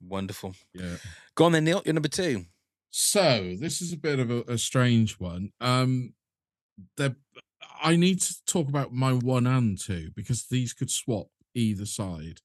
Wonderful. 0.00 0.54
Yeah. 0.74 0.96
Go 1.34 1.46
on 1.46 1.52
then, 1.52 1.64
Neil. 1.64 1.82
You're 1.84 1.94
number 1.94 2.08
two. 2.08 2.44
So 2.90 3.56
this 3.58 3.80
is 3.80 3.92
a 3.92 3.96
bit 3.96 4.18
of 4.18 4.30
a, 4.30 4.42
a 4.52 4.58
strange 4.58 5.20
one. 5.20 5.52
Um, 5.60 6.14
there, 6.96 7.16
I 7.82 7.96
need 7.96 8.20
to 8.22 8.34
talk 8.46 8.68
about 8.68 8.92
my 8.92 9.12
one 9.12 9.46
and 9.46 9.78
two 9.80 10.10
because 10.16 10.46
these 10.46 10.72
could 10.72 10.90
swap 10.90 11.28
either 11.54 11.86
side. 11.86 12.40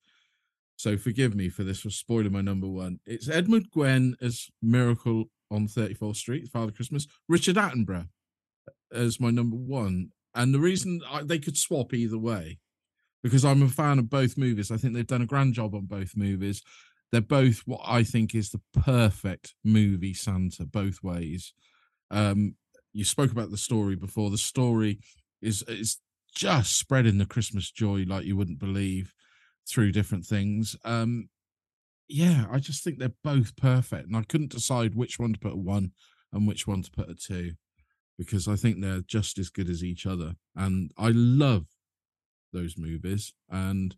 So 0.77 0.97
forgive 0.97 1.35
me 1.35 1.49
for 1.49 1.63
this 1.63 1.79
for 1.79 1.89
spoiling 1.89 2.33
my 2.33 2.41
number 2.41 2.67
one. 2.67 2.99
It's 3.05 3.29
Edmund 3.29 3.71
Gwenn 3.71 4.15
as 4.21 4.47
Miracle 4.61 5.25
on 5.49 5.67
34th 5.67 6.17
Street, 6.17 6.49
Father 6.49 6.71
Christmas. 6.71 7.07
Richard 7.29 7.55
Attenborough 7.55 8.09
as 8.93 9.19
my 9.19 9.31
number 9.31 9.55
one, 9.55 10.11
and 10.33 10.53
the 10.53 10.59
reason 10.59 11.01
I, 11.09 11.23
they 11.23 11.39
could 11.39 11.57
swap 11.57 11.93
either 11.93 12.17
way 12.17 12.59
because 13.23 13.45
I'm 13.45 13.63
a 13.63 13.69
fan 13.69 13.99
of 13.99 14.09
both 14.09 14.37
movies. 14.37 14.69
I 14.69 14.77
think 14.77 14.93
they've 14.93 15.07
done 15.07 15.21
a 15.21 15.25
grand 15.27 15.53
job 15.53 15.73
on 15.73 15.85
both 15.85 16.15
movies. 16.15 16.61
They're 17.11 17.21
both 17.21 17.61
what 17.65 17.81
I 17.85 18.03
think 18.03 18.35
is 18.35 18.49
the 18.49 18.61
perfect 18.73 19.55
movie 19.63 20.13
Santa, 20.13 20.65
both 20.65 21.03
ways. 21.03 21.53
Um, 22.11 22.55
you 22.93 23.03
spoke 23.03 23.31
about 23.31 23.51
the 23.51 23.57
story 23.57 23.95
before. 23.95 24.29
The 24.29 24.37
story 24.37 24.99
is 25.41 25.63
is 25.63 25.99
just 26.35 26.77
spreading 26.77 27.17
the 27.17 27.25
Christmas 27.25 27.71
joy 27.71 28.03
like 28.07 28.25
you 28.25 28.35
wouldn't 28.35 28.59
believe 28.59 29.13
through 29.67 29.91
different 29.91 30.25
things. 30.25 30.75
Um, 30.83 31.29
yeah, 32.07 32.45
I 32.51 32.59
just 32.59 32.83
think 32.83 32.99
they're 32.99 33.13
both 33.23 33.55
perfect, 33.55 34.07
and 34.07 34.15
I 34.15 34.23
couldn't 34.23 34.51
decide 34.51 34.95
which 34.95 35.19
one 35.19 35.33
to 35.33 35.39
put 35.39 35.53
a 35.53 35.57
one 35.57 35.91
and 36.31 36.47
which 36.47 36.67
one 36.67 36.81
to 36.83 36.91
put 36.91 37.09
a 37.09 37.15
two 37.15 37.53
because 38.17 38.47
I 38.47 38.55
think 38.55 38.79
they're 38.79 39.01
just 39.01 39.37
as 39.37 39.49
good 39.49 39.69
as 39.69 39.83
each 39.83 40.05
other. 40.05 40.35
And 40.55 40.91
I 40.97 41.09
love 41.09 41.65
those 42.53 42.77
movies. 42.77 43.33
And 43.49 43.95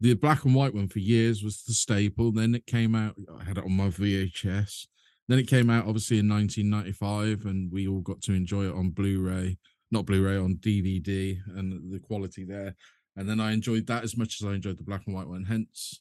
the 0.00 0.14
black 0.14 0.44
and 0.44 0.54
white 0.54 0.74
one 0.74 0.88
for 0.88 1.00
years 1.00 1.42
was 1.42 1.62
the 1.62 1.72
staple. 1.72 2.32
Then 2.32 2.54
it 2.54 2.66
came 2.66 2.94
out, 2.94 3.16
I 3.38 3.44
had 3.44 3.58
it 3.58 3.64
on 3.64 3.72
my 3.72 3.88
VHS. 3.88 4.86
Then 5.28 5.38
it 5.38 5.48
came 5.48 5.68
out 5.68 5.86
obviously 5.86 6.18
in 6.18 6.28
1995, 6.28 7.44
and 7.44 7.70
we 7.70 7.86
all 7.86 8.00
got 8.00 8.22
to 8.22 8.32
enjoy 8.32 8.64
it 8.66 8.74
on 8.74 8.90
Blu 8.90 9.20
ray, 9.20 9.58
not 9.90 10.06
Blu 10.06 10.24
ray, 10.24 10.36
on 10.36 10.56
DVD, 10.56 11.38
and 11.56 11.92
the 11.92 11.98
quality 11.98 12.44
there. 12.44 12.74
And 13.16 13.28
then 13.28 13.40
I 13.40 13.52
enjoyed 13.52 13.86
that 13.88 14.04
as 14.04 14.16
much 14.16 14.40
as 14.40 14.46
I 14.46 14.52
enjoyed 14.52 14.78
the 14.78 14.84
black 14.84 15.02
and 15.06 15.14
white 15.14 15.28
one. 15.28 15.44
Hence, 15.44 16.00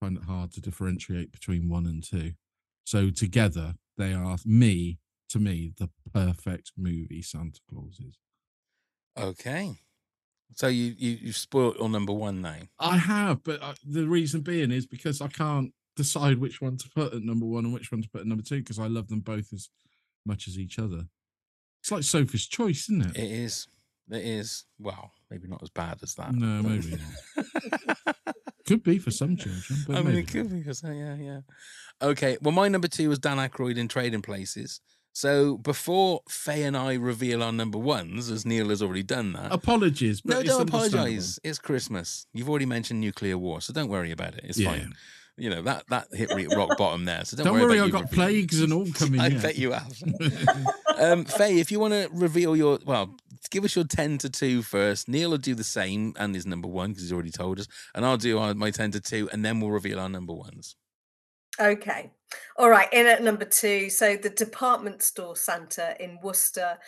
I 0.00 0.06
find 0.06 0.16
it 0.16 0.24
hard 0.24 0.52
to 0.52 0.60
differentiate 0.60 1.30
between 1.30 1.68
one 1.68 1.86
and 1.86 2.02
two. 2.02 2.32
So 2.84 3.10
together, 3.10 3.74
they 3.98 4.12
are 4.12 4.38
me, 4.44 4.98
to 5.28 5.38
me, 5.38 5.72
the 5.76 5.90
perfect 6.12 6.72
movie 6.76 7.22
Santa 7.22 7.60
Claus 7.68 8.00
is. 8.00 8.18
Okay. 9.18 9.78
So 10.54 10.68
you 10.68 10.94
you 10.96 11.18
you've 11.20 11.36
spoiled 11.36 11.76
your 11.78 11.88
number 11.88 12.12
one 12.12 12.40
name. 12.40 12.68
I 12.78 12.96
have, 12.96 13.42
but 13.42 13.62
uh, 13.62 13.74
the 13.84 14.06
reason 14.06 14.40
being 14.40 14.70
is 14.70 14.86
because 14.86 15.20
I 15.20 15.28
can't 15.28 15.72
decide 15.96 16.38
which 16.38 16.60
one 16.60 16.76
to 16.76 16.90
put 16.94 17.12
at 17.14 17.22
number 17.22 17.46
one 17.46 17.64
and 17.64 17.74
which 17.74 17.90
one 17.90 18.02
to 18.02 18.08
put 18.08 18.22
at 18.22 18.26
number 18.26 18.42
two 18.42 18.58
because 18.58 18.78
I 18.78 18.86
love 18.86 19.08
them 19.08 19.20
both 19.20 19.52
as 19.52 19.68
much 20.24 20.48
as 20.48 20.58
each 20.58 20.78
other. 20.78 21.04
It's 21.82 21.90
like 21.90 22.02
Sophie's 22.02 22.46
choice, 22.46 22.88
isn't 22.88 23.06
it? 23.06 23.16
It 23.16 23.30
is. 23.30 23.68
It 24.10 24.24
is. 24.24 24.64
Well, 24.78 25.12
maybe 25.30 25.48
not 25.48 25.62
as 25.62 25.70
bad 25.70 25.98
as 26.02 26.14
that. 26.14 26.32
No, 26.34 26.62
maybe 26.62 26.96
Could 28.66 28.82
be 28.82 28.98
for 28.98 29.12
some 29.12 29.36
children, 29.36 29.84
but 29.86 29.96
I 29.96 29.98
mean, 29.98 30.06
maybe 30.06 30.18
it 30.20 30.28
could 30.28 30.50
be 30.50 30.58
because 30.58 30.82
yeah, 30.82 31.14
yeah. 31.14 31.40
Okay. 32.02 32.36
Well, 32.42 32.52
my 32.52 32.66
number 32.66 32.88
two 32.88 33.08
was 33.08 33.20
Dan 33.20 33.36
Aykroyd 33.36 33.76
in 33.76 33.86
Trading 33.86 34.22
Places. 34.22 34.80
So 35.16 35.56
before 35.56 36.20
Faye 36.28 36.64
and 36.64 36.76
I 36.76 36.92
reveal 36.92 37.42
our 37.42 37.50
number 37.50 37.78
ones, 37.78 38.30
as 38.30 38.44
Neil 38.44 38.68
has 38.68 38.82
already 38.82 39.02
done 39.02 39.32
that. 39.32 39.50
apologies. 39.50 40.20
But 40.20 40.30
no, 40.34 40.40
it's 40.40 40.48
don't 40.50 40.68
apologize. 40.68 41.40
It's 41.42 41.58
Christmas. 41.58 42.26
You've 42.34 42.50
already 42.50 42.66
mentioned 42.66 43.00
nuclear 43.00 43.38
war, 43.38 43.62
so 43.62 43.72
don't 43.72 43.88
worry 43.88 44.10
about 44.10 44.34
it. 44.34 44.42
It's 44.44 44.58
Yeah. 44.58 44.72
fine. 44.72 44.92
You 45.38 45.48
know 45.48 45.62
that 45.62 45.84
that 45.88 46.08
hit 46.12 46.34
re- 46.34 46.48
rock 46.54 46.76
bottom 46.76 47.06
there. 47.06 47.24
So 47.24 47.34
don't, 47.38 47.46
Don't, 47.46 47.54
worry. 47.54 47.64
worry, 47.64 47.80
I've 47.80 47.92
got 47.92 48.10
revealing. 48.10 48.30
plagues 48.30 48.60
and 48.60 48.74
all 48.74 48.86
coming. 48.92 49.20
I 49.26 49.28
yet. 49.28 49.40
bet 49.42 49.56
you 49.56 49.72
have. 49.72 50.02
um, 50.98 51.24
Faye, 51.24 51.60
if 51.60 51.72
you 51.72 51.80
want 51.80 51.94
to 51.94 52.10
reveal 52.12 52.54
your 52.54 52.78
well, 52.84 53.16
give 53.50 53.64
us 53.64 53.74
your 53.74 53.86
ten 53.86 54.18
to 54.18 54.28
two 54.28 54.60
first. 54.60 55.08
Neil 55.08 55.30
will 55.30 55.38
do 55.38 55.54
the 55.54 55.64
same 55.64 56.12
and 56.18 56.34
his 56.34 56.44
number 56.44 56.68
one 56.68 56.90
because 56.90 57.04
he's 57.04 57.12
already 57.12 57.30
told 57.30 57.58
us, 57.58 57.68
and 57.94 58.04
I'll 58.04 58.18
do 58.18 58.38
our, 58.38 58.52
my 58.52 58.70
ten 58.70 58.90
to 58.90 59.00
two, 59.00 59.30
and 59.32 59.42
then 59.42 59.60
we'll 59.60 59.70
reveal 59.70 59.98
our 59.98 60.10
number 60.10 60.34
ones. 60.34 60.76
Okay. 61.58 62.10
All 62.56 62.70
right. 62.70 62.92
In 62.92 63.06
at 63.06 63.22
number 63.22 63.44
two. 63.44 63.90
So 63.90 64.16
the 64.16 64.30
department 64.30 65.02
store 65.02 65.36
Santa 65.36 65.96
in 66.00 66.18
Worcester. 66.22 66.78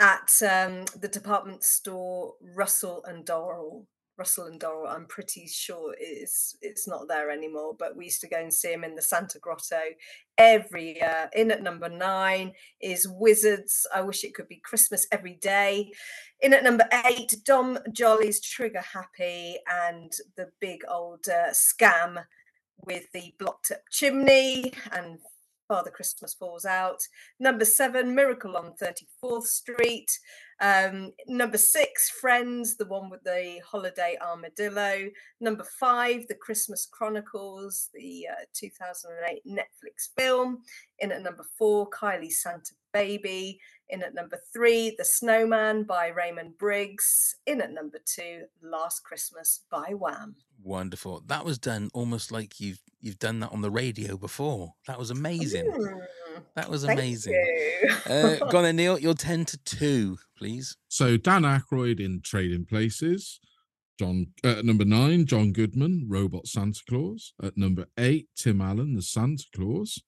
at 0.00 0.32
um, 0.42 0.84
the 1.00 1.08
department 1.08 1.62
store 1.62 2.34
Russell 2.56 3.04
and 3.06 3.24
Dorrell. 3.24 3.86
Russell 4.18 4.46
and 4.46 4.60
Dorrell, 4.60 4.90
I'm 4.90 5.06
pretty 5.06 5.46
sure 5.46 5.94
is 6.00 6.56
it's 6.60 6.86
not 6.86 7.08
there 7.08 7.30
anymore, 7.30 7.74
but 7.78 7.96
we 7.96 8.04
used 8.04 8.20
to 8.20 8.28
go 8.28 8.38
and 8.38 8.52
see 8.52 8.72
him 8.72 8.84
in 8.84 8.94
the 8.94 9.02
Santa 9.02 9.38
Grotto 9.38 9.80
every 10.36 10.96
year. 10.96 11.30
In 11.34 11.50
at 11.50 11.62
number 11.62 11.88
nine 11.88 12.52
is 12.80 13.06
Wizzard's. 13.06 13.86
I 13.94 14.02
wish 14.02 14.22
it 14.22 14.34
could 14.34 14.48
be 14.48 14.60
Christmas 14.62 15.06
every 15.12 15.36
day. 15.36 15.90
In 16.40 16.52
at 16.52 16.62
number 16.62 16.86
eight, 17.06 17.34
Dom 17.44 17.78
Jolly's 17.92 18.40
Trigger 18.40 18.82
Happy 18.82 19.56
and 19.70 20.12
the 20.36 20.48
big 20.60 20.80
old 20.88 21.26
uh, 21.28 21.50
scam 21.52 22.22
with 22.84 23.10
the 23.12 23.34
blocked 23.38 23.70
up 23.70 23.80
chimney 23.90 24.72
and 24.92 25.18
Father 25.72 25.90
Christmas 25.90 26.34
Falls 26.34 26.66
Out. 26.66 27.00
Number 27.40 27.64
seven, 27.64 28.14
Miracle 28.14 28.58
on 28.58 28.74
34th 28.74 29.44
Street. 29.44 30.10
Um, 30.60 31.12
number 31.26 31.56
six, 31.56 32.10
Friends, 32.10 32.76
the 32.76 32.84
one 32.84 33.08
with 33.08 33.22
the 33.24 33.60
holiday 33.64 34.18
armadillo. 34.20 35.08
Number 35.40 35.64
five, 35.80 36.28
The 36.28 36.34
Christmas 36.34 36.86
Chronicles, 36.86 37.88
the 37.94 38.26
uh, 38.30 38.44
2008 38.52 39.42
Netflix 39.46 40.10
film. 40.16 40.58
In 40.98 41.10
at 41.10 41.22
number 41.22 41.46
four, 41.58 41.88
Kylie 41.88 42.30
Santa 42.30 42.74
Baby. 42.92 43.58
In 43.92 44.02
at 44.02 44.14
number 44.14 44.38
three, 44.52 44.94
The 44.98 45.04
Snowman 45.04 45.84
by 45.84 46.08
Raymond 46.08 46.56
Briggs. 46.58 47.36
In 47.46 47.60
at 47.60 47.72
number 47.72 47.98
two, 48.04 48.44
Last 48.62 49.04
Christmas 49.04 49.60
by 49.70 49.92
Wham. 49.92 50.34
Wonderful. 50.64 51.22
That 51.26 51.44
was 51.44 51.58
done 51.58 51.90
almost 51.92 52.32
like 52.32 52.58
you've 52.58 52.80
you've 53.00 53.18
done 53.18 53.40
that 53.40 53.52
on 53.52 53.60
the 53.60 53.70
radio 53.70 54.16
before. 54.16 54.72
That 54.86 54.98
was 54.98 55.10
amazing. 55.10 55.70
Mm, 55.70 56.00
That 56.56 56.70
was 56.70 56.84
thank 56.84 56.98
amazing. 56.98 57.34
you. 57.34 57.90
Uh, 58.10 58.36
go 58.50 58.58
on 58.58 58.64
then, 58.64 58.76
Neil. 58.76 58.98
You're 58.98 59.12
ten 59.14 59.44
to 59.44 59.58
two, 59.58 60.16
please. 60.38 60.76
So 60.88 61.16
Dan 61.16 61.42
Aykroyd 61.42 62.00
in 62.00 62.22
Trading 62.22 62.64
Places. 62.64 63.38
John 63.98 64.26
uh, 64.42 64.52
at 64.58 64.64
number 64.64 64.84
nine, 64.86 65.26
John 65.26 65.52
Goodman, 65.52 66.06
Robot 66.08 66.46
Santa 66.46 66.80
Claus. 66.88 67.34
At 67.42 67.58
number 67.58 67.84
eight, 67.98 68.28
Tim 68.36 68.60
Allen, 68.62 68.94
the 68.96 69.02
Santa 69.02 69.44
Claus. 69.54 70.00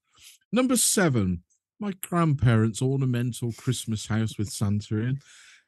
Number 0.52 0.76
seven, 0.76 1.42
my 1.80 1.92
grandparents' 2.02 2.82
ornamental 2.82 3.52
Christmas 3.52 4.06
house 4.06 4.38
with 4.38 4.48
Santa 4.48 4.96
in. 4.96 5.18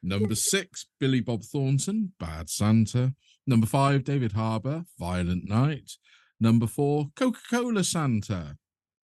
Number 0.03 0.35
six, 0.35 0.85
Billy 0.99 1.21
Bob 1.21 1.43
Thornton, 1.43 2.13
Bad 2.19 2.49
Santa. 2.49 3.13
Number 3.45 3.67
five, 3.67 4.03
David 4.03 4.33
Harbour, 4.33 4.85
Violent 4.99 5.47
Night. 5.49 5.91
Number 6.39 6.67
four, 6.67 7.07
Coca 7.15 7.39
Cola 7.49 7.83
Santa. 7.83 8.57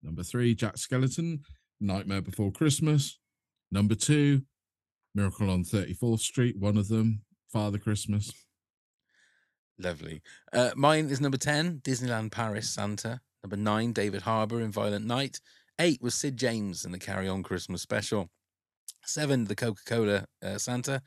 Number 0.02 0.24
three, 0.24 0.56
Jack 0.56 0.76
Skellington, 0.76 1.42
Nightmare 1.80 2.22
Before 2.22 2.52
Christmas. 2.52 3.20
Number 3.72 3.96
two, 3.96 4.42
Miracle 5.14 5.50
on 5.50 5.64
34th 5.64 6.20
Street, 6.20 6.58
one 6.58 6.78
of 6.78 6.88
them, 6.88 7.22
Father 7.52 7.78
Christmas. 7.78 8.32
Lovely. 9.78 10.22
Uh, 10.52 10.72
mine 10.76 11.10
is 11.10 11.22
number 11.22 11.38
10, 11.38 11.80
Disneyland 11.80 12.32
Paris 12.32 12.70
Santa. 12.70 13.22
Number 13.44 13.56
nine, 13.58 13.94
David 13.94 14.24
Harbour 14.24 14.62
in 14.62 14.72
Violent 14.72 15.06
Night. 15.06 15.40
Eight 15.80 16.02
was 16.02 16.14
Sid 16.14 16.36
James 16.36 16.84
in 16.84 16.92
the 16.92 17.00
Carry 17.00 17.30
On 17.30 17.42
Christmas 17.42 17.82
special. 17.82 18.30
Seven, 19.06 19.46
the 19.46 19.56
Coca 19.56 19.82
Cola 19.86 20.26
uh, 20.44 20.58
Santa. 20.58 21.02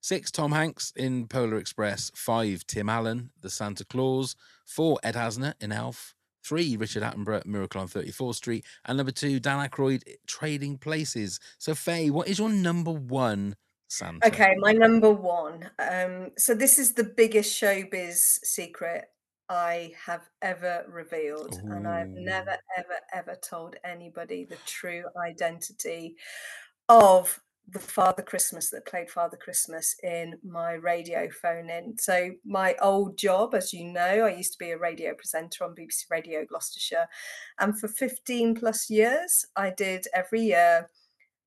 Six, 0.00 0.30
Tom 0.30 0.52
Hanks 0.52 0.92
in 0.96 1.28
Polar 1.28 1.58
Express. 1.58 2.10
Five, 2.14 2.66
Tim 2.66 2.88
Allen, 2.88 3.30
the 3.42 3.50
Santa 3.50 3.84
Claus. 3.84 4.34
Four, 4.66 4.98
Ed 5.02 5.14
Asner 5.14 5.52
in 5.60 5.72
Elf. 5.72 6.14
Three, 6.42 6.76
Richard 6.76 7.02
Attenborough, 7.02 7.44
Miracle 7.44 7.82
on 7.82 7.88
34th 7.88 8.36
Street. 8.36 8.64
And 8.86 8.96
number 8.96 9.12
two, 9.12 9.40
Dan 9.40 9.66
Aykroyd, 9.66 10.02
Trading 10.26 10.78
Places. 10.78 11.38
So, 11.58 11.74
Faye, 11.74 12.08
what 12.10 12.26
is 12.26 12.38
your 12.38 12.50
number 12.50 12.92
one 12.92 13.56
Santa? 13.88 14.26
Okay, 14.26 14.54
my 14.58 14.72
number 14.72 15.10
one. 15.10 15.70
Um, 15.78 16.30
so 16.38 16.54
this 16.54 16.78
is 16.78 16.94
the 16.94 17.04
biggest 17.04 17.60
showbiz 17.60 18.40
secret 18.42 19.06
I 19.48 19.92
have 20.06 20.28
ever 20.42 20.84
revealed, 20.88 21.60
and 21.64 21.86
I've 21.86 22.08
never, 22.08 22.56
ever, 22.78 22.98
ever 23.12 23.36
told 23.46 23.76
anybody 23.84 24.44
the 24.44 24.58
true 24.64 25.04
identity 25.16 26.16
of 26.88 27.40
the 27.68 27.78
Father 27.78 28.22
Christmas 28.22 28.70
that 28.70 28.86
played 28.86 29.10
Father 29.10 29.36
Christmas 29.36 29.96
in 30.02 30.34
my 30.42 30.72
radio 30.72 31.28
phone 31.30 31.70
in. 31.70 31.96
So 31.98 32.30
my 32.44 32.74
old 32.80 33.16
job, 33.16 33.54
as 33.54 33.72
you 33.72 33.84
know, 33.84 34.26
I 34.26 34.34
used 34.34 34.52
to 34.52 34.58
be 34.58 34.72
a 34.72 34.78
radio 34.78 35.14
presenter 35.14 35.64
on 35.64 35.74
BBC 35.74 36.04
Radio 36.10 36.44
Gloucestershire, 36.44 37.06
and 37.58 37.78
for 37.78 37.88
15 37.88 38.54
plus 38.54 38.90
years, 38.90 39.46
I 39.56 39.70
did 39.70 40.06
every 40.14 40.42
year 40.42 40.88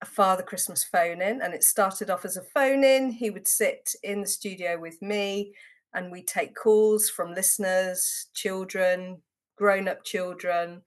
a 0.02 0.06
Father 0.06 0.44
Christmas 0.44 0.84
phone 0.84 1.22
in, 1.22 1.42
and 1.42 1.54
it 1.54 1.64
started 1.64 2.10
off 2.10 2.26
as 2.26 2.38
a 2.38 2.44
phone 2.54 2.84
in. 2.84 3.10
He 3.12 3.30
would 3.30 3.48
sit 3.48 3.96
in 4.04 4.22
the 4.22 4.28
studio 4.28 4.80
with 4.80 5.02
me, 5.02 5.54
and 5.98 6.12
we 6.12 6.22
take 6.22 6.56
calls 6.56 7.10
from 7.10 7.34
listeners, 7.34 8.28
children, 8.36 9.20
grown 9.58 9.88
up 9.88 10.04
children, 10.04 10.84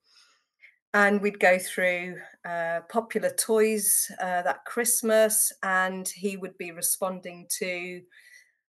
and 0.95 1.21
we'd 1.21 1.41
go 1.41 1.59
through 1.59 2.17
uh, 2.49 2.81
popular 2.89 3.31
toys 3.31 4.11
uh, 4.21 4.43
that 4.43 4.65
Christmas, 4.65 5.53
and 5.65 6.09
he 6.09 6.37
would 6.37 6.57
be 6.59 6.71
responding 6.71 7.47
to 7.59 8.01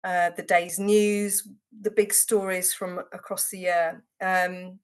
uh, 0.04 0.32
the 0.36 0.44
day's 0.44 0.80
news, 0.80 1.48
the 1.82 1.92
big 1.92 2.12
stories 2.12 2.74
from 2.74 3.00
across 3.14 3.50
the 3.50 3.60
year. 3.60 4.04
Um, 4.20 4.80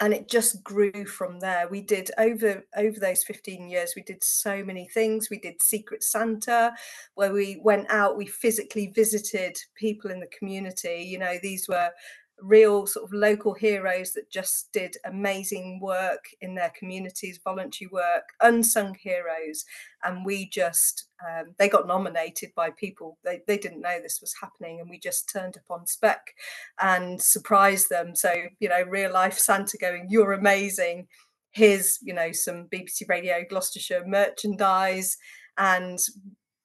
and 0.00 0.14
it 0.14 0.28
just 0.28 0.62
grew 0.62 1.04
from 1.04 1.40
there. 1.40 1.68
We 1.68 1.80
did 1.80 2.10
over 2.18 2.64
over 2.76 3.00
those 3.00 3.24
15 3.24 3.68
years 3.68 3.94
we 3.96 4.02
did 4.02 4.22
so 4.22 4.62
many 4.64 4.88
things. 4.88 5.28
We 5.30 5.38
did 5.38 5.60
secret 5.60 6.04
santa 6.04 6.72
where 7.14 7.32
we 7.32 7.60
went 7.62 7.90
out 7.90 8.16
we 8.16 8.26
physically 8.26 8.92
visited 8.94 9.56
people 9.74 10.10
in 10.10 10.20
the 10.20 10.28
community. 10.38 11.04
You 11.06 11.18
know 11.18 11.36
these 11.42 11.68
were 11.68 11.90
real 12.40 12.86
sort 12.86 13.04
of 13.04 13.12
local 13.12 13.52
heroes 13.52 14.12
that 14.12 14.30
just 14.30 14.72
did 14.72 14.96
amazing 15.04 15.80
work 15.80 16.26
in 16.40 16.54
their 16.54 16.72
communities 16.78 17.40
voluntary 17.42 17.88
work 17.92 18.24
unsung 18.40 18.94
heroes. 18.94 19.64
And 20.04 20.24
we 20.24 20.48
just 20.48 21.06
um, 21.26 21.54
they 21.58 21.68
got 21.68 21.86
nominated 21.86 22.50
by 22.54 22.70
people 22.70 23.18
they, 23.24 23.42
they 23.46 23.58
didn't 23.58 23.80
know 23.80 24.00
this 24.00 24.20
was 24.20 24.34
happening 24.40 24.80
and 24.80 24.88
we 24.88 24.98
just 24.98 25.28
turned 25.28 25.56
up 25.56 25.70
on 25.70 25.86
spec 25.86 26.34
and 26.80 27.20
surprised 27.20 27.88
them. 27.90 28.14
So 28.14 28.32
you 28.60 28.68
know 28.68 28.82
real 28.82 29.12
life 29.12 29.38
santa 29.38 29.76
going 29.78 30.06
you're 30.08 30.32
amazing. 30.32 31.08
Here's 31.50 31.98
you 32.02 32.14
know 32.14 32.30
some 32.32 32.68
bbc 32.72 33.08
radio 33.08 33.44
gloucestershire 33.48 34.04
merchandise 34.06 35.16
and 35.56 35.98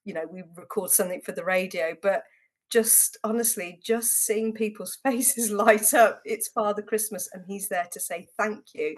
you 0.05 0.13
know 0.13 0.25
we 0.29 0.43
record 0.55 0.91
something 0.91 1.21
for 1.21 1.31
the 1.31 1.43
radio. 1.45 1.95
But 2.01 2.23
just 2.69 3.17
honestly 3.23 3.79
just 3.83 4.25
seeing 4.25 4.53
people's 4.53 4.97
faces 5.03 5.51
light 5.51 5.93
up 5.93 6.21
it's 6.25 6.47
father 6.49 6.81
christmas 6.81 7.29
and 7.33 7.43
he's 7.47 7.69
there 7.69 7.87
to 7.91 7.99
say 7.99 8.27
thank 8.37 8.65
you 8.73 8.93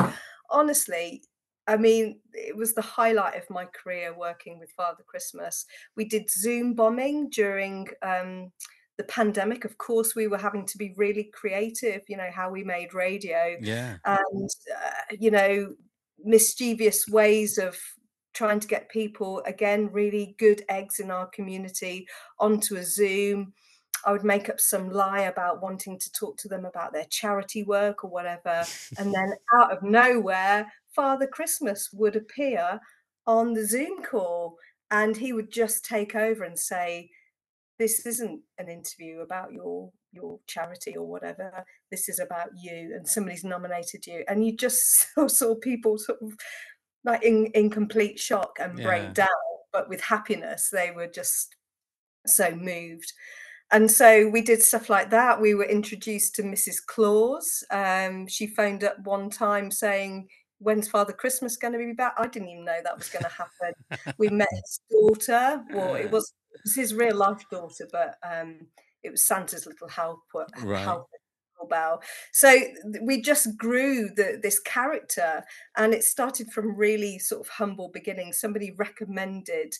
honestly 0.50 1.22
I 1.68 1.78
mean, 1.78 2.20
it 2.34 2.56
was 2.56 2.74
the 2.74 2.82
highlight 2.82 3.36
of 3.36 3.50
my 3.50 3.66
career 3.66 4.16
working 4.16 4.60
with 4.60 4.70
Father 4.78 5.04
Christmas. 5.08 5.66
We 5.96 6.06
did 6.06 6.30
Zoom 6.30 6.76
bombing 6.76 7.30
during 7.30 7.88
um, 8.04 8.52
the 8.98 9.04
pandemic. 9.06 9.66
Of 9.66 9.78
course, 9.78 10.16
we 10.16 10.28
were 10.28 10.38
having 10.38 10.66
to 10.68 10.78
be 10.78 10.94
really 10.96 11.32
creative, 11.34 12.04
you 12.08 12.18
know, 12.18 12.30
how 12.32 12.52
we 12.52 12.64
made 12.64 12.94
radio 12.94 13.58
Yeah. 13.62 13.98
and, 14.06 14.50
uh, 14.76 15.16
you 15.20 15.32
know, 15.32 15.74
mischievous 16.24 17.08
ways 17.08 17.58
of 17.58 17.78
trying 18.36 18.60
to 18.60 18.68
get 18.68 18.90
people, 18.90 19.42
again, 19.46 19.90
really 19.92 20.36
good 20.38 20.64
eggs 20.70 21.00
in 21.00 21.10
our 21.10 21.28
community 21.28 22.08
onto 22.40 22.76
a 22.76 22.84
Zoom. 22.84 23.54
I 24.06 24.12
would 24.12 24.24
make 24.24 24.50
up 24.50 24.60
some 24.60 24.92
lie 24.92 25.22
about 25.22 25.64
wanting 25.64 25.98
to 25.98 26.12
talk 26.12 26.38
to 26.40 26.48
them 26.48 26.66
about 26.66 26.94
their 26.94 27.08
charity 27.10 27.64
work 27.64 28.04
or 28.04 28.10
whatever. 28.12 28.64
and 29.00 29.14
then 29.16 29.34
out 29.58 29.72
of 29.72 29.82
nowhere, 29.82 30.72
Father 30.96 31.26
Christmas 31.26 31.90
would 31.92 32.16
appear 32.16 32.80
on 33.26 33.54
the 33.54 33.66
Zoom 33.66 34.04
call 34.04 34.58
and 34.92 35.18
he 35.18 35.34
would 35.34 35.52
just 35.52 35.84
take 35.86 36.14
over 36.14 36.44
and 36.44 36.60
say, 36.60 37.10
This 37.80 38.06
isn't 38.06 38.42
an 38.60 38.70
interview 38.70 39.22
about 39.22 39.52
your 39.52 39.92
your 40.16 40.40
charity 40.48 40.96
or 40.96 41.06
whatever. 41.06 41.66
This 41.92 42.08
is 42.08 42.20
about 42.20 42.50
you, 42.56 42.94
and 42.96 43.08
somebody's 43.08 43.44
nominated 43.44 44.08
you. 44.08 44.24
And 44.28 44.46
you 44.46 44.56
just 44.56 44.82
saw, 45.14 45.28
saw 45.28 45.56
people 45.56 45.98
sort 45.98 46.20
of 46.22 46.34
like 47.06 47.24
in, 47.24 47.46
in 47.54 47.70
complete 47.70 48.20
shock 48.20 48.58
and 48.60 48.78
Yeah. 48.78 48.84
break 48.84 49.14
down, 49.14 49.28
but 49.72 49.88
with 49.88 50.02
happiness, 50.02 50.70
they 50.70 50.92
were 50.92 51.08
just 51.08 51.56
so 52.26 52.52
moved. 52.56 53.14
And 53.72 53.90
so 53.90 54.28
we 54.30 54.42
did 54.42 54.62
stuff 54.62 54.90
like 54.90 55.10
that. 55.12 55.40
We 55.42 55.54
were 55.56 55.66
introduced 55.66 56.36
to 56.36 56.44
Mrs. 56.44 56.78
Claus. 56.86 57.64
Um, 57.72 58.28
she 58.28 58.48
phoned 58.48 58.84
up 58.84 58.98
one 59.04 59.30
time 59.30 59.72
saying, 59.72 60.28
When's 60.60 60.88
Father 60.88 61.14
Christmas 61.14 61.58
going 61.58 61.74
to 61.74 61.80
be 61.80 61.94
back? 61.94 62.14
I 62.18 62.28
didn't 62.28 62.50
even 62.50 62.66
know 62.66 62.78
that 62.84 62.98
was 62.98 63.10
going 63.10 63.24
to 63.24 63.30
happen. 63.30 63.74
we 64.18 64.30
met 64.30 64.48
his 64.52 64.80
daughter. 64.90 65.64
Well, 65.74 65.96
it 65.96 66.10
was, 66.10 66.34
it 66.54 66.62
was 66.64 66.76
his 66.76 66.94
real 66.94 67.16
life 67.16 67.44
daughter, 67.52 67.88
but 67.92 68.16
um, 68.24 68.60
it 69.04 69.12
was 69.12 69.26
Santa's 69.26 69.66
little 69.66 69.90
helper. 69.90 70.48
Right. 70.64 70.84
helper 70.84 71.08
Bell. 71.70 72.02
So 72.32 72.60
we 73.02 73.22
just 73.22 73.58
grew 73.58 74.10
the, 74.16 74.40
this 74.42 74.60
character, 74.60 75.44
and 75.78 75.94
it 75.94 76.04
started 76.04 76.52
from 76.52 76.76
really 76.76 77.20
sort 77.20 77.42
of 77.42 77.48
humble 77.48 77.90
beginnings. 77.90 78.40
Somebody 78.40 78.72
recommended 78.78 79.76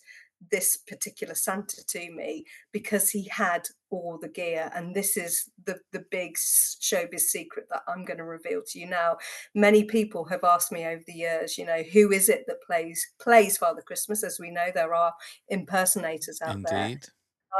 this 0.52 0.78
particular 0.78 1.34
Santa 1.34 1.84
to 1.88 2.12
me 2.12 2.46
because 2.72 3.10
he 3.10 3.28
had 3.30 3.68
all 3.90 4.18
the 4.22 4.28
gear. 4.30 4.72
And 4.76 4.96
this 4.96 5.18
is 5.18 5.50
the, 5.66 5.80
the 5.92 6.06
big 6.12 6.36
showbiz 6.36 7.22
secret 7.22 7.68
that 7.70 7.84
I'm 7.88 8.06
going 8.06 8.18
to 8.18 8.26
reveal 8.26 8.62
to 8.68 8.80
you 8.80 8.88
now. 8.88 9.18
Many 9.54 9.84
people 9.86 10.26
have 10.26 10.44
asked 10.44 10.72
me 10.72 10.86
over 10.86 11.02
the 11.08 11.14
years, 11.14 11.58
you 11.58 11.66
know, 11.66 11.84
who 11.94 12.12
is 12.12 12.30
it 12.30 12.46
that 12.48 12.62
plays 12.66 13.06
plays 13.20 13.58
Father 13.58 13.82
Christmas? 13.82 14.24
As 14.24 14.40
we 14.40 14.52
know, 14.52 14.68
there 14.74 14.94
are 14.94 15.14
impersonators 15.50 16.42
out 16.42 16.62
there. 16.70 16.86
Indeed. 16.86 17.06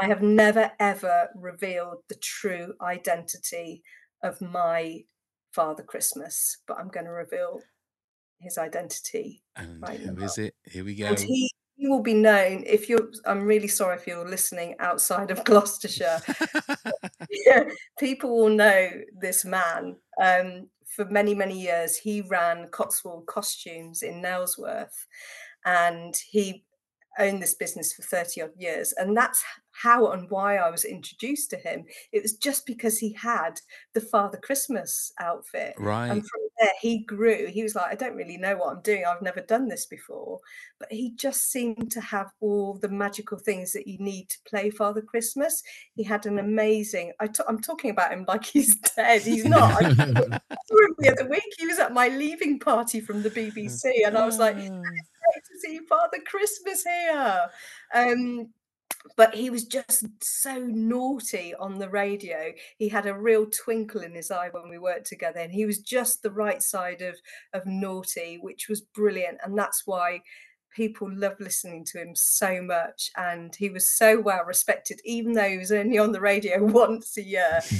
I 0.00 0.06
have 0.06 0.22
never 0.22 0.70
ever 0.78 1.28
revealed 1.34 1.98
the 2.08 2.16
true 2.16 2.74
identity 2.82 3.82
of 4.26 4.40
my 4.40 5.04
Father 5.52 5.82
Christmas, 5.82 6.58
but 6.66 6.78
I'm 6.78 6.88
going 6.88 7.06
to 7.06 7.12
reveal 7.12 7.60
his 8.40 8.58
identity 8.58 9.42
And 9.56 9.80
right 9.80 9.98
who 9.98 10.12
now. 10.12 10.24
is 10.24 10.38
it? 10.38 10.54
Here 10.64 10.84
we 10.84 10.94
go. 10.94 11.06
And 11.06 11.18
he, 11.18 11.50
he 11.76 11.88
will 11.88 12.02
be 12.02 12.14
known 12.14 12.64
if 12.66 12.88
you're. 12.88 13.10
I'm 13.24 13.46
really 13.46 13.68
sorry 13.68 13.96
if 13.96 14.06
you're 14.06 14.28
listening 14.28 14.74
outside 14.80 15.30
of 15.30 15.44
Gloucestershire. 15.44 16.20
yeah, 17.46 17.64
people 17.98 18.36
will 18.36 18.48
know 18.50 18.90
this 19.20 19.44
man. 19.44 19.96
Um, 20.20 20.68
for 20.86 21.04
many, 21.06 21.34
many 21.34 21.60
years, 21.60 21.96
he 21.96 22.22
ran 22.22 22.68
Cotswold 22.68 23.26
Costumes 23.26 24.02
in 24.02 24.22
Nailsworth, 24.22 25.06
and 25.64 26.14
he 26.30 26.64
owned 27.18 27.42
this 27.42 27.54
business 27.54 27.92
for 27.92 28.02
30 28.02 28.42
odd 28.42 28.50
years. 28.56 28.92
And 28.98 29.16
that's 29.16 29.42
how 29.82 30.12
and 30.12 30.30
why 30.30 30.56
I 30.56 30.70
was 30.70 30.84
introduced 30.84 31.50
to 31.50 31.56
him. 31.56 31.84
It 32.12 32.22
was 32.22 32.34
just 32.34 32.66
because 32.66 32.98
he 32.98 33.12
had 33.12 33.60
the 33.92 34.00
Father 34.00 34.38
Christmas 34.38 35.12
outfit. 35.20 35.74
Right. 35.78 36.08
And 36.08 36.26
from 36.26 36.40
there, 36.60 36.72
he 36.80 37.00
grew. 37.00 37.46
He 37.46 37.62
was 37.62 37.74
like, 37.74 37.90
I 37.90 37.94
don't 37.94 38.16
really 38.16 38.38
know 38.38 38.56
what 38.56 38.74
I'm 38.74 38.82
doing. 38.82 39.04
I've 39.04 39.22
never 39.22 39.40
done 39.42 39.68
this 39.68 39.86
before. 39.86 40.40
But 40.78 40.90
he 40.90 41.12
just 41.16 41.50
seemed 41.50 41.90
to 41.92 42.00
have 42.00 42.30
all 42.40 42.78
the 42.80 42.88
magical 42.88 43.38
things 43.38 43.72
that 43.72 43.86
you 43.86 43.98
need 43.98 44.30
to 44.30 44.38
play 44.48 44.70
Father 44.70 45.02
Christmas. 45.02 45.62
He 45.94 46.02
had 46.02 46.26
an 46.26 46.38
amazing, 46.38 47.12
I 47.20 47.26
t- 47.26 47.44
I'm 47.46 47.60
talking 47.60 47.90
about 47.90 48.12
him 48.12 48.24
like 48.26 48.44
he's 48.46 48.76
dead. 48.76 49.22
He's 49.22 49.44
not. 49.44 49.82
I 49.84 49.88
saw 49.88 50.86
him 50.86 50.94
the 50.98 51.12
other 51.12 51.28
week. 51.28 51.42
He 51.58 51.66
was 51.66 51.78
at 51.78 51.92
my 51.92 52.08
leaving 52.08 52.58
party 52.58 53.00
from 53.00 53.22
the 53.22 53.30
BBC. 53.30 54.06
And 54.06 54.16
I 54.16 54.24
was 54.24 54.38
like, 54.38 54.56
great 54.56 55.44
to 55.44 55.58
see 55.58 55.80
Father 55.88 56.18
Christmas 56.26 56.82
here. 56.82 57.46
Um, 57.94 58.48
but 59.16 59.34
he 59.34 59.50
was 59.50 59.64
just 59.64 60.04
so 60.22 60.58
naughty 60.58 61.54
on 61.54 61.78
the 61.78 61.88
radio. 61.88 62.52
He 62.78 62.88
had 62.88 63.06
a 63.06 63.14
real 63.14 63.46
twinkle 63.46 64.02
in 64.02 64.14
his 64.14 64.30
eye 64.30 64.48
when 64.50 64.68
we 64.68 64.78
worked 64.78 65.06
together, 65.06 65.40
and 65.40 65.52
he 65.52 65.66
was 65.66 65.78
just 65.80 66.22
the 66.22 66.30
right 66.30 66.62
side 66.62 67.02
of 67.02 67.16
of 67.52 67.66
naughty, 67.66 68.38
which 68.40 68.68
was 68.68 68.80
brilliant. 68.80 69.38
And 69.44 69.56
that's 69.58 69.86
why 69.86 70.22
people 70.76 71.08
loved 71.10 71.40
listening 71.40 71.84
to 71.86 72.00
him 72.00 72.14
so 72.14 72.60
much. 72.60 73.10
And 73.16 73.54
he 73.56 73.70
was 73.70 73.88
so 73.88 74.20
well 74.20 74.44
respected, 74.44 75.00
even 75.04 75.32
though 75.32 75.48
he 75.48 75.58
was 75.58 75.72
only 75.72 75.98
on 75.98 76.12
the 76.12 76.20
radio 76.20 76.62
once 76.62 77.16
a 77.16 77.22
year. 77.22 77.60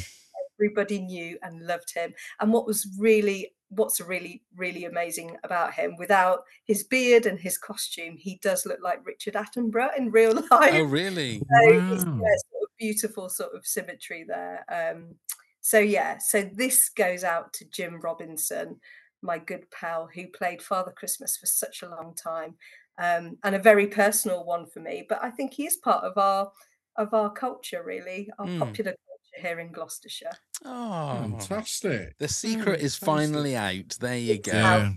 Everybody 0.58 1.02
knew 1.02 1.38
and 1.42 1.66
loved 1.66 1.92
him. 1.94 2.14
And 2.40 2.50
what 2.50 2.66
was 2.66 2.88
really 2.98 3.52
what's 3.70 4.01
really 4.01 4.43
really 4.55 4.84
amazing 4.84 5.36
about 5.44 5.74
him 5.74 5.97
without 5.98 6.44
his 6.64 6.84
beard 6.84 7.26
and 7.26 7.40
his 7.40 7.59
costume 7.59 8.16
he 8.16 8.36
does 8.36 8.64
look 8.66 8.80
like 8.82 9.05
richard 9.06 9.34
attenborough 9.34 9.97
in 9.97 10.10
real 10.10 10.34
life 10.51 10.70
Oh, 10.70 10.84
really? 10.84 11.43
so 11.52 11.97
Wow. 11.97 12.36
sort 12.51 12.62
of 12.62 12.68
beautiful 12.78 13.28
sort 13.28 13.55
of 13.55 13.66
symmetry 13.66 14.24
there. 14.24 14.64
Um, 14.68 15.16
so 15.60 15.78
yeah, 15.78 16.18
so 16.18 16.43
this 16.43 16.88
goes 16.88 17.24
out 17.24 17.52
to 17.55 17.64
Jim 17.68 18.01
Robinson, 18.01 18.80
my 19.22 19.38
good 19.38 19.70
pal, 19.70 20.09
who 20.14 20.28
played 20.28 20.62
Father 20.62 20.93
Christmas 20.93 21.36
for 21.36 21.47
such 21.47 21.82
a 21.82 21.88
long 21.88 22.14
time, 22.14 22.56
um, 22.98 23.38
and 23.43 23.55
a 23.55 23.59
very 23.59 23.86
personal 23.88 24.44
one 24.44 24.66
for 24.66 24.80
me. 24.80 25.05
But 25.09 25.22
I 25.24 25.30
think 25.30 25.55
he 25.55 25.66
is 25.66 25.76
part 25.76 26.05
of 26.05 26.16
our 26.18 26.52
of 26.97 27.12
our 27.12 27.30
culture, 27.32 27.82
really, 27.84 28.30
our 28.38 28.48
Mm. 28.48 28.56
popular 28.59 28.94
here 29.36 29.58
in 29.60 29.72
Gloucestershire. 29.72 30.32
Oh, 30.64 31.16
Fantastic. 31.20 32.16
The 32.18 32.28
secret 32.28 32.80
is 32.80 32.96
finally 32.96 33.56
out. 33.56 33.96
There 34.00 34.16
you 34.16 34.38
go. 34.38 34.52
Yeah. 34.52 34.90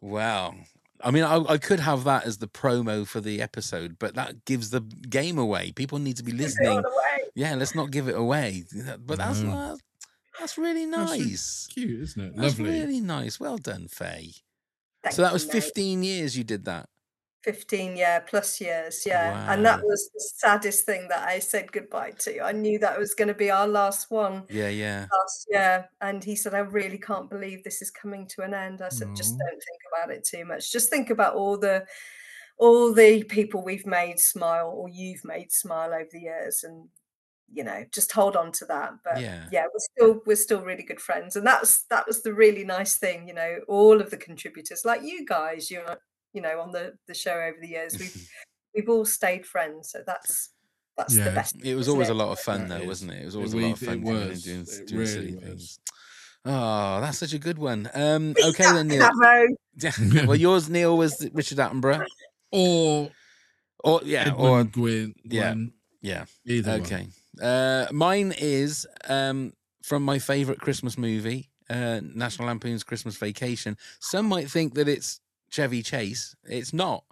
Wow. 0.00 0.54
I 1.04 1.10
mean, 1.10 1.24
I, 1.24 1.36
I 1.48 1.58
could 1.58 1.80
have 1.80 2.04
that 2.04 2.24
as 2.26 2.38
the 2.38 2.46
promo 2.46 3.06
for 3.06 3.20
the 3.20 3.42
episode, 3.42 3.96
but 3.98 4.14
that 4.14 4.44
gives 4.44 4.70
the 4.70 4.80
game 4.80 5.36
away. 5.38 5.72
People 5.72 5.98
need 5.98 6.16
to 6.18 6.22
be 6.22 6.32
Give 6.32 6.40
it 6.40 6.66
all 6.68 6.76
listening. 6.76 6.84
Yeah, 7.34 7.54
let's 7.56 7.74
not 7.74 7.90
give 7.90 8.08
it 8.08 8.16
away. 8.16 8.64
But 9.04 9.18
that's 9.18 9.40
No. 9.40 9.52
uh, 9.52 9.76
that's 10.38 10.56
really 10.58 10.86
That's 10.86 11.10
really 11.10 11.24
nice. 11.30 11.68
Cute, 11.72 12.00
isn't 12.02 12.22
it? 12.22 12.36
That's 12.36 12.58
Lovely. 12.58 12.70
really 12.80 13.00
nice. 13.00 13.40
Well 13.40 13.58
done, 13.58 13.88
Faye. 13.88 14.32
Thank 15.02 15.14
so 15.16 15.22
that 15.22 15.28
you, 15.28 15.32
was 15.34 15.46
mate. 15.46 15.52
15 15.54 16.02
years 16.04 16.38
you 16.38 16.44
did 16.44 16.64
that. 16.66 16.88
15 17.42 17.96
yeah 17.96 18.20
plus 18.20 18.60
years 18.60 19.02
yeah 19.04 19.52
and 19.52 19.64
that 19.66 19.82
was 19.82 20.10
the 20.14 20.20
saddest 20.20 20.86
thing 20.86 21.08
that 21.08 21.26
i 21.28 21.38
said 21.38 21.70
goodbye 21.72 22.12
to. 22.18 22.40
I 22.40 22.52
knew 22.52 22.78
that 22.78 22.98
was 22.98 23.14
going 23.14 23.28
to 23.28 23.34
be 23.34 23.50
our 23.50 23.66
last 23.66 24.10
one 24.10 24.44
Yeah, 24.48 24.68
yeah. 24.68 25.06
last 25.12 25.46
year 25.50 25.88
and 26.00 26.22
he 26.22 26.36
said 26.36 26.54
i 26.54 26.60
really 26.60 26.98
can't 26.98 27.28
believe 27.28 27.64
this 27.64 27.82
is 27.82 27.90
coming 27.90 28.26
to 28.28 28.42
an 28.42 28.54
end. 28.54 28.80
I 28.82 28.88
said 28.90 29.14
just 29.16 29.36
don't 29.38 29.50
think 29.50 29.80
about 29.92 30.14
it 30.16 30.24
too 30.24 30.44
much. 30.44 30.70
Just 30.72 30.88
think 30.90 31.10
about 31.10 31.34
all 31.34 31.58
the 31.58 31.84
all 32.58 32.92
the 32.94 33.24
people 33.24 33.64
we've 33.64 33.86
made 33.86 34.20
smile 34.20 34.72
or 34.76 34.88
you've 34.88 35.24
made 35.24 35.50
smile 35.50 35.92
over 35.92 36.08
the 36.12 36.20
years 36.20 36.62
and 36.64 36.88
you 37.52 37.64
know 37.64 37.84
just 37.92 38.12
hold 38.12 38.36
on 38.36 38.52
to 38.52 38.64
that. 38.66 38.92
But 39.04 39.20
Yeah. 39.20 39.44
yeah 39.50 39.64
we're 39.64 39.88
still 39.96 40.22
we're 40.26 40.36
still 40.36 40.62
really 40.62 40.84
good 40.84 41.00
friends 41.00 41.34
and 41.36 41.46
that's 41.46 41.84
that 41.90 42.06
was 42.06 42.22
the 42.22 42.32
really 42.34 42.64
nice 42.64 42.96
thing 42.98 43.26
you 43.26 43.34
know 43.34 43.58
all 43.68 44.00
of 44.00 44.10
the 44.10 44.16
contributors 44.16 44.84
like 44.84 45.02
you 45.02 45.24
guys 45.26 45.70
you 45.70 45.78
know 45.78 45.96
you 46.32 46.40
know 46.42 46.60
on 46.60 46.72
the 46.72 46.94
the 47.06 47.14
show 47.14 47.32
over 47.34 47.56
the 47.60 47.68
years 47.68 47.96
we've 47.98 48.28
we've 48.74 48.88
all 48.88 49.04
stayed 49.04 49.44
friends 49.46 49.90
so 49.90 50.00
that's 50.06 50.50
that's 50.96 51.14
the 51.16 51.30
best 51.30 51.56
It 51.64 51.74
was 51.74 51.88
always 51.88 52.08
it? 52.08 52.12
a 52.12 52.14
lot 52.14 52.32
of 52.32 52.38
fun, 52.38 52.68
That 52.68 52.76
though, 52.76 52.82
is. 52.82 52.86
wasn't 52.86 53.12
it? 53.12 53.22
It 53.22 53.24
was 53.24 53.34
It 53.34 53.38
always 53.38 53.52
a 53.54 53.56
lot 53.56 53.72
of 53.72 53.78
fun 53.78 53.98
it 53.98 54.02
was. 54.04 54.42
doing, 54.42 54.60
It 54.60 54.86
doing 54.86 54.98
really 55.00 55.06
silly 55.10 55.34
was. 55.34 55.42
things. 55.42 55.78
Oh, 56.44 57.00
that's 57.00 57.16
such 57.18 57.32
a 57.32 57.38
good 57.38 57.56
one. 57.58 57.88
Um, 57.94 58.34
Beat 58.34 58.44
okay 58.46 58.64
then, 58.72 58.88
Neil. 58.88 59.08
Well, 60.26 60.36
yours, 60.36 60.68
Neil, 60.68 60.96
was 60.98 61.26
Richard 61.32 61.56
Attenborough, 61.58 62.04
Or 62.50 63.10
or 63.82 64.00
yeah, 64.04 64.26
Edwin 64.28 64.46
or 64.50 64.64
Gwyn. 64.64 65.14
yeah. 65.24 65.54
Gwenn, 65.54 65.72
yeah. 66.02 66.24
Either 66.44 66.72
one. 66.72 66.80
Okay. 66.82 67.06
Uh, 67.40 67.86
mine 67.90 68.34
is 68.38 68.86
um, 69.08 69.54
from 69.82 70.02
my 70.02 70.18
favorite 70.18 70.60
Christmas 70.60 70.98
movie, 70.98 71.48
uh, 71.70 72.00
National 72.02 72.48
Lampoon's 72.48 72.84
Christmas 72.84 73.16
Vacation. 73.16 73.78
Some 74.00 74.26
might 74.26 74.50
think 74.50 74.74
that 74.74 74.88
it's 74.88 75.20
Chevy 75.52 75.82
Chase. 75.82 76.34
It's 76.44 76.72
not. 76.72 77.04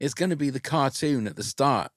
It's 0.00 0.14
going 0.14 0.30
to 0.30 0.36
be 0.36 0.50
the 0.50 0.60
cartoon 0.60 1.26
at 1.26 1.36
the 1.36 1.44
start 1.44 1.92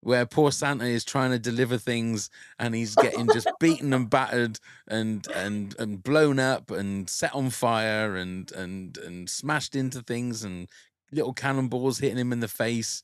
where 0.00 0.24
poor 0.26 0.52
Santa 0.52 0.84
is 0.84 1.04
trying 1.04 1.32
to 1.32 1.38
deliver 1.40 1.76
things 1.76 2.30
and 2.58 2.74
he's 2.74 2.94
getting 2.94 3.28
just 3.32 3.48
beaten 3.60 3.92
and 3.92 4.08
battered 4.08 4.60
and 4.86 5.26
and 5.34 5.74
and 5.78 6.02
blown 6.02 6.38
up 6.38 6.70
and 6.70 7.10
set 7.10 7.34
on 7.34 7.50
fire 7.50 8.14
and 8.16 8.52
and 8.52 8.96
and 8.98 9.28
smashed 9.28 9.74
into 9.74 10.00
things 10.02 10.44
and 10.44 10.68
little 11.10 11.32
cannonballs 11.32 11.98
hitting 11.98 12.18
him 12.18 12.32
in 12.32 12.40
the 12.40 12.48
face. 12.48 13.02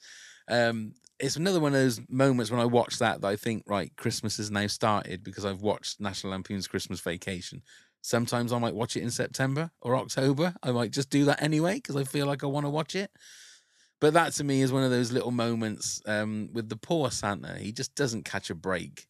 Um, 0.48 0.94
it's 1.18 1.36
another 1.36 1.58
one 1.60 1.74
of 1.74 1.80
those 1.80 2.00
moments 2.08 2.50
when 2.50 2.60
I 2.60 2.66
watch 2.66 2.98
that 2.98 3.22
that 3.22 3.28
I 3.28 3.36
think, 3.36 3.64
right, 3.66 3.90
Christmas 3.96 4.36
has 4.36 4.50
now 4.50 4.66
started 4.66 5.24
because 5.24 5.44
I've 5.44 5.62
watched 5.62 6.00
National 6.00 6.32
Lampoon's 6.32 6.68
Christmas 6.68 7.00
Vacation. 7.00 7.62
Sometimes 8.04 8.52
I 8.52 8.58
might 8.58 8.74
watch 8.74 8.98
it 8.98 9.02
in 9.02 9.10
September 9.10 9.70
or 9.80 9.96
October. 9.96 10.54
I 10.62 10.72
might 10.72 10.90
just 10.90 11.08
do 11.08 11.24
that 11.24 11.42
anyway 11.42 11.76
because 11.76 11.96
I 11.96 12.04
feel 12.04 12.26
like 12.26 12.44
I 12.44 12.46
want 12.46 12.66
to 12.66 12.70
watch 12.70 12.94
it. 12.94 13.10
But 13.98 14.12
that 14.12 14.34
to 14.34 14.44
me 14.44 14.60
is 14.60 14.70
one 14.70 14.82
of 14.82 14.90
those 14.90 15.10
little 15.10 15.30
moments 15.30 16.02
um, 16.04 16.50
with 16.52 16.68
the 16.68 16.76
poor 16.76 17.10
Santa. 17.10 17.56
He 17.56 17.72
just 17.72 17.94
doesn't 17.94 18.26
catch 18.26 18.50
a 18.50 18.54
break 18.54 19.06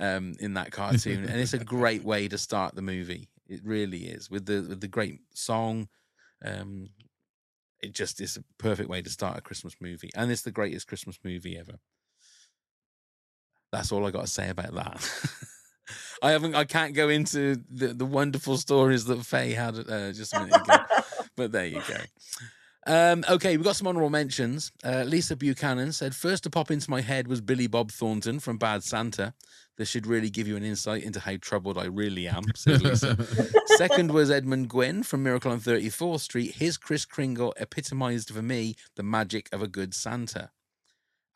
um, 0.00 0.34
in 0.40 0.54
that 0.54 0.72
cartoon, 0.72 1.26
and 1.26 1.40
it's 1.40 1.52
a 1.52 1.58
great 1.64 2.02
way 2.02 2.26
to 2.26 2.36
start 2.36 2.74
the 2.74 2.82
movie. 2.82 3.28
It 3.46 3.60
really 3.62 4.06
is 4.06 4.28
with 4.28 4.46
the 4.46 4.66
with 4.68 4.80
the 4.80 4.88
great 4.88 5.20
song. 5.32 5.86
Um, 6.44 6.88
it 7.80 7.94
just 7.94 8.20
is 8.20 8.36
a 8.36 8.42
perfect 8.58 8.88
way 8.88 9.00
to 9.00 9.10
start 9.10 9.38
a 9.38 9.42
Christmas 9.42 9.76
movie, 9.80 10.10
and 10.16 10.32
it's 10.32 10.42
the 10.42 10.50
greatest 10.50 10.88
Christmas 10.88 11.20
movie 11.22 11.56
ever. 11.56 11.78
That's 13.70 13.92
all 13.92 14.04
I 14.04 14.10
got 14.10 14.22
to 14.22 14.26
say 14.26 14.48
about 14.48 14.74
that. 14.74 15.08
I 16.24 16.30
haven't. 16.30 16.54
I 16.54 16.64
can't 16.64 16.94
go 16.94 17.10
into 17.10 17.62
the, 17.70 17.88
the 17.88 18.06
wonderful 18.06 18.56
stories 18.56 19.04
that 19.04 19.26
Faye 19.26 19.52
had 19.52 19.78
uh, 19.78 20.10
just 20.12 20.34
a 20.34 20.40
minute 20.40 20.56
ago, 20.56 20.76
but 21.36 21.52
there 21.52 21.66
you 21.66 21.82
go. 21.86 21.96
Um, 22.86 23.24
okay, 23.28 23.58
we've 23.58 23.64
got 23.64 23.76
some 23.76 23.86
honorable 23.86 24.08
mentions. 24.08 24.72
Uh, 24.82 25.04
Lisa 25.06 25.36
Buchanan 25.36 25.92
said, 25.92 26.14
First 26.14 26.44
to 26.44 26.50
pop 26.50 26.70
into 26.70 26.90
my 26.90 27.02
head 27.02 27.28
was 27.28 27.42
Billy 27.42 27.66
Bob 27.66 27.90
Thornton 27.90 28.40
from 28.40 28.56
Bad 28.56 28.82
Santa. 28.82 29.34
This 29.76 29.90
should 29.90 30.06
really 30.06 30.30
give 30.30 30.48
you 30.48 30.56
an 30.56 30.64
insight 30.64 31.02
into 31.02 31.20
how 31.20 31.36
troubled 31.40 31.76
I 31.76 31.86
really 31.86 32.26
am, 32.26 32.44
says 32.54 32.82
Lisa. 32.82 33.16
Second 33.76 34.10
was 34.10 34.30
Edmund 34.30 34.70
Gwenn 34.70 35.04
from 35.04 35.22
Miracle 35.22 35.52
on 35.52 35.60
34th 35.60 36.20
Street. 36.20 36.54
His 36.54 36.78
Kris 36.78 37.04
Kringle 37.04 37.52
epitomized 37.58 38.30
for 38.30 38.40
me 38.40 38.76
the 38.96 39.02
magic 39.02 39.48
of 39.52 39.60
a 39.60 39.68
good 39.68 39.92
Santa. 39.92 40.50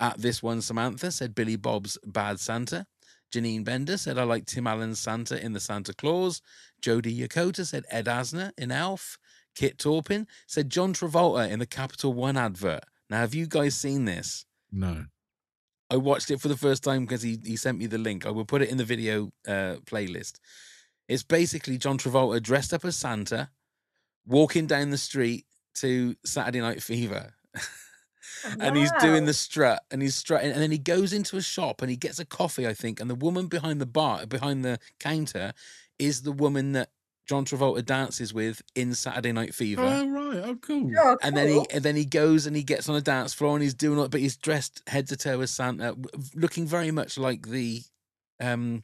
At 0.00 0.18
this 0.18 0.42
one, 0.42 0.62
Samantha 0.62 1.10
said 1.10 1.34
Billy 1.34 1.56
Bob's 1.56 1.98
Bad 2.06 2.40
Santa. 2.40 2.86
Janine 3.32 3.64
Bender 3.64 3.96
said 3.96 4.18
I 4.18 4.24
like 4.24 4.46
Tim 4.46 4.66
Allen's 4.66 5.00
Santa 5.00 5.42
in 5.42 5.52
the 5.52 5.60
Santa 5.60 5.92
Clause. 5.92 6.40
Jodie 6.82 7.18
Yakota 7.18 7.66
said 7.66 7.84
Ed 7.90 8.06
Asner 8.06 8.52
in 8.56 8.70
Elf. 8.70 9.18
Kit 9.54 9.78
Torpin 9.78 10.26
said 10.46 10.70
John 10.70 10.94
Travolta 10.94 11.50
in 11.50 11.58
the 11.58 11.66
Capital 11.66 12.12
One 12.12 12.36
advert. 12.36 12.84
Now, 13.10 13.18
have 13.18 13.34
you 13.34 13.46
guys 13.46 13.74
seen 13.74 14.04
this? 14.04 14.46
No. 14.70 15.06
I 15.90 15.96
watched 15.96 16.30
it 16.30 16.40
for 16.40 16.48
the 16.48 16.56
first 16.56 16.84
time 16.84 17.06
because 17.06 17.22
he, 17.22 17.38
he 17.44 17.56
sent 17.56 17.78
me 17.78 17.86
the 17.86 17.98
link. 17.98 18.26
I 18.26 18.30
will 18.30 18.44
put 18.44 18.62
it 18.62 18.70
in 18.70 18.76
the 18.76 18.84
video 18.84 19.30
uh, 19.46 19.76
playlist. 19.86 20.38
It's 21.08 21.22
basically 21.22 21.78
John 21.78 21.96
Travolta 21.98 22.42
dressed 22.42 22.74
up 22.74 22.84
as 22.84 22.96
Santa, 22.96 23.50
walking 24.26 24.66
down 24.66 24.90
the 24.90 24.98
street 24.98 25.46
to 25.76 26.14
Saturday 26.24 26.60
Night 26.60 26.82
Fever. 26.82 27.34
And 28.60 28.76
he's 28.76 28.92
doing 28.92 29.24
the 29.24 29.34
strut 29.34 29.82
and 29.90 30.02
he's 30.02 30.16
strutting 30.16 30.50
and 30.50 30.60
then 30.60 30.70
he 30.70 30.78
goes 30.78 31.12
into 31.12 31.36
a 31.36 31.42
shop 31.42 31.82
and 31.82 31.90
he 31.90 31.96
gets 31.96 32.18
a 32.18 32.24
coffee 32.24 32.66
i 32.66 32.74
think 32.74 33.00
and 33.00 33.10
the 33.10 33.14
woman 33.14 33.46
behind 33.46 33.80
the 33.80 33.86
bar 33.86 34.26
behind 34.26 34.64
the 34.64 34.78
counter 35.00 35.52
is 35.98 36.22
the 36.22 36.32
woman 36.32 36.72
that 36.72 36.90
john 37.28 37.44
travolta 37.44 37.84
dances 37.84 38.32
with 38.32 38.62
in 38.74 38.94
saturday 38.94 39.32
night 39.32 39.54
fever 39.54 39.82
Oh 39.82 40.08
right. 40.08 40.42
Oh 40.44 40.56
cool. 40.56 40.90
Oh, 40.96 41.16
and 41.22 41.36
then 41.36 41.48
he 41.48 41.66
and 41.70 41.82
then 41.84 41.96
he 41.96 42.04
goes 42.04 42.46
and 42.46 42.56
he 42.56 42.62
gets 42.62 42.88
on 42.88 42.96
a 42.96 43.00
dance 43.00 43.34
floor 43.34 43.54
and 43.54 43.62
he's 43.62 43.74
doing 43.74 43.98
it 43.98 44.10
but 44.10 44.20
he's 44.20 44.36
dressed 44.36 44.82
head 44.88 45.08
to 45.08 45.16
toe 45.16 45.40
as 45.40 45.50
santa 45.50 45.94
looking 46.34 46.66
very 46.66 46.90
much 46.90 47.18
like 47.18 47.48
the 47.48 47.82
um 48.40 48.82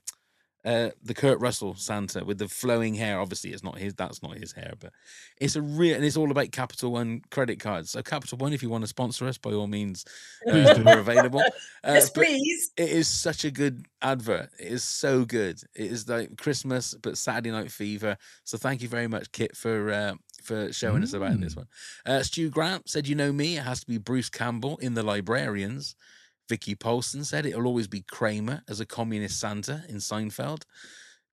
uh 0.64 0.90
the 1.02 1.14
Kurt 1.14 1.38
Russell 1.40 1.74
Santa 1.74 2.24
with 2.24 2.38
the 2.38 2.48
flowing 2.48 2.94
hair. 2.94 3.20
Obviously, 3.20 3.52
it's 3.52 3.62
not 3.62 3.78
his. 3.78 3.94
That's 3.94 4.22
not 4.22 4.36
his 4.38 4.52
hair, 4.52 4.74
but 4.78 4.92
it's 5.38 5.56
a 5.56 5.62
real 5.62 5.94
and 5.96 6.04
it's 6.04 6.16
all 6.16 6.30
about 6.30 6.52
Capital 6.52 6.92
One 6.92 7.20
credit 7.30 7.60
cards. 7.60 7.90
So 7.90 8.02
Capital 8.02 8.38
One, 8.38 8.52
if 8.52 8.62
you 8.62 8.70
want 8.70 8.82
to 8.82 8.88
sponsor 8.88 9.26
us, 9.26 9.36
by 9.38 9.52
all 9.52 9.66
means, 9.66 10.04
uh, 10.50 10.80
we're 10.84 10.98
available. 11.00 11.42
Uh, 11.86 11.92
yes, 11.92 12.08
please. 12.08 12.70
it 12.78 12.88
is 12.88 13.06
such 13.06 13.44
a 13.44 13.50
good 13.50 13.84
advert. 14.00 14.48
It 14.58 14.68
is 14.72 14.82
so 14.82 15.26
good. 15.26 15.60
It 15.74 15.92
is 15.92 16.08
like 16.08 16.34
Christmas, 16.38 16.94
but 16.94 17.18
Saturday 17.18 17.50
Night 17.50 17.70
Fever. 17.70 18.16
So 18.44 18.56
thank 18.56 18.80
you 18.80 18.88
very 18.88 19.06
much, 19.06 19.30
Kit, 19.32 19.54
for 19.54 19.92
uh, 19.92 20.14
for 20.42 20.72
showing 20.72 21.02
us 21.02 21.12
about 21.12 21.38
this 21.40 21.52
Mm. 21.52 21.56
one. 21.58 21.66
Uh, 22.06 22.22
Stu 22.22 22.48
Grant 22.48 22.88
said, 22.88 23.06
"You 23.06 23.16
know 23.16 23.34
me. 23.34 23.58
It 23.58 23.64
has 23.64 23.80
to 23.80 23.86
be 23.86 23.98
Bruce 23.98 24.30
Campbell 24.30 24.78
in 24.78 24.94
The 24.94 25.02
Librarians." 25.02 25.94
Vicky 26.48 26.74
Polson 26.74 27.24
said 27.24 27.46
it'll 27.46 27.66
always 27.66 27.88
be 27.88 28.02
Kramer 28.02 28.62
as 28.68 28.80
a 28.80 28.86
communist 28.86 29.40
Santa 29.40 29.84
in 29.88 29.96
Seinfeld. 29.96 30.62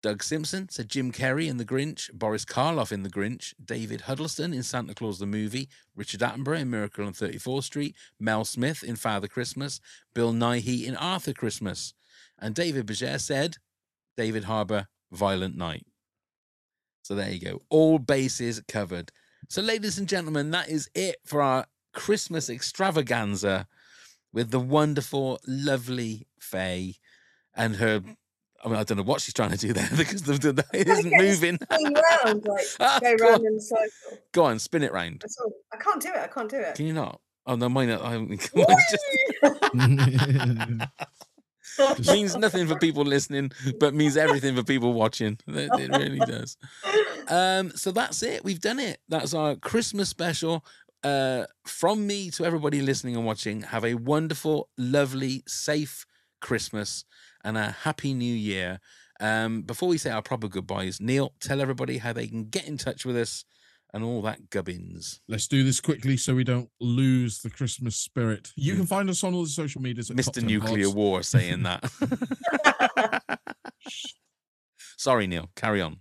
Doug 0.02 0.24
Simpson 0.24 0.68
said 0.70 0.90
Jim 0.90 1.12
Carrey 1.12 1.48
in 1.48 1.58
The 1.58 1.66
Grinch, 1.66 2.12
Boris 2.12 2.44
Karloff 2.44 2.92
in 2.92 3.04
The 3.04 3.10
Grinch, 3.10 3.54
David 3.64 4.02
Huddleston 4.02 4.52
in 4.52 4.64
Santa 4.64 4.96
Claus 4.96 5.20
the 5.20 5.28
Movie, 5.28 5.70
Richard 5.96 6.22
Attenborough 6.22 6.62
in 6.62 6.72
Miracle 6.72 7.06
on 7.06 7.14
34th 7.14 7.66
Street, 7.66 7.96
Mel 8.20 8.44
Smith 8.44 8.84
in 8.84 8.96
Father 8.96 9.28
Christmas, 9.28 9.80
Bill 10.16 10.34
Nighy 10.34 10.86
in 10.86 10.96
Arthur 10.96 11.34
Christmas. 11.34 11.94
And 12.40 12.56
David 12.56 12.88
Berger 12.88 13.20
said 13.20 13.58
David 14.18 14.46
Harbour, 14.46 14.88
Violent 15.12 15.56
Night. 15.56 15.86
So 17.04 17.14
there 17.14 17.30
you 17.30 17.40
go. 17.40 17.60
All 17.70 18.00
bases 18.00 18.62
covered. 18.68 19.12
So, 19.50 19.62
ladies 19.62 20.00
and 20.00 20.08
gentlemen, 20.08 20.52
that 20.52 20.70
is 20.70 20.90
it 20.96 21.18
for 21.26 21.42
our 21.42 21.66
Christmas 21.94 22.50
extravaganza 22.50 23.68
with 24.34 24.52
the 24.52 24.60
wonderful, 24.60 25.40
lovely 25.48 26.28
Faye 26.40 26.96
and 27.56 27.78
her. 27.78 28.02
I 28.64 28.68
mean, 28.68 28.78
I 28.78 28.84
don't 28.84 28.98
know 28.98 29.04
what 29.04 29.22
she's 29.22 29.34
trying 29.34 29.50
to 29.52 29.58
do 29.58 29.74
there 29.74 29.90
because 29.98 30.22
the, 30.24 30.34
the, 30.34 30.64
it 30.74 30.88
isn't 30.88 31.12
moving. 31.18 31.58
round, 31.72 32.46
like, 32.46 32.66
Ah, 32.80 33.00
go 33.02 33.18
go 33.18 33.26
round 33.26 33.40
on. 33.42 33.48
in 33.48 33.56
a 33.58 33.62
cycle. 33.62 33.90
Go 34.34 34.44
on, 34.46 34.60
spin 34.60 34.84
it 34.84 34.94
round. 34.94 35.24
I 35.74 35.78
can't 35.78 36.02
do 36.02 36.10
it. 36.10 36.18
I 36.18 36.28
can't 36.28 36.50
do 36.50 36.58
it. 36.58 36.76
Can 36.76 36.86
you 36.86 36.94
not? 36.94 37.20
Oh 37.48 37.56
no, 37.56 37.70
mine. 37.70 37.90
I, 37.90 38.18
it's 38.30 38.50
just 41.98 42.12
means 42.12 42.36
nothing 42.36 42.68
for 42.68 42.78
people 42.78 43.04
listening, 43.04 43.52
but 43.80 43.94
means 43.94 44.18
everything 44.18 44.56
for 44.56 44.64
people 44.64 44.94
watching. 44.94 45.38
It, 45.48 45.70
it 45.80 45.98
really 45.98 46.20
does. 46.20 46.58
Um, 47.28 47.72
so 47.72 47.92
that's 47.92 48.24
it. 48.24 48.44
We've 48.44 48.60
done 48.60 48.80
it. 48.80 49.00
That's 49.10 49.34
our 49.34 49.56
Christmas 49.56 50.10
special. 50.10 50.66
Uh, 51.04 51.46
from 51.66 52.06
me 52.06 52.30
to 52.32 52.46
everybody 52.46 52.82
listening 52.82 53.16
and 53.16 53.26
watching, 53.26 53.62
have 53.64 53.84
a 53.84 53.96
wonderful, 53.96 54.70
lovely, 54.78 55.44
safe 55.48 56.06
Christmas 56.42 57.06
and 57.44 57.58
a 57.58 57.72
happy 57.72 58.14
new 58.14 58.34
year. 58.34 58.80
Um, 59.20 59.62
before 59.62 59.90
we 59.90 59.98
say 59.98 60.10
our 60.10 60.22
proper 60.22 60.48
goodbyes, 60.48 61.00
Neil, 61.00 61.34
tell 61.40 61.62
everybody 61.62 62.00
how 62.00 62.14
they 62.14 62.28
can 62.28 62.46
get 62.46 62.68
in 62.68 62.78
touch 62.78 63.06
with 63.06 63.18
us 63.18 63.46
and 63.94 64.04
all 64.04 64.22
that 64.24 64.50
gubbins. 64.50 65.22
Let's 65.28 65.48
do 65.48 65.64
this 65.64 65.80
quickly 65.80 66.18
so 66.18 66.34
we 66.36 66.44
don't 66.44 66.70
lose 66.80 67.42
the 67.42 67.50
Christmas 67.50 67.96
spirit. 67.98 68.50
You 68.56 68.76
can 68.76 68.86
find 68.86 69.10
us 69.10 69.24
on 69.24 69.34
all 69.34 69.44
the 69.44 69.50
social 69.50 69.82
medias 69.82 70.10
at 70.10 70.18
Mr. 70.18 70.34
10 70.34 70.46
Nuclear 70.46 70.86
Pods. 70.86 70.96
War 70.96 71.24
saying 71.24 71.64
that. 71.64 71.92
Sorry, 74.98 75.28
Neil. 75.28 75.50
Carry 75.56 75.82
on. 75.82 75.98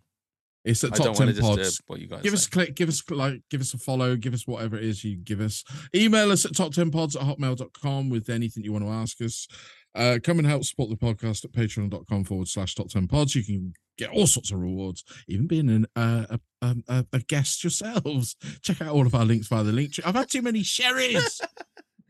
It's 0.64 0.84
at 0.84 0.94
top 0.94 1.16
ten 1.16 1.34
pods. 1.36 1.80
what 1.86 2.00
you 2.00 2.06
guys 2.06 2.22
give 2.22 2.34
us 2.34 2.46
a 2.46 2.50
click, 2.50 2.74
give 2.74 2.88
us 2.88 3.02
a 3.08 3.14
like, 3.14 3.42
give 3.50 3.60
us 3.60 3.72
a 3.72 3.78
follow, 3.78 4.14
give 4.16 4.34
us 4.34 4.46
whatever 4.46 4.76
it 4.76 4.84
is 4.84 5.02
you 5.02 5.16
give 5.16 5.40
us. 5.40 5.64
Email 5.94 6.30
us 6.30 6.44
at 6.44 6.54
top 6.54 6.72
10 6.74 6.90
pods 6.90 7.16
at 7.16 7.22
hotmail.com 7.22 8.10
with 8.10 8.28
anything 8.28 8.64
you 8.64 8.72
want 8.72 8.84
to 8.84 8.90
ask 8.90 9.20
us. 9.22 9.48
Uh, 9.94 10.18
come 10.22 10.38
and 10.38 10.46
help 10.46 10.64
support 10.64 10.90
the 10.90 10.96
podcast 10.96 11.44
at 11.44 11.52
patreon.com 11.52 12.24
forward 12.24 12.46
slash 12.48 12.74
top 12.74 12.88
10 12.88 13.08
pods. 13.08 13.34
You 13.34 13.42
can 13.42 13.72
get 13.98 14.10
all 14.10 14.26
sorts 14.26 14.50
of 14.52 14.60
rewards, 14.60 15.02
even 15.28 15.46
being 15.46 15.68
an, 15.68 15.86
uh, 15.96 16.26
a, 16.30 16.40
um, 16.62 16.84
a, 16.88 17.04
a 17.12 17.20
guest 17.20 17.64
yourselves. 17.64 18.36
Check 18.62 18.82
out 18.82 18.88
all 18.88 19.06
of 19.06 19.14
our 19.14 19.24
links 19.24 19.48
via 19.48 19.64
the 19.64 19.72
link 19.72 19.92
tree. 19.94 20.04
I've 20.06 20.14
had 20.14 20.30
too 20.30 20.42
many 20.42 20.62
sherries. 20.62 21.40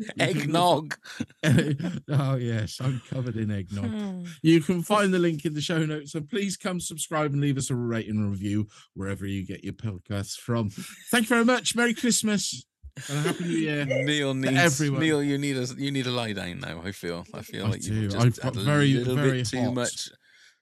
Eggnog. 0.19 0.97
oh 1.45 2.37
yes, 2.37 2.79
I'm 2.81 3.01
covered 3.11 3.37
in 3.37 3.51
eggnog. 3.51 3.87
Hmm. 3.87 4.25
You 4.43 4.61
can 4.61 4.83
find 4.83 5.13
the 5.13 5.19
link 5.19 5.45
in 5.45 5.55
the 5.55 5.61
show 5.61 5.85
notes, 5.85 6.15
and 6.15 6.29
please 6.29 6.57
come 6.57 6.81
subscribe 6.81 7.33
and 7.33 7.41
leave 7.41 7.59
us 7.59 7.71
a 7.71 7.75
rating 7.75 8.17
and 8.17 8.31
review 8.31 8.69
wherever 8.95 9.27
you 9.27 9.45
get 9.47 9.65
your 9.65 9.75
podcasts 9.75 10.37
from. 10.39 10.71
Thank 11.11 11.25
you 11.25 11.29
very 11.29 11.45
much. 11.45 11.75
Merry 11.77 11.95
Christmas 11.95 12.65
and 13.09 13.19
a 13.19 13.23
happy 13.23 13.45
New 13.45 13.51
Year. 13.51 13.85
Neil 14.05 14.33
to 14.33 14.39
needs 14.41 14.57
everyone. 14.81 15.01
Neil. 15.01 15.23
You 15.23 15.39
need 15.39 15.57
a 15.57 15.67
you 15.77 15.91
need 15.91 16.07
a 16.07 16.11
lie 16.11 16.33
down 16.33 16.61
now. 16.61 16.83
I 16.85 16.93
feel. 16.93 17.25
I 17.35 17.43
feel 17.43 17.67
I 17.67 17.71
like 17.71 17.83
do. 17.83 17.95
you've 17.95 18.15
I've 18.17 18.25
just 18.25 18.43
got 18.43 18.55
had 18.55 18.63
a 18.63 18.65
very, 18.65 18.95
little 18.95 19.17
very 19.17 19.31
bit 19.39 19.47
too 19.49 19.73
much 19.73 20.11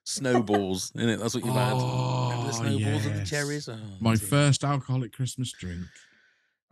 snowballs 0.04 0.90
in 0.94 1.08
it. 1.08 1.18
That's 1.18 1.34
what 1.34 1.44
you've 1.44 1.54
had. 1.54 1.72
Remember 1.72 1.84
the 1.86 2.48
Oh, 2.48 2.50
snowballs 2.52 3.06
and 3.06 3.20
the 3.20 3.24
cherries. 3.26 3.68
Oh, 3.68 3.76
My 4.00 4.14
dear. 4.14 4.26
first 4.28 4.64
alcoholic 4.64 5.12
Christmas 5.12 5.52
drink, 5.52 5.82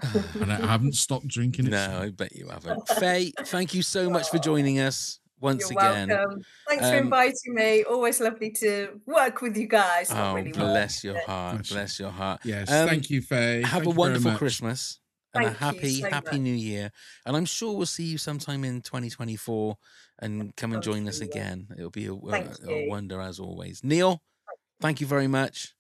and 0.40 0.52
I 0.52 0.56
haven't 0.66 0.94
stopped 0.94 1.28
drinking 1.28 1.66
it. 1.66 1.70
No, 1.70 1.78
since. 1.86 1.94
I 2.02 2.10
bet 2.10 2.32
you 2.35 2.48
haven't. 2.48 2.89
Faye, 2.89 3.32
thank 3.44 3.74
you 3.74 3.82
so 3.82 4.10
much 4.10 4.28
for 4.31 4.39
joining 4.39 4.78
us 4.78 5.20
once 5.40 5.70
You're 5.70 5.78
again. 5.78 6.09
welcome. 6.09 6.43
Thanks 6.68 6.85
for 6.89 6.97
Um, 6.97 7.05
inviting 7.05 7.55
me. 7.55 7.85
Always 7.85 8.20
lovely 8.20 8.51
to 8.52 9.01
work 9.06 9.40
with 9.43 9.56
you 9.56 9.66
guys. 9.66 10.10
Not 10.10 10.32
Oh, 10.32 10.35
really 10.35 10.48
work, 10.52 10.59
bless 10.60 11.02
your 11.05 11.18
heart. 11.27 11.56
Bless. 11.59 11.70
Bless 11.73 12.01
your 12.01 12.10
heart. 12.10 12.40
Yes, 12.44 12.70
Um, 12.70 12.89
thank 12.89 13.10
you, 13.10 13.23
Faye. 13.23 13.62
Have 13.62 13.85
Thank 13.85 13.86
a 13.86 13.90
wonderful. 13.98 14.32
Christmas 14.36 14.98
and 15.35 15.44
a 15.44 15.51
Thank 15.51 15.60
you 15.60 15.66
happy, 15.66 16.01
so 16.01 16.10
happy 16.10 16.31
much. 16.32 16.40
new 16.40 16.55
year. 16.55 16.90
And 17.27 17.36
I'm 17.36 17.44
sure 17.44 17.77
we'll 17.77 17.86
see 17.86 18.05
you 18.05 18.18
sometime 18.18 18.64
in 18.64 18.81
2024 18.82 19.77
and 20.20 20.55
come 20.56 20.73
and 20.73 20.82
join 20.82 21.06
us 21.09 21.20
you, 21.20 21.27
again. 21.27 21.68
It'll 21.77 21.90
be 21.90 22.06
a, 22.06 22.12
a, 22.14 22.68
a 22.68 22.89
wonder 22.89 23.20
as 23.20 23.39
always. 23.39 23.85
Neil, 23.85 24.23
thank 24.81 25.01
you 25.01 25.06
very 25.06 25.28
much. 25.28 25.74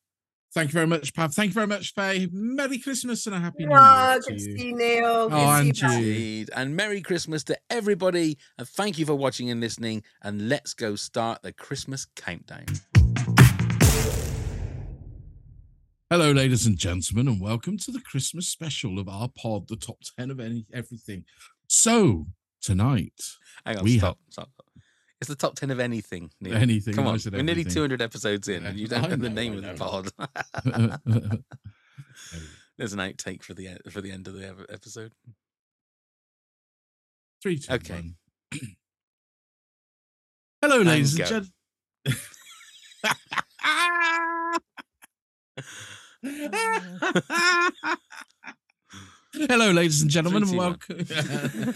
Thank 0.54 0.70
you 0.70 0.72
very 0.72 0.86
much, 0.86 1.12
Pav. 1.12 1.34
Thank 1.34 1.50
you 1.50 1.54
very 1.54 1.66
much, 1.66 1.92
Faye. 1.92 2.28
Merry 2.32 2.78
Christmas 2.78 3.26
and 3.26 3.34
a 3.34 3.40
happy 3.40 3.66
New 3.66 3.74
Ah, 3.74 4.12
Year. 4.12 4.20
good 4.20 4.24
to 4.24 4.44
to 4.44 4.50
you. 4.50 4.58
see 4.58 4.66
you, 4.68 4.76
Neil. 4.76 5.28
Good 5.28 5.34
Oh, 5.36 5.50
and 5.50 5.66
you 5.66 5.72
back. 5.82 5.92
you. 5.92 5.98
Indeed. 5.98 6.50
And 6.56 6.74
Merry 6.76 7.02
Christmas 7.02 7.44
to 7.44 7.58
everybody. 7.68 8.38
And 8.56 8.66
thank 8.66 8.98
you 8.98 9.04
for 9.04 9.14
watching 9.14 9.50
and 9.50 9.60
listening. 9.60 10.02
And 10.22 10.48
let's 10.48 10.72
go 10.72 10.96
start 10.96 11.42
the 11.42 11.52
Christmas 11.52 12.06
countdown. 12.16 12.64
Hello, 16.08 16.30
ladies 16.32 16.64
and 16.66 16.78
gentlemen, 16.78 17.28
and 17.28 17.40
welcome 17.40 17.76
to 17.78 17.90
the 17.90 18.00
Christmas 18.00 18.48
special 18.48 18.98
of 18.98 19.08
our 19.08 19.28
pod, 19.28 19.68
the 19.68 19.76
top 19.76 19.98
10 20.18 20.30
of 20.30 20.40
any 20.40 20.64
everything. 20.72 21.24
So, 21.68 22.28
tonight, 22.62 23.20
Hang 23.66 23.78
on, 23.78 23.84
We 23.84 23.98
stop, 23.98 24.16
stop. 24.30 24.48
It's 25.26 25.34
the 25.34 25.44
top 25.44 25.56
10 25.56 25.72
of 25.72 25.80
anything. 25.80 26.30
Neil. 26.40 26.54
Anything, 26.54 26.94
Come 26.94 27.08
on. 27.08 27.18
We're 27.32 27.42
nearly 27.42 27.64
200 27.64 28.00
episodes 28.00 28.46
in, 28.46 28.64
and 28.64 28.78
you 28.78 28.86
don't 28.86 29.04
I 29.06 29.08
know 29.08 29.16
the 29.16 29.28
name 29.28 29.54
of 29.54 29.62
the 29.64 29.74
pod. 29.74 30.08
There's 32.78 32.92
an 32.92 33.00
outtake 33.00 33.42
for 33.42 33.52
the 33.52 33.70
for 33.90 34.00
the 34.00 34.12
end 34.12 34.28
of 34.28 34.34
the 34.34 34.64
episode. 34.70 35.10
three, 37.42 37.58
two, 37.58 37.72
Okay. 37.74 37.94
one. 37.94 38.14
Hello, 40.62 40.82
ladies 40.82 41.18
and, 41.18 41.28
go. 41.28 41.42
gentlemen. 46.22 46.56
Hello, 49.48 49.72
ladies 49.72 50.02
and 50.02 50.10
gentlemen, 50.10 50.44
and 50.44 50.50
Three, 50.86 51.04
two, 51.04 51.04
welcome. 51.04 51.74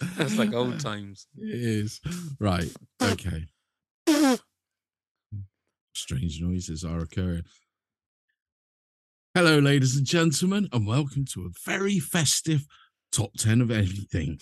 That's 0.16 0.36
like 0.36 0.52
old 0.52 0.80
times. 0.84 1.26
It 1.36 1.60
is. 1.60 2.00
Right. 2.38 2.70
Okay. 3.02 3.46
Strange 5.94 6.40
noises 6.40 6.84
are 6.84 7.00
occurring. 7.00 7.42
Hello, 9.34 9.58
ladies 9.58 9.96
and 9.96 10.06
gentlemen, 10.06 10.68
and 10.72 10.86
welcome 10.86 11.24
to 11.32 11.46
a 11.46 11.50
very 11.64 11.98
festive 11.98 12.66
top 13.12 13.30
10 13.38 13.60
of 13.60 13.70
anything. 13.70 14.38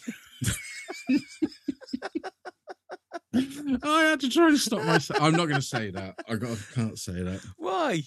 I 3.83 4.03
had 4.03 4.20
to 4.20 4.31
try 4.31 4.51
to 4.51 4.59
stop 4.59 4.85
myself. 4.85 5.20
I'm 5.23 5.33
not 5.33 5.47
going 5.47 5.61
to 5.61 5.66
say 5.66 5.91
that. 5.91 6.15
I 6.28 6.37
got. 6.37 6.59
can't 6.74 6.99
say 6.99 7.23
that 7.23 7.41
Why? 7.57 8.03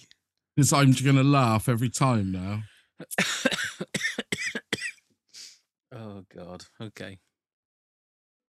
because 0.56 0.74
I'm 0.74 0.92
going 0.92 1.16
to 1.16 1.24
laugh 1.24 1.70
every 1.70 1.90
time 1.90 2.32
now. 2.32 2.62
Oh 5.92 6.24
God. 6.34 6.66
Okay. 6.80 7.18